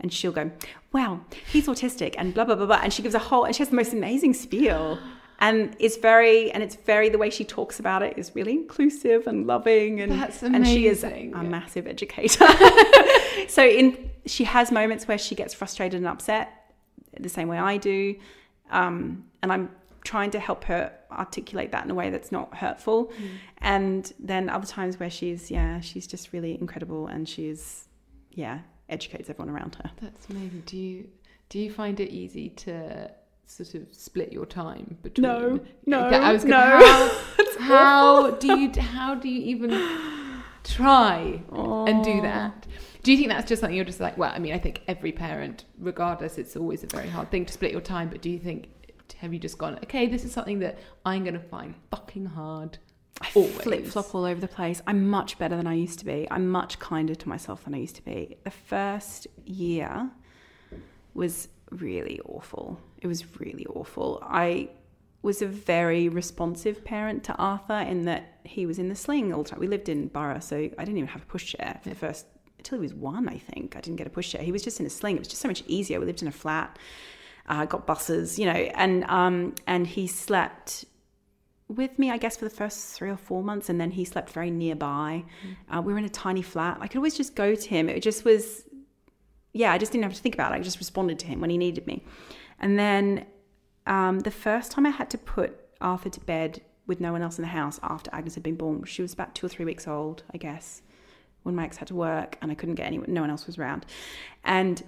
And 0.00 0.12
she'll 0.12 0.32
go, 0.32 0.50
"Wow, 0.92 1.20
he's 1.52 1.66
autistic," 1.68 2.14
and 2.18 2.34
blah 2.34 2.44
blah 2.44 2.56
blah 2.56 2.66
blah. 2.66 2.80
And 2.82 2.92
she 2.92 3.02
gives 3.02 3.14
a 3.14 3.18
whole 3.20 3.44
and 3.44 3.54
she 3.54 3.60
has 3.60 3.68
the 3.68 3.76
most 3.76 3.92
amazing 3.92 4.34
spiel. 4.34 4.98
And 5.40 5.74
it's 5.78 5.96
very, 5.96 6.52
and 6.52 6.62
it's 6.62 6.74
very, 6.74 7.08
the 7.08 7.16
way 7.16 7.30
she 7.30 7.44
talks 7.44 7.80
about 7.80 8.02
it 8.02 8.18
is 8.18 8.34
really 8.34 8.52
inclusive 8.52 9.26
and 9.26 9.46
loving, 9.46 10.00
and 10.00 10.12
and 10.42 10.66
she 10.66 10.86
is 10.86 11.02
a 11.02 11.30
massive 11.42 11.86
educator. 11.86 12.46
so 13.48 13.64
in 13.64 14.10
she 14.26 14.44
has 14.44 14.70
moments 14.70 15.08
where 15.08 15.16
she 15.16 15.34
gets 15.34 15.54
frustrated 15.54 15.98
and 15.98 16.06
upset, 16.06 16.74
the 17.18 17.28
same 17.28 17.48
way 17.48 17.58
I 17.58 17.78
do, 17.78 18.16
um, 18.70 19.24
and 19.42 19.50
I'm 19.50 19.70
trying 20.04 20.30
to 20.32 20.38
help 20.38 20.64
her 20.64 20.92
articulate 21.10 21.72
that 21.72 21.84
in 21.84 21.90
a 21.90 21.94
way 21.94 22.10
that's 22.10 22.30
not 22.30 22.54
hurtful. 22.54 23.06
Mm. 23.06 23.30
And 23.58 24.12
then 24.18 24.48
other 24.48 24.66
times 24.66 25.00
where 25.00 25.10
she's 25.10 25.50
yeah, 25.50 25.80
she's 25.80 26.06
just 26.06 26.34
really 26.34 26.58
incredible, 26.60 27.06
and 27.06 27.26
she's 27.26 27.88
yeah, 28.30 28.60
educates 28.90 29.30
everyone 29.30 29.54
around 29.54 29.76
her. 29.76 29.90
That's 30.02 30.28
amazing. 30.28 30.64
Do 30.66 30.76
you 30.76 31.08
do 31.48 31.58
you 31.58 31.72
find 31.72 31.98
it 31.98 32.10
easy 32.10 32.50
to 32.50 33.10
sort 33.50 33.74
of 33.74 33.92
split 33.92 34.32
your 34.32 34.46
time 34.46 34.96
between? 35.02 35.22
No, 35.22 35.60
no, 35.86 36.00
I 36.00 36.32
was 36.32 36.44
gonna, 36.44 36.78
no. 36.78 37.10
How, 37.58 37.66
how 37.66 38.30
do 38.32 38.58
you 38.58 38.72
how 38.80 39.14
do 39.14 39.28
you 39.28 39.42
even 39.42 39.70
try 40.64 41.42
and 41.52 42.02
do 42.02 42.22
that? 42.22 42.66
Do 43.02 43.12
you 43.12 43.18
think 43.18 43.30
that's 43.30 43.48
just 43.48 43.60
something 43.60 43.76
you're 43.76 43.84
just 43.84 44.00
like? 44.00 44.16
Well, 44.16 44.32
I 44.34 44.38
mean, 44.38 44.54
I 44.54 44.58
think 44.58 44.82
every 44.88 45.12
parent, 45.12 45.64
regardless, 45.78 46.38
it's 46.38 46.56
always 46.56 46.82
a 46.84 46.86
very 46.86 47.08
hard 47.08 47.30
thing 47.30 47.44
to 47.46 47.52
split 47.52 47.72
your 47.72 47.80
time. 47.80 48.08
But 48.08 48.22
do 48.22 48.30
you 48.30 48.38
think 48.38 48.68
have 49.18 49.32
you 49.32 49.38
just 49.38 49.58
gone? 49.58 49.78
Okay, 49.84 50.06
this 50.06 50.24
is 50.24 50.32
something 50.32 50.60
that 50.60 50.78
I'm 51.04 51.24
going 51.24 51.34
to 51.34 51.40
find 51.40 51.74
fucking 51.90 52.26
hard. 52.26 52.78
I 53.20 53.26
flip 53.28 53.86
flop 53.86 54.14
all 54.14 54.24
over 54.24 54.40
the 54.40 54.48
place. 54.48 54.80
I'm 54.86 55.08
much 55.08 55.38
better 55.38 55.56
than 55.56 55.66
I 55.66 55.74
used 55.74 55.98
to 55.98 56.06
be. 56.06 56.26
I'm 56.30 56.48
much 56.48 56.78
kinder 56.78 57.14
to 57.14 57.28
myself 57.28 57.64
than 57.64 57.74
I 57.74 57.78
used 57.78 57.96
to 57.96 58.04
be. 58.04 58.38
The 58.44 58.50
first 58.50 59.26
year 59.44 60.10
was 61.12 61.48
really 61.70 62.20
awful. 62.24 62.78
It 63.00 63.06
was 63.06 63.38
really 63.40 63.66
awful. 63.66 64.22
I 64.22 64.70
was 65.22 65.42
a 65.42 65.46
very 65.46 66.08
responsive 66.08 66.84
parent 66.84 67.24
to 67.24 67.34
Arthur 67.34 67.78
in 67.78 68.04
that 68.06 68.40
he 68.44 68.66
was 68.66 68.78
in 68.78 68.88
the 68.88 68.94
sling 68.94 69.32
all 69.32 69.42
the 69.42 69.50
time. 69.50 69.60
We 69.60 69.66
lived 69.66 69.88
in 69.88 70.08
Borough, 70.08 70.40
so 70.40 70.56
I 70.56 70.84
didn't 70.84 70.96
even 70.96 71.08
have 71.08 71.22
a 71.22 71.26
pushchair 71.26 71.82
for 71.82 71.88
the 71.88 71.94
first 71.94 72.26
until 72.58 72.78
he 72.78 72.82
was 72.82 72.94
one. 72.94 73.28
I 73.28 73.38
think 73.38 73.76
I 73.76 73.80
didn't 73.80 73.96
get 73.96 74.06
a 74.06 74.10
pushchair. 74.10 74.40
He 74.40 74.52
was 74.52 74.62
just 74.62 74.80
in 74.80 74.86
a 74.86 74.90
sling. 74.90 75.16
It 75.16 75.20
was 75.20 75.28
just 75.28 75.42
so 75.42 75.48
much 75.48 75.62
easier. 75.66 76.00
We 76.00 76.06
lived 76.06 76.22
in 76.22 76.28
a 76.28 76.32
flat. 76.32 76.78
Uh, 77.46 77.64
got 77.64 77.84
buses, 77.84 78.38
you 78.38 78.46
know, 78.46 78.52
and 78.52 79.02
um, 79.04 79.54
and 79.66 79.84
he 79.84 80.06
slept 80.06 80.84
with 81.66 81.98
me, 81.98 82.10
I 82.10 82.16
guess, 82.16 82.36
for 82.36 82.44
the 82.44 82.50
first 82.50 82.94
three 82.94 83.10
or 83.10 83.16
four 83.16 83.42
months, 83.42 83.68
and 83.68 83.80
then 83.80 83.90
he 83.90 84.04
slept 84.04 84.30
very 84.30 84.50
nearby. 84.50 85.24
Uh, 85.68 85.80
we 85.80 85.92
were 85.92 85.98
in 85.98 86.04
a 86.04 86.10
tiny 86.10 86.42
flat. 86.42 86.78
I 86.80 86.86
could 86.86 86.98
always 86.98 87.16
just 87.16 87.34
go 87.34 87.54
to 87.54 87.68
him. 87.68 87.88
It 87.88 88.00
just 88.00 88.24
was, 88.24 88.64
yeah, 89.52 89.72
I 89.72 89.78
just 89.78 89.92
didn't 89.92 90.04
have 90.04 90.14
to 90.14 90.20
think 90.20 90.34
about 90.34 90.52
it. 90.52 90.56
I 90.56 90.60
just 90.60 90.78
responded 90.78 91.18
to 91.20 91.26
him 91.26 91.40
when 91.40 91.50
he 91.50 91.58
needed 91.58 91.86
me. 91.86 92.04
And 92.58 92.78
then 92.78 93.26
um, 93.86 94.20
the 94.20 94.30
first 94.30 94.70
time 94.70 94.86
I 94.86 94.90
had 94.90 95.10
to 95.10 95.18
put 95.18 95.58
Arthur 95.80 96.10
to 96.10 96.20
bed 96.20 96.60
with 96.86 97.00
no 97.00 97.12
one 97.12 97.22
else 97.22 97.38
in 97.38 97.42
the 97.42 97.48
house 97.48 97.80
after 97.82 98.10
Agnes 98.12 98.34
had 98.34 98.42
been 98.42 98.56
born, 98.56 98.84
she 98.84 99.02
was 99.02 99.12
about 99.12 99.34
two 99.34 99.46
or 99.46 99.48
three 99.48 99.64
weeks 99.64 99.88
old, 99.88 100.22
I 100.32 100.38
guess, 100.38 100.82
when 101.42 101.54
my 101.54 101.64
ex 101.64 101.78
had 101.78 101.88
to 101.88 101.94
work 101.94 102.36
and 102.42 102.50
I 102.50 102.54
couldn't 102.54 102.74
get 102.74 102.86
anyone, 102.86 103.12
no 103.12 103.22
one 103.22 103.30
else 103.30 103.46
was 103.46 103.58
around. 103.58 103.86
And 104.44 104.82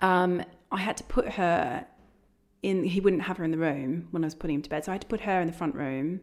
um, 0.00 0.42
I 0.70 0.78
had 0.78 0.96
to 0.98 1.04
put 1.04 1.28
her 1.34 1.86
in 2.62 2.84
he 2.84 3.00
wouldn't 3.00 3.22
have 3.22 3.36
her 3.36 3.44
in 3.44 3.52
the 3.52 3.58
room 3.58 4.08
when 4.10 4.24
I 4.24 4.26
was 4.26 4.34
putting 4.34 4.56
him 4.56 4.62
to 4.62 4.70
bed. 4.70 4.84
So 4.84 4.92
I 4.92 4.94
had 4.94 5.02
to 5.02 5.06
put 5.06 5.20
her 5.20 5.40
in 5.40 5.46
the 5.46 5.52
front 5.52 5.74
room 5.74 6.20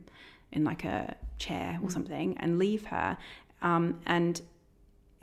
in 0.52 0.64
like 0.64 0.84
a 0.84 1.16
chair 1.38 1.80
or 1.82 1.90
something 1.90 2.38
and 2.38 2.60
leave 2.60 2.86
her. 2.88 3.18
Um, 3.62 4.00
and 4.06 4.42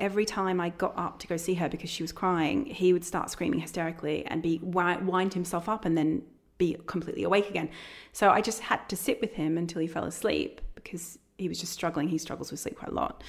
every 0.01 0.25
time 0.25 0.61
I 0.61 0.71
got 0.71 0.97
up 0.97 1.19
to 1.21 1.27
go 1.27 1.37
see 1.37 1.55
her 1.55 1.69
because 1.69 1.91
she 1.91 2.03
was 2.03 2.13
crying, 2.13 2.67
he 2.67 2.93
would 2.93 3.05
start 3.05 3.31
screaming 3.31 3.61
hysterically 3.61 4.25
and 4.27 4.43
be 4.43 4.59
wind 4.63 5.35
himself 5.35 5.69
up 5.69 5.85
and 5.85 5.97
then 5.97 6.23
be 6.59 6.77
completely 6.87 7.23
awake 7.25 7.49
again. 7.49 7.71
So 8.13 8.31
I 8.31 8.41
just 8.41 8.61
had 8.61 8.89
to 8.89 8.97
sit 8.97 9.21
with 9.21 9.35
him 9.35 9.57
until 9.57 9.81
he 9.81 9.87
fell 9.87 10.05
asleep 10.05 10.61
because 10.75 11.19
he 11.39 11.49
was 11.49 11.59
just 11.59 11.73
struggling. 11.73 12.09
He 12.09 12.19
struggles 12.19 12.51
with 12.51 12.61
sleep 12.61 12.79
quite 12.79 12.91
a 12.91 12.95
lot. 12.95 13.23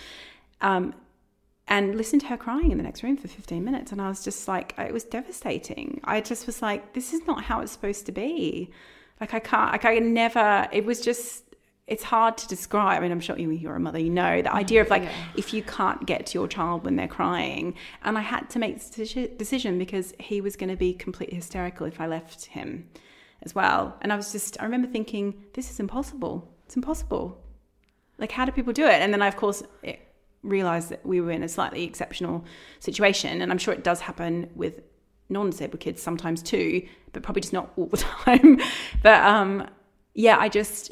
Um, 0.62 0.94
and 1.68 1.96
listened 1.96 2.22
to 2.22 2.28
her 2.28 2.38
crying 2.38 2.72
in 2.72 2.78
the 2.78 2.84
next 2.84 3.04
room 3.04 3.16
for 3.16 3.28
15 3.28 3.64
minutes. 3.64 3.92
And 3.92 4.02
I 4.02 4.10
was 4.10 4.24
just 4.24 4.48
like, 4.48 4.74
it 4.78 4.92
was 4.92 5.04
devastating. 5.04 6.02
I 6.04 6.20
just 6.20 6.46
was 6.46 6.62
like, 6.62 6.94
this 6.94 7.14
is 7.14 7.26
not 7.26 7.44
how 7.44 7.62
it's 7.62 7.72
supposed 7.72 8.06
to 8.08 8.12
be. 8.12 8.72
Like, 9.22 9.34
I 9.34 9.40
can't, 9.40 9.72
like, 9.72 9.86
I 9.86 10.00
never, 10.00 10.68
it 10.74 10.84
was 10.84 11.00
just, 11.00 11.44
it's 11.92 12.04
hard 12.04 12.38
to 12.38 12.48
describe. 12.48 12.98
I 12.98 13.02
mean, 13.02 13.12
I'm 13.12 13.20
sure 13.20 13.38
you, 13.38 13.52
you're 13.52 13.76
a 13.76 13.80
mother, 13.80 14.00
you 14.00 14.10
know, 14.10 14.42
the 14.42 14.54
idea 14.54 14.82
of 14.82 14.90
like, 14.90 15.04
Yeah. 15.04 15.12
if 15.36 15.54
you 15.54 15.62
can't 15.62 16.06
get 16.06 16.26
to 16.28 16.34
your 16.40 16.48
child 16.48 16.86
when 16.86 16.96
they're 16.96 17.08
crying. 17.20 17.76
And 18.04 18.18
I 18.18 18.22
had 18.22 18.50
to 18.52 18.60
make 18.60 18.74
this 18.78 18.90
decision 19.38 19.78
because 19.78 20.14
he 20.20 20.40
was 20.40 20.56
going 20.56 20.70
to 20.70 20.78
be 20.78 20.94
completely 20.94 21.36
hysterical 21.36 21.86
if 21.86 22.00
I 22.00 22.08
left 22.08 22.46
him 22.46 22.88
as 23.44 23.54
well. 23.54 23.98
And 24.02 24.14
I 24.14 24.16
was 24.16 24.32
just, 24.32 24.60
I 24.62 24.64
remember 24.64 24.88
thinking, 24.88 25.26
this 25.54 25.70
is 25.70 25.80
impossible. 25.80 26.36
It's 26.66 26.78
impossible. 26.78 27.38
Like, 28.18 28.32
how 28.32 28.46
do 28.46 28.52
people 28.54 28.72
do 28.74 28.86
it? 28.86 29.02
And 29.02 29.12
then 29.14 29.22
I, 29.22 29.28
of 29.28 29.36
course, 29.36 29.62
it, 29.84 30.00
realized 30.44 30.90
that 30.90 31.06
we 31.06 31.22
were 31.22 31.32
in 31.32 31.44
a 31.44 31.50
slightly 31.50 31.84
exceptional 31.84 32.46
situation. 32.80 33.42
And 33.42 33.52
I'm 33.52 33.58
sure 33.58 33.74
it 33.74 33.84
does 33.84 34.00
happen 34.00 34.50
with 34.56 34.82
non 35.30 35.50
disabled 35.50 35.82
kids 35.82 36.02
sometimes 36.02 36.42
too, 36.42 36.88
but 37.14 37.22
probably 37.24 37.42
just 37.42 37.54
not 37.54 37.72
all 37.76 37.88
the 37.88 37.98
time. 38.26 38.60
but 39.04 39.22
um, 39.24 39.68
yeah, 40.14 40.38
I 40.40 40.48
just, 40.50 40.92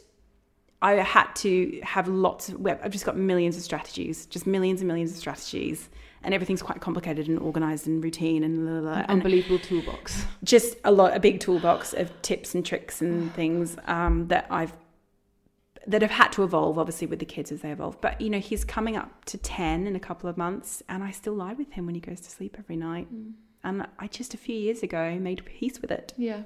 I 0.82 0.94
had 0.94 1.34
to 1.38 1.80
have 1.84 2.08
lots 2.08 2.50
of, 2.50 2.60
well, 2.60 2.80
I've 2.84 2.92
just 2.92 3.06
got 3.06 3.18
millions 3.18 3.58
of 3.58 3.64
strategies, 3.64 4.26
just 4.28 4.48
millions 4.48 4.80
and 4.82 4.88
millions 4.88 5.12
of 5.12 5.18
strategies. 5.18 5.90
And 6.22 6.34
everything's 6.34 6.62
quite 6.62 6.82
complicated 6.82 7.28
and 7.30 7.40
organized 7.40 7.88
and 7.88 8.04
routine 8.04 8.44
and, 8.44 8.56
blah, 8.58 8.72
blah, 8.72 8.82
blah. 8.82 8.92
and 9.02 9.10
Unbelievable 9.10 9.60
toolbox. 9.60 10.26
just 10.44 10.76
a 10.84 10.92
lot, 10.92 11.16
a 11.16 11.20
big 11.20 11.40
toolbox 11.40 11.94
of 11.94 12.12
tips 12.22 12.54
and 12.56 12.66
tricks 12.66 13.02
and 13.02 13.34
things 13.34 13.78
um, 13.86 14.28
that 14.28 14.46
I've 14.50 14.74
that 15.88 16.02
have 16.02 16.12
had 16.12 16.32
to 16.34 16.44
evolve 16.44 16.78
obviously 16.78 17.08
with 17.08 17.20
the 17.20 17.26
kids 17.26 17.52
as 17.54 17.62
they 17.62 17.72
evolve 17.72 18.00
but 18.02 18.20
you 18.20 18.30
know 18.30 18.38
he's 18.38 18.64
coming 18.66 18.98
up 18.98 19.24
to 19.26 19.38
10 19.38 19.88
in 19.88 19.96
a 19.96 20.00
couple 20.00 20.30
of 20.30 20.38
months 20.38 20.84
and 20.90 21.04
i 21.04 21.10
still 21.10 21.34
lie 21.34 21.54
with 21.54 21.72
him 21.72 21.86
when 21.86 21.96
he 21.96 22.02
goes 22.02 22.20
to 22.20 22.30
sleep 22.30 22.58
every 22.60 22.76
night 22.76 23.08
and 23.64 23.88
i 23.98 24.06
just 24.08 24.34
a 24.34 24.38
few 24.38 24.56
years 24.56 24.84
ago 24.84 25.18
made 25.20 25.44
peace 25.46 25.82
with 25.82 25.90
it 25.90 26.14
Yeah. 26.18 26.44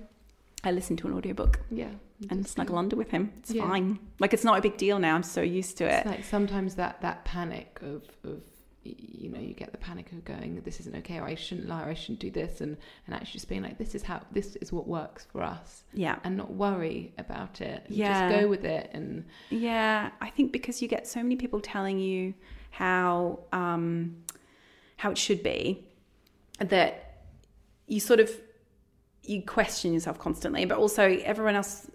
I 0.64 0.72
listen 0.72 0.96
to 0.98 1.08
an 1.08 1.14
audiobook 1.14 1.60
Yeah. 1.70 1.90
and 2.30 2.48
snuggle 2.48 2.78
under 2.78 2.96
with 2.96 3.10
him 3.12 3.32
it's 3.40 3.52
Yeah. 3.52 3.68
fine 3.68 4.00
like 4.20 4.34
it's 4.34 4.44
not 4.44 4.58
a 4.58 4.62
big 4.62 4.78
deal 4.78 5.00
now 5.00 5.16
i'm 5.16 5.24
so 5.24 5.42
used 5.42 5.78
to 5.80 5.86
It's 5.86 6.06
it 6.06 6.10
like 6.10 6.24
sometimes 6.24 6.76
that 6.76 7.02
that 7.02 7.26
panic 7.26 7.80
of 7.82 8.04
of 8.24 8.42
you 8.86 9.30
know 9.30 9.40
you 9.40 9.54
get 9.54 9.72
the 9.72 9.78
panic 9.78 10.12
of 10.12 10.26
going 10.26 10.60
this 10.66 10.82
isn't 10.82 10.94
okay 10.98 11.18
or 11.18 11.24
I 11.24 11.36
shouldn't 11.36 11.70
lie 11.70 11.84
or 11.84 11.90
I 11.90 11.94
shouldn't 11.94 12.20
do 12.20 12.30
this 12.30 12.60
and 12.60 12.76
and 13.08 13.16
actually 13.16 13.32
just 13.40 13.48
being 13.48 13.64
like 13.64 13.78
this 13.78 13.96
is 13.96 14.04
how 14.04 14.20
this 14.34 14.58
is 14.58 14.74
what 14.74 14.90
works 14.90 15.26
for 15.32 15.42
us 15.42 15.86
yeah 15.94 16.20
and 16.26 16.36
not 16.36 16.52
worry 16.52 17.14
about 17.18 17.62
it 17.62 17.86
Yeah. 17.88 18.28
just 18.30 18.42
go 18.42 18.50
with 18.50 18.66
it 18.66 18.90
and 18.94 19.24
Yeah, 19.50 20.10
I 20.20 20.30
think 20.32 20.52
because 20.52 20.82
you 20.82 20.90
get 20.90 21.08
so 21.08 21.24
many 21.24 21.38
people 21.38 21.62
telling 21.62 21.98
you 21.98 22.34
how 22.72 23.40
um, 23.54 24.18
how 24.98 25.12
it 25.12 25.18
should 25.18 25.44
be 25.44 25.86
that 26.60 27.22
you 27.88 28.02
sort 28.02 28.20
of 28.20 28.30
you 29.24 29.42
question 29.42 29.94
yourself 29.94 30.20
constantly, 30.20 30.66
but 30.66 30.78
also 30.78 31.04
everyone 31.24 31.56
else 31.56 31.90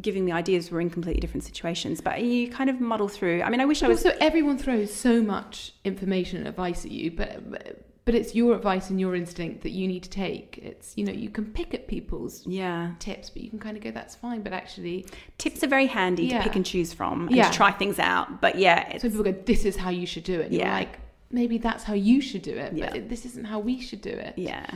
giving 0.00 0.24
the 0.24 0.32
ideas 0.32 0.70
were 0.70 0.80
in 0.80 0.88
completely 0.90 1.20
different 1.20 1.44
situations. 1.44 2.00
But 2.00 2.22
you 2.22 2.48
kind 2.50 2.70
of 2.70 2.80
muddle 2.80 3.08
through. 3.08 3.42
I 3.42 3.50
mean, 3.50 3.60
I 3.60 3.66
wish 3.66 3.82
I 3.82 3.88
was. 3.88 4.04
also 4.04 4.16
everyone 4.20 4.58
throws 4.58 4.92
so 4.92 5.22
much 5.22 5.74
information 5.84 6.38
and 6.38 6.48
advice 6.48 6.84
at 6.84 6.90
you 6.90 7.10
but 7.10 7.84
but 8.04 8.16
it's 8.16 8.34
your 8.34 8.56
advice 8.56 8.90
and 8.90 8.98
your 9.00 9.14
instinct 9.14 9.62
that 9.62 9.70
you 9.70 9.86
need 9.86 10.02
to 10.02 10.10
take 10.10 10.58
it's 10.60 10.92
you 10.96 11.04
know 11.04 11.12
you 11.12 11.28
can 11.30 11.44
pick 11.52 11.72
at 11.72 11.86
people's 11.86 12.44
Yeah, 12.46 12.92
tips 12.98 13.30
but 13.30 13.42
you 13.42 13.50
can 13.50 13.60
kind 13.60 13.76
of 13.76 13.82
go 13.84 13.90
that's 13.92 14.16
fine 14.16 14.42
but 14.42 14.52
actually 14.52 15.06
tips 15.38 15.62
are 15.62 15.68
very 15.68 15.86
handy 15.86 16.24
Yeah. 16.24 16.38
to 16.38 16.44
pick 16.44 16.56
and 16.56 16.66
choose 16.66 16.92
from 16.92 17.28
and 17.28 17.36
Yeah. 17.36 17.48
to 17.50 17.56
try 17.56 17.70
things 17.70 17.98
out. 18.00 18.40
But 18.40 18.58
yeah, 18.58 18.88
it's, 18.88 19.02
so 19.02 19.08
people 19.10 19.24
go 19.24 19.32
this 19.32 19.64
is 19.64 19.76
how 19.76 19.90
you 19.90 20.06
should 20.06 20.24
do 20.24 20.40
it 20.40 20.46
and 20.46 20.54
Yeah. 20.54 20.72
like 20.74 20.98
maybe 21.30 21.58
that's 21.58 21.84
how 21.84 21.94
you 21.94 22.20
should 22.20 22.42
do 22.42 22.56
it 22.56 22.72
Yeah. 22.72 22.90
but 22.90 23.08
this 23.08 23.24
isn't 23.24 23.44
how 23.44 23.60
we 23.60 23.78
should 23.80 24.00
do 24.00 24.10
it 24.10 24.34
yeah, 24.36 24.66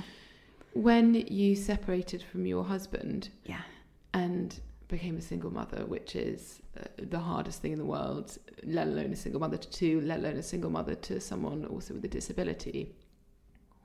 when 0.76 1.14
you 1.14 1.56
separated 1.56 2.22
from 2.22 2.44
your 2.46 2.62
husband 2.62 3.30
yeah, 3.44 3.62
and 4.12 4.60
became 4.88 5.16
a 5.16 5.20
single 5.22 5.50
mother, 5.50 5.84
which 5.86 6.14
is 6.14 6.60
uh, 6.78 6.84
the 6.98 7.18
hardest 7.18 7.62
thing 7.62 7.72
in 7.72 7.78
the 7.78 7.84
world, 7.84 8.36
let 8.62 8.86
alone 8.86 9.12
a 9.12 9.16
single 9.16 9.40
mother 9.40 9.56
to 9.56 9.70
two, 9.70 10.00
let 10.02 10.18
alone 10.18 10.36
a 10.36 10.42
single 10.42 10.70
mother 10.70 10.94
to 10.94 11.18
someone 11.18 11.64
also 11.64 11.94
with 11.94 12.04
a 12.04 12.08
disability. 12.08 12.94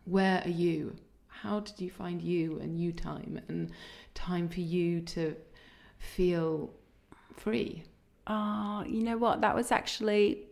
Where 0.06 0.42
are 0.44 0.50
you? 0.50 0.96
How 1.28 1.62
did 1.62 1.80
you 1.80 1.89
find 1.89 2.22
you 2.22 2.60
and 2.60 2.80
you 2.80 2.92
time 2.92 3.39
and 3.48 3.72
time 4.14 4.50
for 4.50 4.60
you 4.60 5.02
to 5.02 5.36
feel 5.98 6.74
free? 7.38 7.84
Oh, 8.28 8.84
you 8.86 9.02
know 9.02 9.18
what? 9.18 9.42
That 9.42 9.56
was 9.56 9.72
actually 9.72 10.44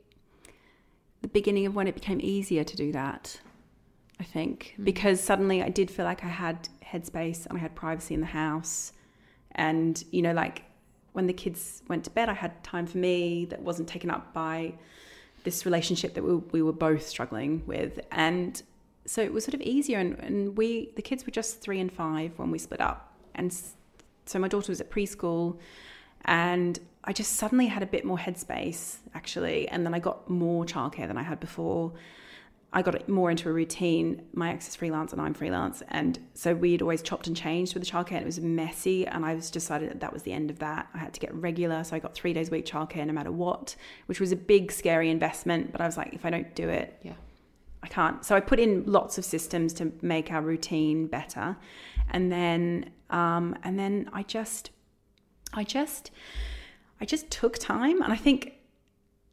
the 1.21 1.27
beginning 1.27 1.65
of 1.65 1.75
when 1.75 1.87
it 1.87 1.95
became 1.95 2.19
easier 2.21 2.63
to 2.63 2.75
do 2.77 2.91
that. 2.93 3.39
I 4.19 4.23
think 4.23 4.73
hmm. 4.75 4.83
because 4.83 5.21
suddenly 5.21 5.63
I 5.63 5.69
did 5.69 5.89
feel 5.89 6.05
like 6.05 6.23
I 6.23 6.27
had 6.27 6.67
headspace 6.83 7.45
and 7.45 7.57
I 7.57 7.61
had 7.61 7.75
privacy 7.75 8.13
in 8.13 8.21
the 8.21 8.27
house, 8.27 8.93
and 9.53 10.03
you 10.11 10.21
know, 10.21 10.33
like 10.33 10.63
when 11.13 11.27
the 11.27 11.33
kids 11.33 11.83
went 11.87 12.03
to 12.05 12.09
bed, 12.09 12.29
I 12.29 12.33
had 12.33 12.63
time 12.63 12.85
for 12.85 12.97
me 12.97 13.45
that 13.45 13.61
wasn't 13.61 13.87
taken 13.87 14.09
up 14.11 14.33
by 14.33 14.73
this 15.43 15.65
relationship 15.65 16.13
that 16.15 16.23
we, 16.23 16.35
we 16.35 16.61
were 16.61 16.73
both 16.73 17.07
struggling 17.07 17.63
with, 17.65 17.99
and 18.11 18.61
so 19.05 19.21
it 19.21 19.33
was 19.33 19.43
sort 19.43 19.55
of 19.55 19.61
easier. 19.61 19.99
And, 19.99 20.19
and 20.19 20.57
we, 20.57 20.91
the 20.95 21.01
kids 21.01 21.25
were 21.25 21.31
just 21.31 21.61
three 21.61 21.79
and 21.79 21.91
five 21.91 22.37
when 22.37 22.51
we 22.51 22.59
split 22.59 22.81
up, 22.81 23.13
and 23.35 23.55
so 24.25 24.37
my 24.37 24.47
daughter 24.47 24.71
was 24.71 24.79
at 24.79 24.91
preschool 24.91 25.57
and 26.25 26.79
I 27.03 27.13
just 27.13 27.33
suddenly 27.33 27.67
had 27.67 27.81
a 27.81 27.85
bit 27.85 28.05
more 28.05 28.17
headspace 28.17 28.97
actually, 29.13 29.67
and 29.69 29.85
then 29.85 29.93
I 29.93 29.99
got 29.99 30.29
more 30.29 30.65
childcare 30.65 31.07
than 31.07 31.17
I 31.17 31.23
had 31.23 31.39
before. 31.39 31.93
I 32.71 32.83
got 32.83 33.09
more 33.09 33.31
into 33.31 33.49
a 33.49 33.51
routine. 33.51 34.21
My 34.33 34.51
ex 34.51 34.67
is 34.67 34.75
freelance 34.75 35.11
and 35.11 35.19
I'm 35.19 35.33
freelance, 35.33 35.81
and 35.89 36.19
so 36.35 36.53
we'd 36.53 36.81
always 36.81 37.01
chopped 37.01 37.25
and 37.25 37.35
changed 37.35 37.73
with 37.73 37.83
the 37.83 37.89
childcare. 37.89 38.11
And 38.11 38.21
it 38.21 38.25
was 38.25 38.39
messy, 38.39 39.07
and 39.07 39.25
I 39.25 39.33
was 39.33 39.49
decided 39.49 39.89
that 39.89 40.01
that 40.01 40.13
was 40.13 40.23
the 40.23 40.33
end 40.33 40.51
of 40.51 40.59
that. 40.59 40.87
I 40.93 40.99
had 40.99 41.13
to 41.15 41.19
get 41.19 41.33
regular, 41.33 41.83
so 41.83 41.95
I 41.95 41.99
got 41.99 42.13
three 42.13 42.33
days 42.33 42.49
a 42.49 42.51
week 42.51 42.65
childcare 42.65 43.05
no 43.07 43.13
matter 43.13 43.31
what, 43.31 43.75
which 44.05 44.19
was 44.19 44.31
a 44.31 44.35
big 44.35 44.71
scary 44.71 45.09
investment. 45.09 45.71
But 45.71 45.81
I 45.81 45.85
was 45.85 45.97
like, 45.97 46.13
if 46.13 46.25
I 46.25 46.29
don't 46.29 46.53
do 46.55 46.69
it, 46.69 46.97
Yeah. 47.03 47.13
I 47.81 47.87
can't. 47.87 48.25
So 48.25 48.35
I 48.35 48.41
put 48.41 48.59
in 48.59 48.83
lots 48.85 49.17
of 49.17 49.23
systems 49.23 49.71
to 49.75 49.91
make 50.01 50.31
our 50.31 50.41
routine 50.41 51.07
better, 51.07 51.57
and 52.09 52.31
then 52.31 52.91
um, 53.09 53.55
and 53.63 53.79
then 53.79 54.09
I 54.13 54.23
just, 54.23 54.69
I 55.53 55.63
just, 55.63 56.11
I 57.01 57.05
just 57.05 57.31
took 57.31 57.57
time, 57.57 58.01
and 58.01 58.13
I 58.13 58.17
think 58.17 58.58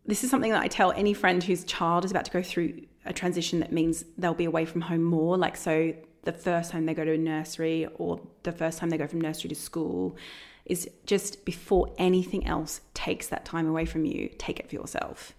this 0.07 0.25
is 0.25 0.31
something 0.31 0.53
that 0.53 0.63
I 0.63 0.69
tell 0.69 0.93
any 0.93 1.15
friend 1.15 1.43
whose 1.43 1.65
child 1.65 2.05
is 2.05 2.11
about 2.11 2.25
to 2.27 2.31
go 2.31 2.43
through 2.43 2.83
a 3.05 3.13
transition 3.13 3.61
that 3.61 3.73
means 3.73 4.05
they'll 4.19 4.35
be 4.35 4.45
away 4.45 4.65
from 4.65 4.83
home 4.83 5.03
more. 5.03 5.37
Like 5.37 5.57
so, 5.57 5.95
the 6.23 6.33
first 6.33 6.73
time 6.73 6.87
they 6.87 6.95
go 6.95 7.05
to 7.05 7.13
a 7.13 7.19
nursery 7.19 7.87
or 7.95 8.21
the 8.43 8.53
first 8.53 8.79
time 8.79 8.91
they 8.91 8.99
go 8.99 9.07
from 9.07 9.21
nursery 9.21 9.49
to 9.49 9.55
school 9.55 10.17
is 10.65 10.91
just 11.07 11.45
before 11.45 11.95
anything 11.99 12.47
else 12.47 12.81
takes 12.95 13.29
that 13.29 13.45
time 13.45 13.69
away 13.69 13.85
from 13.85 14.05
you, 14.05 14.29
take 14.39 14.59
it 14.59 14.69
for 14.69 14.75
yourself. 14.75 15.35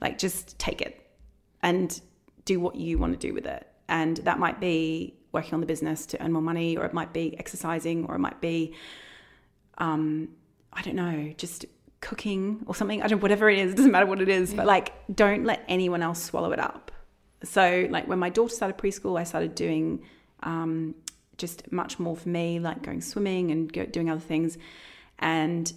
Like 0.00 0.18
just 0.18 0.58
take 0.58 0.80
it 0.80 1.10
and 1.62 2.00
do 2.44 2.60
what 2.60 2.76
you 2.76 2.96
want 2.98 3.18
to 3.20 3.26
do 3.28 3.34
with 3.34 3.46
it. 3.46 3.66
And 3.88 4.18
that 4.18 4.38
might 4.38 4.60
be 4.60 5.14
working 5.32 5.54
on 5.54 5.60
the 5.60 5.66
business 5.66 6.06
to 6.06 6.22
earn 6.22 6.32
more 6.32 6.42
money, 6.42 6.76
or 6.76 6.84
it 6.84 6.94
might 6.94 7.12
be 7.12 7.36
exercising, 7.38 8.06
or 8.06 8.14
it 8.14 8.20
might 8.20 8.40
be, 8.40 8.74
um, 9.78 10.28
I 10.72 10.82
don't 10.82 10.96
know, 10.96 11.32
just 11.36 11.66
cooking 12.00 12.64
or 12.66 12.74
something. 12.74 13.02
I 13.02 13.08
don't, 13.08 13.20
whatever 13.20 13.50
it 13.50 13.58
is, 13.58 13.72
it 13.72 13.76
doesn't 13.76 13.92
matter 13.92 14.06
what 14.06 14.20
it 14.20 14.28
is, 14.28 14.54
but 14.54 14.66
like, 14.66 14.92
don't 15.14 15.44
let 15.44 15.64
anyone 15.68 16.02
else 16.02 16.22
swallow 16.22 16.52
it 16.52 16.58
up. 16.58 16.90
So, 17.42 17.86
like, 17.90 18.06
when 18.06 18.18
my 18.18 18.28
daughter 18.28 18.54
started 18.54 18.76
preschool, 18.78 19.18
I 19.18 19.24
started 19.24 19.54
doing 19.54 20.02
um, 20.42 20.94
just 21.38 21.70
much 21.72 21.98
more 21.98 22.16
for 22.16 22.28
me, 22.28 22.58
like 22.58 22.82
going 22.82 23.00
swimming 23.00 23.50
and 23.50 23.72
go, 23.72 23.86
doing 23.86 24.10
other 24.10 24.20
things. 24.20 24.58
And 25.18 25.72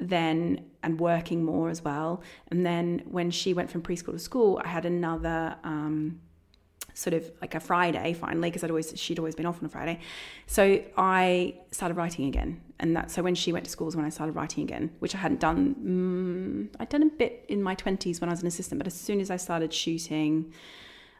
then 0.00 0.64
and 0.82 1.00
working 1.00 1.44
more 1.44 1.70
as 1.70 1.82
well. 1.82 2.22
And 2.48 2.64
then 2.64 3.02
when 3.06 3.30
she 3.30 3.54
went 3.54 3.70
from 3.70 3.82
preschool 3.82 4.12
to 4.12 4.18
school, 4.18 4.60
I 4.64 4.68
had 4.68 4.84
another 4.84 5.56
um, 5.64 6.20
sort 6.94 7.12
of 7.14 7.30
like 7.40 7.54
a 7.54 7.60
Friday 7.60 8.12
finally 8.12 8.48
because 8.48 8.64
I'd 8.64 8.70
always 8.70 8.92
she'd 8.96 9.18
always 9.18 9.34
been 9.34 9.46
off 9.46 9.58
on 9.58 9.66
a 9.66 9.68
Friday. 9.68 10.00
So 10.46 10.82
I 10.96 11.56
started 11.72 11.96
writing 11.96 12.26
again, 12.26 12.60
and 12.80 12.96
that 12.96 13.10
so 13.10 13.22
when 13.22 13.34
she 13.34 13.52
went 13.52 13.64
to 13.66 13.70
school 13.70 13.86
was 13.86 13.96
when 13.96 14.04
I 14.04 14.10
started 14.10 14.32
writing 14.32 14.62
again, 14.64 14.90
which 15.00 15.14
I 15.14 15.18
hadn't 15.18 15.40
done. 15.40 16.70
Mm, 16.72 16.80
I'd 16.80 16.88
done 16.88 17.02
a 17.02 17.06
bit 17.06 17.44
in 17.48 17.62
my 17.62 17.74
twenties 17.74 18.20
when 18.20 18.30
I 18.30 18.32
was 18.32 18.40
an 18.40 18.46
assistant, 18.46 18.78
but 18.78 18.86
as 18.86 18.94
soon 18.94 19.20
as 19.20 19.30
I 19.30 19.36
started 19.36 19.72
shooting. 19.72 20.52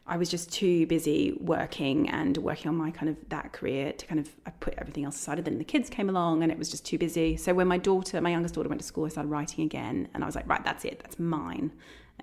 I 0.07 0.17
was 0.17 0.29
just 0.29 0.53
too 0.53 0.85
busy 0.85 1.35
working 1.41 2.09
and 2.11 2.37
working 2.37 2.69
on 2.69 2.75
my 2.75 2.91
kind 2.91 3.09
of 3.09 3.17
that 3.29 3.53
career 3.53 3.91
to 3.91 4.05
kind 4.05 4.19
of 4.19 4.29
I 4.45 4.51
put 4.51 4.75
everything 4.77 5.03
else 5.03 5.15
aside. 5.15 5.39
And 5.39 5.47
then 5.47 5.57
the 5.57 5.63
kids 5.63 5.89
came 5.89 6.09
along 6.09 6.43
and 6.43 6.51
it 6.51 6.59
was 6.59 6.69
just 6.69 6.85
too 6.85 6.99
busy. 6.99 7.37
So 7.37 7.55
when 7.55 7.67
my 7.67 7.79
daughter, 7.79 8.21
my 8.21 8.29
youngest 8.29 8.53
daughter, 8.53 8.69
went 8.69 8.81
to 8.81 8.85
school, 8.85 9.05
I 9.05 9.09
started 9.09 9.29
writing 9.29 9.65
again, 9.65 10.07
and 10.13 10.21
I 10.23 10.27
was 10.27 10.35
like, 10.35 10.47
right, 10.47 10.63
that's 10.63 10.85
it, 10.85 10.99
that's 10.99 11.17
mine, 11.17 11.71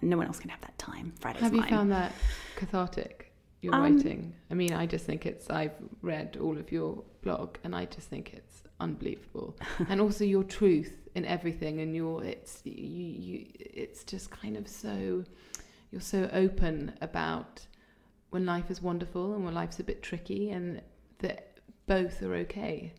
and 0.01 0.09
no 0.09 0.17
one 0.17 0.29
else 0.29 0.39
can 0.39 0.51
have 0.51 0.61
that 0.61 0.79
time. 0.79 1.13
Friday's 1.19 1.43
Have 1.43 1.55
you 1.55 1.61
mine. 1.63 1.71
found 1.71 1.91
that 1.91 2.13
cathartic? 2.55 3.32
Your 3.63 3.75
Um, 3.75 3.83
writing. 3.83 4.35
I 4.51 4.55
mean, 4.55 4.73
I 4.73 4.87
just 4.87 5.07
think 5.07 5.25
it's. 5.25 5.49
I've 5.49 5.77
read 6.03 6.37
all 6.37 6.59
of 6.59 6.71
your 6.71 7.05
blog, 7.23 7.57
and 7.65 7.75
I 7.75 7.85
just 7.87 8.09
think 8.09 8.35
it's 8.35 8.65
unbelievable. 8.81 9.57
and 9.89 10.01
also 10.01 10.25
your 10.25 10.43
truth 10.45 11.09
in 11.15 11.25
everything, 11.25 11.81
and 11.81 11.95
your 11.95 12.25
it's 12.25 12.61
you 12.65 12.73
you. 12.75 13.47
It's 13.59 14.05
just 14.05 14.31
kind 14.31 14.57
of 14.57 14.69
so. 14.69 15.25
You're 15.91 16.01
so 16.01 16.29
open 16.33 16.95
about 17.01 17.67
when 18.31 18.47
life 18.47 18.71
is 18.71 18.81
wonderful 18.81 19.35
and 19.35 19.45
when 19.45 19.55
life's 19.55 19.79
a 19.79 19.85
bit 19.85 20.03
tricky, 20.03 20.51
and 20.51 20.83
that 21.19 21.61
both 21.87 22.21
are 22.23 22.35
okay. 22.35 22.93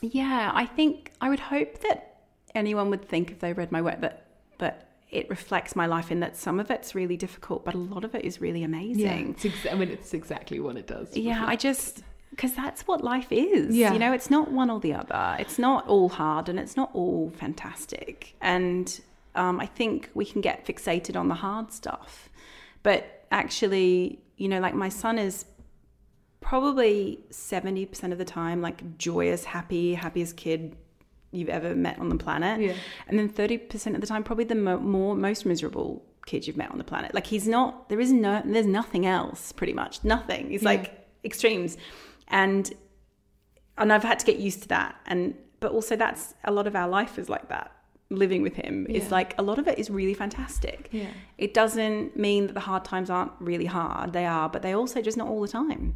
Yeah, 0.00 0.52
I 0.54 0.66
think 0.66 1.12
I 1.20 1.28
would 1.28 1.40
hope 1.40 1.80
that 1.80 2.22
anyone 2.54 2.90
would 2.90 3.08
think 3.08 3.30
if 3.30 3.40
they 3.40 3.52
read 3.52 3.72
my 3.72 3.82
work 3.82 4.00
that 4.00 4.26
that 4.58 4.93
it 5.14 5.30
reflects 5.30 5.76
my 5.76 5.86
life 5.86 6.10
in 6.10 6.20
that 6.20 6.36
some 6.36 6.58
of 6.58 6.70
it's 6.70 6.94
really 6.94 7.16
difficult, 7.16 7.64
but 7.64 7.74
a 7.74 7.78
lot 7.78 8.04
of 8.04 8.14
it 8.14 8.24
is 8.24 8.40
really 8.40 8.64
amazing. 8.64 9.30
it's 9.30 9.44
ex- 9.44 9.66
I 9.70 9.74
mean, 9.74 9.90
it's 9.90 10.12
exactly 10.12 10.60
what 10.60 10.76
it 10.76 10.86
does. 10.86 11.16
Yeah, 11.16 11.44
I 11.46 11.56
just 11.56 12.02
because 12.30 12.52
that's 12.54 12.86
what 12.88 13.04
life 13.04 13.30
is. 13.30 13.76
Yeah. 13.76 13.92
You 13.92 13.98
know, 14.00 14.12
it's 14.12 14.28
not 14.28 14.50
one 14.50 14.68
or 14.68 14.80
the 14.80 14.92
other. 14.92 15.36
It's 15.38 15.56
not 15.56 15.86
all 15.86 16.08
hard 16.08 16.48
and 16.48 16.58
it's 16.58 16.76
not 16.76 16.90
all 16.92 17.30
fantastic. 17.36 18.34
And 18.40 19.00
um, 19.36 19.60
I 19.60 19.66
think 19.66 20.10
we 20.14 20.24
can 20.24 20.40
get 20.40 20.66
fixated 20.66 21.14
on 21.14 21.28
the 21.28 21.34
hard 21.34 21.72
stuff, 21.72 22.28
but 22.82 23.26
actually, 23.30 24.18
you 24.36 24.48
know, 24.48 24.58
like 24.58 24.74
my 24.74 24.88
son 24.88 25.16
is 25.16 25.44
probably 26.40 27.20
70% 27.30 28.12
of 28.12 28.18
the 28.18 28.24
time 28.24 28.60
like 28.60 28.98
joyous, 28.98 29.44
happy, 29.44 29.94
happiest 29.94 30.36
kid 30.36 30.76
you've 31.34 31.48
ever 31.48 31.74
met 31.74 31.98
on 31.98 32.08
the 32.08 32.16
planet. 32.16 32.60
Yeah. 32.60 32.74
And 33.08 33.18
then 33.18 33.28
30% 33.28 33.94
of 33.94 34.00
the 34.00 34.06
time 34.06 34.22
probably 34.24 34.44
the 34.44 34.54
mo- 34.54 34.78
more 34.80 35.14
most 35.14 35.44
miserable 35.46 36.04
kid 36.26 36.46
you've 36.46 36.56
met 36.56 36.70
on 36.70 36.78
the 36.78 36.84
planet. 36.84 37.14
Like 37.14 37.26
he's 37.26 37.46
not 37.46 37.88
there 37.88 38.00
is 38.00 38.12
no 38.12 38.42
there's 38.44 38.66
nothing 38.66 39.04
else 39.06 39.52
pretty 39.52 39.72
much. 39.74 40.02
Nothing. 40.04 40.50
He's 40.50 40.62
like 40.62 41.06
extremes. 41.24 41.76
And 42.28 42.72
and 43.76 43.92
I've 43.92 44.04
had 44.04 44.18
to 44.20 44.26
get 44.26 44.38
used 44.38 44.62
to 44.62 44.68
that 44.68 44.96
and 45.06 45.34
but 45.60 45.72
also 45.72 45.96
that's 45.96 46.34
a 46.44 46.52
lot 46.52 46.66
of 46.66 46.74
our 46.76 46.88
life 46.88 47.18
is 47.18 47.28
like 47.28 47.48
that. 47.48 47.70
living 48.10 48.42
with 48.42 48.54
him 48.54 48.86
Yeah. 48.88 48.98
is 48.98 49.10
like 49.10 49.30
a 49.38 49.42
lot 49.42 49.58
of 49.58 49.66
it 49.66 49.76
is 49.78 49.88
really 49.90 50.14
fantastic. 50.14 50.88
Yeah. 50.92 51.08
It 51.38 51.52
doesn't 51.54 52.16
mean 52.16 52.46
that 52.46 52.52
the 52.52 52.60
hard 52.70 52.84
times 52.84 53.08
aren't 53.10 53.32
really 53.40 53.64
hard. 53.78 54.12
They 54.12 54.26
are, 54.26 54.48
but 54.54 54.60
they 54.62 54.74
also 54.74 55.00
just 55.08 55.16
not 55.16 55.26
all 55.26 55.40
the 55.40 55.48
time. 55.60 55.94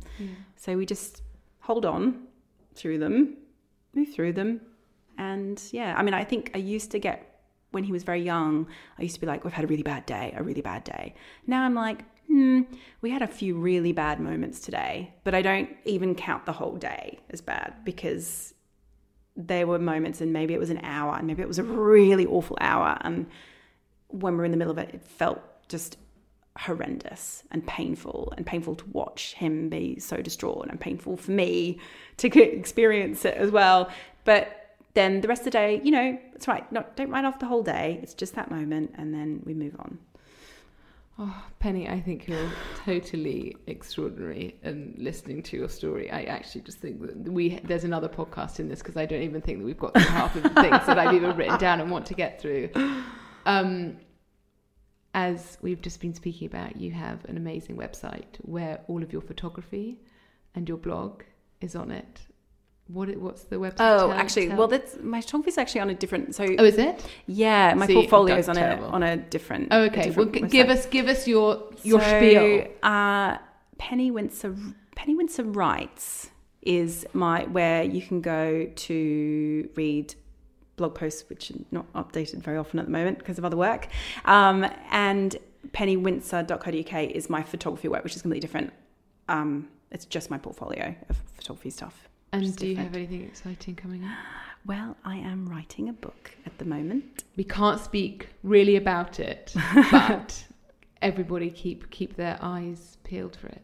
So 0.56 0.76
we 0.76 0.84
just 0.86 1.22
hold 1.60 1.84
on 1.84 2.02
through 2.74 2.98
them, 3.04 3.36
move 3.94 4.08
through 4.14 4.32
them. 4.40 4.50
And 5.18 5.62
yeah, 5.72 5.94
I 5.96 6.02
mean, 6.02 6.14
I 6.14 6.24
think 6.24 6.52
I 6.54 6.58
used 6.58 6.90
to 6.92 6.98
get, 6.98 7.40
when 7.72 7.84
he 7.84 7.92
was 7.92 8.04
very 8.04 8.22
young, 8.22 8.66
I 8.98 9.02
used 9.02 9.16
to 9.16 9.20
be 9.20 9.26
like, 9.26 9.44
we've 9.44 9.52
had 9.52 9.64
a 9.64 9.68
really 9.68 9.82
bad 9.82 10.06
day, 10.06 10.32
a 10.36 10.42
really 10.42 10.62
bad 10.62 10.84
day. 10.84 11.14
Now 11.46 11.64
I'm 11.64 11.74
like, 11.74 12.02
hmm, 12.28 12.62
we 13.02 13.10
had 13.10 13.20
a 13.20 13.26
few 13.26 13.56
really 13.56 13.92
bad 13.92 14.20
moments 14.20 14.60
today, 14.60 15.12
but 15.24 15.34
I 15.34 15.42
don't 15.42 15.68
even 15.84 16.14
count 16.14 16.46
the 16.46 16.52
whole 16.52 16.76
day 16.76 17.18
as 17.30 17.40
bad 17.40 17.74
because 17.84 18.54
there 19.36 19.66
were 19.66 19.78
moments 19.78 20.20
and 20.20 20.32
maybe 20.32 20.54
it 20.54 20.60
was 20.60 20.70
an 20.70 20.80
hour 20.82 21.16
and 21.16 21.26
maybe 21.26 21.42
it 21.42 21.48
was 21.48 21.58
a 21.58 21.64
really 21.64 22.26
awful 22.26 22.56
hour. 22.60 22.96
And 23.00 23.26
when 24.08 24.34
we 24.34 24.38
we're 24.38 24.44
in 24.44 24.50
the 24.52 24.56
middle 24.56 24.72
of 24.72 24.78
it, 24.78 24.90
it 24.94 25.02
felt 25.02 25.40
just 25.68 25.98
horrendous 26.58 27.44
and 27.52 27.64
painful 27.66 28.32
and 28.36 28.44
painful 28.44 28.74
to 28.74 28.84
watch 28.92 29.34
him 29.34 29.68
be 29.68 29.98
so 30.00 30.16
distraught 30.16 30.66
and 30.68 30.80
painful 30.80 31.16
for 31.16 31.30
me 31.30 31.78
to 32.16 32.26
experience 32.42 33.24
it 33.24 33.34
as 33.34 33.50
well. 33.50 33.90
But 34.24 34.67
then 34.94 35.20
the 35.20 35.28
rest 35.28 35.40
of 35.40 35.46
the 35.46 35.50
day, 35.50 35.80
you 35.84 35.90
know, 35.90 36.18
it's 36.34 36.48
right. 36.48 36.70
No, 36.72 36.84
don't 36.96 37.10
write 37.10 37.24
off 37.24 37.38
the 37.38 37.46
whole 37.46 37.62
day. 37.62 38.00
It's 38.02 38.14
just 38.14 38.34
that 38.34 38.50
moment 38.50 38.94
and 38.96 39.12
then 39.12 39.42
we 39.44 39.54
move 39.54 39.76
on. 39.78 39.98
Oh, 41.20 41.44
Penny, 41.58 41.88
I 41.88 42.00
think 42.00 42.28
you're 42.28 42.50
totally 42.84 43.56
extraordinary. 43.66 44.56
And 44.62 44.94
listening 44.98 45.42
to 45.44 45.56
your 45.56 45.68
story, 45.68 46.10
I 46.10 46.22
actually 46.22 46.60
just 46.60 46.78
think 46.78 47.00
that 47.00 47.32
we 47.32 47.58
there's 47.64 47.82
another 47.84 48.08
podcast 48.08 48.60
in 48.60 48.68
this 48.68 48.78
because 48.78 48.96
I 48.96 49.04
don't 49.04 49.22
even 49.22 49.40
think 49.40 49.58
that 49.58 49.64
we've 49.64 49.78
got 49.78 49.96
half 49.96 50.36
of 50.36 50.44
the 50.44 50.50
things 50.50 50.86
that 50.86 50.96
I've 50.96 51.14
even 51.14 51.36
written 51.36 51.58
down 51.58 51.80
and 51.80 51.90
want 51.90 52.06
to 52.06 52.14
get 52.14 52.40
through. 52.40 52.70
Um, 53.46 53.96
as 55.14 55.58
we've 55.60 55.80
just 55.80 56.00
been 56.00 56.14
speaking 56.14 56.46
about, 56.46 56.76
you 56.76 56.92
have 56.92 57.24
an 57.24 57.36
amazing 57.36 57.76
website 57.76 58.36
where 58.42 58.80
all 58.86 59.02
of 59.02 59.12
your 59.12 59.22
photography 59.22 59.98
and 60.54 60.68
your 60.68 60.78
blog 60.78 61.22
is 61.60 61.74
on 61.74 61.90
it. 61.90 62.20
What 62.88 63.08
it- 63.10 63.20
what's 63.20 63.44
the 63.44 63.56
website? 63.56 63.76
Oh, 63.80 63.98
Tell- 63.98 64.12
actually, 64.12 64.48
tell- 64.48 64.56
well, 64.58 64.68
that's 64.68 64.96
my 65.02 65.20
photography 65.20 65.50
is 65.50 65.58
actually 65.58 65.82
on 65.82 65.90
a 65.90 65.94
different. 65.94 66.34
So 66.34 66.44
oh, 66.58 66.64
is 66.64 66.78
it? 66.78 67.04
yeah, 67.26 67.74
my 67.74 67.86
See, 67.86 67.94
portfolio 67.94 68.36
is 68.36 68.48
on 68.48 68.56
a 68.56 68.80
on 68.82 69.02
a 69.02 69.16
different. 69.16 69.68
Oh, 69.70 69.82
okay. 69.84 70.10
Well, 70.10 70.26
different 70.26 70.50
g- 70.52 70.58
give 70.58 70.70
us 70.70 70.86
give 70.86 71.06
us 71.08 71.28
your 71.28 71.64
your 71.82 72.00
so, 72.00 72.06
spiel. 72.16 72.66
Uh, 72.82 73.36
Penny 73.76 74.10
Windsor 74.10 74.56
Penny 74.96 75.14
Windsor 75.14 75.44
writes 75.44 76.30
is 76.62 77.06
my 77.12 77.44
where 77.44 77.82
you 77.84 78.02
can 78.02 78.20
go 78.20 78.66
to 78.74 79.68
read 79.76 80.14
blog 80.76 80.94
posts 80.94 81.28
which 81.28 81.50
are 81.50 81.58
not 81.70 81.92
updated 81.92 82.42
very 82.42 82.56
often 82.56 82.78
at 82.78 82.86
the 82.86 82.90
moment 82.92 83.18
because 83.18 83.36
of 83.38 83.44
other 83.44 83.56
work. 83.56 83.88
Um, 84.24 84.66
and 84.90 85.36
pennywindsor.co.uk 85.72 87.10
is 87.10 87.28
my 87.30 87.42
photography 87.42 87.88
work, 87.88 88.04
which 88.04 88.16
is 88.16 88.22
completely 88.22 88.40
different. 88.40 88.72
Um, 89.28 89.68
it's 89.90 90.04
just 90.04 90.30
my 90.30 90.38
portfolio 90.38 90.94
of 91.08 91.16
photography 91.36 91.70
stuff. 91.70 92.08
And 92.32 92.54
do 92.56 92.66
you 92.66 92.76
have 92.76 92.94
anything 92.94 93.22
exciting 93.22 93.74
coming 93.74 94.04
up? 94.04 94.10
Well, 94.66 94.96
I 95.04 95.16
am 95.16 95.48
writing 95.48 95.88
a 95.88 95.94
book 95.94 96.30
at 96.44 96.58
the 96.58 96.64
moment. 96.64 97.24
We 97.36 97.44
can't 97.44 97.80
speak 97.80 98.28
really 98.42 98.76
about 98.76 99.18
it, 99.18 99.54
but 99.90 100.44
everybody 101.00 101.48
keep 101.50 101.90
keep 101.90 102.16
their 102.16 102.38
eyes 102.42 102.97
peeled 103.08 103.36
for 103.36 103.48
it. 103.48 103.62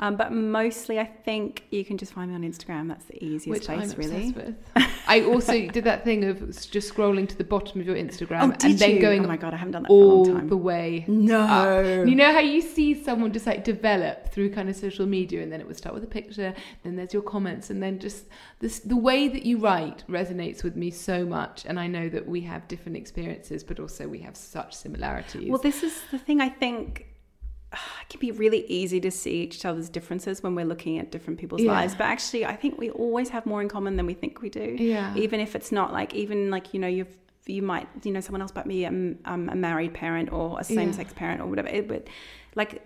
Um, 0.00 0.14
but 0.14 0.30
mostly, 0.32 1.00
I 1.00 1.06
think 1.06 1.64
you 1.70 1.84
can 1.84 1.98
just 1.98 2.12
find 2.12 2.30
me 2.30 2.36
on 2.36 2.42
Instagram. 2.42 2.86
That's 2.86 3.04
the 3.06 3.22
easiest 3.22 3.48
which 3.48 3.64
place, 3.64 3.92
I'm 3.92 3.98
really. 3.98 4.54
I 5.08 5.22
also 5.22 5.66
did 5.66 5.82
that 5.84 6.04
thing 6.04 6.22
of 6.22 6.38
just 6.70 6.94
scrolling 6.94 7.28
to 7.28 7.36
the 7.36 7.42
bottom 7.42 7.80
of 7.80 7.86
your 7.86 7.96
Instagram 7.96 8.42
Oh, 8.52 8.56
and 8.66 8.78
then 8.78 8.90
you? 8.92 9.00
going 9.00 9.24
Oh 9.24 9.28
my 9.28 9.36
god, 9.36 9.54
I 9.54 9.56
haven't 9.56 9.72
done 9.72 9.82
that 9.82 9.88
for 9.88 9.94
a 9.94 10.06
all 10.06 10.24
long 10.24 10.36
time. 10.36 10.48
the 10.48 10.56
way 10.56 11.04
No. 11.08 11.40
up. 11.40 12.06
You 12.06 12.14
know 12.14 12.30
how 12.32 12.38
you 12.38 12.60
see 12.60 13.02
someone 13.02 13.32
just 13.32 13.46
like 13.46 13.64
develop 13.64 14.30
through 14.32 14.50
kind 14.52 14.68
of 14.68 14.76
social 14.76 15.04
media, 15.04 15.42
and 15.42 15.50
then 15.52 15.60
it 15.60 15.66
would 15.66 15.76
start 15.76 15.94
with 15.96 16.04
a 16.04 16.12
picture, 16.20 16.54
then 16.84 16.94
there's 16.94 17.12
your 17.12 17.22
comments, 17.22 17.70
and 17.70 17.82
then 17.82 17.98
just 17.98 18.26
this 18.60 18.78
the 18.78 18.96
way 18.96 19.26
that 19.26 19.44
you 19.44 19.58
write 19.58 20.04
resonates 20.08 20.62
with 20.62 20.76
me 20.76 20.92
so 20.92 21.24
much. 21.24 21.64
And 21.66 21.78
I 21.80 21.88
know 21.88 22.08
that 22.10 22.24
we 22.24 22.40
have 22.42 22.68
different 22.68 22.96
experiences, 22.96 23.64
but 23.64 23.80
also 23.80 24.06
we 24.06 24.20
have 24.20 24.36
such 24.36 24.74
similarities. 24.76 25.48
Well, 25.50 25.58
this 25.60 25.82
is 25.82 25.94
the 26.12 26.18
thing 26.18 26.40
I 26.40 26.50
think 26.50 27.06
it 28.02 28.08
can 28.08 28.20
be 28.20 28.30
really 28.30 28.64
easy 28.66 29.00
to 29.00 29.10
see 29.10 29.42
each 29.42 29.64
other's 29.64 29.88
differences 29.88 30.42
when 30.42 30.54
we're 30.54 30.64
looking 30.64 30.98
at 30.98 31.10
different 31.10 31.38
people's 31.38 31.62
Yeah. 31.62 31.72
lives. 31.72 31.94
But 31.94 32.04
actually, 32.04 32.44
I 32.46 32.56
think 32.56 32.78
we 32.78 32.90
always 32.90 33.28
have 33.30 33.46
more 33.46 33.60
in 33.60 33.68
common 33.68 33.96
than 33.96 34.06
we 34.06 34.14
think 34.14 34.40
we 34.42 34.48
do. 34.50 34.76
Yeah. 34.78 35.14
Even 35.16 35.40
if 35.40 35.54
it's 35.54 35.70
not 35.72 35.92
like, 35.92 36.14
even 36.14 36.50
like, 36.50 36.72
you 36.74 36.80
know, 36.80 36.88
you've, 36.88 37.16
you 37.46 37.62
might, 37.62 37.88
you 38.04 38.12
know, 38.12 38.20
someone 38.20 38.42
else 38.42 38.54
might 38.54 38.68
be 38.68 38.84
um, 38.86 39.18
um, 39.24 39.48
a 39.48 39.54
married 39.54 39.94
parent 39.94 40.32
or 40.32 40.58
a 40.60 40.64
same 40.64 40.92
sex 40.92 41.12
parent 41.14 41.40
or 41.40 41.46
whatever. 41.46 41.68
It, 41.68 41.88
but 41.88 42.06
like, 42.54 42.84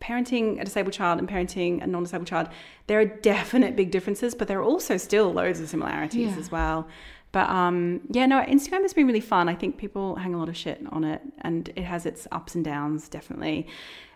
parenting 0.00 0.60
a 0.60 0.64
disabled 0.64 0.92
child 0.94 1.18
and 1.18 1.28
parenting 1.28 1.82
a 1.82 1.86
non-disabled 1.88 2.28
child 2.28 2.48
there 2.86 3.00
are 3.00 3.04
definite 3.04 3.74
big 3.74 3.90
differences 3.90 4.32
but 4.32 4.46
there 4.46 4.60
are 4.60 4.62
also 4.62 4.96
still 4.96 5.32
loads 5.32 5.58
of 5.58 5.68
similarities 5.68 6.30
Yeah. 6.30 6.38
as 6.38 6.52
well 6.52 6.86
but 7.32 7.48
um 7.50 8.02
yeah 8.08 8.24
no 8.26 8.40
instagram 8.44 8.82
has 8.82 8.94
been 8.94 9.08
really 9.08 9.18
fun 9.20 9.48
i 9.48 9.56
think 9.56 9.76
people 9.76 10.14
hang 10.14 10.34
a 10.34 10.38
lot 10.38 10.48
of 10.48 10.56
shit 10.56 10.80
on 10.92 11.02
it 11.02 11.20
and 11.40 11.68
it 11.74 11.82
has 11.82 12.06
its 12.06 12.28
ups 12.30 12.54
and 12.54 12.64
downs 12.64 13.08
definitely 13.08 13.66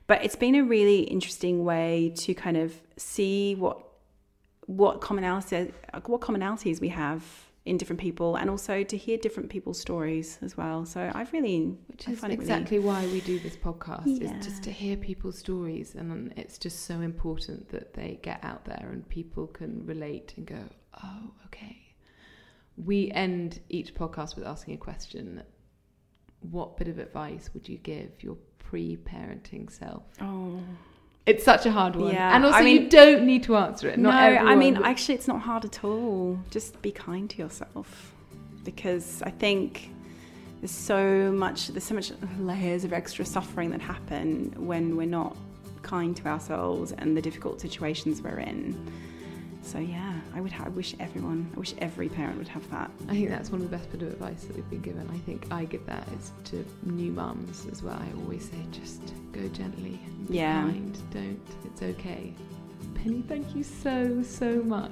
but 0.06 0.24
it's 0.24 0.36
been 0.36 0.54
a 0.54 0.64
really 0.64 1.00
interesting 1.02 1.64
way 1.64 2.12
to 2.16 2.34
kind 2.34 2.56
of 2.56 2.74
see 2.96 3.54
what 3.54 3.78
what 4.66 5.00
commonalities 5.00 5.72
what 6.06 6.20
commonalities 6.20 6.80
we 6.80 6.88
have 6.88 7.22
in 7.64 7.76
different 7.76 8.00
people 8.00 8.34
and 8.36 8.50
also 8.50 8.82
to 8.82 8.96
hear 8.96 9.16
different 9.18 9.48
people's 9.48 9.78
stories 9.78 10.38
as 10.42 10.56
well 10.56 10.84
so 10.84 11.10
i've 11.14 11.32
really 11.32 11.76
Which 11.88 12.08
is 12.08 12.18
it 12.18 12.22
really- 12.22 12.34
exactly 12.34 12.78
why 12.80 13.06
we 13.06 13.20
do 13.20 13.38
this 13.38 13.56
podcast, 13.56 14.02
Yeah. 14.06 14.36
is 14.36 14.44
just 14.46 14.62
to 14.64 14.70
hear 14.72 14.96
people's 14.96 15.38
stories. 15.38 15.94
And 15.94 16.32
it's 16.36 16.58
just 16.58 16.84
so 16.86 17.00
important 17.00 17.68
that 17.70 17.94
they 17.94 18.18
get 18.22 18.40
out 18.42 18.64
there 18.64 18.88
and 18.92 19.08
people 19.08 19.46
can 19.46 19.86
relate 19.86 20.34
and 20.36 20.44
go, 20.46 20.58
oh, 21.04 21.30
okay. 21.46 21.76
We 22.76 23.10
end 23.12 23.60
each 23.68 23.94
podcast 23.94 24.34
with 24.36 24.44
asking 24.46 24.74
a 24.74 24.78
question 24.78 25.42
What 26.50 26.76
bit 26.76 26.88
of 26.88 26.98
advice 26.98 27.50
would 27.54 27.68
you 27.68 27.78
give 27.78 28.22
your 28.22 28.36
pre 28.58 28.96
parenting 28.96 29.70
self? 29.70 30.02
oh 30.20 30.60
It's 31.26 31.44
such 31.44 31.66
a 31.66 31.70
hard 31.70 31.94
one. 31.96 32.12
Yeah, 32.12 32.34
And 32.34 32.44
also, 32.44 32.58
I 32.58 32.62
you 32.62 32.88
don't 32.88 33.24
need 33.24 33.44
to 33.44 33.56
answer 33.56 33.88
it. 33.88 33.98
Not 33.98 34.14
no, 34.14 34.26
everyone 34.26 34.48
I 34.48 34.56
mean, 34.56 34.76
actually, 34.82 35.14
it's 35.14 35.28
not 35.28 35.40
hard 35.40 35.64
at 35.64 35.84
all. 35.84 36.38
Just 36.50 36.80
be 36.82 36.90
kind 36.90 37.30
to 37.30 37.38
yourself, 37.38 38.12
because 38.64 39.22
I 39.22 39.30
think 39.30 39.90
there's 40.60 40.70
so 40.70 41.30
much, 41.32 41.68
there's 41.68 41.84
so 41.84 41.94
much 41.94 42.12
layers 42.38 42.84
of 42.84 42.92
extra 42.92 43.24
suffering 43.24 43.70
that 43.70 43.80
happen 43.80 44.52
when 44.56 44.96
we're 44.96 45.06
not 45.06 45.36
kind 45.82 46.16
to 46.16 46.26
ourselves 46.26 46.92
and 46.92 47.16
the 47.16 47.22
difficult 47.22 47.60
situations 47.60 48.22
we're 48.22 48.38
in. 48.38 48.76
So 49.62 49.78
yeah, 49.78 50.12
I 50.34 50.40
would, 50.40 50.50
ha- 50.52 50.64
I 50.66 50.70
wish 50.70 50.94
everyone, 50.98 51.50
I 51.54 51.58
wish 51.58 51.74
every 51.78 52.08
parent 52.08 52.36
would 52.38 52.48
have 52.48 52.68
that. 52.70 52.90
I 53.08 53.12
think 53.12 53.28
that's 53.30 53.50
one 53.50 53.62
of 53.62 53.70
the 53.70 53.76
best 53.76 53.90
bit 53.92 54.02
of 54.02 54.08
advice 54.12 54.44
that 54.44 54.56
we've 54.56 54.68
been 54.68 54.80
given. 54.82 55.08
I 55.12 55.18
think 55.18 55.46
I 55.52 55.64
give 55.64 55.86
that 55.86 56.06
is 56.18 56.32
to 56.46 56.64
new 56.82 57.12
mums 57.12 57.66
as 57.70 57.82
well. 57.82 57.94
I 57.94 58.08
always 58.22 58.44
say 58.50 58.56
just 58.72 59.00
go 59.32 59.46
gently, 59.48 60.00
Yeah. 60.28 60.62
kind, 60.62 60.98
don't. 61.12 61.40
It's 61.64 61.80
okay. 61.82 62.34
Penny, 62.96 63.22
thank 63.28 63.54
you 63.54 63.62
so 63.62 64.22
so 64.22 64.62
much. 64.62 64.90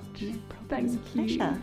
Thank 0.68 0.92
It's 0.92 0.94
a 1.16 1.20
you. 1.20 1.62